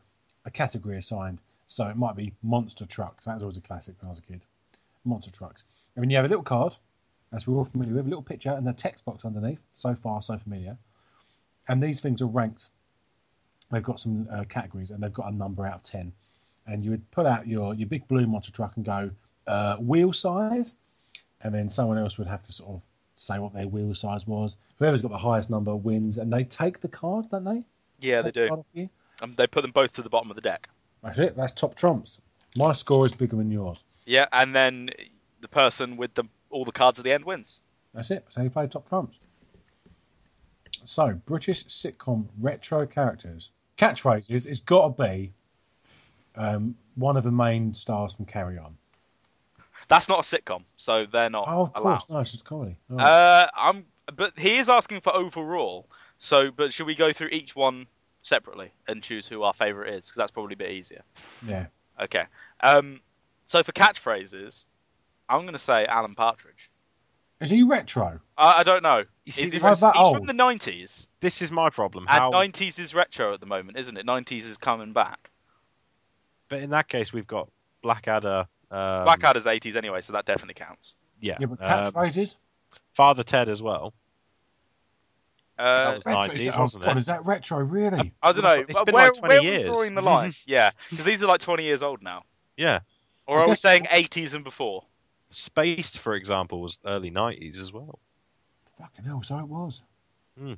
a 0.45 0.51
category 0.51 0.97
assigned, 0.97 1.39
so 1.67 1.87
it 1.87 1.95
might 1.95 2.15
be 2.15 2.33
monster 2.43 2.85
trucks. 2.85 3.25
That 3.25 3.35
was 3.35 3.43
always 3.43 3.57
a 3.57 3.61
classic 3.61 3.95
when 3.99 4.07
I 4.07 4.11
was 4.11 4.19
a 4.19 4.23
kid. 4.23 4.41
Monster 5.05 5.31
trucks, 5.31 5.65
and 5.95 6.03
then 6.03 6.09
you 6.09 6.17
have 6.17 6.25
a 6.25 6.29
little 6.29 6.43
card, 6.43 6.75
as 7.31 7.47
we're 7.47 7.57
all 7.57 7.65
familiar 7.65 7.95
with, 7.95 8.05
a 8.05 8.09
little 8.09 8.23
picture 8.23 8.51
and 8.51 8.67
a 8.67 8.73
text 8.73 9.05
box 9.05 9.25
underneath. 9.25 9.65
So 9.73 9.95
far, 9.95 10.21
so 10.21 10.37
familiar. 10.37 10.77
And 11.67 11.81
these 11.81 12.01
things 12.01 12.21
are 12.21 12.27
ranked. 12.27 12.69
They've 13.71 13.81
got 13.81 13.99
some 13.99 14.27
uh, 14.31 14.43
categories, 14.43 14.91
and 14.91 15.01
they've 15.01 15.13
got 15.13 15.31
a 15.31 15.35
number 15.35 15.65
out 15.65 15.75
of 15.75 15.83
ten 15.83 16.13
and 16.65 16.83
you 16.83 16.91
would 16.91 17.09
put 17.11 17.25
out 17.25 17.47
your, 17.47 17.73
your 17.73 17.87
big 17.87 18.07
blue 18.07 18.25
monster 18.27 18.51
truck 18.51 18.75
and 18.75 18.85
go 18.85 19.11
uh, 19.47 19.77
wheel 19.77 20.13
size, 20.13 20.77
and 21.41 21.53
then 21.53 21.69
someone 21.69 21.97
else 21.97 22.17
would 22.17 22.27
have 22.27 22.43
to 22.45 22.51
sort 22.51 22.71
of 22.71 22.85
say 23.15 23.39
what 23.39 23.53
their 23.53 23.67
wheel 23.67 23.93
size 23.93 24.25
was. 24.25 24.57
Whoever's 24.79 25.01
got 25.01 25.11
the 25.11 25.17
highest 25.17 25.49
number 25.49 25.75
wins, 25.75 26.17
and 26.17 26.31
they 26.31 26.43
take 26.43 26.79
the 26.79 26.87
card, 26.87 27.29
don't 27.29 27.43
they? 27.43 27.63
Yeah, 27.99 28.21
they 28.21 28.31
Take 28.31 28.49
the 28.49 28.63
do. 28.73 28.81
you. 28.81 28.89
Um, 29.21 29.35
they 29.37 29.47
put 29.47 29.61
them 29.61 29.71
both 29.71 29.93
to 29.93 30.01
the 30.01 30.09
bottom 30.09 30.29
of 30.29 30.35
the 30.35 30.41
deck. 30.41 30.69
That's 31.03 31.19
it. 31.19 31.35
That's 31.35 31.51
top 31.51 31.75
trumps. 31.75 32.19
My 32.57 32.71
score 32.73 33.05
is 33.05 33.15
bigger 33.15 33.35
than 33.37 33.51
yours. 33.51 33.85
Yeah, 34.05 34.25
and 34.31 34.55
then 34.55 34.89
the 35.41 35.47
person 35.47 35.97
with 35.97 36.13
the 36.15 36.25
all 36.49 36.65
the 36.65 36.71
cards 36.71 36.99
at 36.99 37.05
the 37.05 37.11
end 37.11 37.25
wins. 37.25 37.59
That's 37.93 38.11
it. 38.11 38.25
So 38.29 38.41
you 38.41 38.49
play 38.49 38.67
top 38.67 38.87
trumps. 38.87 39.19
So 40.85 41.13
British 41.25 41.65
sitcom 41.65 42.27
retro 42.39 42.85
characters 42.85 43.51
catchphrases. 43.77 44.45
It's 44.45 44.59
got 44.59 44.97
to 44.97 45.03
be 45.03 45.33
um, 46.35 46.75
one 46.95 47.17
of 47.17 47.23
the 47.23 47.31
main 47.31 47.73
stars 47.73 48.13
from 48.13 48.25
Carry 48.25 48.57
On. 48.57 48.75
That's 49.89 50.07
not 50.07 50.19
a 50.19 50.21
sitcom, 50.21 50.63
so 50.77 51.05
they're 51.05 51.29
not 51.29 51.45
Oh, 51.47 51.63
of 51.63 51.71
allowed. 51.75 51.81
course, 51.99 52.09
no, 52.09 52.19
it's 52.19 52.31
just 52.31 52.45
comedy. 52.45 52.75
Oh. 52.89 52.97
Uh, 52.97 53.47
I'm, 53.55 53.85
but 54.15 54.33
he 54.37 54.57
is 54.57 54.69
asking 54.69 55.01
for 55.01 55.13
overall. 55.15 55.87
So, 56.19 56.51
but 56.51 56.71
should 56.73 56.87
we 56.87 56.95
go 56.95 57.11
through 57.11 57.29
each 57.29 57.55
one 57.55 57.85
separately 58.21 58.71
and 58.87 59.03
choose 59.03 59.27
who 59.27 59.43
our 59.43 59.53
favourite 59.53 59.93
is? 59.93 60.05
Because 60.05 60.15
that's 60.15 60.31
probably 60.31 60.53
a 60.53 60.57
bit 60.57 60.71
easier. 60.71 61.03
yeah, 61.45 61.65
Okay. 62.01 62.23
Um, 62.61 63.01
so 63.45 63.61
for 63.61 63.73
catchphrases, 63.73 64.65
I'm 65.27 65.41
going 65.41 65.51
to 65.53 65.59
say 65.59 65.85
Alan 65.85 66.15
Partridge. 66.15 66.69
Is 67.41 67.49
he 67.49 67.61
retro? 67.63 68.21
I, 68.37 68.59
I 68.59 68.63
don't 68.63 68.83
know. 68.83 69.03
You 69.25 69.31
see, 69.33 69.43
Is 69.43 69.51
he 69.51 69.59
How 69.59 69.69
he's 69.69 69.79
about 69.79 69.95
from 69.95 70.03
old? 70.03 70.27
the 70.27 70.33
nineties, 70.33 71.07
this 71.19 71.41
is 71.41 71.51
my 71.51 71.69
problem. 71.69 72.05
and 72.09 72.31
nineties 72.31 72.79
is 72.79 72.95
retro 72.95 73.33
at 73.33 73.41
the 73.41 73.45
moment, 73.45 73.77
isn't 73.77 73.97
it? 73.97 74.05
Nineties 74.05 74.45
is 74.45 74.55
coming 74.55 74.93
back. 74.93 75.29
But 76.53 76.61
in 76.61 76.69
that 76.69 76.87
case, 76.87 77.11
we've 77.11 77.25
got 77.27 77.49
Blackadder. 77.81 78.45
Um, 78.69 79.03
Blackadder's 79.03 79.47
eighties 79.47 79.75
anyway, 79.75 80.01
so 80.01 80.13
that 80.13 80.25
definitely 80.25 80.53
counts. 80.53 80.93
Yeah. 81.19 81.37
Yeah, 81.39 81.47
but 81.47 81.63
um, 81.63 81.85
catchphrases? 81.85 82.35
Father 82.93 83.23
Ted 83.23 83.49
as 83.49 83.61
well. 83.61 83.93
Uh, 85.57 85.79
That 85.79 85.95
was 85.95 86.05
retro, 86.05 86.23
90s, 86.23 86.33
is 86.39 86.45
that, 86.45 86.59
wasn't 86.59 86.83
oh, 86.83 86.87
God, 86.87 86.97
it? 86.97 86.99
is 86.99 87.05
that 87.07 87.25
retro, 87.25 87.57
really? 87.59 88.13
I 88.23 88.31
don't 88.31 88.43
know. 88.43 88.65
It's 88.67 88.81
been 88.81 88.93
where 88.93 89.05
like 89.11 89.13
20 89.19 89.21
where 89.27 89.37
are 89.37 89.41
we 89.41 89.47
years. 89.47 89.65
drawing 89.65 89.95
the 89.95 90.01
line? 90.01 90.33
yeah, 90.45 90.71
because 90.89 91.05
these 91.05 91.21
are 91.23 91.27
like 91.27 91.41
twenty 91.41 91.63
years 91.63 91.81
old 91.83 92.01
now. 92.03 92.23
Yeah. 92.57 92.79
Or 93.27 93.37
I 93.39 93.41
are 93.41 93.45
we 93.45 93.51
guess- 93.51 93.61
saying 93.61 93.87
eighties 93.91 94.33
and 94.35 94.43
before? 94.43 94.83
Spaced, 95.29 95.97
for 95.99 96.13
example, 96.13 96.61
was 96.61 96.77
early 96.85 97.09
90s 97.09 97.59
as 97.59 97.73
well. 97.73 97.97
Fucking 98.77 99.03
hell, 99.05 99.23
so 99.23 99.39
it 99.39 99.47
was. 99.47 99.81
Hmm. 100.37 100.53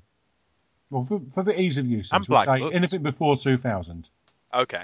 Well, 0.89 1.03
for, 1.05 1.19
for 1.31 1.43
the 1.43 1.57
ease 1.59 1.77
of 1.77 1.87
use, 1.87 2.11
And 2.11 2.25
we'll 2.27 2.37
Black 2.43 2.45
say 2.45 2.59
Books. 2.63 2.75
anything 2.75 3.01
before 3.01 3.37
2000. 3.37 4.09
Okay, 4.53 4.83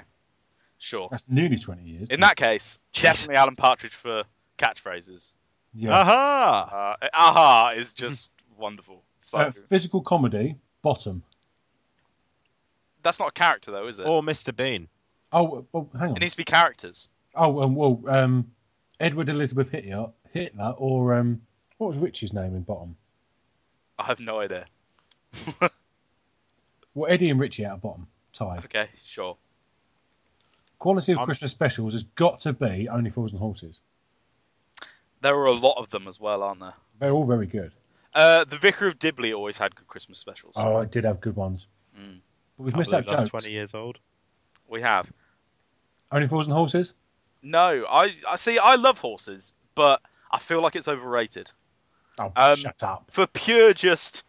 sure. 0.82 1.08
That's 1.10 1.24
nearly 1.28 1.56
20 1.56 1.82
years. 1.82 2.08
In 2.10 2.20
that 2.20 2.36
case, 2.36 2.78
Jeez. 2.94 3.02
definitely 3.02 3.36
Alan 3.36 3.56
Partridge 3.56 3.94
for 3.94 4.24
catchphrases. 4.58 5.32
yeah. 5.74 5.90
Aha! 5.92 6.96
Uh, 7.02 7.06
aha 7.14 7.72
is 7.76 7.92
just 7.92 8.30
wonderful. 8.58 9.02
So 9.20 9.38
Uh, 9.38 9.50
physical 9.50 10.00
comedy, 10.02 10.56
bottom. 10.82 11.22
that's 13.02 13.18
not 13.18 13.28
a 13.28 13.32
character 13.32 13.70
though, 13.70 13.86
is 13.88 13.98
it? 13.98 14.06
Or 14.06 14.22
Mr. 14.22 14.54
Bean. 14.54 14.88
Oh, 15.32 15.66
well, 15.72 15.88
hang 15.98 16.10
on. 16.10 16.16
It 16.16 16.20
needs 16.20 16.34
to 16.34 16.36
be 16.38 16.44
characters. 16.44 17.08
Oh, 17.34 17.62
um, 17.62 17.74
well, 17.74 18.02
um, 18.08 18.50
Edward 19.00 19.28
Elizabeth 19.30 19.70
Hitler, 19.70 20.10
Hitler, 20.30 20.74
or 20.76 21.14
um, 21.14 21.40
what 21.78 21.86
was 21.86 21.98
Richie's 21.98 22.32
name 22.34 22.54
in 22.54 22.62
bottom? 22.62 22.96
I 23.98 24.04
have 24.04 24.20
no 24.20 24.40
idea. 24.40 24.66
Well, 26.94 27.10
Eddie 27.10 27.30
and 27.30 27.40
Richie 27.40 27.64
out 27.64 27.76
of 27.76 27.80
bottom, 27.80 28.06
tied. 28.34 28.64
Okay, 28.66 28.88
sure. 29.02 29.38
Quality 30.82 31.12
of 31.12 31.18
I'm- 31.18 31.26
Christmas 31.26 31.52
specials 31.52 31.92
has 31.92 32.02
got 32.02 32.40
to 32.40 32.52
be 32.52 32.88
Only 32.88 33.08
Fools 33.08 33.30
and 33.30 33.38
Horses. 33.38 33.80
There 35.20 35.36
are 35.36 35.46
a 35.46 35.52
lot 35.54 35.78
of 35.78 35.90
them 35.90 36.08
as 36.08 36.18
well, 36.18 36.42
aren't 36.42 36.58
there? 36.58 36.74
They're 36.98 37.12
all 37.12 37.24
very 37.24 37.46
good. 37.46 37.70
Uh, 38.12 38.42
the 38.42 38.58
Vicar 38.58 38.88
of 38.88 38.98
Dibley 38.98 39.32
always 39.32 39.56
had 39.56 39.76
good 39.76 39.86
Christmas 39.86 40.18
specials. 40.18 40.54
Oh, 40.56 40.80
it 40.80 40.90
did 40.90 41.04
have 41.04 41.20
good 41.20 41.36
ones. 41.36 41.68
Mm. 41.96 42.18
But 42.56 42.64
we've 42.64 42.72
Can't 42.72 42.80
missed 42.80 42.92
out 42.94 43.06
jokes. 43.06 43.30
20 43.30 43.52
years 43.52 43.74
old. 43.74 44.00
We 44.66 44.82
have. 44.82 45.08
Only 46.10 46.26
Fools 46.26 46.48
and 46.48 46.56
Horses? 46.56 46.94
No, 47.44 47.86
I, 47.88 48.16
I 48.28 48.34
see. 48.34 48.58
I 48.58 48.74
love 48.74 48.98
horses, 48.98 49.52
but 49.76 50.02
I 50.32 50.40
feel 50.40 50.62
like 50.62 50.74
it's 50.74 50.88
overrated. 50.88 51.52
Oh, 52.18 52.32
Um, 52.34 52.56
shut 52.56 52.82
up. 52.82 53.08
For 53.08 53.28
pure, 53.28 53.72
just 53.72 54.24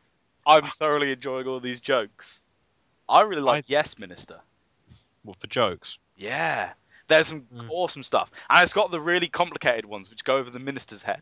I'm 0.45 0.67
thoroughly 0.67 1.13
enjoying 1.13 1.47
all 1.47 1.59
these 1.59 1.81
jokes. 1.81 2.41
I 3.09 3.21
really 3.21 3.41
like 3.41 3.65
Yes 3.67 3.97
Minister. 3.97 4.39
Well, 5.23 5.35
for 5.39 5.47
jokes. 5.47 5.97
Yeah, 6.15 6.73
there's 7.07 7.27
some 7.27 7.41
Mm. 7.53 7.67
awesome 7.69 8.03
stuff, 8.03 8.31
and 8.49 8.61
it's 8.63 8.73
got 8.73 8.91
the 8.91 8.99
really 9.01 9.27
complicated 9.27 9.85
ones 9.85 10.09
which 10.09 10.23
go 10.23 10.37
over 10.37 10.49
the 10.49 10.59
minister's 10.59 11.03
head, 11.03 11.21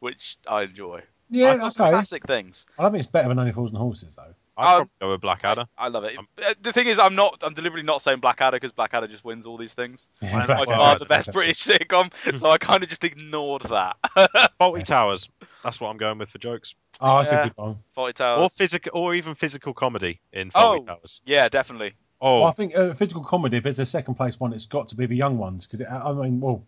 which 0.00 0.36
I 0.48 0.62
enjoy. 0.62 1.02
Yeah, 1.30 1.50
I've 1.50 1.60
got 1.60 1.72
some 1.72 1.86
okay. 1.86 1.92
classic 1.92 2.26
things. 2.26 2.66
I 2.78 2.82
don't 2.82 2.92
think 2.92 3.00
it's 3.02 3.10
better 3.10 3.28
than 3.28 3.38
Only 3.38 3.52
Fools 3.52 3.70
and 3.70 3.78
Horses, 3.78 4.14
though. 4.14 4.34
I'd 4.54 4.80
Um, 4.82 4.90
go 5.00 5.10
with 5.12 5.22
Blackadder. 5.22 5.64
I 5.78 5.88
love 5.88 6.04
it. 6.04 6.18
Um, 6.18 6.28
Uh, 6.46 6.52
the 6.60 6.74
thing 6.74 6.86
is, 6.86 6.98
I'm 6.98 7.14
not. 7.14 7.38
I'm 7.42 7.54
deliberately 7.54 7.86
not 7.86 8.02
saying 8.02 8.20
Blackadder 8.20 8.56
because 8.56 8.70
Blackadder 8.70 9.06
just 9.08 9.24
wins 9.24 9.46
all 9.46 9.56
these 9.56 9.72
things. 9.72 10.10
Yeah, 10.20 10.34
And 10.34 10.42
it's 10.42 10.50
by 10.52 10.66
far 10.66 10.98
the 10.98 11.06
best. 11.06 11.32
British 11.32 11.64
sitcom, 11.64 12.12
so 12.38 12.50
I 12.50 12.58
kind 12.58 12.82
of 12.82 12.90
just 12.90 13.02
ignored 13.02 13.62
that. 13.62 13.96
Fawlty 14.60 14.84
Towers. 14.84 15.30
That's 15.64 15.80
what 15.80 15.88
I'm 15.88 15.96
going 15.96 16.18
with 16.18 16.28
for 16.28 16.36
jokes. 16.38 16.74
Oh, 17.00 17.16
that's 17.18 17.32
Yeah. 17.32 17.40
a 17.40 17.44
good 17.44 17.56
one. 17.56 17.78
Forty 17.92 18.10
Or 18.10 18.12
Towers. 18.12 18.56
physical, 18.58 18.92
or 18.94 19.14
even 19.14 19.34
physical 19.34 19.72
comedy 19.72 20.20
in 20.34 20.50
Fawlty 20.50 20.80
Oh. 20.82 20.84
Towers. 20.84 21.22
yeah, 21.24 21.48
definitely. 21.48 21.94
Oh, 22.24 22.38
Well, 22.38 22.48
I 22.48 22.52
think 22.52 22.76
uh, 22.76 22.94
physical 22.94 23.24
comedy, 23.24 23.56
if 23.56 23.66
it's 23.66 23.80
a 23.80 23.84
second 23.84 24.14
place 24.14 24.38
one, 24.38 24.52
it's 24.52 24.66
got 24.66 24.86
to 24.88 24.96
be 24.96 25.06
the 25.06 25.16
young 25.16 25.38
ones. 25.38 25.66
Because, 25.66 25.84
I 25.84 26.12
mean, 26.12 26.40
well, 26.40 26.64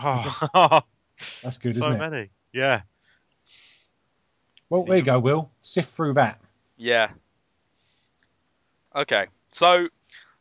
oh 0.00 0.80
that's 1.42 1.58
good, 1.58 1.74
so 1.74 1.80
isn't 1.80 1.92
it? 1.94 1.98
So 1.98 2.10
many. 2.10 2.30
Yeah. 2.52 2.82
Well, 4.70 4.84
there 4.84 4.96
you 4.96 5.02
go, 5.02 5.18
Will. 5.18 5.50
Sift 5.60 5.90
through 5.90 6.12
that. 6.14 6.40
Yeah. 6.76 7.08
Okay, 8.94 9.26
so 9.50 9.88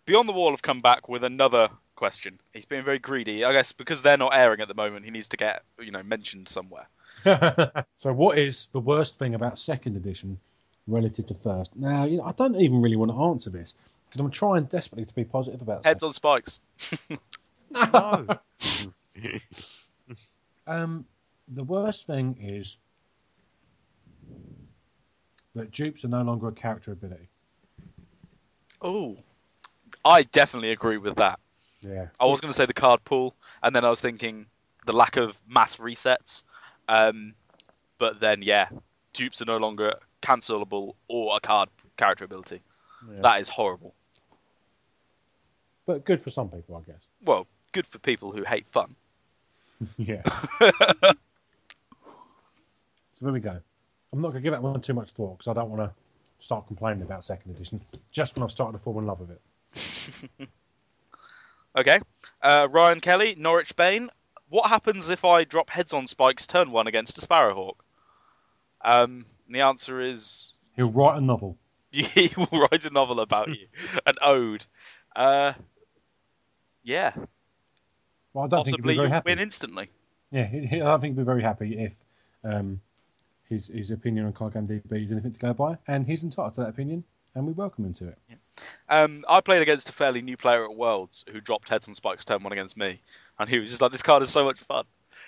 Beyond 0.06 0.30
the 0.30 0.34
Wall 0.34 0.52
have 0.52 0.62
come 0.62 0.82
back 0.82 1.10
with 1.10 1.24
another 1.24 1.70
question. 1.96 2.40
He's 2.54 2.66
being 2.66 2.84
very 2.84 3.00
greedy, 3.00 3.44
I 3.44 3.54
guess, 3.54 3.72
because 3.72 4.04
they're 4.04 4.18
not 4.18 4.36
airing 4.36 4.62
at 4.62 4.68
the 4.68 4.76
moment. 4.76 5.06
He 5.06 5.12
needs 5.12 5.30
to 5.30 5.38
get 5.38 5.64
you 5.80 5.90
know 5.90 6.04
mentioned 6.04 6.48
somewhere. 6.48 6.88
so, 7.98 8.14
what 8.14 8.38
is 8.38 8.68
the 8.68 8.80
worst 8.80 9.18
thing 9.18 9.34
about 9.34 9.58
second 9.58 9.96
edition 9.96 10.38
relative 10.86 11.26
to 11.28 11.34
first? 11.34 11.76
Now, 11.76 12.06
you 12.06 12.18
know, 12.18 12.24
I 12.24 12.34
don't 12.34 12.56
even 12.56 12.84
really 12.84 12.96
want 12.96 13.10
to 13.12 13.24
answer 13.24 13.50
this 13.50 13.76
because 14.14 14.24
I'm 14.24 14.32
trying 14.32 14.66
desperately 14.66 15.06
to 15.06 15.16
be 15.16 15.24
positive 15.24 15.64
about 15.64 15.86
Heads 15.86 16.04
on 16.04 16.14
spikes. 16.14 16.60
No. 17.76 18.28
Um, 20.68 21.06
the 21.48 21.64
worst 21.64 22.06
thing 22.06 22.38
is 22.40 22.78
that 25.56 25.72
dupes 25.72 26.06
are 26.06 26.10
no 26.10 26.22
longer 26.22 26.50
a 26.50 26.52
character 26.52 26.92
ability. 26.92 27.30
Oh, 28.80 29.18
I 30.06 30.22
definitely 30.22 30.70
agree 30.70 30.98
with 30.98 31.16
that. 31.16 31.40
Yeah. 31.82 32.10
I 32.20 32.26
was 32.26 32.40
going 32.40 32.52
to 32.52 32.56
say 32.56 32.68
the 32.68 32.74
card 32.74 33.04
pool, 33.06 33.36
and 33.64 33.76
then 33.76 33.84
I 33.84 33.90
was 33.90 34.00
thinking 34.00 34.46
the 34.86 34.94
lack 34.94 35.18
of 35.18 35.42
mass 35.48 35.78
resets. 35.78 36.44
Um, 36.88 37.34
but 37.98 38.20
then, 38.20 38.44
yeah, 38.44 38.68
dupes 39.14 39.42
are 39.42 39.46
no 39.46 39.58
longer 39.58 39.96
cancelable 40.22 40.94
or 41.08 41.36
a 41.36 41.40
card 41.40 41.70
character 41.98 42.24
ability. 42.24 42.62
Yeah. 43.10 43.22
That 43.24 43.42
is 43.42 43.50
horrible. 43.50 43.96
But 45.86 46.06
good 46.06 46.22
for 46.22 46.30
some 46.30 46.50
people, 46.50 46.76
I 46.76 46.82
guess. 46.90 47.08
Well, 47.24 47.48
good 47.74 47.86
for 47.86 48.00
people 48.00 48.32
who 48.32 48.44
hate 48.44 48.68
fun. 48.72 48.96
yeah. 49.98 50.22
So 53.16 53.26
there 53.28 53.34
we 53.34 53.42
go. 53.42 53.62
I'm 54.12 54.22
not 54.22 54.30
going 54.30 54.42
to 54.42 54.42
give 54.42 54.54
that 54.54 54.64
one 54.64 54.82
too 54.82 54.96
much 54.96 55.12
thought 55.12 55.38
because 55.38 55.48
I 55.48 55.54
don't 55.54 55.70
want 55.70 55.84
to 55.84 55.92
start 56.40 56.66
complaining 56.68 57.04
about 57.04 57.24
second 57.24 57.52
edition 57.52 57.80
just 58.12 58.36
when 58.36 58.44
I've 58.44 58.52
started 58.52 58.74
to 58.74 58.84
fall 58.84 58.98
in 59.00 59.06
love 59.06 59.20
with 59.20 59.30
it. 59.32 60.50
Okay. 61.76 62.00
Uh, 62.42 62.68
Ryan 62.70 63.00
Kelly, 63.00 63.36
Norwich 63.36 63.76
Bane. 63.76 64.10
What 64.50 64.70
happens 64.70 65.10
if 65.10 65.26
I 65.26 65.44
drop 65.44 65.70
heads 65.72 65.92
on 65.94 66.06
spikes 66.06 66.46
turn 66.46 66.72
one 66.72 66.86
against 66.86 67.18
a 67.18 67.22
Sparrowhawk? 67.22 67.84
Um, 68.82 69.26
the 69.50 69.62
answer 69.62 70.00
is 70.00 70.54
He'll 70.76 70.92
write 70.92 71.18
a 71.18 71.22
novel. 71.22 71.58
he 71.92 72.32
will 72.38 72.68
write 72.72 72.86
a 72.86 72.92
novel 72.92 73.20
about 73.20 73.50
you, 73.50 73.68
an 74.06 74.14
ode. 74.22 74.66
Uh, 75.16 75.54
yeah, 76.84 77.14
Well, 78.34 78.46
I 78.46 78.48
don't 78.48 78.64
think 78.64 78.78
he'd 78.78 78.84
be 78.88 78.96
very 78.96 79.10
happy. 79.10 79.32
win 79.32 79.40
instantly. 79.40 79.90
Yeah, 80.32 80.50
I 80.52 80.78
don't 80.78 81.02
think 81.02 81.16
he'd 81.16 81.22
be 81.22 81.26
very 81.26 81.42
happy 81.44 81.78
if 81.80 82.04
um, 82.44 82.82
his 83.48 83.68
his 83.68 83.92
opinion 83.92 84.26
on 84.26 84.34
Card 84.34 84.54
Game 84.54 84.68
DB 84.68 85.04
is 85.04 85.12
anything 85.12 85.32
to 85.34 85.40
go 85.40 85.54
by, 85.54 85.78
and 85.88 86.06
he's 86.08 86.24
entitled 86.24 86.56
to 86.56 86.62
that 86.62 86.70
opinion, 86.70 87.04
and 87.36 87.46
we 87.46 87.54
welcome 87.54 87.86
him 87.86 87.94
to 87.96 88.08
it. 88.10 88.18
Um, 88.90 89.24
I 89.28 89.42
played 89.42 89.62
against 89.62 89.90
a 89.90 89.92
fairly 89.92 90.22
new 90.22 90.38
player 90.38 90.64
at 90.64 90.76
Worlds 90.76 91.26
who 91.32 91.42
dropped 91.42 91.70
heads 91.70 91.88
on 91.88 91.96
spikes 91.96 92.26
turn 92.26 92.44
one 92.44 92.54
against 92.54 92.78
me, 92.78 93.00
and 93.40 93.50
he 93.50 93.60
was 93.60 93.70
just 93.70 93.82
like, 93.82 93.92
"This 93.92 94.04
card 94.04 94.24
is 94.24 94.30
so 94.30 94.44
much 94.44 94.60
fun." 94.60 94.86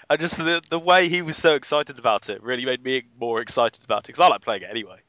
And 0.09 0.19
just 0.19 0.37
the 0.37 0.61
the 0.69 0.79
way 0.79 1.09
he 1.09 1.21
was 1.21 1.37
so 1.37 1.55
excited 1.55 1.97
about 1.99 2.29
it 2.29 2.41
really 2.43 2.65
made 2.65 2.83
me 2.83 3.03
more 3.19 3.41
excited 3.41 3.83
about 3.83 3.99
it 3.99 4.07
because 4.07 4.19
I 4.19 4.27
like 4.27 4.41
playing 4.41 4.63
it 4.63 4.69
anyway. 4.69 4.99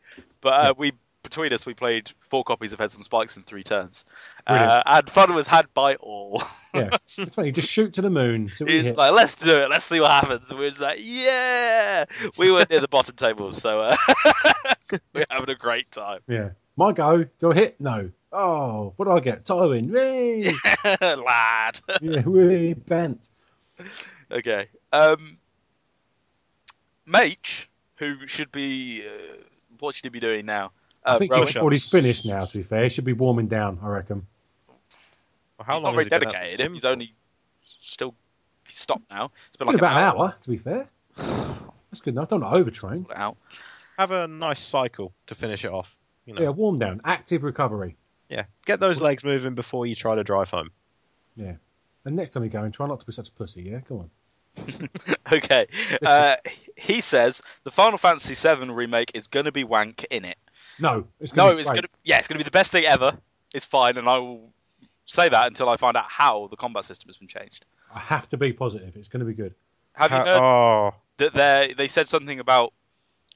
But 0.40 0.52
uh, 0.52 0.74
we 0.76 0.92
between 1.28 1.52
us 1.52 1.66
we 1.66 1.74
played 1.74 2.12
four 2.20 2.44
copies 2.44 2.72
of 2.72 2.78
heads 2.78 2.94
on 2.94 3.02
spikes 3.02 3.36
in 3.36 3.42
three 3.42 3.64
turns, 3.64 4.04
uh, 4.46 4.82
and 4.86 5.10
fun 5.10 5.34
was 5.34 5.46
had 5.46 5.66
by 5.74 5.96
all. 5.96 6.42
Yeah, 6.74 6.90
it's 7.16 7.36
funny. 7.36 7.52
Just 7.52 7.70
shoot 7.70 7.94
to 7.94 8.02
the 8.02 8.10
moon. 8.10 8.50
You 8.60 8.82
hit. 8.82 8.96
like, 8.98 9.12
"Let's 9.12 9.34
do 9.34 9.62
it. 9.62 9.70
Let's 9.70 9.86
see 9.86 9.98
what 9.98 10.10
happens." 10.10 10.50
And 10.50 10.58
we 10.58 10.66
we're 10.66 10.70
just 10.70 10.80
like, 10.80 10.98
"Yeah!" 11.00 12.04
We 12.36 12.50
were 12.50 12.66
near 12.68 12.80
the 12.80 12.88
bottom 12.88 13.16
table, 13.16 13.52
so 13.54 13.80
uh, 13.80 13.96
we're 15.14 15.24
having 15.30 15.48
a 15.48 15.54
great 15.54 15.90
time. 15.90 16.20
Yeah, 16.28 16.50
my 16.76 16.92
go. 16.92 17.24
Do 17.38 17.52
I 17.52 17.54
hit? 17.54 17.80
No. 17.80 18.10
Oh, 18.32 18.92
what 18.96 19.06
do 19.06 19.12
I 19.12 19.20
get? 19.20 19.44
Tywin. 19.44 19.90
Whee! 19.90 20.52
Lad. 21.00 21.80
yeah, 22.02 22.22
wee, 22.26 22.74
bent. 22.74 23.30
Okay. 24.30 24.68
Um, 24.92 25.38
Mage, 27.06 27.70
who 27.96 28.26
should 28.26 28.52
be, 28.52 29.04
uh, 29.06 29.36
what 29.78 29.94
should 29.94 30.04
he 30.04 30.10
be 30.10 30.20
doing 30.20 30.44
now? 30.44 30.72
Uh, 31.06 31.14
I 31.14 31.18
think 31.18 31.32
rowing. 31.32 31.46
he's 31.46 31.56
already 31.56 31.78
finished 31.78 32.26
now. 32.26 32.44
To 32.44 32.58
be 32.58 32.62
fair, 32.64 32.82
he 32.84 32.88
should 32.88 33.04
be 33.04 33.12
warming 33.12 33.46
down. 33.46 33.78
I 33.82 33.88
reckon. 33.88 34.26
Well, 35.58 35.64
how 35.66 35.74
he's 35.74 35.82
long 35.84 35.94
not 35.94 35.96
very 35.96 36.04
has 36.04 36.06
he 36.06 36.18
been 36.18 36.28
at 36.28 36.32
dedicated. 36.32 36.60
the 36.60 36.64
If 36.64 36.72
he's 36.72 36.84
only 36.84 37.14
still 37.64 38.14
he's 38.64 38.76
stopped 38.78 39.08
now. 39.10 39.30
It's 39.48 39.56
been 39.56 39.66
Been 39.66 39.74
like 39.74 39.80
about 39.82 39.96
an 39.96 40.02
hour. 40.02 40.34
To 40.40 40.50
be 40.50 40.56
fair, 40.56 40.88
that's 41.16 42.00
good 42.02 42.14
enough. 42.14 42.28
Don't 42.28 42.42
overtrain. 42.42 43.06
out. 43.14 43.36
have 43.98 44.10
a 44.10 44.26
nice 44.26 44.60
cycle 44.60 45.12
to 45.28 45.34
finish 45.34 45.64
it 45.64 45.70
off. 45.72 45.94
You 46.26 46.34
know, 46.34 46.42
Yeah, 46.42 46.48
warm 46.50 46.76
down. 46.78 47.00
Active 47.04 47.44
recovery. 47.44 47.96
yeah. 48.28 48.44
Get 48.66 48.80
those 48.80 49.00
legs 49.00 49.22
moving 49.24 49.54
before 49.54 49.86
you 49.86 49.94
try 49.94 50.14
to 50.16 50.24
drive 50.24 50.50
home. 50.50 50.70
Yeah. 51.36 51.54
And 52.04 52.16
next 52.16 52.30
time 52.32 52.42
you 52.44 52.50
go 52.50 52.64
in, 52.64 52.72
try 52.72 52.86
not 52.86 53.00
to 53.00 53.06
be 53.06 53.12
such 53.12 53.28
a 53.28 53.32
pussy. 53.32 53.62
Yeah, 53.62 53.80
come 53.80 53.98
on. 53.98 54.10
Okay. 55.32 55.66
Uh, 56.04 56.36
he 56.76 57.00
says 57.00 57.42
the 57.64 57.70
Final 57.70 57.98
Fantasy 57.98 58.34
VII 58.34 58.70
remake 58.70 59.10
is 59.14 59.26
going 59.26 59.44
to 59.46 59.52
be 59.52 59.64
wank 59.64 60.04
in 60.10 60.24
it. 60.24 60.38
No, 60.78 61.06
it's 61.20 61.32
gonna 61.32 61.50
No, 61.50 61.54
be 61.54 61.60
it's 61.60 61.70
great. 61.70 61.76
going 61.76 61.82
to 61.84 61.88
yeah, 62.04 62.18
it's 62.18 62.28
going 62.28 62.38
to 62.38 62.44
be 62.44 62.48
the 62.48 62.50
best 62.50 62.72
thing 62.72 62.84
ever. 62.84 63.16
It's 63.54 63.64
fine, 63.64 63.96
and 63.96 64.08
I 64.08 64.18
will 64.18 64.52
say 65.04 65.28
that 65.28 65.46
until 65.46 65.68
I 65.68 65.76
find 65.76 65.96
out 65.96 66.06
how 66.08 66.48
the 66.48 66.56
combat 66.56 66.84
system 66.84 67.08
has 67.08 67.16
been 67.16 67.28
changed. 67.28 67.64
I 67.94 68.00
have 68.00 68.28
to 68.30 68.36
be 68.36 68.52
positive. 68.52 68.96
It's 68.96 69.08
going 69.08 69.20
to 69.20 69.26
be 69.26 69.34
good. 69.34 69.54
Have 69.92 70.10
you 70.10 70.18
heard 70.18 70.28
oh, 70.28 70.94
that 71.16 71.32
they 71.32 71.74
they 71.76 71.88
said 71.88 72.08
something 72.08 72.40
about 72.40 72.72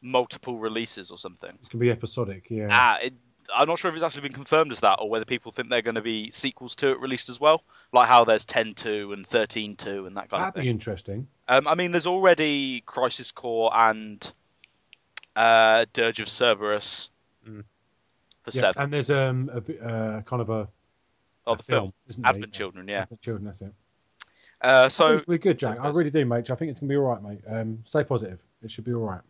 multiple 0.03 0.59
releases 0.59 1.11
or 1.11 1.19
something? 1.19 1.51
It's 1.61 1.69
going 1.69 1.81
to 1.81 1.87
be 1.87 1.91
episodic. 1.91 2.47
Yeah. 2.51 2.69
Ah, 2.71 2.99
it, 3.03 3.15
I'm 3.55 3.69
not 3.69 3.79
sure 3.79 3.89
if 3.91 3.95
it's 3.95 4.05
actually 4.05 4.23
been 4.23 4.33
confirmed 4.33 4.73
as 4.73 4.81
that, 4.81 4.99
or 5.01 5.09
whether 5.09 5.25
people 5.25 5.53
think 5.53 5.71
they're 5.71 5.83
going 5.83 5.95
to 5.95 6.03
be 6.03 6.31
sequels 6.31 6.75
to 6.77 6.91
it 6.91 7.01
released 7.01 7.29
as 7.29 7.41
well, 7.41 7.63
like 7.93 8.09
how 8.09 8.25
there's 8.25 8.45
10-2 8.45 9.13
and 9.13 9.29
13-2 9.29 10.07
and 10.07 10.17
that 10.17 10.29
kind 10.29 10.33
of 10.33 10.39
thing. 10.39 10.39
That'd 10.41 10.63
be 10.63 10.69
interesting. 10.69 11.27
Um, 11.49 11.67
I 11.67 11.75
mean, 11.75 11.93
there's 11.93 12.07
already 12.07 12.83
Crisis 12.83 13.33
Core 13.33 13.71
and 13.75 14.33
uh, 15.35 15.87
Dirge 15.93 16.21
of 16.21 16.29
Cerberus 16.29 17.11
Mm. 17.51 17.65
for 18.45 18.51
Yeah, 18.53 18.61
seven. 18.61 18.83
and 18.83 18.93
there's 18.93 19.11
um 19.11 19.51
a, 19.53 19.85
uh, 19.87 20.23
kind 20.23 20.43
of 20.43 20.51
a, 20.51 20.69
Oh, 21.47 21.53
a 21.55 21.57
the 21.57 21.63
film, 21.63 21.93
isn't 22.09 22.23
there? 22.23 22.31
Advent 22.35 22.53
Children, 22.53 22.87
yeah. 22.89 23.03
Advent 23.03 23.21
Children. 23.21 23.45
That's 23.47 23.63
it. 23.63 23.73
Uh, 24.61 24.89
So 24.89 25.09
so 25.09 25.15
it's 25.15 25.27
really 25.29 25.39
good, 25.39 25.59
Jack. 25.59 25.79
I 25.81 25.89
really 25.89 26.11
do, 26.11 26.25
mate. 26.27 26.51
I 26.51 26.55
think 26.55 26.71
it's 26.71 26.81
going 26.81 26.89
to 26.89 26.93
be 26.93 26.97
all 26.99 27.05
right, 27.05 27.23
mate. 27.23 27.41
Um, 27.47 27.79
stay 27.83 28.05
positive. 28.05 28.43
It 28.63 28.71
should 28.71 28.85
be 28.85 28.93
all 28.93 29.05
right. 29.07 29.23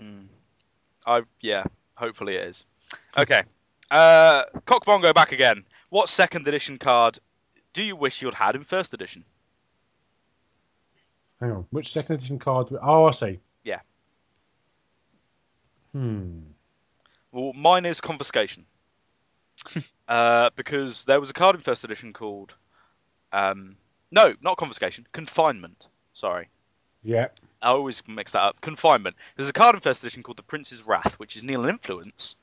Mm. 0.00 0.26
I 1.06 1.22
yeah, 1.40 1.64
hopefully 1.96 2.36
it 2.36 2.48
is. 2.48 2.64
Okay. 3.18 3.42
Uh 3.90 4.44
Cock 4.64 4.84
Bongo 4.84 5.12
back 5.12 5.32
again. 5.32 5.64
What 5.90 6.08
second 6.08 6.48
edition 6.48 6.78
card 6.78 7.18
do 7.72 7.82
you 7.82 7.94
wish 7.96 8.22
you'd 8.22 8.34
had 8.34 8.56
in 8.56 8.64
first 8.64 8.94
edition? 8.94 9.24
Hang 11.40 11.50
on. 11.52 11.66
Which 11.70 11.92
second 11.92 12.14
edition 12.16 12.38
card? 12.38 12.68
Oh, 12.80 13.04
I 13.04 13.10
see. 13.10 13.40
Yeah. 13.64 13.80
Hmm. 15.92 16.40
Well, 17.34 17.52
mine 17.52 17.84
is 17.84 18.00
confiscation. 18.00 18.64
uh, 20.08 20.50
because 20.56 21.04
there 21.04 21.20
was 21.20 21.30
a 21.30 21.34
card 21.34 21.56
in 21.56 21.60
first 21.60 21.84
edition 21.84 22.12
called 22.12 22.54
um 23.32 23.76
no, 24.10 24.34
not 24.40 24.56
confiscation, 24.56 25.06
confinement. 25.12 25.88
Sorry. 26.12 26.48
Yeah. 27.02 27.26
I 27.60 27.68
always 27.70 28.00
mix 28.06 28.30
that 28.32 28.42
up. 28.42 28.60
Confinement. 28.60 29.16
There's 29.36 29.48
a 29.48 29.52
card 29.52 29.74
in 29.74 29.80
first 29.80 30.02
edition 30.04 30.22
called 30.22 30.36
the 30.36 30.42
Prince's 30.44 30.86
Wrath, 30.86 31.18
which 31.18 31.34
is 31.36 31.42
kneel 31.42 31.62
and 31.62 31.70
influence 31.70 32.36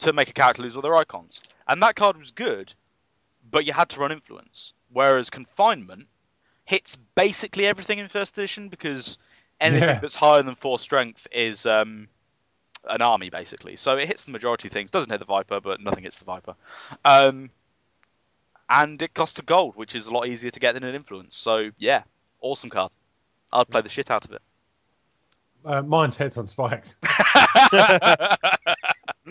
to 0.00 0.12
make 0.12 0.28
a 0.28 0.32
character 0.32 0.62
lose 0.62 0.74
all 0.74 0.82
their 0.82 0.96
icons. 0.96 1.40
And 1.68 1.80
that 1.82 1.94
card 1.94 2.16
was 2.16 2.32
good, 2.32 2.74
but 3.50 3.64
you 3.64 3.72
had 3.72 3.88
to 3.90 4.00
run 4.00 4.10
influence. 4.10 4.72
Whereas 4.92 5.30
confinement 5.30 6.08
hits 6.64 6.96
basically 7.14 7.66
everything 7.66 7.98
in 7.98 8.08
first 8.08 8.36
edition 8.36 8.68
because 8.68 9.18
anything 9.60 9.88
Yeah. 9.88 10.00
that's 10.00 10.16
higher 10.16 10.42
than 10.42 10.56
four 10.56 10.80
strength 10.80 11.28
is 11.30 11.64
um, 11.66 12.08
an 12.88 13.02
army 13.02 13.30
basically. 13.30 13.76
So 13.76 13.96
it 13.96 14.06
hits 14.08 14.24
the 14.24 14.32
majority 14.32 14.68
of 14.68 14.72
things. 14.72 14.90
Doesn't 14.90 15.10
hit 15.10 15.18
the 15.20 15.24
Viper, 15.26 15.60
but 15.60 15.80
nothing 15.80 16.04
hits 16.04 16.18
the 16.18 16.24
Viper. 16.24 16.54
Um, 17.04 17.50
and 18.68 19.00
it 19.02 19.14
costs 19.14 19.38
a 19.38 19.42
gold, 19.42 19.76
which 19.76 19.94
is 19.94 20.06
a 20.06 20.12
lot 20.12 20.26
easier 20.26 20.50
to 20.50 20.60
get 20.60 20.72
than 20.74 20.84
an 20.84 20.94
influence. 20.94 21.36
So 21.36 21.70
yeah, 21.78 22.02
awesome 22.40 22.70
card. 22.70 22.92
I'd 23.52 23.68
play 23.68 23.82
the 23.82 23.88
shit 23.88 24.10
out 24.10 24.24
of 24.24 24.32
it. 24.32 24.42
Uh, 25.64 25.82
mine's 25.82 26.16
heads 26.16 26.38
on 26.38 26.46
spikes. 26.46 26.98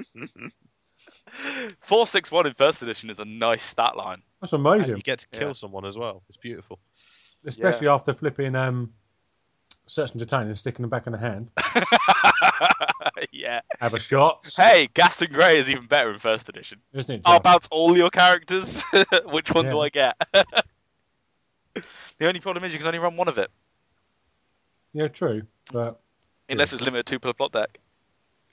Four 1.80 2.06
six 2.08 2.32
one 2.32 2.46
in 2.46 2.54
first 2.54 2.82
edition 2.82 3.10
is 3.10 3.20
a 3.20 3.26
nice 3.26 3.62
stat 3.64 3.96
line. 3.96 4.22
That's 4.42 4.54
and 4.54 4.66
amazing. 4.66 4.98
you 4.98 5.02
get 5.02 5.20
to 5.20 5.28
kill 5.28 5.50
Yeah. 5.50 5.54
someone 5.54 5.86
as 5.86 5.98
well. 5.98 6.24
It's 6.30 6.38
beautiful. 6.38 6.80
Especially 7.46 7.88
after 7.88 8.14
flipping 8.14 8.56
um, 8.56 8.94
search 9.88 10.12
and 10.12 10.20
detain 10.20 10.42
and 10.42 10.58
sticking 10.58 10.84
them 10.84 10.90
back 10.90 11.08
in 11.08 11.14
the 11.14 11.20
hand. 11.20 11.50
yeah. 13.32 13.62
Have 13.80 13.94
a 13.94 14.00
shot. 14.00 14.48
Hey, 14.56 14.88
Ghaston 14.94 15.32
Grey 15.34 15.58
is 15.60 15.70
even 15.70 15.86
better 15.86 16.12
in 16.12 16.20
first 16.20 16.48
edition. 16.50 16.80
Isn't 16.94 17.16
it? 17.16 17.22
I'll 17.26 17.40
bounce 17.40 17.68
all 17.72 17.98
your 17.98 18.10
characters. 18.10 18.84
Which 19.26 19.52
one 19.52 19.66
do 19.70 19.80
I 19.80 19.90
get? 19.90 20.16
the 21.74 22.28
only 22.28 22.40
problem 22.40 22.64
is 22.64 22.74
you 22.74 22.80
can 22.80 22.88
only 22.88 23.00
run 23.00 23.16
one 23.18 23.28
of 23.28 23.38
it, 23.38 23.50
Yeah, 24.94 25.08
true. 25.08 25.44
But 25.72 26.00
unless 26.50 26.74
it's 26.74 26.82
limited 26.82 27.06
to 27.08 27.20
per 27.20 27.34
plot 27.34 27.52
deck. 27.54 27.78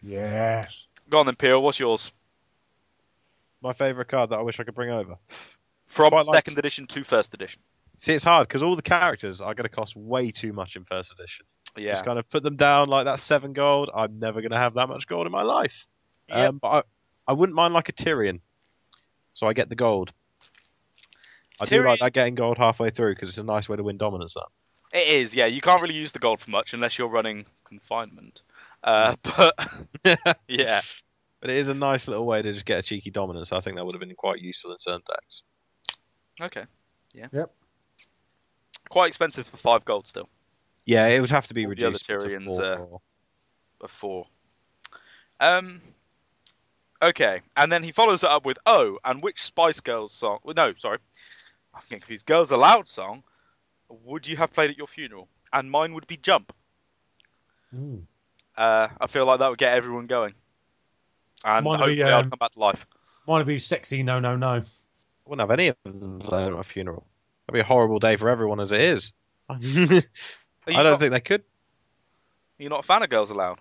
yes. 0.03 0.87
Go 1.11 1.19
on 1.19 1.27
then, 1.27 1.37
Peel. 1.37 1.63
What's 1.63 1.81
yours? 1.81 2.13
My 3.63 3.73
favourite 3.73 4.09
card 4.09 4.31
that 4.31 4.39
I 4.39 4.43
wish 4.43 4.61
I 4.61 4.65
could 4.65 4.75
bring 4.75 4.91
over. 4.91 5.17
From 5.87 6.11
Quite 6.11 6.27
like- 6.27 6.37
second 6.37 6.59
edition 6.59 6.87
to 6.89 7.03
first 7.03 7.33
edition. 7.35 7.61
See, 8.01 8.13
it's 8.13 8.23
hard 8.23 8.47
because 8.47 8.63
all 8.63 8.77
the 8.77 8.83
characters 8.83 9.41
are 9.41 9.55
going 9.55 9.65
to 9.69 9.75
cost 9.75 9.97
way 9.97 10.31
too 10.31 10.53
much 10.53 10.77
in 10.77 10.85
first 10.85 11.13
edition. 11.13 11.47
Yeah. 11.79 11.93
Just 11.93 12.05
kind 12.05 12.19
of 12.19 12.29
put 12.29 12.43
them 12.43 12.57
down 12.57 12.89
like 12.89 13.05
that 13.07 13.21
seven 13.21 13.53
gold. 13.53 13.91
I'm 13.95 14.19
never 14.19 14.41
going 14.41 14.53
to 14.53 14.59
have 14.59 14.75
that 14.75 14.89
much 14.89 15.07
gold 15.07 15.27
in 15.27 15.33
my 15.33 15.43
life. 15.43 15.87
Yep. 16.29 16.49
Um, 16.49 16.59
but 16.59 16.69
I, 16.69 16.83
I 17.29 17.33
wouldn't 17.33 17.57
mind 17.57 17.75
like 17.75 17.89
a 17.89 17.93
Tyrion. 17.93 18.41
So 19.33 19.47
I 19.47 19.53
get 19.53 19.69
the 19.69 19.77
gold. 19.77 20.13
I 21.61 21.65
do 21.65 21.83
like 21.83 22.01
that 22.01 22.13
getting 22.13 22.35
gold 22.35 22.57
halfway 22.57 22.91
through 22.91 23.15
because 23.15 23.29
it's 23.29 23.39
a 23.39 23.43
nice 23.43 23.69
way 23.69 23.77
to 23.77 23.83
win 23.83 23.99
dominance 23.99 24.37
up. 24.37 24.53
It 24.93 25.09
is, 25.09 25.35
yeah. 25.35 25.47
You 25.47 25.61
can't 25.61 25.83
really 25.83 25.95
use 25.97 26.13
the 26.13 26.19
gold 26.19 26.41
for 26.41 26.51
much 26.51 26.73
unless 26.73 26.99
you're 26.99 27.09
running 27.09 27.47
confinement. 27.65 28.43
Uh, 28.83 29.17
but 29.23 29.55
yeah, 30.49 30.83
But 31.41 31.51
it 31.51 31.57
is 31.57 31.69
a 31.69 31.75
nice 31.75 32.09
little 32.09 32.27
way 32.27 32.43
to 32.43 32.53
just 32.53 32.65
get 32.65 32.79
a 32.79 32.83
cheeky 32.83 33.11
dominance. 33.11 33.53
I 33.53 33.61
think 33.61 33.77
that 33.77 33.85
would 33.85 33.93
have 33.93 34.01
been 34.01 34.15
quite 34.15 34.41
useful 34.41 34.73
in 34.73 34.79
certain 34.79 35.03
decks. 35.09 35.43
okay, 36.41 36.65
yeah. 37.13 37.27
Yep. 37.33 37.53
Quite 38.89 39.09
expensive 39.09 39.47
for 39.47 39.57
five 39.57 39.85
gold 39.85 40.07
still. 40.07 40.29
Yeah, 40.89 41.07
it 41.09 41.21
would 41.21 41.31
have 41.31 41.47
to 41.49 41.55
be 41.55 41.67
All 41.67 41.75
the 41.75 41.87
other 41.87 41.99
reduced 41.99 42.07
to 42.09 42.41
four. 42.47 42.65
uh, 42.65 43.85
A 43.85 43.89
four. 43.89 44.27
Um. 45.39 45.83
Okay, 47.03 47.43
and 47.59 47.71
then 47.71 47.83
he 47.83 47.93
follows 47.93 48.25
it 48.25 48.31
up 48.31 48.47
with 48.47 48.57
"Oh, 48.65 48.99
and 49.05 49.23
which 49.23 49.43
Spice 49.43 49.81
Girls 49.81 50.13
song? 50.15 50.39
well, 50.43 50.55
No, 50.55 50.73
sorry, 50.79 50.99
I'm 51.75 51.83
getting 51.91 52.01
confused. 52.01 52.25
Girls 52.25 52.51
Aloud 52.51 52.89
song. 52.89 53.23
Would 53.91 54.27
you 54.27 54.39
have 54.39 54.51
played 54.53 54.71
at 54.71 54.79
your 54.79 54.87
funeral? 54.87 55.29
And 55.53 55.71
mine 55.71 55.93
would 55.93 56.07
be 56.07 56.17
Jump. 56.17 56.55
Mm. 57.75 58.05
Uh, 58.57 58.89
I 58.99 59.07
feel 59.09 59.27
like 59.27 59.41
that 59.41 59.49
would 59.51 59.59
get 59.59 59.75
everyone 59.75 60.07
going. 60.07 60.33
And 61.47 61.65
Mine 61.65 61.81
would 61.81 61.87
be, 61.87 62.01
hopefully 62.01 62.13
I'll 62.13 62.21
um, 62.21 62.31
come 62.31 62.39
back 62.39 62.51
to 62.53 62.59
life. 62.59 62.87
Mine 63.27 63.39
would 63.39 63.47
be 63.47 63.59
sexy. 63.59 64.03
No, 64.03 64.19
no, 64.21 64.37
no. 64.37 64.49
I 64.49 64.63
wouldn't 65.27 65.41
have 65.49 65.51
any 65.59 65.69
of 65.69 65.77
them 65.85 66.19
playing 66.19 66.49
at 66.49 66.55
my 66.55 66.63
funeral. 66.63 67.07
That'd 67.47 67.55
be 67.55 67.61
a 67.61 67.65
horrible 67.65 67.99
day 67.99 68.17
for 68.17 68.29
everyone 68.31 68.59
as 68.61 68.73
it 68.73 68.81
is. 68.81 69.13
I 70.77 70.83
don't 70.83 70.93
not, 70.93 71.01
think 71.01 71.13
they 71.13 71.21
could. 71.21 71.43
You're 72.59 72.71
not 72.71 72.81
a 72.81 72.83
fan 72.85 73.03
of 73.03 73.09
Girls 73.11 73.31
Aloud? 73.31 73.61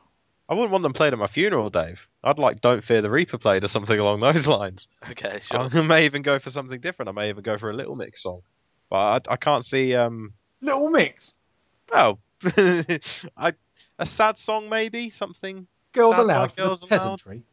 I 0.49 0.53
wouldn't 0.53 0.71
want 0.71 0.83
them 0.83 0.93
played 0.93 1.13
at 1.13 1.19
my 1.19 1.27
funeral, 1.27 1.69
Dave. 1.69 2.07
I'd 2.23 2.39
like 2.39 2.61
Don't 2.61 2.83
Fear 2.83 3.01
the 3.01 3.09
Reaper 3.09 3.37
played 3.37 3.63
or 3.63 3.67
something 3.67 3.99
along 3.99 4.21
those 4.21 4.47
lines. 4.47 4.87
Okay, 5.09 5.39
sure. 5.41 5.69
I 5.71 5.81
may 5.81 6.05
even 6.05 6.21
go 6.21 6.39
for 6.39 6.49
something 6.49 6.79
different. 6.79 7.09
I 7.09 7.11
may 7.11 7.29
even 7.29 7.43
go 7.43 7.57
for 7.57 7.69
a 7.69 7.73
Little 7.73 7.95
Mix 7.95 8.23
song. 8.23 8.41
But 8.89 9.27
I, 9.27 9.33
I 9.33 9.35
can't 9.35 9.65
see. 9.65 9.93
Um, 9.95 10.33
Little 10.61 10.89
mix. 10.89 11.35
well, 11.91 12.19
I, 12.45 13.53
a 13.99 14.05
sad 14.05 14.37
song 14.37 14.69
maybe 14.69 15.09
something. 15.09 15.67
Girls 15.91 16.15
Sounds 16.15 16.25
allowed 16.25 16.41
like 16.41 16.55
Girls 16.55 16.79
the 16.81 16.85
Aloud. 16.87 16.89
peasantry. 16.89 17.43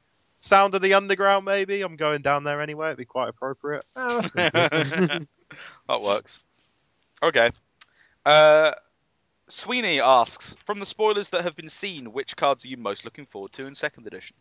Sound 0.41 0.75
of 0.75 0.83
the 0.83 0.95
Underground 0.95 1.45
maybe. 1.45 1.83
I'm 1.83 1.97
going 1.97 2.23
down 2.23 2.45
there 2.45 2.61
anyway. 2.61 2.89
It'd 2.89 2.99
be 2.99 3.05
quite 3.05 3.29
appropriate. 3.31 3.85
Oh, 3.97 4.21
that's 4.21 4.29
pretty 4.29 4.51
good. 5.07 5.29
that 5.89 6.03
works. 6.03 6.39
Okay. 7.23 7.51
Uh, 8.25 8.73
Sweeney 9.55 10.01
asks, 10.01 10.55
from 10.65 10.81
the 10.81 10.87
spoilers 10.87 11.31
that 11.31 11.43
have 11.45 11.55
been 11.57 11.69
seen, 11.69 12.13
which 12.13 12.37
cards 12.37 12.65
are 12.65 12.69
you 12.69 12.77
most 12.77 13.05
looking 13.05 13.25
forward 13.25 13.53
to 13.53 13.67
in 13.67 13.75
second 13.77 14.07
edition? 14.07 14.35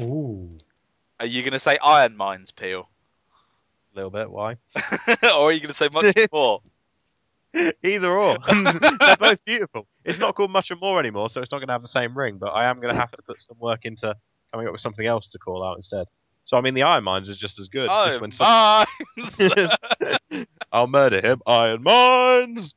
Ooh. 0.00 0.58
Are 1.20 1.26
you 1.26 1.42
going 1.42 1.52
to 1.52 1.58
say 1.58 1.78
Iron 1.84 2.16
Mines, 2.16 2.50
Peel? 2.50 2.88
A 3.92 3.96
little 3.96 4.10
bit. 4.10 4.30
Why? 4.30 4.56
or 5.22 5.48
are 5.48 5.52
you 5.52 5.60
going 5.60 5.68
to 5.68 5.74
say 5.74 5.88
much 5.92 6.14
more? 6.32 6.60
Either 7.82 8.18
or. 8.18 8.36
They're 8.50 9.16
both 9.16 9.44
beautiful. 9.44 9.86
It's 10.04 10.18
not 10.18 10.34
called 10.34 10.50
much 10.50 10.70
and 10.70 10.80
more 10.80 10.98
anymore, 11.00 11.30
so 11.30 11.40
it's 11.40 11.50
not 11.50 11.58
going 11.58 11.68
to 11.68 11.72
have 11.72 11.82
the 11.82 11.88
same 11.88 12.16
ring. 12.18 12.36
But 12.38 12.48
I 12.48 12.68
am 12.68 12.80
going 12.80 12.92
to 12.92 13.00
have 13.00 13.10
to 13.12 13.22
put 13.22 13.40
some 13.40 13.58
work 13.60 13.84
into 13.84 14.14
coming 14.52 14.66
up 14.66 14.72
with 14.72 14.80
something 14.82 15.06
else 15.06 15.28
to 15.28 15.38
call 15.38 15.64
out 15.64 15.76
instead. 15.76 16.06
So 16.44 16.56
I 16.56 16.62
mean, 16.62 16.74
the 16.74 16.82
Iron 16.82 17.04
Mines 17.04 17.28
is 17.28 17.36
just 17.38 17.58
as 17.58 17.68
good. 17.68 17.88
just 17.88 18.08
Iron 18.10 18.20
when 18.22 18.32
some- 18.32 18.86
Mines! 19.16 20.46
I'll 20.72 20.86
murder 20.86 21.20
him. 21.20 21.42
Iron 21.46 21.82
Mines. 21.82 22.74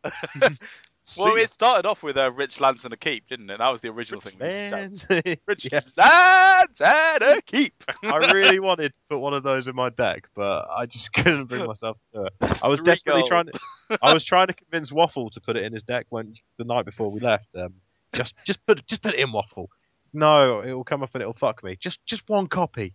Well, 1.17 1.35
it 1.35 1.49
started 1.49 1.85
off 1.87 2.03
with 2.03 2.17
a 2.17 2.31
Rich 2.31 2.59
Lance 2.61 2.83
and 2.85 2.93
a 2.93 2.97
Keep, 2.97 3.27
didn't 3.27 3.49
it? 3.49 3.57
That 3.59 3.69
was 3.69 3.81
the 3.81 3.89
original 3.89 4.21
ya, 4.23 4.29
thing. 4.29 4.39
we 4.39 4.45
used 4.47 4.57
to 4.59 4.69
shout. 4.69 4.79
Mans. 4.79 5.37
Rich 5.47 5.69
Yes. 5.71 5.97
Lance 5.97 6.81
and 6.81 7.23
a 7.23 7.41
Keep! 7.41 7.83
I 8.03 8.17
really 8.33 8.59
wanted 8.59 8.93
to 8.93 8.99
put 9.09 9.19
one 9.19 9.33
of 9.33 9.43
those 9.43 9.67
in 9.67 9.75
my 9.75 9.89
deck, 9.89 10.27
but 10.35 10.67
I 10.69 10.85
just 10.85 11.11
couldn't 11.13 11.45
bring 11.45 11.65
myself 11.65 11.97
to 12.13 12.23
it. 12.25 12.33
I 12.63 12.67
was 12.67 12.79
Three 12.79 12.85
desperately 12.85 13.21
gold. 13.21 13.29
trying 13.29 13.45
to. 13.47 13.99
I 14.01 14.13
was 14.13 14.23
trying 14.23 14.47
to 14.47 14.53
convince 14.53 14.91
Waffle 14.91 15.29
to 15.31 15.41
put 15.41 15.57
it 15.57 15.63
in 15.63 15.73
his 15.73 15.83
deck 15.83 16.05
when 16.09 16.33
the 16.57 16.63
night 16.63 16.85
before 16.85 17.09
we 17.11 17.19
left. 17.19 17.47
Um, 17.55 17.73
just, 18.13 18.33
just 18.45 18.65
put, 18.65 18.85
just 18.87 19.01
put 19.01 19.13
it 19.13 19.19
in 19.19 19.31
Waffle. 19.31 19.69
No, 20.13 20.61
it 20.61 20.73
will 20.73 20.83
come 20.83 21.03
up 21.03 21.11
and 21.13 21.21
it'll 21.21 21.33
fuck 21.33 21.63
me. 21.63 21.77
Just, 21.79 22.05
just 22.05 22.27
one 22.27 22.47
copy, 22.47 22.93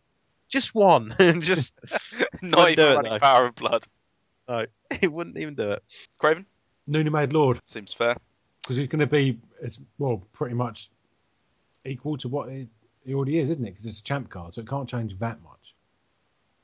just 0.49 0.75
one, 0.75 1.15
and 1.19 1.43
just 1.43 1.73
Not 2.43 2.71
even 2.71 3.07
it. 3.07 3.21
Power 3.21 3.47
of 3.47 3.55
Blood. 3.55 3.85
No, 4.49 4.67
it 5.03 5.11
wouldn't 5.11 5.39
even 5.39 5.55
do 5.55 5.73
it. 5.73 5.83
Craven? 6.19 6.47
Newly 6.87 7.11
made 7.11 7.33
lord. 7.33 7.59
Seems 7.65 7.93
fair. 7.93 8.17
because 8.63 8.77
he's 8.77 8.89
going 8.89 9.01
to 9.01 9.07
be 9.07 9.39
it's 9.61 9.81
well 9.99 10.23
pretty 10.33 10.55
much 10.55 10.91
equal 11.85 12.17
to 12.19 12.29
what 12.29 12.51
he 12.51 12.69
he 13.05 13.15
already 13.15 13.39
is, 13.39 13.51
isn't 13.51 13.65
it? 13.65 13.71
Because 13.71 13.87
it's 13.87 14.01
a 14.01 14.03
champ 14.03 14.29
card, 14.31 14.55
so 14.55 14.61
it 14.61 14.69
can't 14.69 14.89
change 14.89 15.17
that 15.19 15.39
much. 15.43 15.75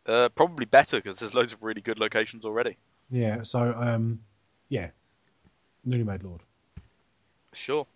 Uh, 0.05 0.28
probably 0.31 0.65
better 0.65 0.97
because 0.97 1.16
there's 1.16 1.35
loads 1.35 1.53
of 1.53 1.62
really 1.62 1.81
good 1.81 1.99
locations 1.99 2.44
already. 2.44 2.77
Yeah. 3.11 3.43
So 3.43 3.74
um, 3.77 4.20
yeah, 4.69 4.90
newly 5.85 6.05
made 6.05 6.23
lord. 6.23 6.40
Sure. 7.53 7.86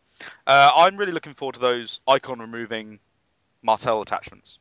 Uh, 0.47 0.71
I'm 0.77 0.97
really 0.97 1.13
looking 1.13 1.35
forward 1.35 1.55
to 1.55 1.61
those 1.61 2.01
icon 2.07 2.39
removing 2.39 2.99
Martell 3.63 4.01
attachments 4.01 4.59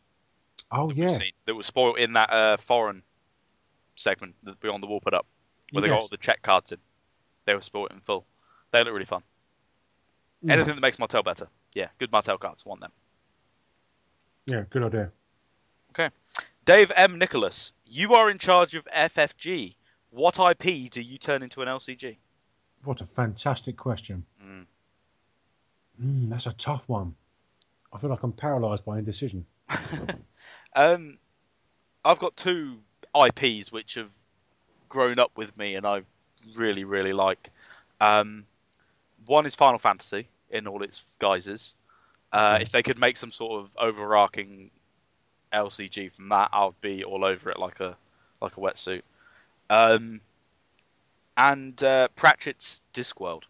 Oh 0.71 0.85
we've 0.85 0.97
yeah. 0.97 1.09
seen 1.09 1.31
that 1.45 1.55
were 1.55 1.63
spoiled 1.63 1.97
in 1.97 2.13
that 2.13 2.31
uh, 2.31 2.57
foreign 2.57 3.03
segment 3.95 4.35
that 4.43 4.59
Beyond 4.59 4.83
the 4.83 4.87
Wall 4.87 4.99
put 4.99 5.13
up, 5.13 5.25
where 5.71 5.81
they 5.81 5.87
got 5.87 6.01
all 6.01 6.07
the 6.09 6.17
check 6.17 6.41
cards 6.41 6.71
in. 6.71 6.79
They 7.45 7.55
were 7.55 7.61
spoiled 7.61 7.91
in 7.91 7.99
full. 8.01 8.25
They 8.71 8.83
look 8.83 8.93
really 8.93 9.05
fun. 9.05 9.23
Mm. 10.43 10.51
Anything 10.51 10.75
that 10.75 10.81
makes 10.81 10.99
Martell 10.99 11.23
better. 11.23 11.47
Yeah, 11.73 11.87
good 11.99 12.11
Martell 12.11 12.37
cards. 12.37 12.65
Want 12.65 12.81
them. 12.81 12.91
Yeah. 14.45 14.63
Good 14.69 14.83
idea. 14.83 15.11
Okay. 15.91 16.09
Dave 16.65 16.91
M. 16.95 17.17
Nicholas, 17.17 17.71
you 17.85 18.13
are 18.13 18.29
in 18.29 18.37
charge 18.37 18.75
of 18.75 18.85
FFG. 18.95 19.75
What 20.09 20.39
IP 20.39 20.89
do 20.89 21.01
you 21.01 21.17
turn 21.17 21.43
into 21.43 21.61
an 21.61 21.67
LCG? 21.67 22.17
What 22.83 23.01
a 23.01 23.05
fantastic 23.05 23.75
question. 23.75 24.25
Mm. 24.43 24.65
Mm, 26.01 26.29
that's 26.29 26.45
a 26.45 26.53
tough 26.53 26.87
one. 26.89 27.15
I 27.91 27.97
feel 27.97 28.09
like 28.09 28.23
I'm 28.23 28.31
paralysed 28.31 28.85
by 28.85 28.99
indecision. 28.99 29.45
Um, 30.75 31.19
I've 32.03 32.19
got 32.19 32.35
two 32.35 32.79
IPs 33.15 33.71
which 33.71 33.93
have 33.93 34.09
grown 34.89 35.19
up 35.19 35.31
with 35.37 35.57
me 35.57 35.75
and 35.75 35.87
I 35.87 36.01
really, 36.55 36.83
really 36.83 37.13
like. 37.13 37.49
Um, 38.01 38.45
one 39.25 39.45
is 39.45 39.55
Final 39.55 39.79
Fantasy 39.79 40.27
in 40.49 40.67
all 40.67 40.83
its 40.83 41.05
guises. 41.19 41.73
Uh. 42.31 42.59
If 42.61 42.71
they 42.71 42.83
could 42.83 42.99
make 42.99 43.17
some 43.17 43.31
sort 43.31 43.63
of 43.63 43.69
overarching 43.77 44.69
LCG 45.53 46.11
from 46.13 46.29
that, 46.29 46.49
I'd 46.51 46.79
be 46.81 47.03
all 47.03 47.23
over 47.25 47.49
it 47.49 47.59
like 47.59 47.79
a 47.79 47.95
like 48.41 48.57
a 48.57 48.59
wetsuit. 48.59 49.01
Um, 49.69 50.21
and 51.37 51.81
uh, 51.83 52.07
Pratchett's 52.15 52.81
Discworld. 52.93 53.43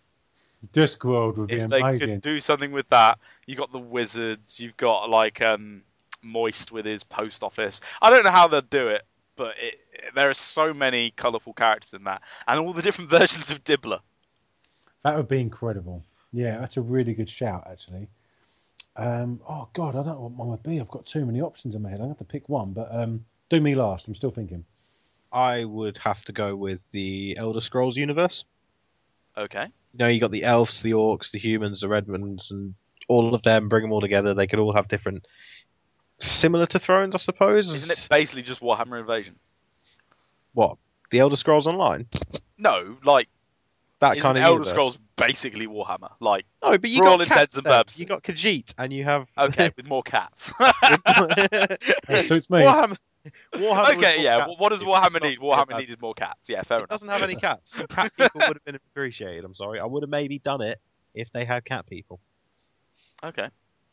Discworld 0.73 1.38
would 1.38 1.47
be 1.49 1.55
If 1.57 1.69
they 1.69 1.81
amazing. 1.81 2.09
could 2.15 2.22
do 2.22 2.39
something 2.39 2.72
with 2.72 2.88
that, 2.89 3.19
you 3.45 3.55
got 3.55 3.72
the 3.72 3.77
wizards, 3.80 4.59
you've 4.59 4.77
got 4.77 5.09
like 5.09 5.41
um, 5.41 5.84
Moist 6.23 6.72
with 6.72 6.85
his 6.85 7.03
post 7.03 7.43
office. 7.43 7.81
I 8.01 8.09
don't 8.09 8.23
know 8.23 8.31
how 8.31 8.47
they'll 8.47 8.61
do 8.61 8.88
it, 8.88 9.03
but 9.35 9.55
it, 9.59 9.79
there 10.13 10.29
are 10.29 10.33
so 10.33 10.73
many 10.73 11.11
colourful 11.11 11.53
characters 11.53 11.93
in 11.93 12.03
that, 12.05 12.21
and 12.47 12.59
all 12.59 12.73
the 12.73 12.81
different 12.81 13.09
versions 13.19 13.49
of 13.49 13.63
Dibbler. 13.63 13.99
That 15.03 15.15
would 15.15 15.27
be 15.27 15.41
incredible. 15.41 16.03
Yeah, 16.31 16.57
that's 16.57 16.77
a 16.77 16.81
really 16.81 17.13
good 17.13 17.29
shout, 17.29 17.67
actually. 17.69 18.09
Um, 18.97 19.41
oh 19.47 19.67
God, 19.73 19.89
I 19.95 20.03
don't 20.03 20.07
know 20.07 20.21
what 20.21 20.37
mine 20.37 20.47
would 20.49 20.63
be. 20.63 20.79
I've 20.79 20.89
got 20.89 21.05
too 21.05 21.25
many 21.25 21.41
options 21.41 21.75
in 21.75 21.81
my 21.81 21.89
head. 21.89 22.01
I 22.01 22.07
have 22.07 22.17
to 22.17 22.25
pick 22.25 22.47
one, 22.47 22.73
but 22.73 22.87
um, 22.91 23.25
do 23.49 23.59
me 23.59 23.75
last. 23.75 24.07
I'm 24.07 24.13
still 24.13 24.31
thinking. 24.31 24.65
I 25.31 25.65
would 25.65 25.97
have 25.97 26.23
to 26.25 26.31
go 26.31 26.55
with 26.55 26.79
the 26.91 27.35
Elder 27.37 27.59
Scrolls 27.59 27.97
universe. 27.97 28.45
Okay. 29.37 29.65
You 29.93 29.99
know, 29.99 30.07
you 30.07 30.19
got 30.19 30.31
the 30.31 30.45
elves, 30.45 30.81
the 30.81 30.93
orcs, 30.93 31.31
the 31.31 31.39
humans, 31.39 31.81
the 31.81 31.89
redmonds, 31.89 32.51
and 32.51 32.73
all 33.09 33.35
of 33.35 33.43
them. 33.43 33.67
Bring 33.67 33.83
them 33.83 33.91
all 33.91 34.01
together. 34.01 34.33
They 34.33 34.47
could 34.47 34.59
all 34.59 34.73
have 34.73 34.87
different, 34.87 35.25
similar 36.19 36.65
to 36.67 36.79
Thrones, 36.79 37.15
I 37.15 37.19
suppose. 37.19 37.73
Isn't 37.73 37.91
it 37.91 38.07
basically 38.09 38.43
just 38.43 38.61
Warhammer 38.61 38.99
Invasion? 38.99 39.35
what 40.53 40.77
the 41.11 41.19
Elder 41.19 41.35
Scrolls 41.35 41.67
Online? 41.67 42.07
No, 42.57 42.97
like 43.03 43.27
That 43.99 44.13
isn't 44.13 44.23
kind 44.23 44.37
of 44.37 44.43
Elder 44.43 44.53
universe. 44.53 44.69
Scrolls 44.69 44.97
basically 45.17 45.67
Warhammer? 45.67 46.11
Like 46.21 46.45
No, 46.63 46.77
but 46.77 46.89
you 46.89 46.99
for 46.99 47.03
got 47.05 47.11
all 47.11 47.17
cats 47.19 47.29
intents 47.29 47.57
and 47.57 47.65
there. 47.65 47.73
purposes. 47.73 47.99
You 47.99 48.05
got 48.05 48.23
Khajiit, 48.23 48.73
and 48.77 48.93
you 48.93 49.03
have 49.03 49.27
okay 49.37 49.71
with 49.75 49.87
more 49.87 50.03
cats. 50.03 50.51
That 50.59 52.23
suits 52.25 52.49
me. 52.49 52.59
Warhammer. 52.61 52.97
Warhammer 53.55 53.77
was 53.79 53.89
okay, 53.97 54.21
yeah. 54.23 54.45
cats. 54.45 54.53
What 54.57 54.69
does 54.69 54.83
Warhammer 54.83 55.21
need? 55.21 55.21
really 55.21 55.37
Warhammer 55.37 55.69
bad. 55.69 55.79
needed 55.79 56.01
more 56.01 56.13
cats. 56.13 56.47
Yeah, 56.49 56.61
fair 56.63 56.77
It 56.77 56.81
enough. 56.81 56.89
doesn't 56.89 57.09
have 57.09 57.23
any 57.23 57.35
cats. 57.35 57.71
Some 57.75 57.87
cat 57.87 58.11
people 58.15 58.39
would 58.47 58.55
have 58.55 58.63
been 58.65 58.75
appreciated. 58.75 59.43
I'm 59.43 59.53
sorry. 59.55 59.79
I 59.79 59.85
would 59.85 60.03
have 60.03 60.09
maybe 60.09 60.39
done 60.39 60.61
it 60.61 60.79
if 61.13 61.31
they 61.31 61.43
had 61.45 61.65
cat 61.65 61.85
people. 61.87 62.19
Okay, 63.23 63.47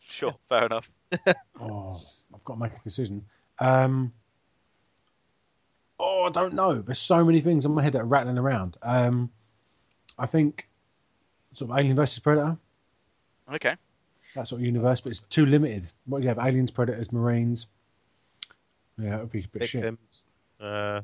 sure, 0.08 0.36
fair 0.48 0.66
enough. 0.66 0.90
Oh, 1.60 2.00
I've 2.34 2.44
got 2.44 2.54
to 2.54 2.60
make 2.60 2.72
a 2.72 2.82
decision. 2.82 3.24
Um, 3.58 4.12
oh, 6.00 6.24
I 6.24 6.30
don't 6.30 6.54
know. 6.54 6.80
There's 6.80 6.98
so 6.98 7.24
many 7.24 7.40
things 7.40 7.66
in 7.66 7.72
my 7.72 7.82
head 7.82 7.92
that 7.92 8.00
are 8.00 8.06
rattling 8.06 8.38
around. 8.38 8.76
Um, 8.82 9.30
I 10.18 10.26
think 10.26 10.68
sort 11.52 11.70
of 11.70 11.78
Alien 11.78 11.96
versus 11.96 12.18
Predator. 12.18 12.58
Okay. 13.52 13.76
that 14.34 14.48
sort 14.48 14.60
of 14.60 14.64
universe, 14.66 15.00
but 15.02 15.10
it's 15.10 15.20
too 15.20 15.44
limited. 15.46 15.84
What 16.06 16.18
do 16.18 16.22
you 16.24 16.28
have? 16.28 16.38
Aliens, 16.38 16.70
predators, 16.70 17.12
marines. 17.12 17.66
Yeah, 18.98 19.16
it 19.16 19.20
would 19.20 19.32
be 19.32 19.40
a 19.44 19.48
bit 19.58 19.68
shit. 19.68 19.94
Uh, 20.60 21.02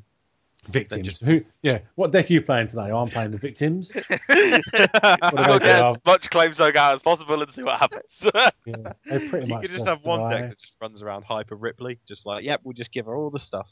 Victims. 0.67 1.05
just- 1.07 1.23
Who? 1.23 1.43
Yeah. 1.61 1.79
What 1.95 2.11
deck 2.11 2.29
are 2.29 2.33
you 2.33 2.41
playing 2.41 2.67
today? 2.67 2.91
I'm 2.91 3.07
playing 3.07 3.31
the 3.31 3.37
victims. 3.37 3.91
What 4.19 5.39
I'll 5.39 5.59
get 5.59 5.81
as 5.81 5.97
much 6.05 6.29
claim 6.29 6.53
zone 6.53 6.75
out 6.77 6.93
as 6.93 7.01
possible 7.01 7.41
and 7.41 7.49
see 7.51 7.63
what 7.63 7.79
happens. 7.79 8.25
Yeah, 8.65 8.93
they 9.09 9.27
pretty 9.27 9.47
you 9.47 9.53
much 9.53 9.63
could 9.63 9.71
just 9.73 9.87
have 9.87 10.05
one 10.05 10.19
die. 10.19 10.41
deck 10.41 10.49
that 10.51 10.59
just 10.59 10.73
runs 10.81 11.01
around 11.01 11.23
Hyper 11.23 11.55
Ripley, 11.55 11.97
just 12.07 12.25
like, 12.27 12.43
yep, 12.43 12.61
we'll 12.63 12.73
just 12.73 12.91
give 12.91 13.07
her 13.07 13.15
all 13.15 13.31
the 13.31 13.39
stuff. 13.39 13.67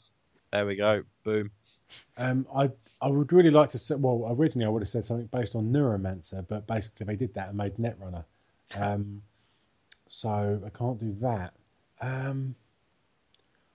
There 0.50 0.66
we 0.66 0.74
go. 0.76 1.04
Boom. 1.24 1.50
Um, 2.16 2.46
I 2.54 2.70
I 3.00 3.08
would 3.08 3.32
really 3.32 3.50
like 3.50 3.68
to 3.70 3.78
say. 3.78 3.94
Well, 3.94 4.26
originally 4.36 4.66
I 4.66 4.70
would 4.70 4.82
have 4.82 4.88
said 4.88 5.04
something 5.04 5.26
based 5.26 5.54
on 5.54 5.70
Neuromancer, 5.72 6.46
but 6.48 6.66
basically 6.66 7.06
they 7.06 7.14
did 7.16 7.34
that 7.34 7.48
and 7.50 7.56
made 7.58 7.74
Netrunner. 7.76 8.24
Um, 8.76 9.22
so 10.08 10.60
I 10.66 10.70
can't 10.70 10.98
do 10.98 11.12
that. 11.20 11.54
Um, 12.00 12.54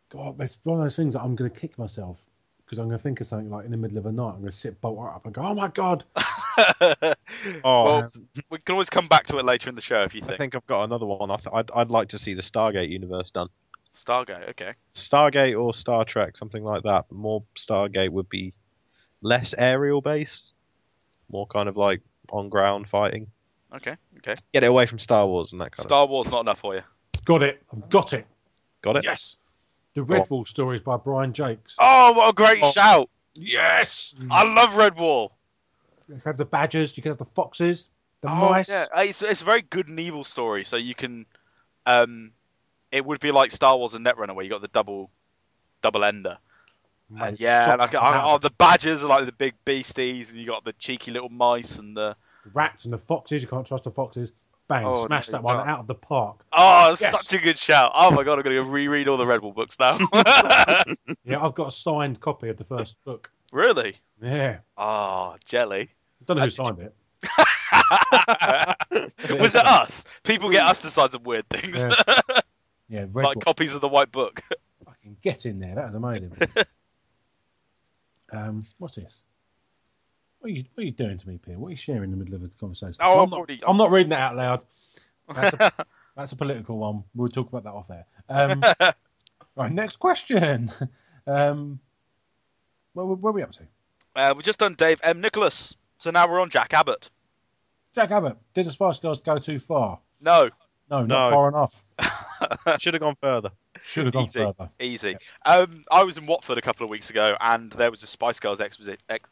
God, 0.10 0.42
it's 0.42 0.60
one 0.66 0.80
of 0.80 0.84
those 0.84 0.96
things 0.96 1.14
that 1.14 1.22
I'm 1.22 1.36
going 1.36 1.50
to 1.52 1.58
kick 1.60 1.78
myself 1.80 2.28
because 2.66 2.80
I'm 2.80 2.88
going 2.88 2.98
to 2.98 3.04
think 3.04 3.22
of 3.22 3.28
something 3.28 3.50
like 3.50 3.66
in 3.66 3.72
the 3.72 3.78
middle 3.78 3.98
of 3.98 4.04
the 4.04 4.12
night. 4.12 4.30
I'm 4.30 4.40
going 4.40 4.46
to 4.46 4.52
sit 4.52 4.80
bolt 4.82 5.00
up 5.00 5.26
and 5.26 5.34
go, 5.34 5.42
"Oh 5.42 5.54
my 5.54 5.68
god!" 5.70 6.04
Oh, 7.64 7.84
well, 7.84 8.12
we 8.52 8.60
can 8.60 8.74
always 8.74 8.90
come 8.90 9.08
back 9.08 9.26
to 9.28 9.38
it 9.40 9.46
later 9.46 9.70
in 9.70 9.76
the 9.76 9.82
show 9.82 10.04
if 10.04 10.14
you 10.14 10.22
think. 10.22 10.34
I 10.34 10.38
think. 10.38 10.54
think 10.54 10.56
I've 10.56 10.68
got 10.68 10.84
another 10.84 11.06
one. 11.06 11.32
I 11.32 11.38
th- 11.38 11.50
I'd, 11.52 11.72
I'd 11.72 11.90
like 11.90 12.10
to 12.10 12.20
see 12.20 12.36
the 12.36 12.44
Stargate 12.44 12.90
universe 12.90 13.32
done. 13.32 13.50
Stargate, 13.92 14.50
okay. 14.50 14.74
Stargate 14.94 15.60
or 15.60 15.74
Star 15.74 16.06
Trek, 16.06 16.38
something 16.38 16.64
like 16.64 16.84
that. 16.84 17.06
But 17.10 17.16
more 17.16 17.44
Stargate 17.56 18.10
would 18.12 18.30
be 18.30 18.54
less 19.22 19.56
aerial 19.58 20.02
based, 20.02 20.54
more 21.32 21.48
kind 21.48 21.68
of 21.70 21.78
like 21.78 22.02
on 22.32 22.50
ground 22.50 22.90
fighting. 22.90 23.28
Okay, 23.76 23.96
okay. 24.20 24.36
Get 24.54 24.64
it 24.64 24.68
away 24.68 24.86
from 24.86 25.00
Star 25.00 25.26
Wars 25.26 25.52
and 25.52 25.62
that 25.62 25.72
kind 25.72 25.80
of. 25.80 25.90
Star 25.90 26.06
Wars 26.06 26.30
not 26.32 26.42
enough 26.42 26.60
for 26.60 26.76
you. 26.76 26.82
Got 27.26 27.42
it. 27.44 27.64
I've 27.72 27.90
got 27.90 28.14
it. 28.14 28.28
Got 28.82 28.98
it. 28.98 29.04
Yes. 29.04 29.38
The. 29.94 30.02
Redwall 30.02 30.48
stories 30.48 30.82
by 30.82 30.98
Brian 30.98 31.34
Jacques. 31.34 31.70
Oh, 31.80 32.14
what 32.14 32.30
a 32.30 32.34
great 32.34 32.60
Oh. 32.64 32.72
shout! 32.72 33.10
Yes. 33.36 34.16
I 34.32 34.44
love 34.44 34.72
Redwall. 34.72 35.30
You 36.08 36.16
can 36.16 36.22
have 36.26 36.38
the 36.38 36.46
badgers. 36.46 36.96
You 36.98 37.04
can 37.04 37.12
have 37.12 37.18
the 37.18 37.26
foxes. 37.26 37.92
The 38.22 38.30
Oh, 38.30 38.36
mice. 38.50 38.70
yeah. 38.70 38.86
Uh, 38.96 39.02
It's, 39.02 39.22
it's 39.22 39.42
a 39.42 39.46
very 39.46 39.62
good 39.62 39.88
and 39.90 40.00
evil 40.00 40.24
story, 40.24 40.64
so 40.64 40.78
you 40.78 40.96
can. 40.96 41.26
Um, 41.86 42.32
it 42.92 43.06
would 43.06 43.20
be 43.20 43.32
like 43.32 43.52
Star 43.52 43.78
Wars 43.78 43.94
and 43.94 44.06
Netrunner, 44.06 44.36
where 44.36 44.44
you 44.44 44.50
got 44.52 44.62
the 44.62 44.68
double, 44.70 45.10
double 45.82 46.04
ender. 46.04 46.38
Mate, 47.10 47.40
yeah, 47.40 47.76
like 47.78 47.94
oh, 47.94 48.00
oh, 48.02 48.38
the 48.40 48.50
badgers 48.52 49.04
are 49.04 49.08
like 49.08 49.26
the 49.26 49.32
big 49.32 49.54
beasties, 49.66 50.32
and 50.32 50.40
you 50.40 50.48
got 50.48 50.64
the 50.64 50.74
cheeky 50.74 51.12
little 51.12 51.30
mice 51.30 51.78
and 51.78 51.96
the. 51.96 52.16
The 52.44 52.50
rats 52.52 52.86
and 52.86 52.94
the 52.94 52.98
foxes. 52.98 53.42
You 53.42 53.48
can't 53.48 53.66
trust 53.66 53.84
the 53.84 53.92
foxes. 53.92 54.34
Bang! 54.68 54.86
Oh, 54.86 55.06
smash 55.08 55.28
no, 55.30 55.34
that 55.34 55.44
one 55.44 55.68
out 55.68 55.80
of 55.80 55.88
the 55.88 55.96
park. 55.96 56.46
Oh, 56.54 56.96
Yes. 57.00 57.12
such 57.12 57.34
a 57.34 57.38
good 57.38 57.60
shout! 57.60 57.92
Oh 57.94 58.12
my 58.12 58.24
god, 58.24 58.38
I'm 58.40 58.44
gonna 58.44 58.64
reread 58.64 59.08
all 59.10 59.18
the 59.18 59.26
Redwall 59.26 59.54
books 59.54 59.78
now. 59.80 59.98
Yeah, 61.26 61.44
I've 61.44 61.54
got 61.54 61.68
a 61.68 61.72
signed 61.72 62.20
copy 62.20 62.50
of 62.50 62.58
the 62.58 62.64
first 62.64 63.04
book. 63.04 63.32
really? 63.52 63.96
Yeah, 64.22 64.60
Oh, 64.78 65.36
jelly. 65.46 65.90
I 66.22 66.26
don't 66.26 66.38
know 66.38 66.44
who 66.44 66.50
signed 66.50 66.80
it. 66.80 66.96
Was 69.42 69.56
it 69.56 69.66
us? 69.66 70.06
People 70.24 70.50
get 70.50 70.66
us 70.66 70.82
to 70.82 70.90
sign 70.92 71.12
some 71.12 71.24
weird 71.24 71.48
things, 71.50 71.82
Yeah. 71.82 72.22
Yeah, 72.90 73.06
Red 73.12 73.26
like 73.26 73.36
Bull. 73.36 73.42
copies 73.42 73.74
of 73.74 73.82
the 73.82 73.88
White 73.88 74.12
Book. 74.12 74.42
Fucking 74.86 75.18
get 75.22 75.46
in 75.46 75.60
there. 75.60 75.76
That 75.76 75.86
was 75.86 75.96
amazing. 75.96 76.34
um, 78.32 78.66
what's 78.78 78.96
this? 78.98 79.24
What 80.44 80.50
are 80.52 80.56
you 80.56 80.64
What 80.74 80.82
are 80.82 80.86
you 80.86 80.92
doing 80.92 81.18
to 81.18 81.30
me, 81.30 81.38
Pierre? 81.38 81.58
What 81.58 81.68
are 81.68 81.72
you 81.72 81.78
sharing 81.78 82.04
in 82.04 82.12
the 82.12 82.18
middle 82.18 82.36
of 82.36 82.44
a 82.44 82.50
conversation? 82.50 82.98
Oh, 83.00 83.14
I'm, 83.14 83.20
I've 83.22 83.30
not, 83.30 83.38
already- 83.38 83.62
I'm 83.66 83.78
not 83.78 83.92
reading 83.92 84.10
that 84.10 84.20
out 84.32 84.36
loud. 84.36 84.62
That's 85.34 85.54
a, 85.58 85.72
that's 86.18 86.32
a 86.34 86.36
political 86.36 86.78
one. 86.80 87.06
We'll 87.16 87.30
talk 87.30 87.48
about 87.48 87.64
that 87.64 87.70
off 87.70 87.90
air. 87.90 88.06
Um, 88.28 88.62
right, 89.56 89.72
next 89.72 89.96
question. 89.98 90.70
Um, 91.26 91.80
where, 92.92 93.06
where 93.06 93.30
are 93.30 93.34
we 93.34 93.42
up 93.42 93.54
to? 93.54 93.64
Uh, 94.18 94.34
we've 94.36 94.44
just 94.44 94.60
done 94.60 94.74
Dave 94.74 95.00
M. 95.02 95.22
Nicholas, 95.22 95.78
so 95.98 96.12
now 96.12 96.28
we're 96.30 96.42
on 96.42 96.50
Jack 96.50 96.74
Abbott. 96.74 97.10
Jack 97.96 98.12
Abbott. 98.12 98.36
Did 98.54 98.66
the 98.66 98.72
Spice 98.72 99.00
Girls 99.00 99.22
go 99.22 99.38
too 99.38 99.60
far? 99.60 100.00
No, 100.20 100.50
No, 100.90 101.04
not 101.06 101.08
No. 101.08 101.30
far 101.30 101.48
enough. 101.48 101.86
Should 102.82 102.96
have 102.96 103.02
gone 103.02 103.16
further. 103.22 103.52
Should 103.86 104.06
have 104.08 104.14
gone 104.14 104.26
Easy. 104.26 104.40
further. 104.40 104.70
easy. 104.82 105.16
Um, 105.46 105.84
I 105.90 106.04
was 106.04 106.18
in 106.18 106.26
Watford 106.26 106.58
a 106.58 106.62
couple 106.62 106.84
of 106.84 106.90
weeks 106.90 107.10
ago, 107.10 107.36
and 107.40 107.72
there 107.72 107.90
was 107.90 108.04
a 108.04 108.08
Spice 108.08 108.40
Girls 108.42 108.60
exposi- 108.60 108.98
ex- 109.10 109.30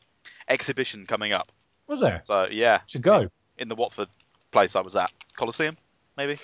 exhibition 0.47 1.05
coming 1.05 1.33
up. 1.33 1.51
Was 1.87 1.99
there? 1.99 2.19
So 2.23 2.47
yeah, 2.51 2.81
Should 2.87 3.01
go. 3.01 3.27
in 3.57 3.67
the 3.67 3.75
Watford 3.75 4.07
place 4.51 4.75
I 4.75 4.81
was 4.81 4.95
at. 4.95 5.11
Coliseum, 5.35 5.77
maybe. 6.17 6.37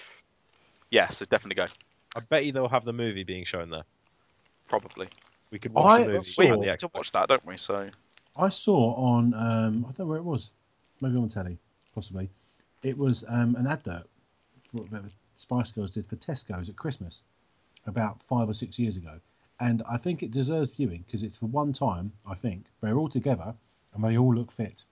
Yes, 0.89 1.21
it'd 1.21 1.29
definitely 1.29 1.55
go. 1.55 1.67
I 2.15 2.19
bet 2.21 2.45
you 2.45 2.51
they'll 2.51 2.67
have 2.69 2.85
the 2.85 2.93
movie 2.93 3.23
being 3.23 3.43
shown 3.45 3.69
there. 3.69 3.83
Probably. 4.67 5.07
We 5.51 5.59
could 5.59 5.71
I 5.75 5.79
watch 5.79 6.01
the 6.05 6.07
movie. 6.13 6.23
saw- 6.23 6.41
We 6.43 6.51
on 6.51 6.59
the 6.61 6.77
to 6.77 6.89
watch 6.93 7.11
that, 7.11 7.27
don't 7.29 7.45
we? 7.45 7.57
So 7.57 7.89
I 8.35 8.49
saw 8.49 8.93
on 8.95 9.33
um, 9.33 9.85
I 9.87 9.91
don't 9.91 9.99
know 9.99 10.05
where 10.05 10.17
it 10.17 10.23
was, 10.23 10.51
maybe 11.01 11.15
on 11.17 11.29
telly, 11.29 11.57
possibly. 11.93 12.29
It 12.83 12.97
was 12.97 13.25
um, 13.27 13.55
an 13.55 13.67
advert 13.67 14.07
for, 14.61 14.81
that 14.91 15.03
the 15.03 15.11
Spice 15.35 15.71
Girls 15.71 15.91
did 15.91 16.05
for 16.05 16.15
Tesco's 16.17 16.69
at 16.69 16.75
Christmas 16.75 17.23
about 17.85 18.21
five 18.21 18.49
or 18.49 18.53
six 18.53 18.77
years 18.77 18.97
ago, 18.97 19.19
and 19.59 19.81
I 19.89 19.97
think 19.97 20.21
it 20.21 20.31
deserves 20.31 20.75
viewing 20.75 21.03
because 21.07 21.23
it's 21.23 21.37
for 21.37 21.45
one 21.47 21.71
time. 21.73 22.11
I 22.29 22.35
think 22.35 22.65
they're 22.81 22.97
all 22.97 23.09
together 23.09 23.55
and 23.93 24.03
they 24.03 24.17
all 24.17 24.33
look 24.33 24.51
fit. 24.51 24.85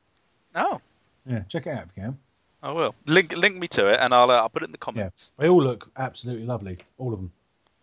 oh, 0.55 0.81
Yeah, 1.25 1.43
check 1.49 1.67
it 1.67 1.71
out 1.71 1.83
if 1.89 1.97
you 1.97 2.03
can. 2.03 2.17
I 2.63 2.71
will 2.71 2.95
link 3.05 3.31
link 3.35 3.57
me 3.57 3.67
to 3.69 3.87
it, 3.87 3.99
and 3.99 4.13
I'll 4.13 4.31
uh, 4.31 4.35
I'll 4.35 4.49
put 4.49 4.63
it 4.63 4.65
in 4.65 4.71
the 4.71 4.77
comments. 4.79 5.31
They 5.37 5.47
all 5.47 5.63
look 5.63 5.91
absolutely 5.97 6.45
lovely, 6.47 6.77
all 6.97 7.13
of 7.13 7.19
them. 7.19 7.31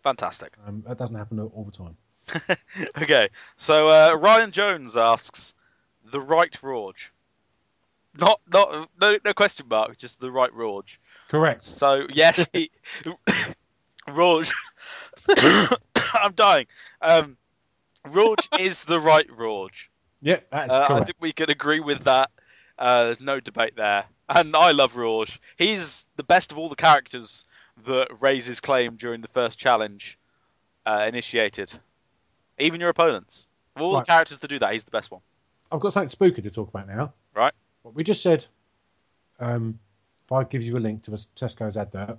Fantastic. 0.03 0.53
Um, 0.67 0.83
that 0.87 0.97
doesn't 0.97 1.15
happen 1.15 1.39
all 1.39 1.63
the 1.63 1.71
time. 1.71 1.97
Okay, 3.01 3.29
so 3.57 3.89
uh, 3.89 4.15
Ryan 4.15 4.51
Jones 4.51 4.97
asks 4.97 5.53
the 6.03 6.19
right 6.19 6.55
Rorge. 6.61 7.11
Not 8.19 8.41
not 8.51 8.89
no 8.99 9.17
no 9.23 9.33
question 9.33 9.67
mark, 9.69 9.97
just 9.97 10.19
the 10.19 10.31
right 10.31 10.53
Rorge. 10.53 10.99
Correct. 11.29 11.59
So 11.59 12.05
yes, 12.13 12.49
he, 12.51 12.69
Rorge. 14.07 14.51
I'm 16.13 16.33
dying. 16.33 16.67
Um, 17.01 17.37
Rorge 18.05 18.49
is 18.59 18.83
the 18.83 18.99
right 18.99 19.27
Rorge. 19.35 19.89
Yeah, 20.23 20.39
that's 20.51 20.73
Uh, 20.73 20.85
I 20.89 21.03
think 21.03 21.17
we 21.19 21.33
can 21.33 21.49
agree 21.49 21.79
with 21.81 22.05
that. 22.05 22.31
Uh, 22.79 23.15
no 23.19 23.39
debate 23.39 23.75
there. 23.75 24.05
And 24.29 24.55
I 24.55 24.71
love 24.71 24.95
Rorge. 24.95 25.39
He's 25.57 26.05
the 26.15 26.23
best 26.23 26.51
of 26.51 26.57
all 26.57 26.69
the 26.69 26.75
characters 26.77 27.45
that 27.85 28.07
raises 28.21 28.61
claim 28.61 28.95
during 28.95 29.21
the 29.21 29.27
first 29.27 29.59
challenge 29.59 30.17
uh, 30.85 31.05
initiated. 31.07 31.73
Even 32.57 32.79
your 32.79 32.89
opponents. 32.89 33.47
Of 33.75 33.81
all 33.81 33.93
Right. 33.95 34.01
the 34.05 34.05
characters 34.11 34.39
to 34.39 34.47
do 34.47 34.59
that, 34.59 34.71
he's 34.73 34.85
the 34.85 34.91
best 34.91 35.11
one. 35.11 35.21
I've 35.71 35.79
got 35.81 35.91
something 35.93 36.09
spooky 36.09 36.41
to 36.41 36.49
talk 36.49 36.69
about 36.69 36.87
now. 36.87 37.13
Right. 37.35 37.53
What 37.81 37.93
we 37.95 38.03
just 38.03 38.23
said. 38.23 38.45
Um, 39.39 39.79
if 40.25 40.31
I 40.31 40.43
give 40.45 40.61
you 40.63 40.77
a 40.77 40.79
link 40.79 41.03
to 41.03 41.11
the 41.11 41.17
Tesco's 41.17 41.75
advert, 41.75 42.17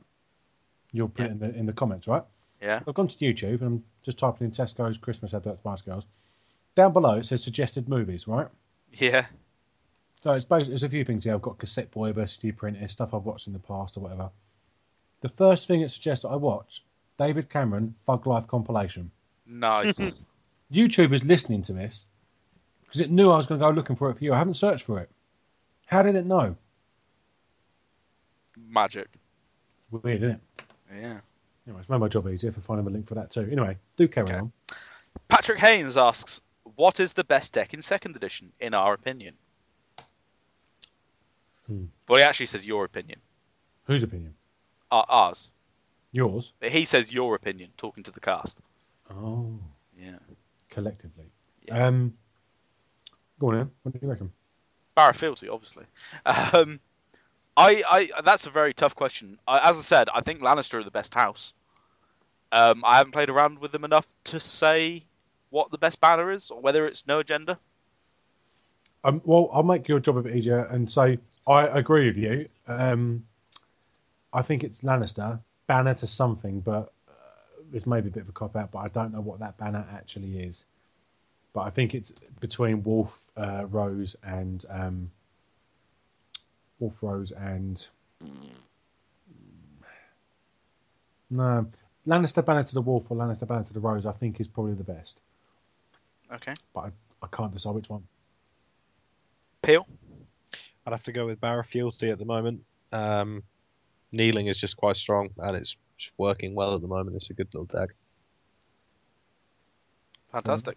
you'll 0.92 1.08
put 1.08 1.20
Yeah. 1.22 1.26
it 1.26 1.30
in 1.32 1.38
the 1.38 1.54
in 1.58 1.66
the 1.66 1.72
comments, 1.72 2.06
right? 2.06 2.24
Yeah. 2.60 2.80
I've 2.86 2.94
gone 2.94 3.08
to 3.08 3.16
YouTube 3.16 3.60
and 3.60 3.62
I'm 3.62 3.84
just 4.02 4.18
typing 4.18 4.44
in 4.46 4.50
Tesco's 4.50 4.98
Christmas 4.98 5.32
advert 5.32 5.58
Spice 5.58 5.82
Girls. 5.82 6.06
Down 6.74 6.92
below 6.92 7.14
it 7.18 7.24
says 7.24 7.42
suggested 7.42 7.88
movies, 7.88 8.26
right? 8.26 8.48
Yeah. 8.92 9.26
So 10.22 10.32
it's 10.32 10.44
basically 10.44 10.70
there's 10.72 10.82
a 10.82 10.88
few 10.88 11.04
things 11.04 11.24
here. 11.24 11.34
I've 11.34 11.42
got 11.42 11.58
Cassette 11.58 11.90
Boy 11.90 12.12
versus 12.12 12.38
D 12.38 12.50
Printer, 12.52 12.88
stuff 12.88 13.14
I've 13.14 13.24
watched 13.24 13.46
in 13.46 13.52
the 13.52 13.58
past 13.58 13.96
or 13.96 14.00
whatever. 14.00 14.30
The 15.20 15.28
first 15.28 15.66
thing 15.68 15.82
it 15.82 15.90
suggests 15.90 16.22
that 16.24 16.30
I 16.30 16.36
watch, 16.36 16.82
David 17.18 17.48
Cameron 17.48 17.94
Fug 17.98 18.26
Life 18.26 18.46
compilation. 18.46 19.10
Nice. 19.46 19.98
Hmm. 19.98 20.24
YouTube 20.74 21.12
is 21.12 21.24
listening 21.26 21.62
to 21.62 21.72
this 21.72 22.06
because 22.84 23.00
it 23.00 23.10
knew 23.10 23.30
I 23.30 23.36
was 23.36 23.46
going 23.46 23.60
to 23.60 23.64
go 23.66 23.70
looking 23.70 23.96
for 23.96 24.10
it 24.10 24.18
for 24.18 24.24
you. 24.24 24.32
I 24.32 24.38
haven't 24.38 24.54
searched 24.54 24.86
for 24.86 24.98
it. 25.00 25.10
How 25.86 26.02
did 26.02 26.16
it 26.16 26.26
know? 26.26 26.56
Magic. 28.56 29.08
Weird, 29.90 30.22
isn't 30.22 30.30
it? 30.30 30.40
Yeah. 31.00 31.18
Anyway, 31.66 31.80
it's 31.80 31.88
made 31.88 31.98
my 31.98 32.08
job 32.08 32.28
easier 32.28 32.52
for 32.52 32.60
finding 32.60 32.86
a 32.86 32.90
link 32.90 33.06
for 33.06 33.14
that 33.14 33.30
too. 33.30 33.48
Anyway, 33.50 33.76
do 33.96 34.08
carry 34.08 34.28
Okay. 34.28 34.38
on. 34.38 34.52
Patrick 35.28 35.58
Haynes 35.58 35.96
asks, 35.96 36.40
"What 36.76 37.00
is 37.00 37.12
the 37.12 37.24
best 37.24 37.52
deck 37.52 37.72
in 37.74 37.82
second 37.82 38.16
edition, 38.16 38.52
in 38.60 38.74
our 38.74 38.92
opinion?" 38.94 39.34
Hmm. 41.66 41.84
Well, 42.08 42.18
he 42.18 42.24
actually 42.24 42.46
says 42.46 42.66
your 42.66 42.84
opinion. 42.84 43.20
Whose 43.84 44.02
opinion? 44.02 44.34
Uh, 44.90 45.04
ours. 45.08 45.50
Yours? 46.12 46.54
But 46.60 46.70
he 46.70 46.84
says 46.84 47.10
your 47.10 47.34
opinion, 47.34 47.70
talking 47.76 48.04
to 48.04 48.10
the 48.10 48.20
cast. 48.20 48.58
Oh, 49.10 49.58
Yeah. 49.98 50.18
collectively. 50.70 51.30
Yeah. 51.68 51.86
Um, 51.86 52.14
go 53.38 53.48
on 53.48 53.54
then. 53.54 53.70
What 53.82 53.92
do 53.92 53.98
you 54.02 54.08
reckon? 54.10 54.32
Barrafielty, 54.96 55.48
obviously. 55.48 55.84
Um, 56.26 56.80
I, 57.56 57.82
I, 57.88 58.22
that's 58.22 58.46
a 58.46 58.50
very 58.50 58.74
tough 58.74 58.94
question. 58.94 59.38
I, 59.48 59.68
as 59.70 59.78
I 59.78 59.82
said, 59.82 60.08
I 60.14 60.20
think 60.20 60.40
Lannister 60.40 60.74
are 60.74 60.84
the 60.84 60.90
best 60.90 61.14
house. 61.14 61.54
Um, 62.52 62.84
I 62.84 62.96
haven't 62.98 63.12
played 63.12 63.30
around 63.30 63.58
with 63.60 63.72
them 63.72 63.84
enough 63.84 64.06
to 64.24 64.38
say 64.38 65.04
what 65.54 65.70
the 65.70 65.78
best 65.78 66.00
banner 66.00 66.32
is, 66.32 66.50
or 66.50 66.60
whether 66.60 66.86
it's 66.86 67.06
no 67.06 67.20
agenda. 67.20 67.58
Um, 69.04 69.22
well, 69.24 69.50
I'll 69.52 69.62
make 69.62 69.86
your 69.86 70.00
job 70.00 70.16
a 70.16 70.22
bit 70.22 70.34
easier 70.34 70.64
and 70.64 70.90
say 70.90 71.18
I 71.46 71.66
agree 71.66 72.06
with 72.08 72.18
you. 72.18 72.48
Um, 72.66 73.24
I 74.32 74.42
think 74.42 74.64
it's 74.64 74.82
Lannister 74.84 75.40
banner 75.66 75.94
to 75.94 76.06
something, 76.06 76.60
but 76.60 76.92
uh, 77.08 77.12
it's 77.72 77.86
maybe 77.86 78.08
a 78.08 78.10
bit 78.10 78.24
of 78.24 78.28
a 78.30 78.32
cop 78.32 78.56
out. 78.56 78.72
But 78.72 78.80
I 78.80 78.88
don't 78.88 79.12
know 79.12 79.20
what 79.20 79.38
that 79.40 79.56
banner 79.56 79.86
actually 79.92 80.38
is. 80.38 80.66
But 81.52 81.62
I 81.62 81.70
think 81.70 81.94
it's 81.94 82.10
between 82.40 82.82
Wolf 82.82 83.30
uh, 83.36 83.66
Rose 83.66 84.16
and 84.24 84.64
um, 84.68 85.10
Wolf 86.80 87.00
Rose 87.02 87.30
and 87.30 87.86
no 91.30 91.68
Lannister 92.06 92.44
banner 92.44 92.64
to 92.64 92.74
the 92.74 92.82
Wolf 92.82 93.10
or 93.10 93.16
Lannister 93.16 93.46
banner 93.46 93.64
to 93.64 93.74
the 93.74 93.80
Rose. 93.80 94.04
I 94.06 94.12
think 94.12 94.40
is 94.40 94.48
probably 94.48 94.74
the 94.74 94.84
best, 94.84 95.20
Okay. 96.34 96.54
but 96.74 96.80
I, 96.80 96.90
I 97.22 97.26
can't 97.30 97.52
decide 97.52 97.74
which 97.74 97.88
one. 97.88 98.04
Peel. 99.62 99.86
I'd 100.86 100.92
have 100.92 101.02
to 101.04 101.12
go 101.12 101.26
with 101.26 101.40
Barrafielty 101.40 102.10
at 102.10 102.18
the 102.18 102.24
moment. 102.24 102.62
Um, 102.92 103.42
kneeling 104.12 104.48
is 104.48 104.58
just 104.58 104.76
quite 104.76 104.96
strong, 104.96 105.30
and 105.38 105.56
it's 105.56 105.76
working 106.18 106.54
well 106.54 106.74
at 106.74 106.82
the 106.82 106.88
moment. 106.88 107.16
It's 107.16 107.30
a 107.30 107.34
good 107.34 107.48
little 107.54 107.66
deck. 107.66 107.94
Fantastic. 110.30 110.76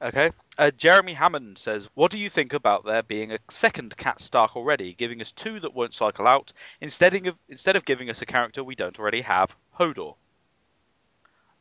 Okay. 0.00 0.30
Uh, 0.56 0.70
Jeremy 0.70 1.14
Hammond 1.14 1.58
says, 1.58 1.88
"What 1.94 2.12
do 2.12 2.18
you 2.18 2.30
think 2.30 2.52
about 2.52 2.84
there 2.84 3.02
being 3.02 3.32
a 3.32 3.38
second 3.50 3.96
Cat 3.96 4.20
Stark 4.20 4.54
already, 4.54 4.94
giving 4.94 5.20
us 5.20 5.32
two 5.32 5.58
that 5.60 5.74
won't 5.74 5.94
cycle 5.94 6.28
out 6.28 6.52
instead 6.80 7.14
of 7.14 7.36
instead 7.48 7.74
of 7.74 7.84
giving 7.84 8.08
us 8.08 8.22
a 8.22 8.26
character 8.26 8.62
we 8.62 8.76
don't 8.76 8.98
already 9.00 9.22
have, 9.22 9.56
Hodor?" 9.80 10.14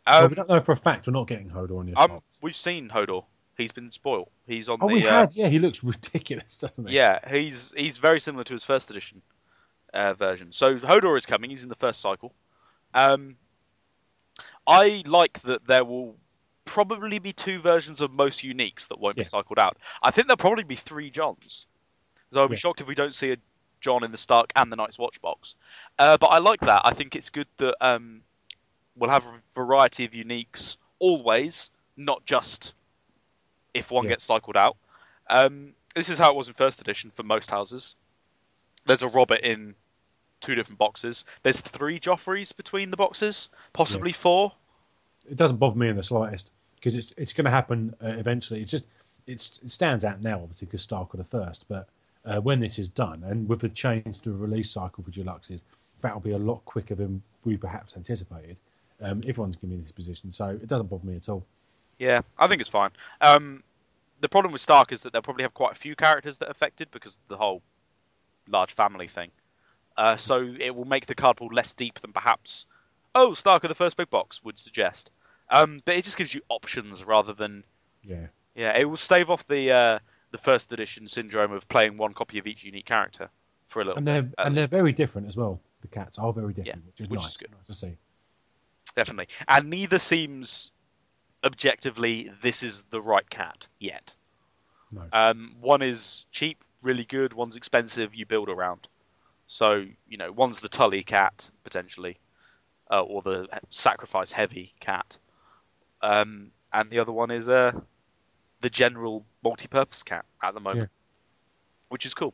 Well, 0.07 0.23
Um, 0.23 0.29
we 0.29 0.35
don't 0.35 0.49
know 0.49 0.59
for 0.59 0.71
a 0.71 0.75
fact 0.77 1.07
we're 1.07 1.13
not 1.13 1.27
getting 1.27 1.49
Hodor 1.49 1.79
on 1.79 1.87
your 1.87 1.99
um, 1.99 2.19
we've 2.41 2.55
seen 2.55 2.89
Hodor. 2.89 3.25
He's 3.57 3.71
been 3.71 3.89
spoiled. 3.89 4.29
He's 4.45 4.69
on 4.69 4.77
Oh, 4.81 4.87
the. 4.87 4.93
we 4.93 5.07
uh, 5.07 5.11
have. 5.11 5.31
Yeah, 5.35 5.47
he 5.47 5.59
looks 5.59 5.83
ridiculous, 5.83 6.59
doesn't 6.59 6.87
he? 6.87 6.95
Yeah, 6.95 7.19
he's 7.29 7.73
he's 7.75 7.97
very 7.97 8.19
similar 8.19 8.43
to 8.45 8.53
his 8.53 8.63
first 8.63 8.89
edition 8.91 9.21
uh, 9.93 10.13
version. 10.13 10.51
So 10.51 10.77
Hodor 10.77 11.17
is 11.17 11.25
coming. 11.25 11.49
He's 11.49 11.63
in 11.63 11.69
the 11.69 11.75
first 11.75 11.99
cycle. 11.99 12.33
Um, 12.93 13.35
I 14.65 15.03
like 15.05 15.39
that 15.41 15.65
there 15.67 15.83
will 15.85 16.15
probably 16.65 17.19
be 17.19 17.33
two 17.33 17.59
versions 17.59 18.01
of 18.01 18.11
most 18.11 18.41
uniques 18.43 18.87
that 18.89 18.99
won't 18.99 19.15
be 19.15 19.23
cycled 19.23 19.57
out. 19.59 19.77
I 20.03 20.11
think 20.11 20.27
there'll 20.27 20.37
probably 20.37 20.65
be 20.65 20.75
three 20.75 21.09
Jons. 21.09 21.65
So 22.31 22.41
I'll 22.41 22.47
be 22.47 22.53
Yeah. 22.55 22.59
shocked 22.59 22.81
if 22.81 22.87
we 22.87 22.95
don't 22.95 23.15
see 23.15 23.31
a 23.31 23.37
Jon 23.79 24.03
in 24.03 24.11
the 24.11 24.17
Stark 24.17 24.51
and 24.55 24.71
the 24.71 24.75
Night's 24.75 24.97
Watch 24.97 25.21
box. 25.21 25.55
Uh, 25.97 26.17
but 26.17 26.27
I 26.27 26.39
like 26.39 26.59
that. 26.61 26.81
I 26.83 26.93
think 26.93 27.15
it's 27.15 27.29
good 27.29 27.47
that 27.57 27.75
um, 27.79 28.21
we'll 28.97 29.09
have 29.09 29.25
a 29.25 29.41
variety 29.53 30.05
of 30.05 30.11
uniques 30.11 30.77
always, 30.99 31.69
not 31.95 32.25
just 32.25 32.73
if 33.73 33.91
one 33.91 34.05
Yeah. 34.05 34.11
gets 34.11 34.23
cycled 34.23 34.57
out. 34.57 34.77
Um, 35.29 35.73
this 35.95 36.09
is 36.09 36.17
how 36.17 36.31
it 36.31 36.35
was 36.35 36.47
in 36.47 36.53
first 36.53 36.81
edition 36.81 37.11
for 37.11 37.23
most 37.23 37.51
houses. 37.51 37.95
There's 38.85 39.01
a 39.03 39.07
Robert 39.07 39.41
in 39.41 39.75
two 40.39 40.55
different 40.55 40.79
boxes. 40.79 41.25
There's 41.43 41.61
three 41.61 41.99
Joffreys 41.99 42.55
between 42.55 42.91
the 42.91 42.97
boxes, 42.97 43.49
possibly 43.73 44.11
four. 44.11 44.53
It 45.29 45.35
doesn't 45.35 45.57
bother 45.57 45.77
me 45.77 45.89
in 45.89 45.95
the 45.95 46.03
slightest 46.03 46.51
because 46.75 46.95
it's 46.95 47.11
it's 47.17 47.33
going 47.33 47.45
to 47.45 47.51
happen 47.51 47.95
uh, 48.01 48.07
eventually. 48.09 48.61
It's 48.61 48.71
just 48.71 48.87
it's, 49.25 49.59
it 49.61 49.69
stands 49.71 50.05
out 50.05 50.21
now, 50.21 50.39
obviously, 50.39 50.67
because 50.67 50.83
Stark 50.83 51.13
are 51.13 51.17
the 51.17 51.23
first. 51.23 51.67
But 51.67 51.89
uh, 52.23 52.39
when 52.39 52.61
this 52.61 52.79
is 52.79 52.87
done, 52.87 53.23
and 53.25 53.49
with 53.49 53.59
the 53.59 53.69
change 53.69 54.21
to 54.21 54.29
the 54.29 54.37
release 54.37 54.69
cycle 54.71 55.03
for 55.03 55.11
Deluxes, 55.11 55.63
that'll 55.99 56.21
be 56.21 56.31
a 56.31 56.37
lot 56.37 56.63
quicker 56.63 56.95
than 56.95 57.23
we 57.43 57.57
perhaps 57.57 57.97
anticipated. 57.97 58.57
Um, 59.01 59.21
everyone's 59.27 59.55
going 59.55 59.69
to 59.69 59.73
be 59.73 59.75
in 59.75 59.81
this 59.81 59.91
position, 59.91 60.31
so 60.31 60.47
it 60.47 60.67
doesn't 60.67 60.87
bother 60.87 61.05
me 61.05 61.15
at 61.15 61.29
all. 61.29 61.45
Yeah, 61.99 62.21
I 62.37 62.47
think 62.47 62.61
it's 62.61 62.69
fine. 62.69 62.91
Um, 63.21 63.63
the 64.21 64.29
problem 64.29 64.51
with 64.51 64.61
Stark 64.61 64.91
is 64.91 65.01
that 65.01 65.13
they'll 65.13 65.21
probably 65.21 65.43
have 65.43 65.53
quite 65.53 65.71
a 65.73 65.75
few 65.75 65.95
characters 65.95 66.37
that 66.39 66.47
are 66.47 66.51
affected 66.51 66.89
because 66.91 67.13
of 67.13 67.19
the 67.27 67.37
whole 67.37 67.61
large 68.47 68.73
family 68.73 69.07
thing. 69.07 69.29
Uh, 69.97 70.15
so 70.15 70.53
it 70.59 70.75
will 70.75 70.85
make 70.85 71.07
the 71.07 71.15
card 71.15 71.37
pool 71.37 71.49
less 71.51 71.73
deep 71.73 71.99
than 71.99 72.13
perhaps, 72.13 72.65
oh, 73.15 73.33
Stark 73.33 73.63
of 73.63 73.69
the 73.69 73.75
first 73.75 73.97
big 73.97 74.09
box 74.09 74.43
would 74.43 74.59
suggest. 74.59 75.11
Um, 75.49 75.81
but 75.85 75.95
it 75.95 76.03
just 76.03 76.17
gives 76.17 76.33
you 76.33 76.41
options 76.49 77.03
rather 77.03 77.33
than 77.33 77.63
Yeah, 78.03 78.27
yeah. 78.55 78.77
It 78.77 78.85
will 78.85 78.97
stave 78.97 79.29
off 79.29 79.47
the 79.47 79.71
uh, 79.71 79.99
the 80.31 80.37
first 80.37 80.71
edition 80.73 81.07
syndrome 81.07 81.53
of 81.53 81.67
playing 81.69 81.97
one 81.97 82.13
copy 82.13 82.37
of 82.37 82.45
each 82.45 82.63
unique 82.63 82.85
character 82.85 83.29
for 83.67 83.81
a 83.81 83.85
little. 83.85 83.97
and 83.97 84.07
they're 84.07 84.21
bit, 84.23 84.35
and 84.39 84.57
they're 84.57 84.67
very 84.67 84.91
different 84.91 85.27
as 85.27 85.37
well. 85.37 85.59
The 85.81 85.87
cats 85.87 86.19
are 86.19 86.33
very 86.33 86.53
different, 86.53 86.85
which 86.85 87.01
is 87.01 87.09
which 87.09 87.19
is 87.19 87.25
nice, 87.25 87.37
good. 87.37 87.51
nice 87.51 87.67
to 87.67 87.73
see. 87.73 87.97
Definitely, 88.97 89.29
and 89.47 89.69
neither 89.69 89.99
seems 89.99 90.71
objectively 91.43 92.29
this 92.41 92.63
is 92.63 92.83
the 92.89 92.99
right 92.99 93.29
cat 93.29 93.67
yet. 93.79 94.15
No. 94.91 95.03
Um, 95.13 95.55
one 95.61 95.81
is 95.81 96.25
cheap, 96.31 96.63
really 96.81 97.05
good, 97.05 97.33
one's 97.33 97.55
expensive. 97.55 98.15
You 98.15 98.25
build 98.25 98.49
around. 98.49 98.87
So 99.47 99.85
you 100.09 100.17
know, 100.17 100.33
one's 100.33 100.59
the 100.59 100.67
Tully 100.67 101.03
cat 101.03 101.49
potentially, 101.63 102.17
uh, 102.91 103.01
or 103.01 103.21
the 103.21 103.47
sacrifice 103.69 104.33
heavy 104.33 104.73
cat, 104.81 105.17
um, 106.01 106.51
and 106.73 106.89
the 106.89 106.99
other 106.99 107.13
one 107.13 107.31
is 107.31 107.47
uh, 107.47 107.71
the 108.61 108.69
general 108.69 109.23
multi-purpose 109.43 110.03
cat 110.03 110.25
at 110.43 110.53
the 110.53 110.59
moment, 110.59 110.89
which 111.89 112.05
is 112.05 112.13
cool. 112.13 112.33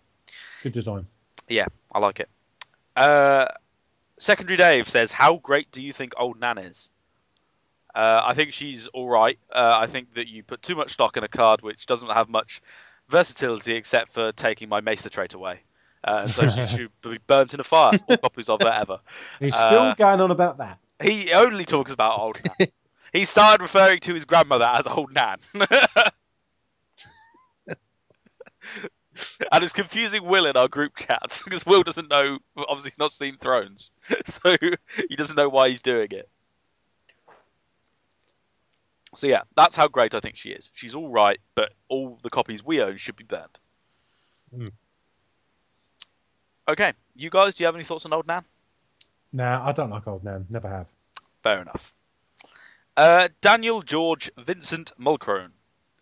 Good 0.63 0.73
design. 0.73 1.05
Yeah, 1.49 1.65
I 1.91 1.99
like 1.99 2.21
it. 2.21 2.29
Uh, 2.95 3.47
Secondary 4.23 4.55
Dave 4.57 4.87
says, 4.87 5.11
"How 5.11 5.35
great 5.37 5.69
do 5.71 5.81
you 5.81 5.91
think 5.91 6.13
Old 6.17 6.39
Nan 6.39 6.57
is?" 6.57 6.89
Uh, 7.93 8.21
I 8.23 8.33
think 8.33 8.53
she's 8.53 8.87
all 8.87 9.09
right. 9.09 9.37
Uh, 9.51 9.77
I 9.79 9.85
think 9.87 10.13
that 10.15 10.27
you 10.27 10.43
put 10.43 10.61
too 10.63 10.75
much 10.75 10.91
stock 10.91 11.17
in 11.17 11.23
a 11.23 11.27
card 11.27 11.61
which 11.61 11.85
doesn't 11.85 12.09
have 12.09 12.29
much 12.29 12.61
versatility 13.09 13.75
except 13.75 14.11
for 14.11 14.31
taking 14.31 14.69
my 14.69 14.79
Maester 14.81 15.09
trait 15.09 15.33
away. 15.33 15.59
Uh, 16.05 16.27
so 16.27 16.47
she 16.47 16.65
should 16.77 16.91
be 17.01 17.19
burnt 17.27 17.53
in 17.53 17.59
a 17.59 17.63
fire. 17.63 17.99
All 18.09 18.17
copies 18.23 18.49
of 18.49 18.61
her 18.61 18.71
ever. 18.71 18.99
He's 19.39 19.53
still 19.55 19.81
Uh, 19.81 19.93
going 19.95 20.21
on 20.21 20.31
about 20.31 20.57
that. 20.57 20.79
He 21.01 21.31
only 21.33 21.65
talks 21.65 21.91
about 21.91 22.17
Old 22.17 22.39
Nan. 22.59 22.69
he 23.13 23.25
started 23.25 23.61
referring 23.61 23.99
to 24.01 24.13
his 24.13 24.23
grandmother 24.25 24.65
as 24.73 24.87
Old 24.87 25.13
Nan. 25.13 25.37
And 29.51 29.63
it's 29.63 29.73
confusing 29.73 30.23
Will 30.23 30.45
in 30.45 30.57
our 30.57 30.67
group 30.67 30.95
chats 30.95 31.43
because 31.45 31.65
Will 31.65 31.83
doesn't 31.83 32.09
know. 32.09 32.39
Obviously, 32.57 32.91
he's 32.91 32.99
not 32.99 33.11
seen 33.11 33.37
Thrones, 33.37 33.91
so 34.25 34.55
he 35.09 35.15
doesn't 35.15 35.35
know 35.35 35.49
why 35.49 35.69
he's 35.69 35.81
doing 35.81 36.09
it. 36.11 36.29
So 39.15 39.27
yeah, 39.27 39.41
that's 39.55 39.75
how 39.75 39.87
great 39.87 40.15
I 40.15 40.19
think 40.19 40.35
she 40.35 40.49
is. 40.49 40.71
She's 40.73 40.95
all 40.95 41.09
right, 41.09 41.39
but 41.55 41.73
all 41.87 42.19
the 42.23 42.29
copies 42.29 42.63
we 42.63 42.81
own 42.81 42.97
should 42.97 43.15
be 43.15 43.23
burned. 43.23 43.59
Hmm. 44.55 44.67
Okay, 46.67 46.93
you 47.15 47.29
guys, 47.29 47.55
do 47.55 47.63
you 47.63 47.65
have 47.67 47.75
any 47.75 47.83
thoughts 47.83 48.05
on 48.05 48.13
Old 48.13 48.25
Nan? 48.25 48.43
Nah, 49.31 49.67
I 49.67 49.71
don't 49.71 49.89
like 49.89 50.07
Old 50.07 50.23
Nan. 50.23 50.45
Never 50.49 50.69
have. 50.69 50.89
Fair 51.43 51.61
enough. 51.61 51.93
Uh, 52.95 53.27
Daniel 53.41 53.81
George 53.81 54.31
Vincent 54.37 54.91
Mulcrone 54.99 55.51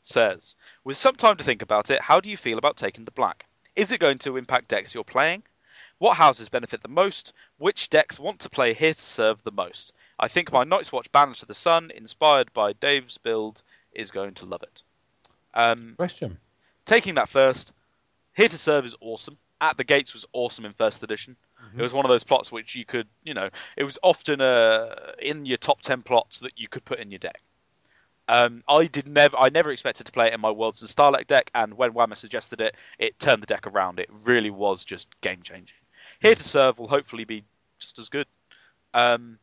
says, 0.03 0.56
with 0.84 0.98
some 0.98 1.15
time 1.15 1.38
to 1.38 1.44
think 1.44 1.61
about 1.61 1.90
it, 1.90 2.02
how 2.02 2.19
do 2.19 2.30
you 2.30 2.38
feel 2.38 2.57
about 2.57 2.78
taking 2.78 3.06
the 3.06 3.11
black? 3.11 3.45
Is 3.76 3.91
it 3.91 3.99
going 3.99 4.18
to 4.19 4.38
impact 4.38 4.68
decks 4.68 4.94
you're 4.94 5.03
playing? 5.03 5.44
What 5.98 6.18
houses 6.18 6.49
benefit 6.49 6.82
the 6.82 6.88
most? 6.88 7.34
Which 7.57 7.90
decks 7.90 8.19
want 8.19 8.40
to 8.40 8.49
play 8.49 8.73
here 8.73 8.94
to 8.94 8.99
serve 8.99 9.44
the 9.44 9.52
most? 9.52 9.94
I 10.19 10.28
think 10.28 10.52
my 10.52 10.64
Night's 10.64 10.91
Watch 10.91 11.11
Balance 11.11 11.40
to 11.40 11.45
the 11.45 11.53
Sun, 11.53 11.91
inspired 11.95 12.52
by 12.53 12.73
Dave's 12.73 13.18
build, 13.18 13.61
is 13.94 14.11
going 14.11 14.34
to 14.36 14.45
love 14.45 14.64
it. 14.64 14.84
Um, 15.53 15.94
Question. 15.98 16.38
taking 16.86 17.15
that 17.15 17.30
first, 17.30 17.73
Here 18.36 18.48
to 18.48 18.57
Serve 18.57 18.86
is 18.86 18.95
awesome. 19.02 19.38
At 19.60 19.78
the 19.78 19.84
Gates 19.84 20.14
was 20.14 20.26
awesome 20.34 20.65
in 20.65 20.73
first 20.73 21.03
edition. 21.03 21.36
It 21.78 21.82
was 21.82 21.94
one 21.94 22.03
of 22.03 22.10
those 22.10 22.23
plots 22.23 22.52
which 22.52 22.76
you 22.76 22.84
could, 22.84 23.07
you 23.23 23.36
know, 23.36 23.49
it 23.78 23.84
was 23.84 23.99
often 24.02 24.41
uh, 24.41 24.95
in 25.19 25.45
your 25.45 25.57
top 25.57 25.82
ten 25.82 26.02
plots 26.02 26.40
that 26.40 26.53
you 26.57 26.68
could 26.68 26.84
put 26.84 26.99
in 26.99 27.11
your 27.11 27.19
deck. 27.19 27.41
Um, 28.32 28.64
I 28.70 28.86
did 28.86 29.10
never, 29.10 29.36
I 29.38 29.49
never 29.49 29.72
expected 29.72 30.06
to 30.06 30.12
play 30.14 30.28
it 30.28 30.34
in 30.34 30.40
my 30.40 30.49
Worlds 30.49 30.80
and 30.80 30.90
Starlight 30.90 31.28
deck, 31.28 31.52
and 31.53 31.74
when 31.74 31.91
Whammer 31.91 32.16
suggested 32.16 32.62
it, 32.62 32.76
it 32.98 33.20
turned 33.20 33.44
the 33.44 33.48
deck 33.48 33.68
around. 33.68 33.99
It 33.99 34.10
really 34.24 34.49
was 34.49 34.86
just 34.86 35.10
game 35.20 35.41
changing. 35.44 35.76
Here 36.22 36.34
to 36.34 36.44
Serve 36.44 36.80
will 36.80 36.88
hopefully 36.88 37.26
be 37.26 37.44
just 37.78 37.99
as 37.99 38.08
good. 38.08 38.28
Um, 38.94 39.38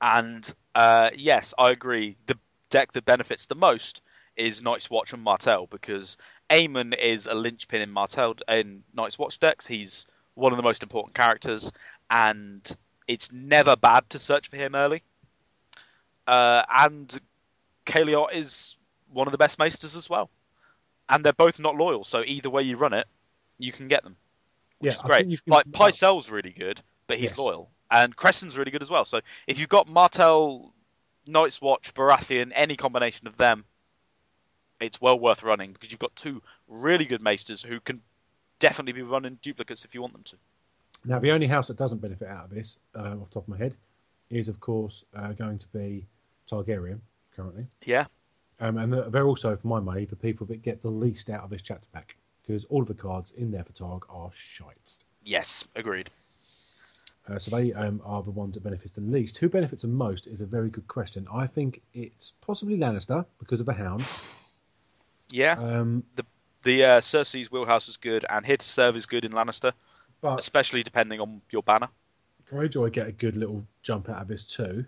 and 0.00 0.52
uh, 0.74 1.10
yes, 1.16 1.54
I 1.56 1.70
agree. 1.70 2.16
The 2.26 2.36
deck 2.68 2.92
that 2.94 3.04
benefits 3.04 3.46
the 3.46 3.54
most 3.54 4.02
is 4.36 4.60
Night's 4.60 4.90
Watch 4.90 5.12
and 5.12 5.22
Martell 5.22 5.68
because 5.68 6.16
Aemon 6.50 6.98
is 6.98 7.28
a 7.28 7.34
linchpin 7.34 7.80
in 7.80 7.92
Martell 7.92 8.34
in 8.48 8.82
Night's 8.92 9.20
Watch 9.20 9.38
decks. 9.38 9.68
He's 9.68 10.04
one 10.34 10.52
of 10.52 10.56
the 10.56 10.64
most 10.64 10.82
important 10.82 11.14
characters, 11.14 11.70
and 12.10 12.76
it's 13.06 13.30
never 13.30 13.76
bad 13.76 14.10
to 14.10 14.18
search 14.18 14.48
for 14.48 14.56
him 14.56 14.74
early. 14.74 15.04
Uh, 16.26 16.62
and 16.76 17.20
Caleotte 17.88 18.34
is 18.34 18.76
one 19.10 19.26
of 19.26 19.32
the 19.32 19.38
best 19.38 19.58
maesters 19.58 19.96
as 19.96 20.08
well, 20.08 20.30
and 21.08 21.24
they're 21.24 21.32
both 21.32 21.58
not 21.58 21.74
loyal. 21.74 22.04
So 22.04 22.22
either 22.24 22.50
way 22.50 22.62
you 22.62 22.76
run 22.76 22.92
it, 22.92 23.06
you 23.58 23.72
can 23.72 23.88
get 23.88 24.04
them, 24.04 24.16
which 24.78 24.92
Yeah, 24.92 24.96
is 24.98 25.02
great. 25.02 25.40
Like 25.46 25.66
Pycelle's 25.72 26.30
really 26.30 26.52
good, 26.52 26.82
but 27.06 27.18
he's 27.18 27.30
Yes. 27.30 27.38
loyal, 27.38 27.70
and 27.90 28.14
Cressen's 28.14 28.58
really 28.58 28.70
good 28.70 28.82
as 28.82 28.90
well. 28.90 29.06
So 29.06 29.20
if 29.46 29.58
you've 29.58 29.70
got 29.70 29.88
Martell, 29.88 30.74
Night's 31.26 31.60
Watch, 31.60 31.94
Baratheon, 31.94 32.52
any 32.54 32.76
combination 32.76 33.26
of 33.26 33.38
them, 33.38 33.64
it's 34.80 35.00
well 35.00 35.18
worth 35.18 35.42
running 35.42 35.72
because 35.72 35.90
you've 35.90 35.98
got 35.98 36.14
two 36.14 36.42
really 36.68 37.06
good 37.06 37.22
maesters 37.22 37.62
who 37.62 37.80
can 37.80 38.02
definitely 38.60 38.92
be 38.92 39.02
running 39.02 39.38
duplicates 39.42 39.84
if 39.84 39.94
you 39.94 40.02
want 40.02 40.12
them 40.12 40.22
to. 40.24 40.36
Now, 41.04 41.18
the 41.18 41.30
only 41.30 41.46
house 41.46 41.68
that 41.68 41.78
doesn't 41.78 42.02
benefit 42.02 42.28
out 42.28 42.44
of 42.44 42.50
this, 42.50 42.78
uh, 42.94 43.16
off 43.20 43.28
the 43.28 43.34
top 43.34 43.44
of 43.44 43.48
my 43.48 43.56
head, 43.56 43.76
is 44.30 44.48
of 44.48 44.60
course 44.60 45.06
uh, 45.16 45.32
going 45.32 45.56
to 45.56 45.68
be 45.68 46.06
Targaryen 46.50 47.00
currently, 47.38 47.66
Yeah, 47.86 48.06
um, 48.60 48.76
and 48.78 48.92
they're 49.12 49.26
also, 49.28 49.54
for 49.56 49.68
my 49.68 49.78
money, 49.80 50.04
the 50.04 50.16
people 50.16 50.44
that 50.48 50.62
get 50.62 50.82
the 50.82 50.90
least 50.90 51.30
out 51.30 51.44
of 51.44 51.50
this 51.50 51.62
chapter 51.62 51.86
pack 51.92 52.16
because 52.42 52.64
all 52.66 52.82
of 52.82 52.88
the 52.88 52.94
cards 52.94 53.30
in 53.32 53.50
there 53.50 53.62
for 53.62 53.72
Targ 53.72 54.02
are 54.10 54.30
shite. 54.32 55.04
yes, 55.22 55.64
agreed. 55.76 56.10
Uh, 57.28 57.38
so 57.38 57.54
they 57.54 57.74
um, 57.74 58.00
are 58.06 58.22
the 58.22 58.30
ones 58.30 58.54
that 58.54 58.64
benefits 58.64 58.94
the 58.94 59.02
least. 59.02 59.36
Who 59.36 59.50
benefits 59.50 59.82
the 59.82 59.88
most 59.88 60.26
is 60.26 60.40
a 60.40 60.46
very 60.46 60.70
good 60.70 60.88
question. 60.88 61.26
I 61.32 61.46
think 61.46 61.82
it's 61.92 62.30
possibly 62.40 62.78
Lannister 62.78 63.26
because 63.38 63.60
of 63.60 63.66
the 63.66 63.74
Hound. 63.74 64.02
Yeah, 65.30 65.56
Um, 65.58 66.04
the 66.64 66.84
uh, 66.84 67.00
Cersei's 67.00 67.52
wheelhouse 67.52 67.86
is 67.86 67.98
good, 67.98 68.24
and 68.30 68.46
Here 68.46 68.56
to 68.56 68.64
Serve 68.64 68.96
is 68.96 69.04
good 69.06 69.24
in 69.26 69.32
Lannister, 69.32 69.72
but 70.22 70.38
especially 70.38 70.82
depending 70.82 71.20
on 71.20 71.42
your 71.50 71.62
banner. 71.62 71.88
Greyjoy 72.50 72.90
get 72.92 73.06
a 73.06 73.12
good 73.12 73.36
little 73.36 73.62
jump 73.82 74.08
out 74.08 74.22
of 74.22 74.28
this 74.28 74.44
too. 74.44 74.86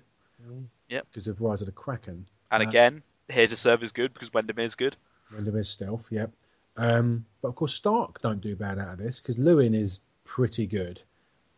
Yep. 0.89 1.07
Because 1.13 1.29
of 1.29 1.41
Rise 1.43 1.61
of 1.61 1.67
the 1.67 1.73
Kraken. 1.73 2.25
And 2.51 2.63
Uh, 2.63 2.69
again, 2.69 3.03
Here 3.29 3.47
to 3.47 3.57
Serve 3.57 3.83
is 3.83 3.93
good 3.93 4.13
because 4.13 4.31
Wendamyr 4.31 4.65
is 4.65 4.75
good. 4.75 4.97
Wendamyr's 5.33 5.69
stealth, 5.69 6.09
yep. 6.11 6.33
Um, 6.77 7.27
but 7.43 7.49
of 7.49 7.55
course, 7.55 7.75
Stark 7.75 8.21
don't 8.21 8.41
do 8.41 8.57
bad 8.57 8.79
out 8.79 8.95
of 8.95 8.99
this 8.99 9.21
because 9.21 9.39
Luwin 9.39 9.75
is 9.75 10.01
pretty 10.25 10.67
good, 10.67 11.03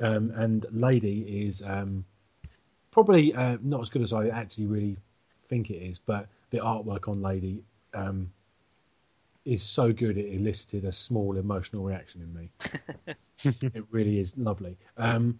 um, 0.00 0.30
and 0.34 0.66
Lady 0.70 1.46
is 1.46 1.62
um, 1.66 2.04
probably 2.90 3.34
uh, 3.34 3.56
not 3.62 3.80
as 3.80 3.90
good 3.90 4.02
as 4.02 4.12
I 4.12 4.28
actually 4.28 4.66
really 4.66 4.96
think 5.46 5.70
it 5.70 5.76
is. 5.76 5.98
But 5.98 6.28
the 6.50 6.58
artwork 6.58 7.08
on 7.08 7.22
Lady 7.22 7.64
um, 7.94 8.30
is 9.44 9.62
so 9.62 9.92
good 9.92 10.16
it 10.18 10.34
elicited 10.34 10.84
a 10.84 10.92
small 10.92 11.36
emotional 11.36 11.84
reaction 11.84 12.22
in 12.22 12.34
me. 12.34 13.14
it 13.44 13.84
really 13.90 14.18
is 14.18 14.36
lovely. 14.38 14.76
Um, 14.96 15.38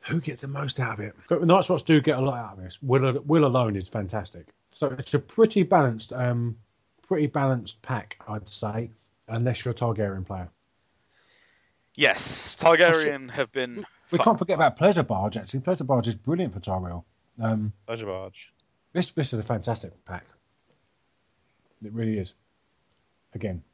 who 0.00 0.20
gets 0.20 0.42
the 0.42 0.48
most 0.48 0.80
out 0.80 0.94
of 0.94 1.00
it? 1.00 1.14
But 1.28 1.44
Night's 1.44 1.68
Watch 1.68 1.84
do 1.84 2.00
get 2.00 2.18
a 2.18 2.20
lot 2.20 2.38
out 2.38 2.58
of 2.58 2.64
this. 2.64 2.78
Will, 2.82 3.20
Will 3.26 3.44
alone 3.44 3.76
is 3.76 3.88
fantastic. 3.88 4.46
So 4.78 4.94
it's 4.96 5.12
a 5.12 5.18
pretty 5.18 5.64
balanced, 5.64 6.12
um, 6.12 6.56
pretty 7.04 7.26
balanced 7.26 7.82
pack, 7.82 8.16
I'd 8.28 8.48
say, 8.48 8.92
unless 9.26 9.64
you're 9.64 9.72
a 9.72 9.74
Targaryen 9.74 10.24
player. 10.24 10.48
Yes, 11.96 12.54
Targaryen 12.54 13.28
have 13.32 13.50
been. 13.50 13.84
We 14.12 14.18
fu- 14.18 14.22
can't 14.22 14.38
forget 14.38 14.54
about 14.54 14.76
Pleasure 14.76 15.02
Barge. 15.02 15.36
Actually, 15.36 15.60
Pleasure 15.60 15.82
Barge 15.82 16.06
is 16.06 16.14
brilliant 16.14 16.54
for 16.54 16.60
Tyrell. 16.60 17.04
Um, 17.42 17.72
Pleasure 17.86 18.06
barge. 18.06 18.52
this 18.92 19.10
this 19.10 19.32
is 19.32 19.40
a 19.40 19.42
fantastic 19.42 19.92
pack. 20.04 20.26
It 21.84 21.92
really 21.92 22.16
is. 22.16 22.34
Again, 23.34 23.64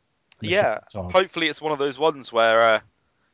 Yeah, 0.41 0.79
hopefully 0.95 1.49
it's 1.49 1.61
one 1.61 1.73
of 1.73 1.79
those 1.79 1.99
ones 1.99 2.33
where 2.33 2.63
uh, 2.63 2.81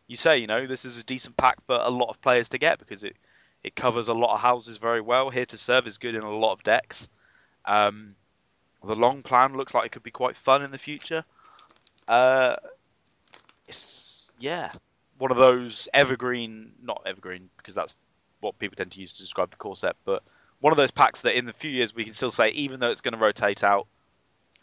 you 0.08 0.16
say, 0.16 0.38
you 0.38 0.48
know, 0.48 0.66
this 0.66 0.84
is 0.84 0.98
a 0.98 1.04
decent 1.04 1.36
pack 1.36 1.64
for 1.66 1.78
a 1.80 1.88
lot 1.88 2.08
of 2.08 2.20
players 2.20 2.48
to 2.48 2.58
get 2.58 2.80
because 2.80 3.04
it 3.04 3.14
it 3.62 3.76
covers 3.76 4.08
a 4.08 4.12
lot 4.12 4.34
of 4.34 4.40
houses 4.40 4.76
very 4.78 5.00
well. 5.00 5.30
Here 5.30 5.46
to 5.46 5.56
serve 5.56 5.86
is 5.86 5.98
good 5.98 6.16
in 6.16 6.22
a 6.22 6.36
lot 6.36 6.54
of 6.54 6.64
decks. 6.64 7.08
Um, 7.64 8.14
the 8.84 8.96
long 8.96 9.22
plan 9.22 9.56
looks 9.56 9.74
like 9.74 9.86
it 9.86 9.92
could 9.92 10.02
be 10.02 10.10
quite 10.10 10.36
fun 10.36 10.62
in 10.62 10.70
the 10.70 10.78
future. 10.78 11.22
Uh, 12.08 12.56
it's 13.68 14.32
yeah, 14.38 14.70
one 15.18 15.30
of 15.30 15.36
those 15.36 15.88
evergreen, 15.92 16.72
not 16.82 17.02
evergreen 17.06 17.50
because 17.56 17.74
that's 17.74 17.96
what 18.40 18.58
people 18.58 18.74
tend 18.76 18.90
to 18.92 19.00
use 19.00 19.12
to 19.12 19.22
describe 19.22 19.50
the 19.50 19.56
core 19.56 19.76
set, 19.76 19.96
but 20.04 20.22
one 20.60 20.72
of 20.72 20.76
those 20.76 20.90
packs 20.90 21.20
that 21.22 21.36
in 21.36 21.46
the 21.46 21.52
few 21.52 21.70
years 21.70 21.94
we 21.94 22.04
can 22.04 22.14
still 22.14 22.30
say, 22.30 22.48
even 22.50 22.80
though 22.80 22.90
it's 22.90 23.00
going 23.00 23.12
to 23.12 23.18
rotate 23.18 23.64
out, 23.64 23.86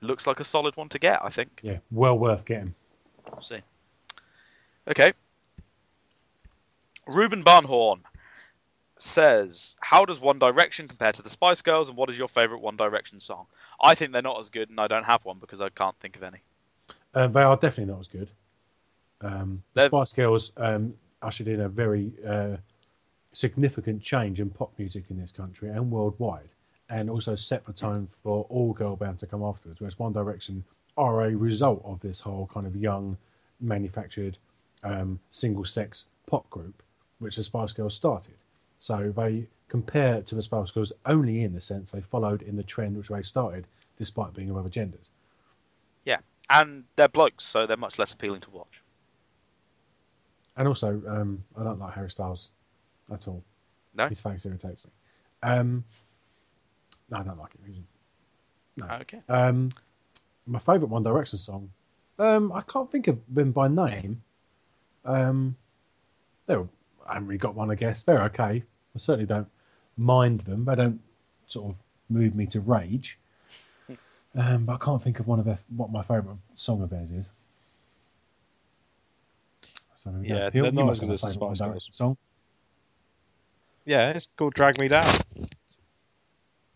looks 0.02 0.28
like 0.28 0.40
a 0.40 0.44
solid 0.44 0.76
one 0.78 0.90
to 0.90 1.00
get. 1.00 1.24
I 1.24 1.30
think. 1.30 1.60
yeah, 1.64 1.78
well 1.92 2.18
worth 2.18 2.46
getting. 2.46 2.74
We'll 3.32 3.42
see. 3.42 3.60
Okay. 4.88 5.14
Ruben 7.08 7.44
Barnhorn 7.44 8.00
says, 9.02 9.76
"How 9.82 10.06
does 10.06 10.20
One 10.20 10.40
Direction 10.40 10.88
compare 10.88 11.12
to 11.12 11.22
the 11.22 11.30
Spice 11.30 11.62
Girls, 11.62 11.90
and 11.90 11.98
what 11.98 12.10
is 12.10 12.18
your 12.18 12.28
favourite 12.28 12.62
One 12.62 12.78
Direction 12.78 13.20
song?" 13.20 13.48
I 13.82 13.96
think 13.96 14.12
they're 14.12 14.22
not 14.22 14.40
as 14.40 14.50
good, 14.50 14.70
and 14.70 14.80
I 14.80 14.88
don't 14.88 15.06
have 15.06 15.26
one 15.26 15.40
because 15.40 15.62
I 15.62 15.70
can't 15.70 15.98
think 16.00 16.16
of 16.16 16.24
any. 16.24 16.40
Um, 17.14 17.32
they 17.32 17.44
are 17.44 17.56
definitely 17.56 17.94
not 17.94 18.00
as 18.00 18.08
good. 18.08 18.32
Um, 19.22 19.64
the 19.74 19.88
Spice 19.88 20.14
Girls 20.14 20.52
um, 20.58 20.94
ushered 21.22 21.48
in 21.48 21.62
a 21.62 21.70
very 21.70 22.14
uh, 22.26 22.58
significant 23.34 24.02
change 24.02 24.40
in 24.40 24.50
pop 24.50 24.72
music 24.78 25.06
in 25.10 25.18
this 25.18 25.32
country 25.32 25.70
and 25.70 25.92
worldwide, 25.92 26.50
and 26.90 27.10
also 27.10 27.36
set 27.36 27.66
the 27.66 27.74
tone 27.74 28.08
for 28.08 28.46
all 28.50 28.74
girl 28.74 28.96
bands 28.96 29.22
to 29.22 29.28
come 29.28 29.44
afterwards. 29.44 29.80
Whereas 29.80 30.00
One 30.00 30.14
Direction 30.14 30.64
are 30.98 31.26
a 31.26 31.36
result 31.36 31.82
of 31.86 32.00
this 32.02 32.20
whole 32.20 32.48
kind 32.48 32.66
of 32.66 32.76
young 32.76 33.18
manufactured 33.60 34.38
um, 34.84 35.20
single 35.30 35.66
sex 35.66 36.08
pop 36.26 36.50
group, 36.50 36.82
which 37.20 37.36
the 37.36 37.44
Spice 37.44 37.74
Girls 37.74 37.96
started. 37.96 38.36
So 38.78 39.12
they 39.16 39.48
compare 39.68 40.22
to 40.22 40.36
the 40.36 40.42
Spice 40.42 40.72
Girls 40.72 40.94
only 41.06 41.44
in 41.44 41.54
the 41.54 41.62
sense 41.62 41.90
they 41.90 42.02
followed 42.02 42.42
in 42.42 42.56
the 42.56 42.64
trend 42.64 42.96
which 42.96 43.10
they 43.10 43.22
started, 43.22 43.68
despite 43.98 44.34
being 44.34 44.50
of 44.50 44.58
other 44.58 44.70
genders. 44.70 45.12
Yeah, 46.06 46.20
and 46.50 46.84
they're 46.96 47.08
blokes, 47.08 47.46
so 47.46 47.66
they're 47.66 47.78
much 47.78 48.00
less 48.00 48.14
appealing 48.14 48.42
to 48.42 48.50
watch. 48.52 48.82
And 50.56 50.68
also, 50.68 51.02
um, 51.08 51.44
I 51.58 51.64
don't 51.64 51.80
like 51.80 51.94
Harry 51.94 52.10
Styles 52.10 52.52
at 53.12 53.28
all. 53.28 53.44
No? 53.96 54.08
His 54.08 54.22
face 54.22 54.46
irritates 54.46 54.86
me. 54.86 54.92
Um, 55.44 55.84
no, 57.10 57.18
I 57.18 57.24
don't 57.24 57.38
like 57.38 57.52
it. 57.54 57.84
No. 58.78 58.88
Okay. 59.02 59.20
Um, 59.30 59.70
my 60.46 60.60
favourite 60.60 60.90
One 60.90 61.04
Direction 61.04 61.40
song. 61.40 61.72
Um, 62.20 62.52
I 62.52 62.62
can't 62.62 62.90
think 62.90 63.08
of 63.08 63.20
them 63.30 63.52
by 63.52 63.68
name. 63.68 64.24
Um, 65.06 65.56
they're 66.46 66.68
I 67.08 67.14
haven't 67.14 67.28
really 67.28 67.38
got 67.38 67.56
one. 67.56 67.72
I 67.72 67.76
guess 67.76 68.04
they're 68.04 68.24
okay. 68.24 68.64
I 68.96 68.98
certainly 68.98 69.26
don't 69.26 69.48
mind 69.98 70.42
them. 70.42 70.66
They 70.66 70.76
don't 70.76 71.00
sort 71.46 71.74
of 71.74 71.82
move 72.10 72.36
me 72.36 72.46
to 72.48 72.60
rage. 72.60 73.20
Um, 74.36 74.66
but 74.66 74.74
I 74.74 74.78
can't 74.78 75.02
think 75.02 75.20
of 75.20 75.28
one 75.28 75.40
of 75.40 75.46
their, 75.46 75.58
what 75.76 75.92
my 75.92 76.02
favourite 76.02 76.38
song 76.56 76.82
of 76.84 76.90
theirs 76.90 77.12
is. 77.12 77.30
So 79.96 80.12
there 80.12 80.20
we. 80.22 80.30
Yeah, 80.30 80.50
they're 80.50 80.72
not 80.72 80.92
as 80.92 81.00
good 81.00 81.12
as 81.12 81.22
the 81.22 81.80
song. 81.92 82.18
Yeah, 83.86 84.10
it's 84.10 84.28
called 84.38 84.54
Drag 84.54 84.80
Me 84.80 84.90
Down. 84.90 85.16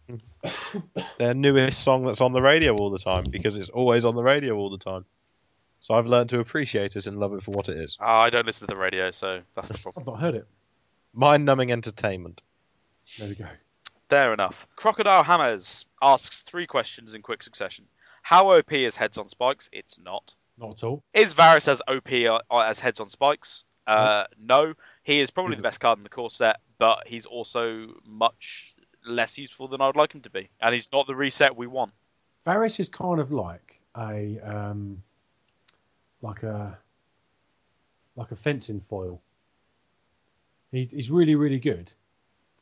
Their 1.20 1.34
newest 1.34 1.84
song 1.84 2.06
that's 2.06 2.22
on 2.22 2.34
the 2.34 2.41
radio 2.41 2.76
all 2.76 2.90
the 2.90 2.99
time 2.99 3.26
because 3.30 3.56
it's 3.56 3.70
always 3.70 4.06
on 4.06 4.16
the 4.16 4.24
radio 4.24 4.56
all 4.56 4.70
the 4.70 4.78
time. 4.78 5.06
So 5.82 5.95
I've 5.95 6.06
learned 6.06 6.30
to 6.30 6.40
appreciate 6.40 6.95
it 6.95 7.08
and 7.08 7.18
love 7.18 7.34
it 7.34 7.41
for 7.41 7.52
what 7.52 7.68
it 7.68 7.76
is. 7.78 7.98
Oh, 7.99 8.06
I 8.06 8.30
don't 8.30 8.45
listen 8.45 8.68
to 8.68 8.74
the 8.74 8.80
radio, 8.80 9.10
so 9.10 9.41
that's 9.56 9.70
the 9.70 9.78
problem. 9.84 10.03
I've 10.03 10.14
not 10.14 10.22
heard 10.22 10.36
it. 10.36 10.48
Mind 11.14 11.44
numbing 11.44 11.72
entertainment. 11.72 12.44
There 13.18 13.28
we 13.28 13.34
go. 13.36 13.48
Fair 14.08 14.32
enough. 14.32 14.68
Crocodile 14.76 15.24
Hammers 15.24 15.86
asks 15.99 16.44
three 16.44 16.68
questions 16.68 17.16
in 17.16 17.24
quick 17.24 17.41
succession. 17.41 17.86
How 18.22 18.52
OP 18.56 18.72
is 18.72 18.95
Heads 18.95 19.18
on 19.18 19.28
Spikes? 19.28 19.70
It's 19.74 19.98
not. 19.98 20.36
Not 20.60 20.72
at 20.72 20.84
all. 20.84 21.03
Is 21.16 21.34
Varys 21.34 21.68
as 21.68 21.82
OP 21.88 22.12
uh, 22.52 22.58
as 22.60 22.80
Heads 22.80 22.99
on 22.99 23.10
Spikes? 23.10 23.64
Uh, 23.88 24.26
no. 24.40 24.76
He 25.02 25.20
is 25.20 25.32
probably 25.32 25.56
the 25.56 25.64
best 25.64 25.80
card 25.80 25.98
in 25.98 26.03
the 26.03 26.10
core 26.10 26.30
set, 26.30 26.58
but 26.78 27.08
he's 27.08 27.26
also 27.26 27.88
much 28.06 28.76
less 29.03 29.36
useful 29.40 29.68
than 29.68 29.82
I 29.82 29.88
would 29.88 29.95
like 29.95 30.14
him 30.14 30.22
to 30.22 30.30
be. 30.30 30.52
And 30.62 30.76
he's 30.76 30.88
not 30.94 31.08
the 31.08 31.16
reset 31.16 31.58
we 31.58 31.66
want. 31.66 31.91
Varys 32.45 32.80
is 32.80 32.88
kind 32.88 33.20
of 33.20 33.32
like 33.32 33.82
a 33.98 34.38
um, 34.44 35.02
like 36.22 36.43
a 36.43 36.77
like 38.15 38.31
a 38.31 38.35
fencing 38.35 38.80
foil. 38.81 39.22
He, 40.72 40.85
he's 40.85 41.11
really 41.11 41.35
really 41.35 41.60
good 41.60 41.91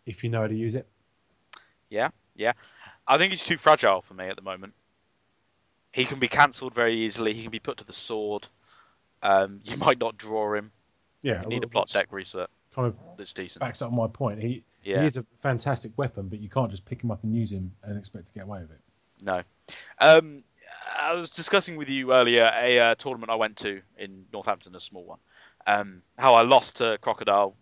if 0.06 0.23
you 0.23 0.30
know 0.30 0.41
how 0.41 0.48
to 0.48 0.56
use 0.56 0.76
it. 0.76 0.88
Yeah, 1.90 2.10
yeah. 2.36 2.53
I 3.07 3.18
think 3.18 3.31
he's 3.31 3.44
too 3.44 3.57
fragile 3.57 4.02
for 4.02 4.14
me 4.14 4.27
at 4.27 4.36
the 4.36 4.41
moment. 4.41 4.73
He 5.91 6.06
can 6.06 6.19
be 6.19 6.27
cancelled 6.27 6.73
very 6.76 6.95
easily. 6.95 7.34
He 7.34 7.41
can 7.41 7.52
be 7.52 7.60
put 7.60 7.77
to 7.77 7.84
the 7.84 7.94
sword. 7.94 8.48
Um, 9.23 9.60
you 9.64 9.76
might 9.77 9.99
not 9.99 10.18
draw 10.18 10.53
him. 10.53 10.72
Yeah, 11.22 11.41
You 11.41 11.48
need 11.49 11.64
a 11.64 11.68
plot 11.68 11.90
deck 11.90 12.07
reset 12.11 12.49
Kind 12.73 12.88
of 12.88 12.99
that's 13.18 13.34
decent. 13.34 13.60
backs 13.60 13.81
up 13.81 13.91
my 13.91 14.07
point. 14.07 14.40
He 14.41 14.64
Yeah. 14.84 15.02
he 15.02 15.07
is 15.07 15.18
a 15.18 15.26
fantastic 15.36 15.91
weapon, 15.98 16.27
but 16.30 16.40
you 16.40 16.48
can't 16.49 16.69
just 16.72 16.86
pick 16.86 17.03
him 17.03 17.11
up 17.11 17.23
and 17.23 17.36
use 17.36 17.52
him 17.52 17.73
and 17.84 17.98
expect 17.98 18.27
to 18.27 18.31
get 18.34 18.44
away 18.44 18.61
with 18.61 18.72
it. 18.72 18.80
No. 19.22 19.41
Um, 19.99 20.44
I 20.98 21.14
was 21.14 21.30
discussing 21.30 21.76
with 21.76 21.90
you 21.90 22.14
earlier 22.14 22.52
a 22.56 22.80
uh, 22.80 22.95
tournament 22.95 23.32
I 23.32 23.36
went 23.36 23.57
to 23.57 23.82
in 23.98 24.26
Northampton, 24.34 24.76
a 24.76 24.80
small 24.80 25.03
one. 25.03 25.20
Um, 25.68 26.02
how 26.18 26.34
I 26.34 26.41
lost 26.44 26.78
to 26.78 26.98
Crocodile 27.02 27.56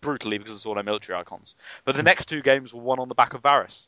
brutally 0.00 0.38
because 0.38 0.62
of 0.62 0.66
all 0.66 0.74
their 0.74 0.84
military 0.84 1.18
icons. 1.18 1.54
But 1.84 1.96
the 1.96 2.02
next 2.02 2.26
two 2.26 2.42
games 2.42 2.72
were 2.72 2.82
won 2.82 2.98
on 2.98 3.08
the 3.08 3.14
back 3.14 3.34
of 3.34 3.42
Varys. 3.42 3.86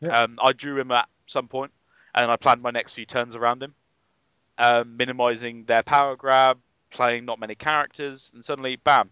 Yeah. 0.00 0.20
Um, 0.20 0.38
I 0.42 0.52
drew 0.52 0.78
him 0.78 0.90
at 0.92 1.08
some 1.26 1.48
point, 1.48 1.72
and 2.14 2.30
I 2.30 2.36
planned 2.36 2.62
my 2.62 2.70
next 2.70 2.92
few 2.92 3.06
turns 3.06 3.34
around 3.34 3.62
him, 3.62 3.74
um, 4.58 4.96
minimizing 4.96 5.64
their 5.64 5.82
power 5.82 6.16
grab, 6.16 6.58
playing 6.90 7.24
not 7.24 7.40
many 7.40 7.54
characters, 7.54 8.30
and 8.34 8.44
suddenly, 8.44 8.76
bam, 8.76 9.10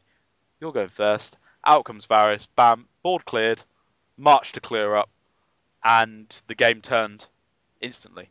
you're 0.60 0.72
going 0.72 0.88
first. 0.88 1.38
Out 1.66 1.84
comes 1.84 2.06
Varys, 2.06 2.46
bam, 2.56 2.86
board 3.02 3.24
cleared, 3.24 3.62
march 4.16 4.52
to 4.52 4.60
clear 4.60 4.94
up, 4.94 5.08
and 5.82 6.42
the 6.46 6.54
game 6.54 6.80
turned 6.80 7.26
instantly. 7.80 8.30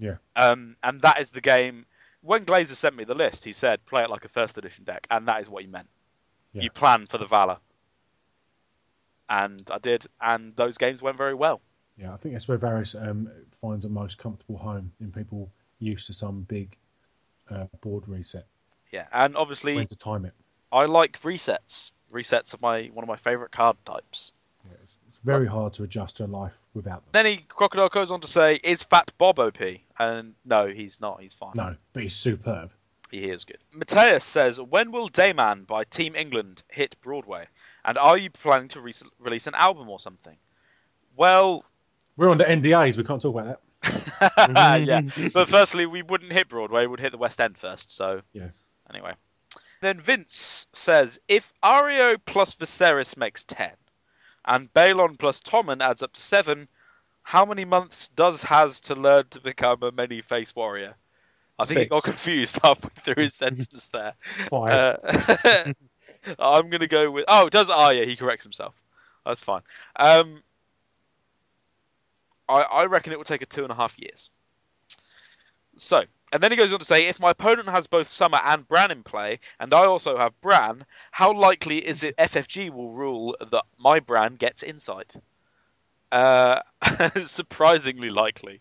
Yeah. 0.00 0.16
Um, 0.34 0.76
and 0.82 1.00
that 1.02 1.20
is 1.20 1.30
the 1.30 1.40
game. 1.40 1.86
When 2.22 2.44
Glazer 2.44 2.74
sent 2.74 2.96
me 2.96 3.04
the 3.04 3.14
list, 3.14 3.44
he 3.44 3.52
said 3.52 3.86
play 3.86 4.02
it 4.02 4.10
like 4.10 4.24
a 4.24 4.28
first 4.28 4.58
edition 4.58 4.84
deck, 4.84 5.06
and 5.10 5.28
that 5.28 5.40
is 5.40 5.48
what 5.48 5.62
he 5.62 5.68
meant. 5.68 5.88
Yeah. 6.52 6.62
You 6.62 6.70
plan 6.70 7.06
for 7.06 7.18
the 7.18 7.26
Valor, 7.26 7.58
and 9.28 9.62
I 9.70 9.78
did, 9.78 10.06
and 10.20 10.56
those 10.56 10.76
games 10.76 11.00
went 11.00 11.16
very 11.16 11.34
well. 11.34 11.60
Yeah, 11.96 12.12
I 12.12 12.16
think 12.16 12.34
that's 12.34 12.48
where 12.48 12.58
Varys 12.58 13.00
um, 13.00 13.30
finds 13.52 13.84
a 13.84 13.88
most 13.88 14.18
comfortable 14.18 14.56
home 14.58 14.92
in 15.00 15.12
people 15.12 15.52
used 15.78 16.06
to 16.06 16.12
some 16.12 16.42
big 16.42 16.76
uh, 17.50 17.66
board 17.80 18.08
reset. 18.08 18.46
Yeah, 18.90 19.06
and 19.12 19.36
obviously 19.36 19.76
When 19.76 19.86
to 19.86 19.96
time 19.96 20.24
it. 20.24 20.32
I 20.72 20.86
like 20.86 21.20
resets. 21.20 21.90
Resets 22.12 22.54
are 22.54 22.58
my 22.60 22.90
one 22.92 23.04
of 23.04 23.08
my 23.08 23.16
favorite 23.16 23.52
card 23.52 23.76
types. 23.84 24.32
Yeah, 24.66 24.76
it's 24.82 24.98
very 25.20 25.46
hard 25.46 25.72
to 25.74 25.82
adjust 25.82 26.16
to 26.18 26.24
a 26.24 26.26
life 26.26 26.58
without 26.74 27.02
them. 27.04 27.10
Then 27.12 27.26
he 27.26 27.36
Crocodile 27.48 27.88
goes 27.88 28.10
on 28.10 28.20
to 28.20 28.28
say, 28.28 28.60
"Is 28.62 28.82
Fat 28.82 29.12
Bob 29.18 29.38
OP?" 29.38 29.58
And 29.98 30.34
no, 30.44 30.68
he's 30.68 31.00
not. 31.00 31.20
He's 31.20 31.34
fine. 31.34 31.52
No, 31.54 31.76
but 31.92 32.02
he's 32.02 32.14
superb. 32.14 32.72
He 33.10 33.28
is 33.30 33.44
good. 33.44 33.58
Mateus 33.72 34.24
says, 34.24 34.60
"When 34.60 34.92
will 34.92 35.08
Dayman 35.08 35.66
by 35.66 35.84
Team 35.84 36.14
England 36.14 36.62
hit 36.68 36.96
Broadway? 37.00 37.48
And 37.84 37.98
are 37.98 38.16
you 38.18 38.30
planning 38.30 38.68
to 38.68 38.80
re- 38.80 38.92
release 39.18 39.46
an 39.46 39.54
album 39.54 39.88
or 39.88 39.98
something?" 39.98 40.36
Well, 41.16 41.64
We're 42.16 42.30
under 42.30 42.44
NDAs. 42.44 42.96
We 42.96 43.04
can't 43.04 43.20
talk 43.20 43.34
about 43.34 43.60
that. 43.82 44.84
yeah. 44.86 45.28
But 45.32 45.48
firstly, 45.48 45.86
we 45.86 46.02
wouldn't 46.02 46.32
hit 46.32 46.48
Broadway. 46.48 46.86
We'd 46.86 47.00
hit 47.00 47.12
the 47.12 47.18
West 47.18 47.40
End 47.40 47.56
first. 47.58 47.92
So 47.94 48.22
Yeah. 48.32 48.48
Anyway, 48.92 49.14
then 49.80 49.98
Vince 50.00 50.66
says, 50.72 51.20
"If 51.28 51.52
Areo 51.62 52.16
plus 52.24 52.54
Viserys 52.54 53.16
makes 53.16 53.44
ten, 53.44 53.72
and 54.46 54.72
Balon 54.72 55.18
plus 55.18 55.40
Tommen 55.40 55.82
adds 55.82 56.02
up 56.02 56.12
to 56.12 56.20
seven, 56.20 56.68
how 57.22 57.44
many 57.44 57.64
months 57.64 58.08
does 58.08 58.42
has 58.44 58.80
to 58.80 58.94
learn 58.94 59.28
to 59.30 59.40
become 59.40 59.82
a 59.82 59.92
many-face 59.92 60.54
warrior?" 60.54 60.96
I 61.58 61.66
think 61.66 61.80
he 61.80 61.86
got 61.86 62.04
confused 62.04 62.58
halfway 62.64 62.90
through 63.00 63.24
his 63.24 63.34
sentence 63.34 63.88
there. 63.88 64.14
Five. 64.48 64.72
Uh, 64.72 65.72
I'm 66.38 66.70
gonna 66.70 66.86
go 66.86 67.10
with. 67.10 67.26
Oh, 67.28 67.48
does 67.48 67.68
oh 67.70 67.90
yeah, 67.90 68.04
he 68.04 68.16
corrects 68.16 68.44
himself. 68.44 68.74
That's 69.26 69.40
fine. 69.40 69.62
Um, 69.96 70.42
I 72.48 72.62
I 72.62 72.84
reckon 72.86 73.12
it 73.12 73.16
will 73.16 73.24
take 73.24 73.42
a 73.42 73.46
two 73.46 73.62
and 73.62 73.70
a 73.70 73.74
half 73.74 73.98
years. 73.98 74.30
So, 75.76 76.04
and 76.32 76.42
then 76.42 76.50
he 76.50 76.56
goes 76.56 76.72
on 76.72 76.78
to 76.78 76.84
say, 76.84 77.06
if 77.06 77.18
my 77.20 77.30
opponent 77.30 77.68
has 77.68 77.86
both 77.86 78.08
Summer 78.08 78.40
and 78.44 78.66
Bran 78.66 78.90
in 78.90 79.02
play, 79.02 79.40
and 79.58 79.74
I 79.74 79.84
also 79.84 80.16
have 80.16 80.40
Bran, 80.40 80.84
how 81.12 81.32
likely 81.32 81.78
is 81.86 82.02
it 82.02 82.16
FFG 82.16 82.70
will 82.70 82.90
rule 82.92 83.36
that 83.50 83.64
my 83.78 84.00
Bran 84.00 84.36
gets 84.36 84.62
insight? 84.62 85.16
Uh, 86.12 86.60
surprisingly 87.26 88.10
likely, 88.10 88.60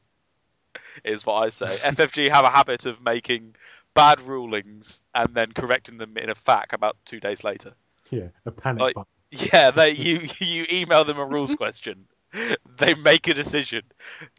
is 1.04 1.26
what 1.26 1.44
I 1.44 1.50
say. 1.50 1.78
FFG 1.84 2.30
have 2.32 2.46
a 2.46 2.50
habit 2.50 2.86
of 2.86 3.02
making 3.02 3.56
bad 3.94 4.22
rulings 4.22 5.02
and 5.16 5.34
then 5.36 5.52
correcting 5.52 5.98
them 5.98 6.18
in 6.18 6.30
a 6.30 6.36
fact 6.36 6.74
about 6.74 6.96
two 7.06 7.20
days 7.20 7.44
later. 7.44 7.74
yeah, 8.12 8.30
a 8.46 8.52
panic 8.52 8.82
like- 8.82 8.96
button. 8.96 9.10
Yeah, 9.32 9.70
they 9.70 9.91
you 9.91 10.28
you 10.40 10.66
email 10.72 11.06
them 11.06 11.20
a 11.20 11.26
rules 11.26 11.54
question. 11.56 12.06
They 12.77 12.93
make 12.93 13.27
a 13.27 13.34
decision. 13.34 13.81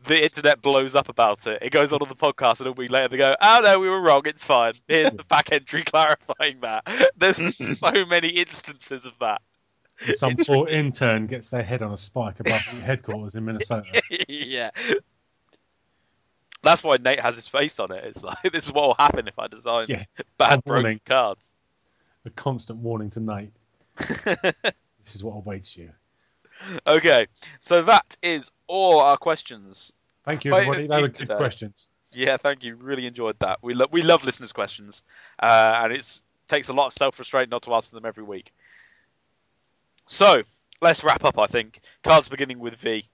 The 0.04 0.24
internet 0.24 0.62
blows 0.62 0.94
up 0.96 1.08
about 1.10 1.46
it. 1.46 1.58
It 1.60 1.70
goes 1.70 1.92
on 1.92 2.00
on 2.00 2.08
the 2.08 2.14
podcast, 2.14 2.60
and 2.60 2.68
a 2.68 2.72
week 2.72 2.90
later 2.90 3.08
they 3.08 3.16
go, 3.18 3.34
"Oh 3.42 3.60
no, 3.62 3.78
we 3.78 3.88
were 3.88 4.00
wrong. 4.00 4.22
It's 4.24 4.42
fine. 4.42 4.74
Here's 4.88 5.10
the 5.12 5.24
back 5.24 5.52
entry 5.52 5.82
clarifying 5.84 6.60
that." 6.62 6.84
There's 7.18 7.38
so 7.78 7.90
many 8.06 8.28
instances 8.28 9.04
of 9.04 9.12
that. 9.20 9.42
Some 10.14 10.32
it's 10.32 10.46
poor 10.46 10.66
intern 10.68 11.26
gets 11.26 11.50
their 11.50 11.62
head 11.62 11.82
on 11.82 11.92
a 11.92 11.96
spike 11.98 12.40
above 12.40 12.60
headquarters 12.60 13.34
in 13.34 13.44
Minnesota. 13.44 14.00
yeah. 14.28 14.70
That's 16.62 16.82
why 16.82 16.96
Nate 16.96 17.20
has 17.20 17.36
his 17.36 17.48
face 17.48 17.78
on 17.80 17.90
it. 17.92 18.04
It's 18.04 18.22
like 18.22 18.38
this 18.52 18.66
is 18.66 18.72
what 18.72 18.86
will 18.86 18.96
happen 18.98 19.28
if 19.28 19.38
I 19.38 19.46
design 19.48 19.84
Yeah, 19.88 20.04
bad 20.38 20.62
broken 20.64 21.00
cards. 21.04 21.52
a 22.24 22.30
constant 22.30 22.78
warning 22.78 23.08
to 23.10 23.20
Nate. 23.20 23.50
this 23.98 25.14
is 25.14 25.22
what 25.24 25.34
awaits 25.36 25.76
you. 25.76 25.90
Okay, 26.86 27.26
so 27.58 27.82
that 27.82 28.16
is 28.22 28.50
all 28.66 29.00
our 29.00 29.16
questions. 29.16 29.92
Thank 30.24 30.44
you, 30.44 30.54
everybody. 30.54 30.86
They 30.86 31.00
were 31.00 31.08
good 31.08 31.14
today. 31.14 31.36
questions. 31.36 31.90
Yeah, 32.14 32.36
thank 32.36 32.62
you. 32.64 32.76
Really 32.76 33.06
enjoyed 33.06 33.38
that. 33.38 33.58
We 33.62 33.74
lo- 33.74 33.86
we 33.90 34.02
love 34.02 34.24
listeners' 34.24 34.52
questions, 34.52 35.02
uh, 35.42 35.80
and 35.82 35.92
it 35.92 36.20
takes 36.48 36.68
a 36.68 36.72
lot 36.72 36.86
of 36.88 36.92
self 36.92 37.18
restraint 37.18 37.50
not 37.50 37.62
to 37.62 37.74
answer 37.74 37.94
them 37.94 38.04
every 38.04 38.24
week. 38.24 38.52
So 40.06 40.42
let's 40.82 41.04
wrap 41.04 41.24
up. 41.24 41.38
I 41.38 41.46
think 41.46 41.80
cards 42.02 42.28
beginning 42.28 42.58
with 42.58 42.74
V. 42.74 43.04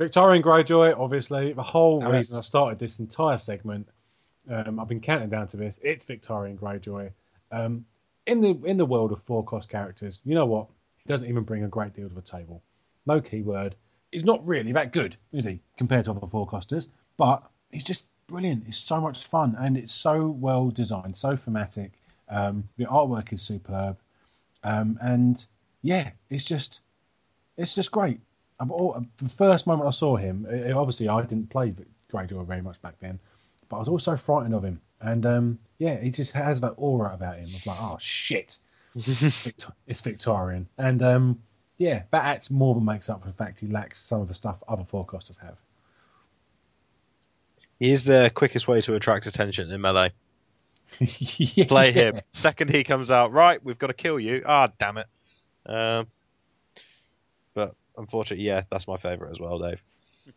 Victarion 0.00 0.42
Greyjoy, 0.42 0.98
obviously, 0.98 1.52
the 1.52 1.62
whole 1.62 2.02
Alright. 2.02 2.18
reason 2.18 2.36
I 2.36 2.40
started 2.40 2.78
this 2.78 2.98
entire 2.98 3.38
segment 3.38 3.88
Um, 4.48 4.78
I've 4.80 4.88
been 4.88 5.00
counting 5.00 5.28
down 5.28 5.46
to 5.48 5.56
this. 5.56 5.78
It's 5.82 6.04
Victarion 6.04 6.58
Greyjoy. 6.58 7.12
Um, 7.50 7.86
in 8.26 8.40
the 8.40 8.58
in 8.64 8.76
the 8.76 8.86
world 8.86 9.12
of 9.12 9.22
four 9.22 9.44
cost 9.44 9.68
characters, 9.68 10.20
you 10.24 10.34
know 10.34 10.46
what? 10.46 10.68
Doesn't 11.06 11.28
even 11.28 11.44
bring 11.44 11.64
a 11.64 11.68
great 11.68 11.92
deal 11.92 12.08
to 12.08 12.14
the 12.14 12.22
table. 12.22 12.62
No 13.06 13.20
keyword. 13.20 13.76
He's 14.10 14.24
not 14.24 14.46
really 14.46 14.72
that 14.72 14.92
good, 14.92 15.16
is 15.32 15.44
he, 15.44 15.60
compared 15.76 16.04
to 16.06 16.12
other 16.12 16.26
four 16.26 16.46
costers? 16.46 16.88
But 17.16 17.42
he's 17.70 17.84
just 17.84 18.06
brilliant. 18.26 18.64
It's 18.66 18.78
so 18.78 19.00
much 19.00 19.24
fun 19.24 19.54
and 19.58 19.76
it's 19.76 19.92
so 19.92 20.30
well 20.30 20.70
designed, 20.70 21.16
so 21.16 21.36
thematic. 21.36 21.92
Um, 22.28 22.68
the 22.78 22.86
artwork 22.86 23.32
is 23.32 23.42
superb, 23.42 23.98
um, 24.62 24.98
and 25.02 25.46
yeah, 25.82 26.12
it's 26.30 26.44
just 26.44 26.82
it's 27.58 27.74
just 27.74 27.90
great. 27.90 28.18
All, 28.70 29.04
the 29.18 29.28
first 29.28 29.66
moment 29.66 29.86
I 29.86 29.90
saw 29.90 30.16
him, 30.16 30.46
it, 30.48 30.72
obviously 30.72 31.08
I 31.08 31.20
didn't 31.20 31.50
play 31.50 31.74
Greyjoy 32.10 32.46
very 32.46 32.62
much 32.62 32.80
back 32.80 32.98
then, 32.98 33.18
but 33.68 33.76
I 33.76 33.78
was 33.80 33.88
also 33.88 34.16
frightened 34.16 34.54
of 34.54 34.64
him. 34.64 34.80
And 35.02 35.26
um, 35.26 35.58
yeah, 35.76 36.00
he 36.00 36.10
just 36.10 36.32
has 36.32 36.62
that 36.62 36.72
aura 36.76 37.12
about 37.12 37.36
him 37.36 37.54
of 37.54 37.66
like, 37.66 37.78
oh 37.78 37.98
shit, 38.00 38.58
it's 39.86 40.02
Victarion. 40.02 40.66
And 40.78 41.02
um, 41.02 41.42
yeah, 41.78 42.04
that 42.10 42.24
act 42.24 42.50
more 42.50 42.74
than 42.74 42.84
makes 42.84 43.08
up 43.10 43.20
for 43.22 43.26
the 43.28 43.32
fact 43.34 43.60
he 43.60 43.66
lacks 43.66 44.00
some 44.00 44.20
of 44.20 44.28
the 44.28 44.34
stuff 44.34 44.62
other 44.68 44.82
forecasters 44.84 45.40
have. 45.40 45.58
He 47.80 47.90
is 47.90 48.04
the 48.04 48.30
quickest 48.34 48.68
way 48.68 48.80
to 48.82 48.94
attract 48.94 49.26
attention 49.26 49.70
in 49.70 49.80
melee. 49.80 50.12
yeah. 51.00 51.64
Play 51.66 51.92
him. 51.92 52.14
Second 52.28 52.70
he 52.70 52.84
comes 52.84 53.10
out, 53.10 53.32
right, 53.32 53.62
we've 53.64 53.78
got 53.78 53.88
to 53.88 53.94
kill 53.94 54.20
you. 54.20 54.42
Ah, 54.46 54.70
damn 54.78 54.98
it. 54.98 55.06
Um, 55.66 56.06
but 57.54 57.74
unfortunately, 57.96 58.44
yeah, 58.46 58.62
that's 58.70 58.86
my 58.86 58.96
favourite 58.96 59.32
as 59.32 59.40
well, 59.40 59.58
Dave. 59.58 59.82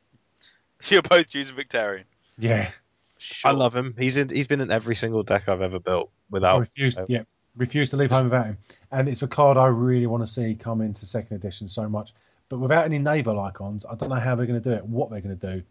So 0.80 0.94
you're 0.94 1.02
both 1.02 1.28
choosing 1.30 1.56
Victarion. 1.56 2.04
Yeah, 2.38 2.70
Sure. 3.18 3.50
I 3.50 3.54
love 3.54 3.76
him. 3.76 3.96
He's 3.98 4.16
in. 4.18 4.30
He's 4.30 4.48
been 4.48 4.62
in 4.62 4.70
every 4.70 4.96
single 4.96 5.24
deck 5.24 5.50
I've 5.50 5.62
ever 5.64 5.80
built 5.80 6.12
I 6.12 6.14
without. 6.30 6.60
refuse. 6.60 6.96
uh, 6.96 7.06
Yeah, 7.08 7.24
refuse 7.58 7.90
to 7.90 7.98
leave 7.98 8.12
home 8.12 8.26
without 8.26 8.46
him. 8.46 8.58
And 8.92 9.10
it's 9.10 9.22
a 9.22 9.28
card 9.28 9.58
I 9.58 9.68
really 9.68 10.08
want 10.08 10.24
to 10.24 10.28
see 10.28 10.56
come 10.56 10.82
into 10.82 11.06
second 11.06 11.36
edition 11.36 11.68
so 11.68 11.90
much. 11.90 12.14
But 12.50 12.60
without 12.60 12.86
any 12.86 13.00
naval 13.00 13.40
icons, 13.40 13.86
I 13.86 13.96
don't 13.96 14.10
know 14.10 14.16
how 14.16 14.36
they're 14.36 14.46
going 14.46 14.62
to 14.62 14.70
do 14.70 14.76
it, 14.76 14.86
what 14.86 15.10
they're 15.10 15.22
going 15.22 15.38
to 15.38 15.56
do. 15.56 15.64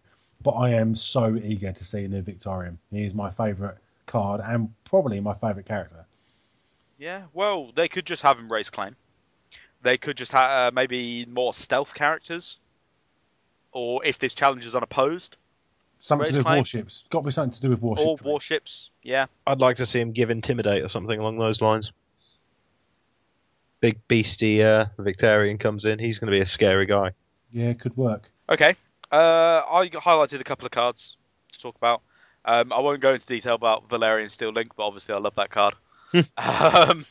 But 0.43 0.53
I 0.53 0.71
am 0.71 0.95
so 0.95 1.35
eager 1.37 1.73
to 1.73 1.85
see 1.85 2.05
a 2.05 2.09
new 2.09 2.23
Victarion. 2.23 2.77
He 2.91 3.05
is 3.05 3.15
my 3.15 3.31
favourite 3.31 3.77
card 4.05 4.41
and 4.45 4.73
probably 4.85 5.21
my 5.21 5.33
favourite 5.33 5.67
character. 5.67 6.05
Yeah, 6.99 7.25
well, 7.33 7.73
they 7.75 7.89
could 7.89 8.07
just 8.07 8.23
have 8.23 8.39
him 8.39 8.53
raise 8.53 8.71
claim. 8.71 8.97
They 9.83 9.99
could 9.99 10.17
just 10.17 10.33
have 10.33 10.51
uh, 10.51 10.71
maybe 10.75 11.27
more 11.27 11.55
stealth 11.55 11.95
characters, 11.95 12.59
or 13.73 14.05
if 14.05 14.19
this 14.19 14.35
challenge 14.35 14.67
is 14.67 14.75
unopposed, 14.75 15.37
Something 16.07 16.27
to 16.27 16.33
do 16.33 16.37
Raise 16.37 16.39
with 16.39 16.47
claim. 16.47 16.57
warships. 16.59 17.05
Got 17.11 17.19
to 17.21 17.25
be 17.25 17.31
something 17.33 17.51
to 17.53 17.61
do 17.61 17.71
with 17.71 17.83
warships. 17.83 18.23
or 18.23 18.25
warships. 18.31 18.91
Yeah, 19.03 19.27
I'd 19.47 19.61
like 19.61 19.77
to 19.79 19.87
see 19.87 20.01
him 20.01 20.13
give 20.13 20.31
intimidate 20.31 20.83
or 20.85 20.89
something 20.89 21.19
along 21.19 21.39
those 21.39 21.61
lines. 21.61 21.91
Big 23.81 23.99
beastie 24.09 24.63
uh, 24.63 24.87
Victarion 24.99 25.59
comes 25.61 25.85
in. 25.85 25.99
He's 25.99 26.19
going 26.19 26.27
to 26.27 26.37
be 26.37 26.41
a 26.41 26.47
scary 26.47 26.87
guy. 26.87 27.11
Yeah, 27.53 27.73
could 27.75 27.97
work. 27.97 28.31
Okay. 28.49 28.75
Uh, 29.13 29.63
I 29.71 29.89
highlighted 29.93 30.41
a 30.41 30.45
couple 30.45 30.65
of 30.65 30.73
cards 30.73 31.17
to 31.53 31.59
talk 31.59 31.77
about. 31.77 32.03
Um, 32.45 32.73
I 32.73 32.79
won't 32.81 33.01
go 33.01 33.13
into 33.15 33.27
detail 33.27 33.55
about 33.55 33.89
Valyrian 33.89 34.31
Steel 34.31 34.51
Link, 34.53 34.73
but 34.77 34.85
obviously 34.87 35.15
I 35.15 35.19
love 35.19 35.35
that 35.35 35.51
card. 35.51 35.75
um, 36.15 37.05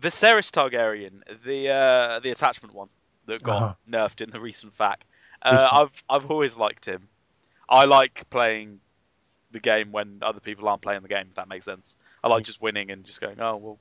Viserys 0.00 0.50
Targaryen, 0.52 1.22
the 1.44 1.68
uh, 1.70 2.20
the 2.20 2.30
attachment 2.30 2.74
one 2.74 2.88
that 3.26 3.42
got 3.42 3.62
Uh-huh. 3.62 3.74
nerfed 3.90 4.20
in 4.20 4.30
the 4.30 4.38
recent 4.40 4.76
FAQ. 4.76 4.96
Uh, 5.42 5.58
FAQ. 5.58 5.72
I've 5.72 6.04
I've 6.08 6.30
always 6.30 6.56
liked 6.56 6.86
him. 6.86 7.08
I 7.68 7.84
like 7.84 8.28
playing 8.30 8.80
the 9.50 9.60
game 9.60 9.92
when 9.92 10.18
other 10.22 10.40
people 10.40 10.68
aren't 10.68 10.82
playing 10.82 11.02
the 11.02 11.08
game. 11.08 11.26
If 11.30 11.34
that 11.36 11.48
makes 11.48 11.64
sense. 11.64 11.96
I 12.22 12.28
like 12.28 12.44
just 12.44 12.60
winning 12.60 12.90
and 12.90 13.04
just 13.04 13.20
going, 13.20 13.40
oh 13.40 13.56
well, 13.56 13.78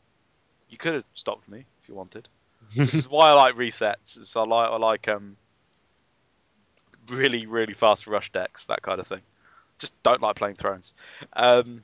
you 0.70 0.78
could 0.78 0.94
have 0.94 1.04
stopped 1.14 1.48
me 1.50 1.66
if 1.82 1.90
you 1.90 1.96
wanted. 1.96 2.28
this 2.76 2.94
is 2.94 3.10
why 3.10 3.30
I 3.30 3.34
like 3.34 3.56
resets. 3.56 4.18
Is 4.18 4.36
I 4.36 4.42
like 4.42 4.70
I 4.70 4.78
like 4.78 5.08
um 5.08 5.38
really 7.10 7.46
really 7.46 7.74
fast 7.74 8.08
rush 8.08 8.32
decks 8.32 8.66
that 8.66 8.82
kind 8.82 9.00
of 9.00 9.08
thing. 9.08 9.22
Just 9.80 10.02
don't 10.04 10.22
like 10.22 10.36
playing 10.36 10.56
thrones. 10.56 10.94
Um, 11.34 11.84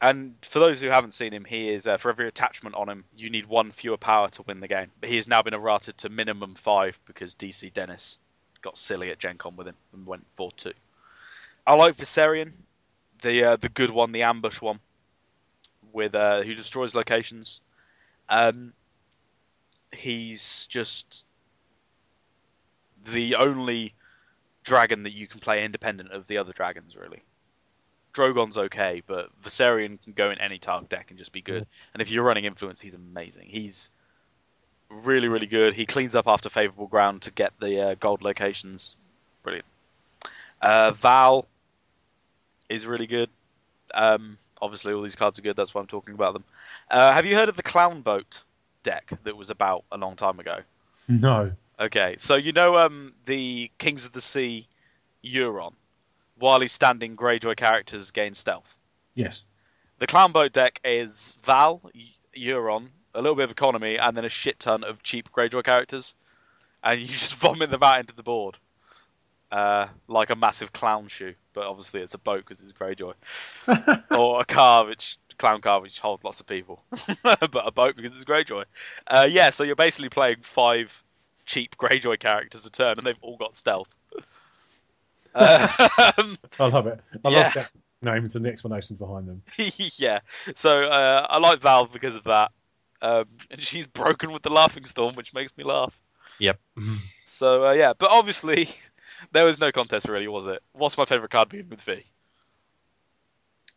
and 0.00 0.34
for 0.42 0.58
those 0.58 0.80
who 0.80 0.88
haven't 0.88 1.14
seen 1.14 1.32
him, 1.32 1.44
he 1.44 1.70
is 1.70 1.86
uh, 1.86 1.96
for 1.96 2.10
every 2.10 2.28
attachment 2.28 2.74
on 2.74 2.88
him, 2.88 3.04
you 3.16 3.30
need 3.30 3.46
one 3.46 3.70
fewer 3.70 3.96
power 3.96 4.28
to 4.30 4.42
win 4.42 4.60
the 4.60 4.68
game. 4.68 4.88
But 5.00 5.10
he 5.10 5.16
has 5.16 5.26
now 5.26 5.42
been 5.42 5.54
errated 5.54 5.96
to 5.98 6.08
minimum 6.08 6.54
five 6.54 6.98
because 7.06 7.34
DC 7.34 7.72
Dennis 7.72 8.18
got 8.60 8.76
silly 8.76 9.10
at 9.10 9.18
Gen 9.18 9.38
Con 9.38 9.56
with 9.56 9.66
him 9.66 9.76
and 9.92 10.06
went 10.06 10.26
four 10.34 10.50
two. 10.52 10.72
I 11.66 11.74
like 11.74 11.96
Viserion, 11.96 12.52
the 13.22 13.44
uh, 13.44 13.56
the 13.56 13.68
good 13.68 13.90
one, 13.90 14.12
the 14.12 14.22
ambush 14.22 14.60
one, 14.60 14.80
with 15.92 16.14
uh, 16.14 16.42
who 16.42 16.54
destroys 16.54 16.94
locations. 16.94 17.60
Um, 18.28 18.72
he's 19.92 20.66
just 20.68 21.24
the 23.04 23.34
only 23.36 23.94
dragon 24.62 25.04
that 25.04 25.12
you 25.12 25.26
can 25.26 25.40
play 25.40 25.64
independent 25.64 26.12
of 26.12 26.26
the 26.26 26.38
other 26.38 26.52
dragons, 26.52 26.96
really. 26.96 27.22
Drogon's 28.12 28.56
okay, 28.56 29.02
but 29.06 29.34
Viserion 29.36 30.02
can 30.02 30.12
go 30.12 30.30
in 30.30 30.38
any 30.38 30.58
target 30.58 30.88
deck 30.88 31.06
and 31.10 31.18
just 31.18 31.32
be 31.32 31.42
good. 31.42 31.66
And 31.92 32.00
if 32.00 32.10
you're 32.10 32.24
running 32.24 32.44
influence, 32.44 32.80
he's 32.80 32.94
amazing. 32.94 33.46
He's 33.48 33.90
really, 34.88 35.28
really 35.28 35.46
good. 35.46 35.74
He 35.74 35.84
cleans 35.86 36.14
up 36.14 36.26
after 36.26 36.48
favorable 36.48 36.86
ground 36.86 37.22
to 37.22 37.30
get 37.30 37.52
the 37.60 37.90
uh, 37.90 37.94
gold 38.00 38.22
locations. 38.22 38.96
Brilliant. 39.42 39.66
Uh, 40.62 40.92
Val 40.92 41.46
is 42.68 42.86
really 42.86 43.06
good. 43.06 43.30
Um, 43.94 44.38
obviously, 44.60 44.92
all 44.92 45.02
these 45.02 45.16
cards 45.16 45.38
are 45.38 45.42
good. 45.42 45.56
That's 45.56 45.74
why 45.74 45.80
I'm 45.80 45.86
talking 45.86 46.14
about 46.14 46.32
them. 46.32 46.44
Uh, 46.90 47.12
have 47.12 47.26
you 47.26 47.36
heard 47.36 47.48
of 47.48 47.56
the 47.56 47.62
Clown 47.62 48.02
Boat 48.02 48.42
deck 48.82 49.10
that 49.24 49.36
was 49.36 49.50
about 49.50 49.84
a 49.92 49.96
long 49.96 50.16
time 50.16 50.38
ago? 50.38 50.58
No. 51.08 51.52
Okay, 51.78 52.14
so 52.18 52.36
you 52.36 52.52
know 52.52 52.78
um, 52.78 53.12
the 53.26 53.70
Kings 53.78 54.06
of 54.06 54.12
the 54.12 54.20
Sea 54.20 54.66
Euron, 55.24 55.74
while 56.38 56.60
he's 56.60 56.72
standing, 56.72 57.16
Greyjoy 57.16 57.56
characters 57.56 58.10
gain 58.10 58.34
stealth. 58.34 58.76
Yes. 59.14 59.44
The 59.98 60.06
Clown 60.06 60.32
Boat 60.32 60.52
deck 60.52 60.80
is 60.84 61.36
Val, 61.42 61.82
Euron, 62.36 62.88
a 63.14 63.20
little 63.20 63.34
bit 63.34 63.44
of 63.44 63.50
economy, 63.50 63.96
and 63.96 64.16
then 64.16 64.24
a 64.24 64.30
shit 64.30 64.58
ton 64.58 64.84
of 64.84 65.02
cheap 65.02 65.30
Greyjoy 65.32 65.64
characters, 65.64 66.14
and 66.82 67.00
you 67.00 67.06
just 67.08 67.34
vomit 67.34 67.70
them 67.70 67.82
out 67.82 68.00
into 68.00 68.14
the 68.14 68.22
board, 68.22 68.56
uh, 69.52 69.86
like 70.08 70.30
a 70.30 70.36
massive 70.36 70.72
clown 70.72 71.08
shoe. 71.08 71.34
But 71.52 71.66
obviously, 71.66 72.00
it's 72.00 72.14
a 72.14 72.18
boat 72.18 72.44
because 72.46 72.60
it's 72.60 72.72
Greyjoy, 72.72 73.14
or 74.16 74.40
a 74.40 74.44
car 74.44 74.84
which 74.86 75.18
clown 75.38 75.60
car 75.60 75.80
which 75.80 75.98
holds 76.00 76.24
lots 76.24 76.40
of 76.40 76.46
people, 76.46 76.82
but 77.22 77.66
a 77.66 77.70
boat 77.70 77.96
because 77.96 78.14
it's 78.14 78.24
Greyjoy. 78.24 78.64
Uh, 79.06 79.26
yeah, 79.30 79.50
so 79.50 79.64
you're 79.64 79.74
basically 79.76 80.08
playing 80.08 80.38
five 80.42 80.98
cheap 81.46 81.76
Greyjoy 81.76 82.18
characters 82.18 82.66
a 82.66 82.70
turn, 82.70 82.98
and 82.98 83.06
they've 83.06 83.18
all 83.22 83.36
got 83.36 83.54
stealth. 83.54 83.88
Um, 85.34 86.38
I 86.58 86.66
love 86.66 86.86
it. 86.86 86.98
I 87.24 87.28
Yeah. 87.28 87.38
love 87.42 87.52
that 87.54 87.70
names 88.00 88.36
and 88.36 88.44
the 88.44 88.48
explanations 88.48 88.98
behind 88.98 89.28
them. 89.28 89.42
yeah. 89.96 90.20
So 90.54 90.84
uh, 90.84 91.26
I 91.28 91.38
like 91.38 91.60
Val 91.60 91.84
because 91.86 92.14
of 92.14 92.24
that. 92.24 92.52
Um, 93.02 93.26
and 93.50 93.60
she's 93.60 93.86
broken 93.86 94.32
with 94.32 94.42
the 94.42 94.48
laughing 94.50 94.86
storm, 94.86 95.14
which 95.14 95.34
makes 95.34 95.54
me 95.58 95.64
laugh. 95.64 95.98
Yep. 96.38 96.58
So 97.24 97.66
uh, 97.66 97.72
yeah, 97.72 97.92
but 97.98 98.10
obviously 98.10 98.70
there 99.32 99.46
was 99.46 99.58
no 99.58 99.72
contest 99.72 100.08
really, 100.08 100.28
was 100.28 100.46
it? 100.46 100.62
What's 100.72 100.96
my 100.98 101.04
favourite 101.04 101.30
card 101.30 101.48
being 101.48 101.68
with 101.68 101.80
V? 101.82 102.04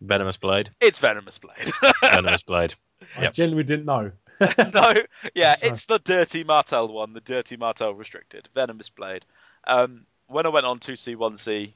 Venomous 0.01 0.37
Blade. 0.37 0.71
It's 0.79 0.99
Venomous 0.99 1.37
Blade. 1.37 1.71
Venomous 2.01 2.41
Blade. 2.43 2.75
I 3.17 3.23
Yep. 3.23 3.33
genuinely 3.33 3.63
didn't 3.63 3.85
know. 3.85 4.11
no, 4.73 4.93
yeah, 5.35 5.55
it's 5.61 5.85
the 5.85 5.99
Dirty 5.99 6.43
Martell 6.43 6.87
one, 6.87 7.13
the 7.13 7.19
Dirty 7.21 7.57
Martell 7.57 7.93
restricted, 7.93 8.47
Venomous 8.55 8.89
Blade. 8.89 9.25
Um, 9.67 10.05
when 10.27 10.45
I 10.45 10.49
went 10.49 10.65
on 10.65 10.79
2C, 10.79 11.15
1C 11.15 11.73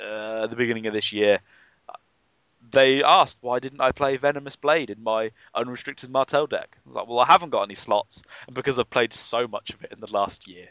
uh, 0.00 0.44
at 0.44 0.50
the 0.50 0.56
beginning 0.56 0.86
of 0.86 0.94
this 0.94 1.12
year, 1.12 1.40
they 2.70 3.02
asked 3.02 3.38
why 3.40 3.58
didn't 3.58 3.80
I 3.80 3.92
play 3.92 4.16
Venomous 4.16 4.56
Blade 4.56 4.90
in 4.90 5.02
my 5.02 5.30
unrestricted 5.54 6.10
Martell 6.10 6.46
deck. 6.46 6.76
I 6.76 6.88
was 6.88 6.96
like, 6.96 7.08
well, 7.08 7.20
I 7.20 7.26
haven't 7.26 7.50
got 7.50 7.62
any 7.62 7.74
slots, 7.74 8.22
and 8.46 8.54
because 8.54 8.78
I've 8.78 8.90
played 8.90 9.12
so 9.12 9.46
much 9.46 9.70
of 9.70 9.82
it 9.84 9.92
in 9.92 10.00
the 10.00 10.12
last 10.12 10.48
year, 10.48 10.68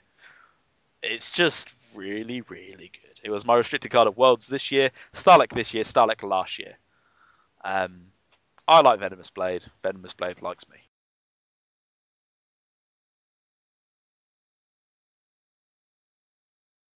it's 1.03 1.31
just 1.31 1.69
really, 1.93 2.41
really 2.41 2.91
good. 2.93 3.19
It 3.23 3.29
was 3.29 3.45
my 3.45 3.55
restricted 3.55 3.91
card 3.91 4.07
of 4.07 4.17
Worlds 4.17 4.47
this 4.47 4.71
year, 4.71 4.91
Stahleck 5.13 5.53
this 5.53 5.73
year, 5.73 5.83
Stahleck 5.83 6.23
last 6.27 6.59
year. 6.59 6.77
Um, 7.63 8.07
I 8.67 8.81
like 8.81 8.99
Venomous 8.99 9.29
Blade. 9.29 9.65
Venomous 9.81 10.13
Blade 10.13 10.41
likes 10.41 10.67
me. 10.69 10.77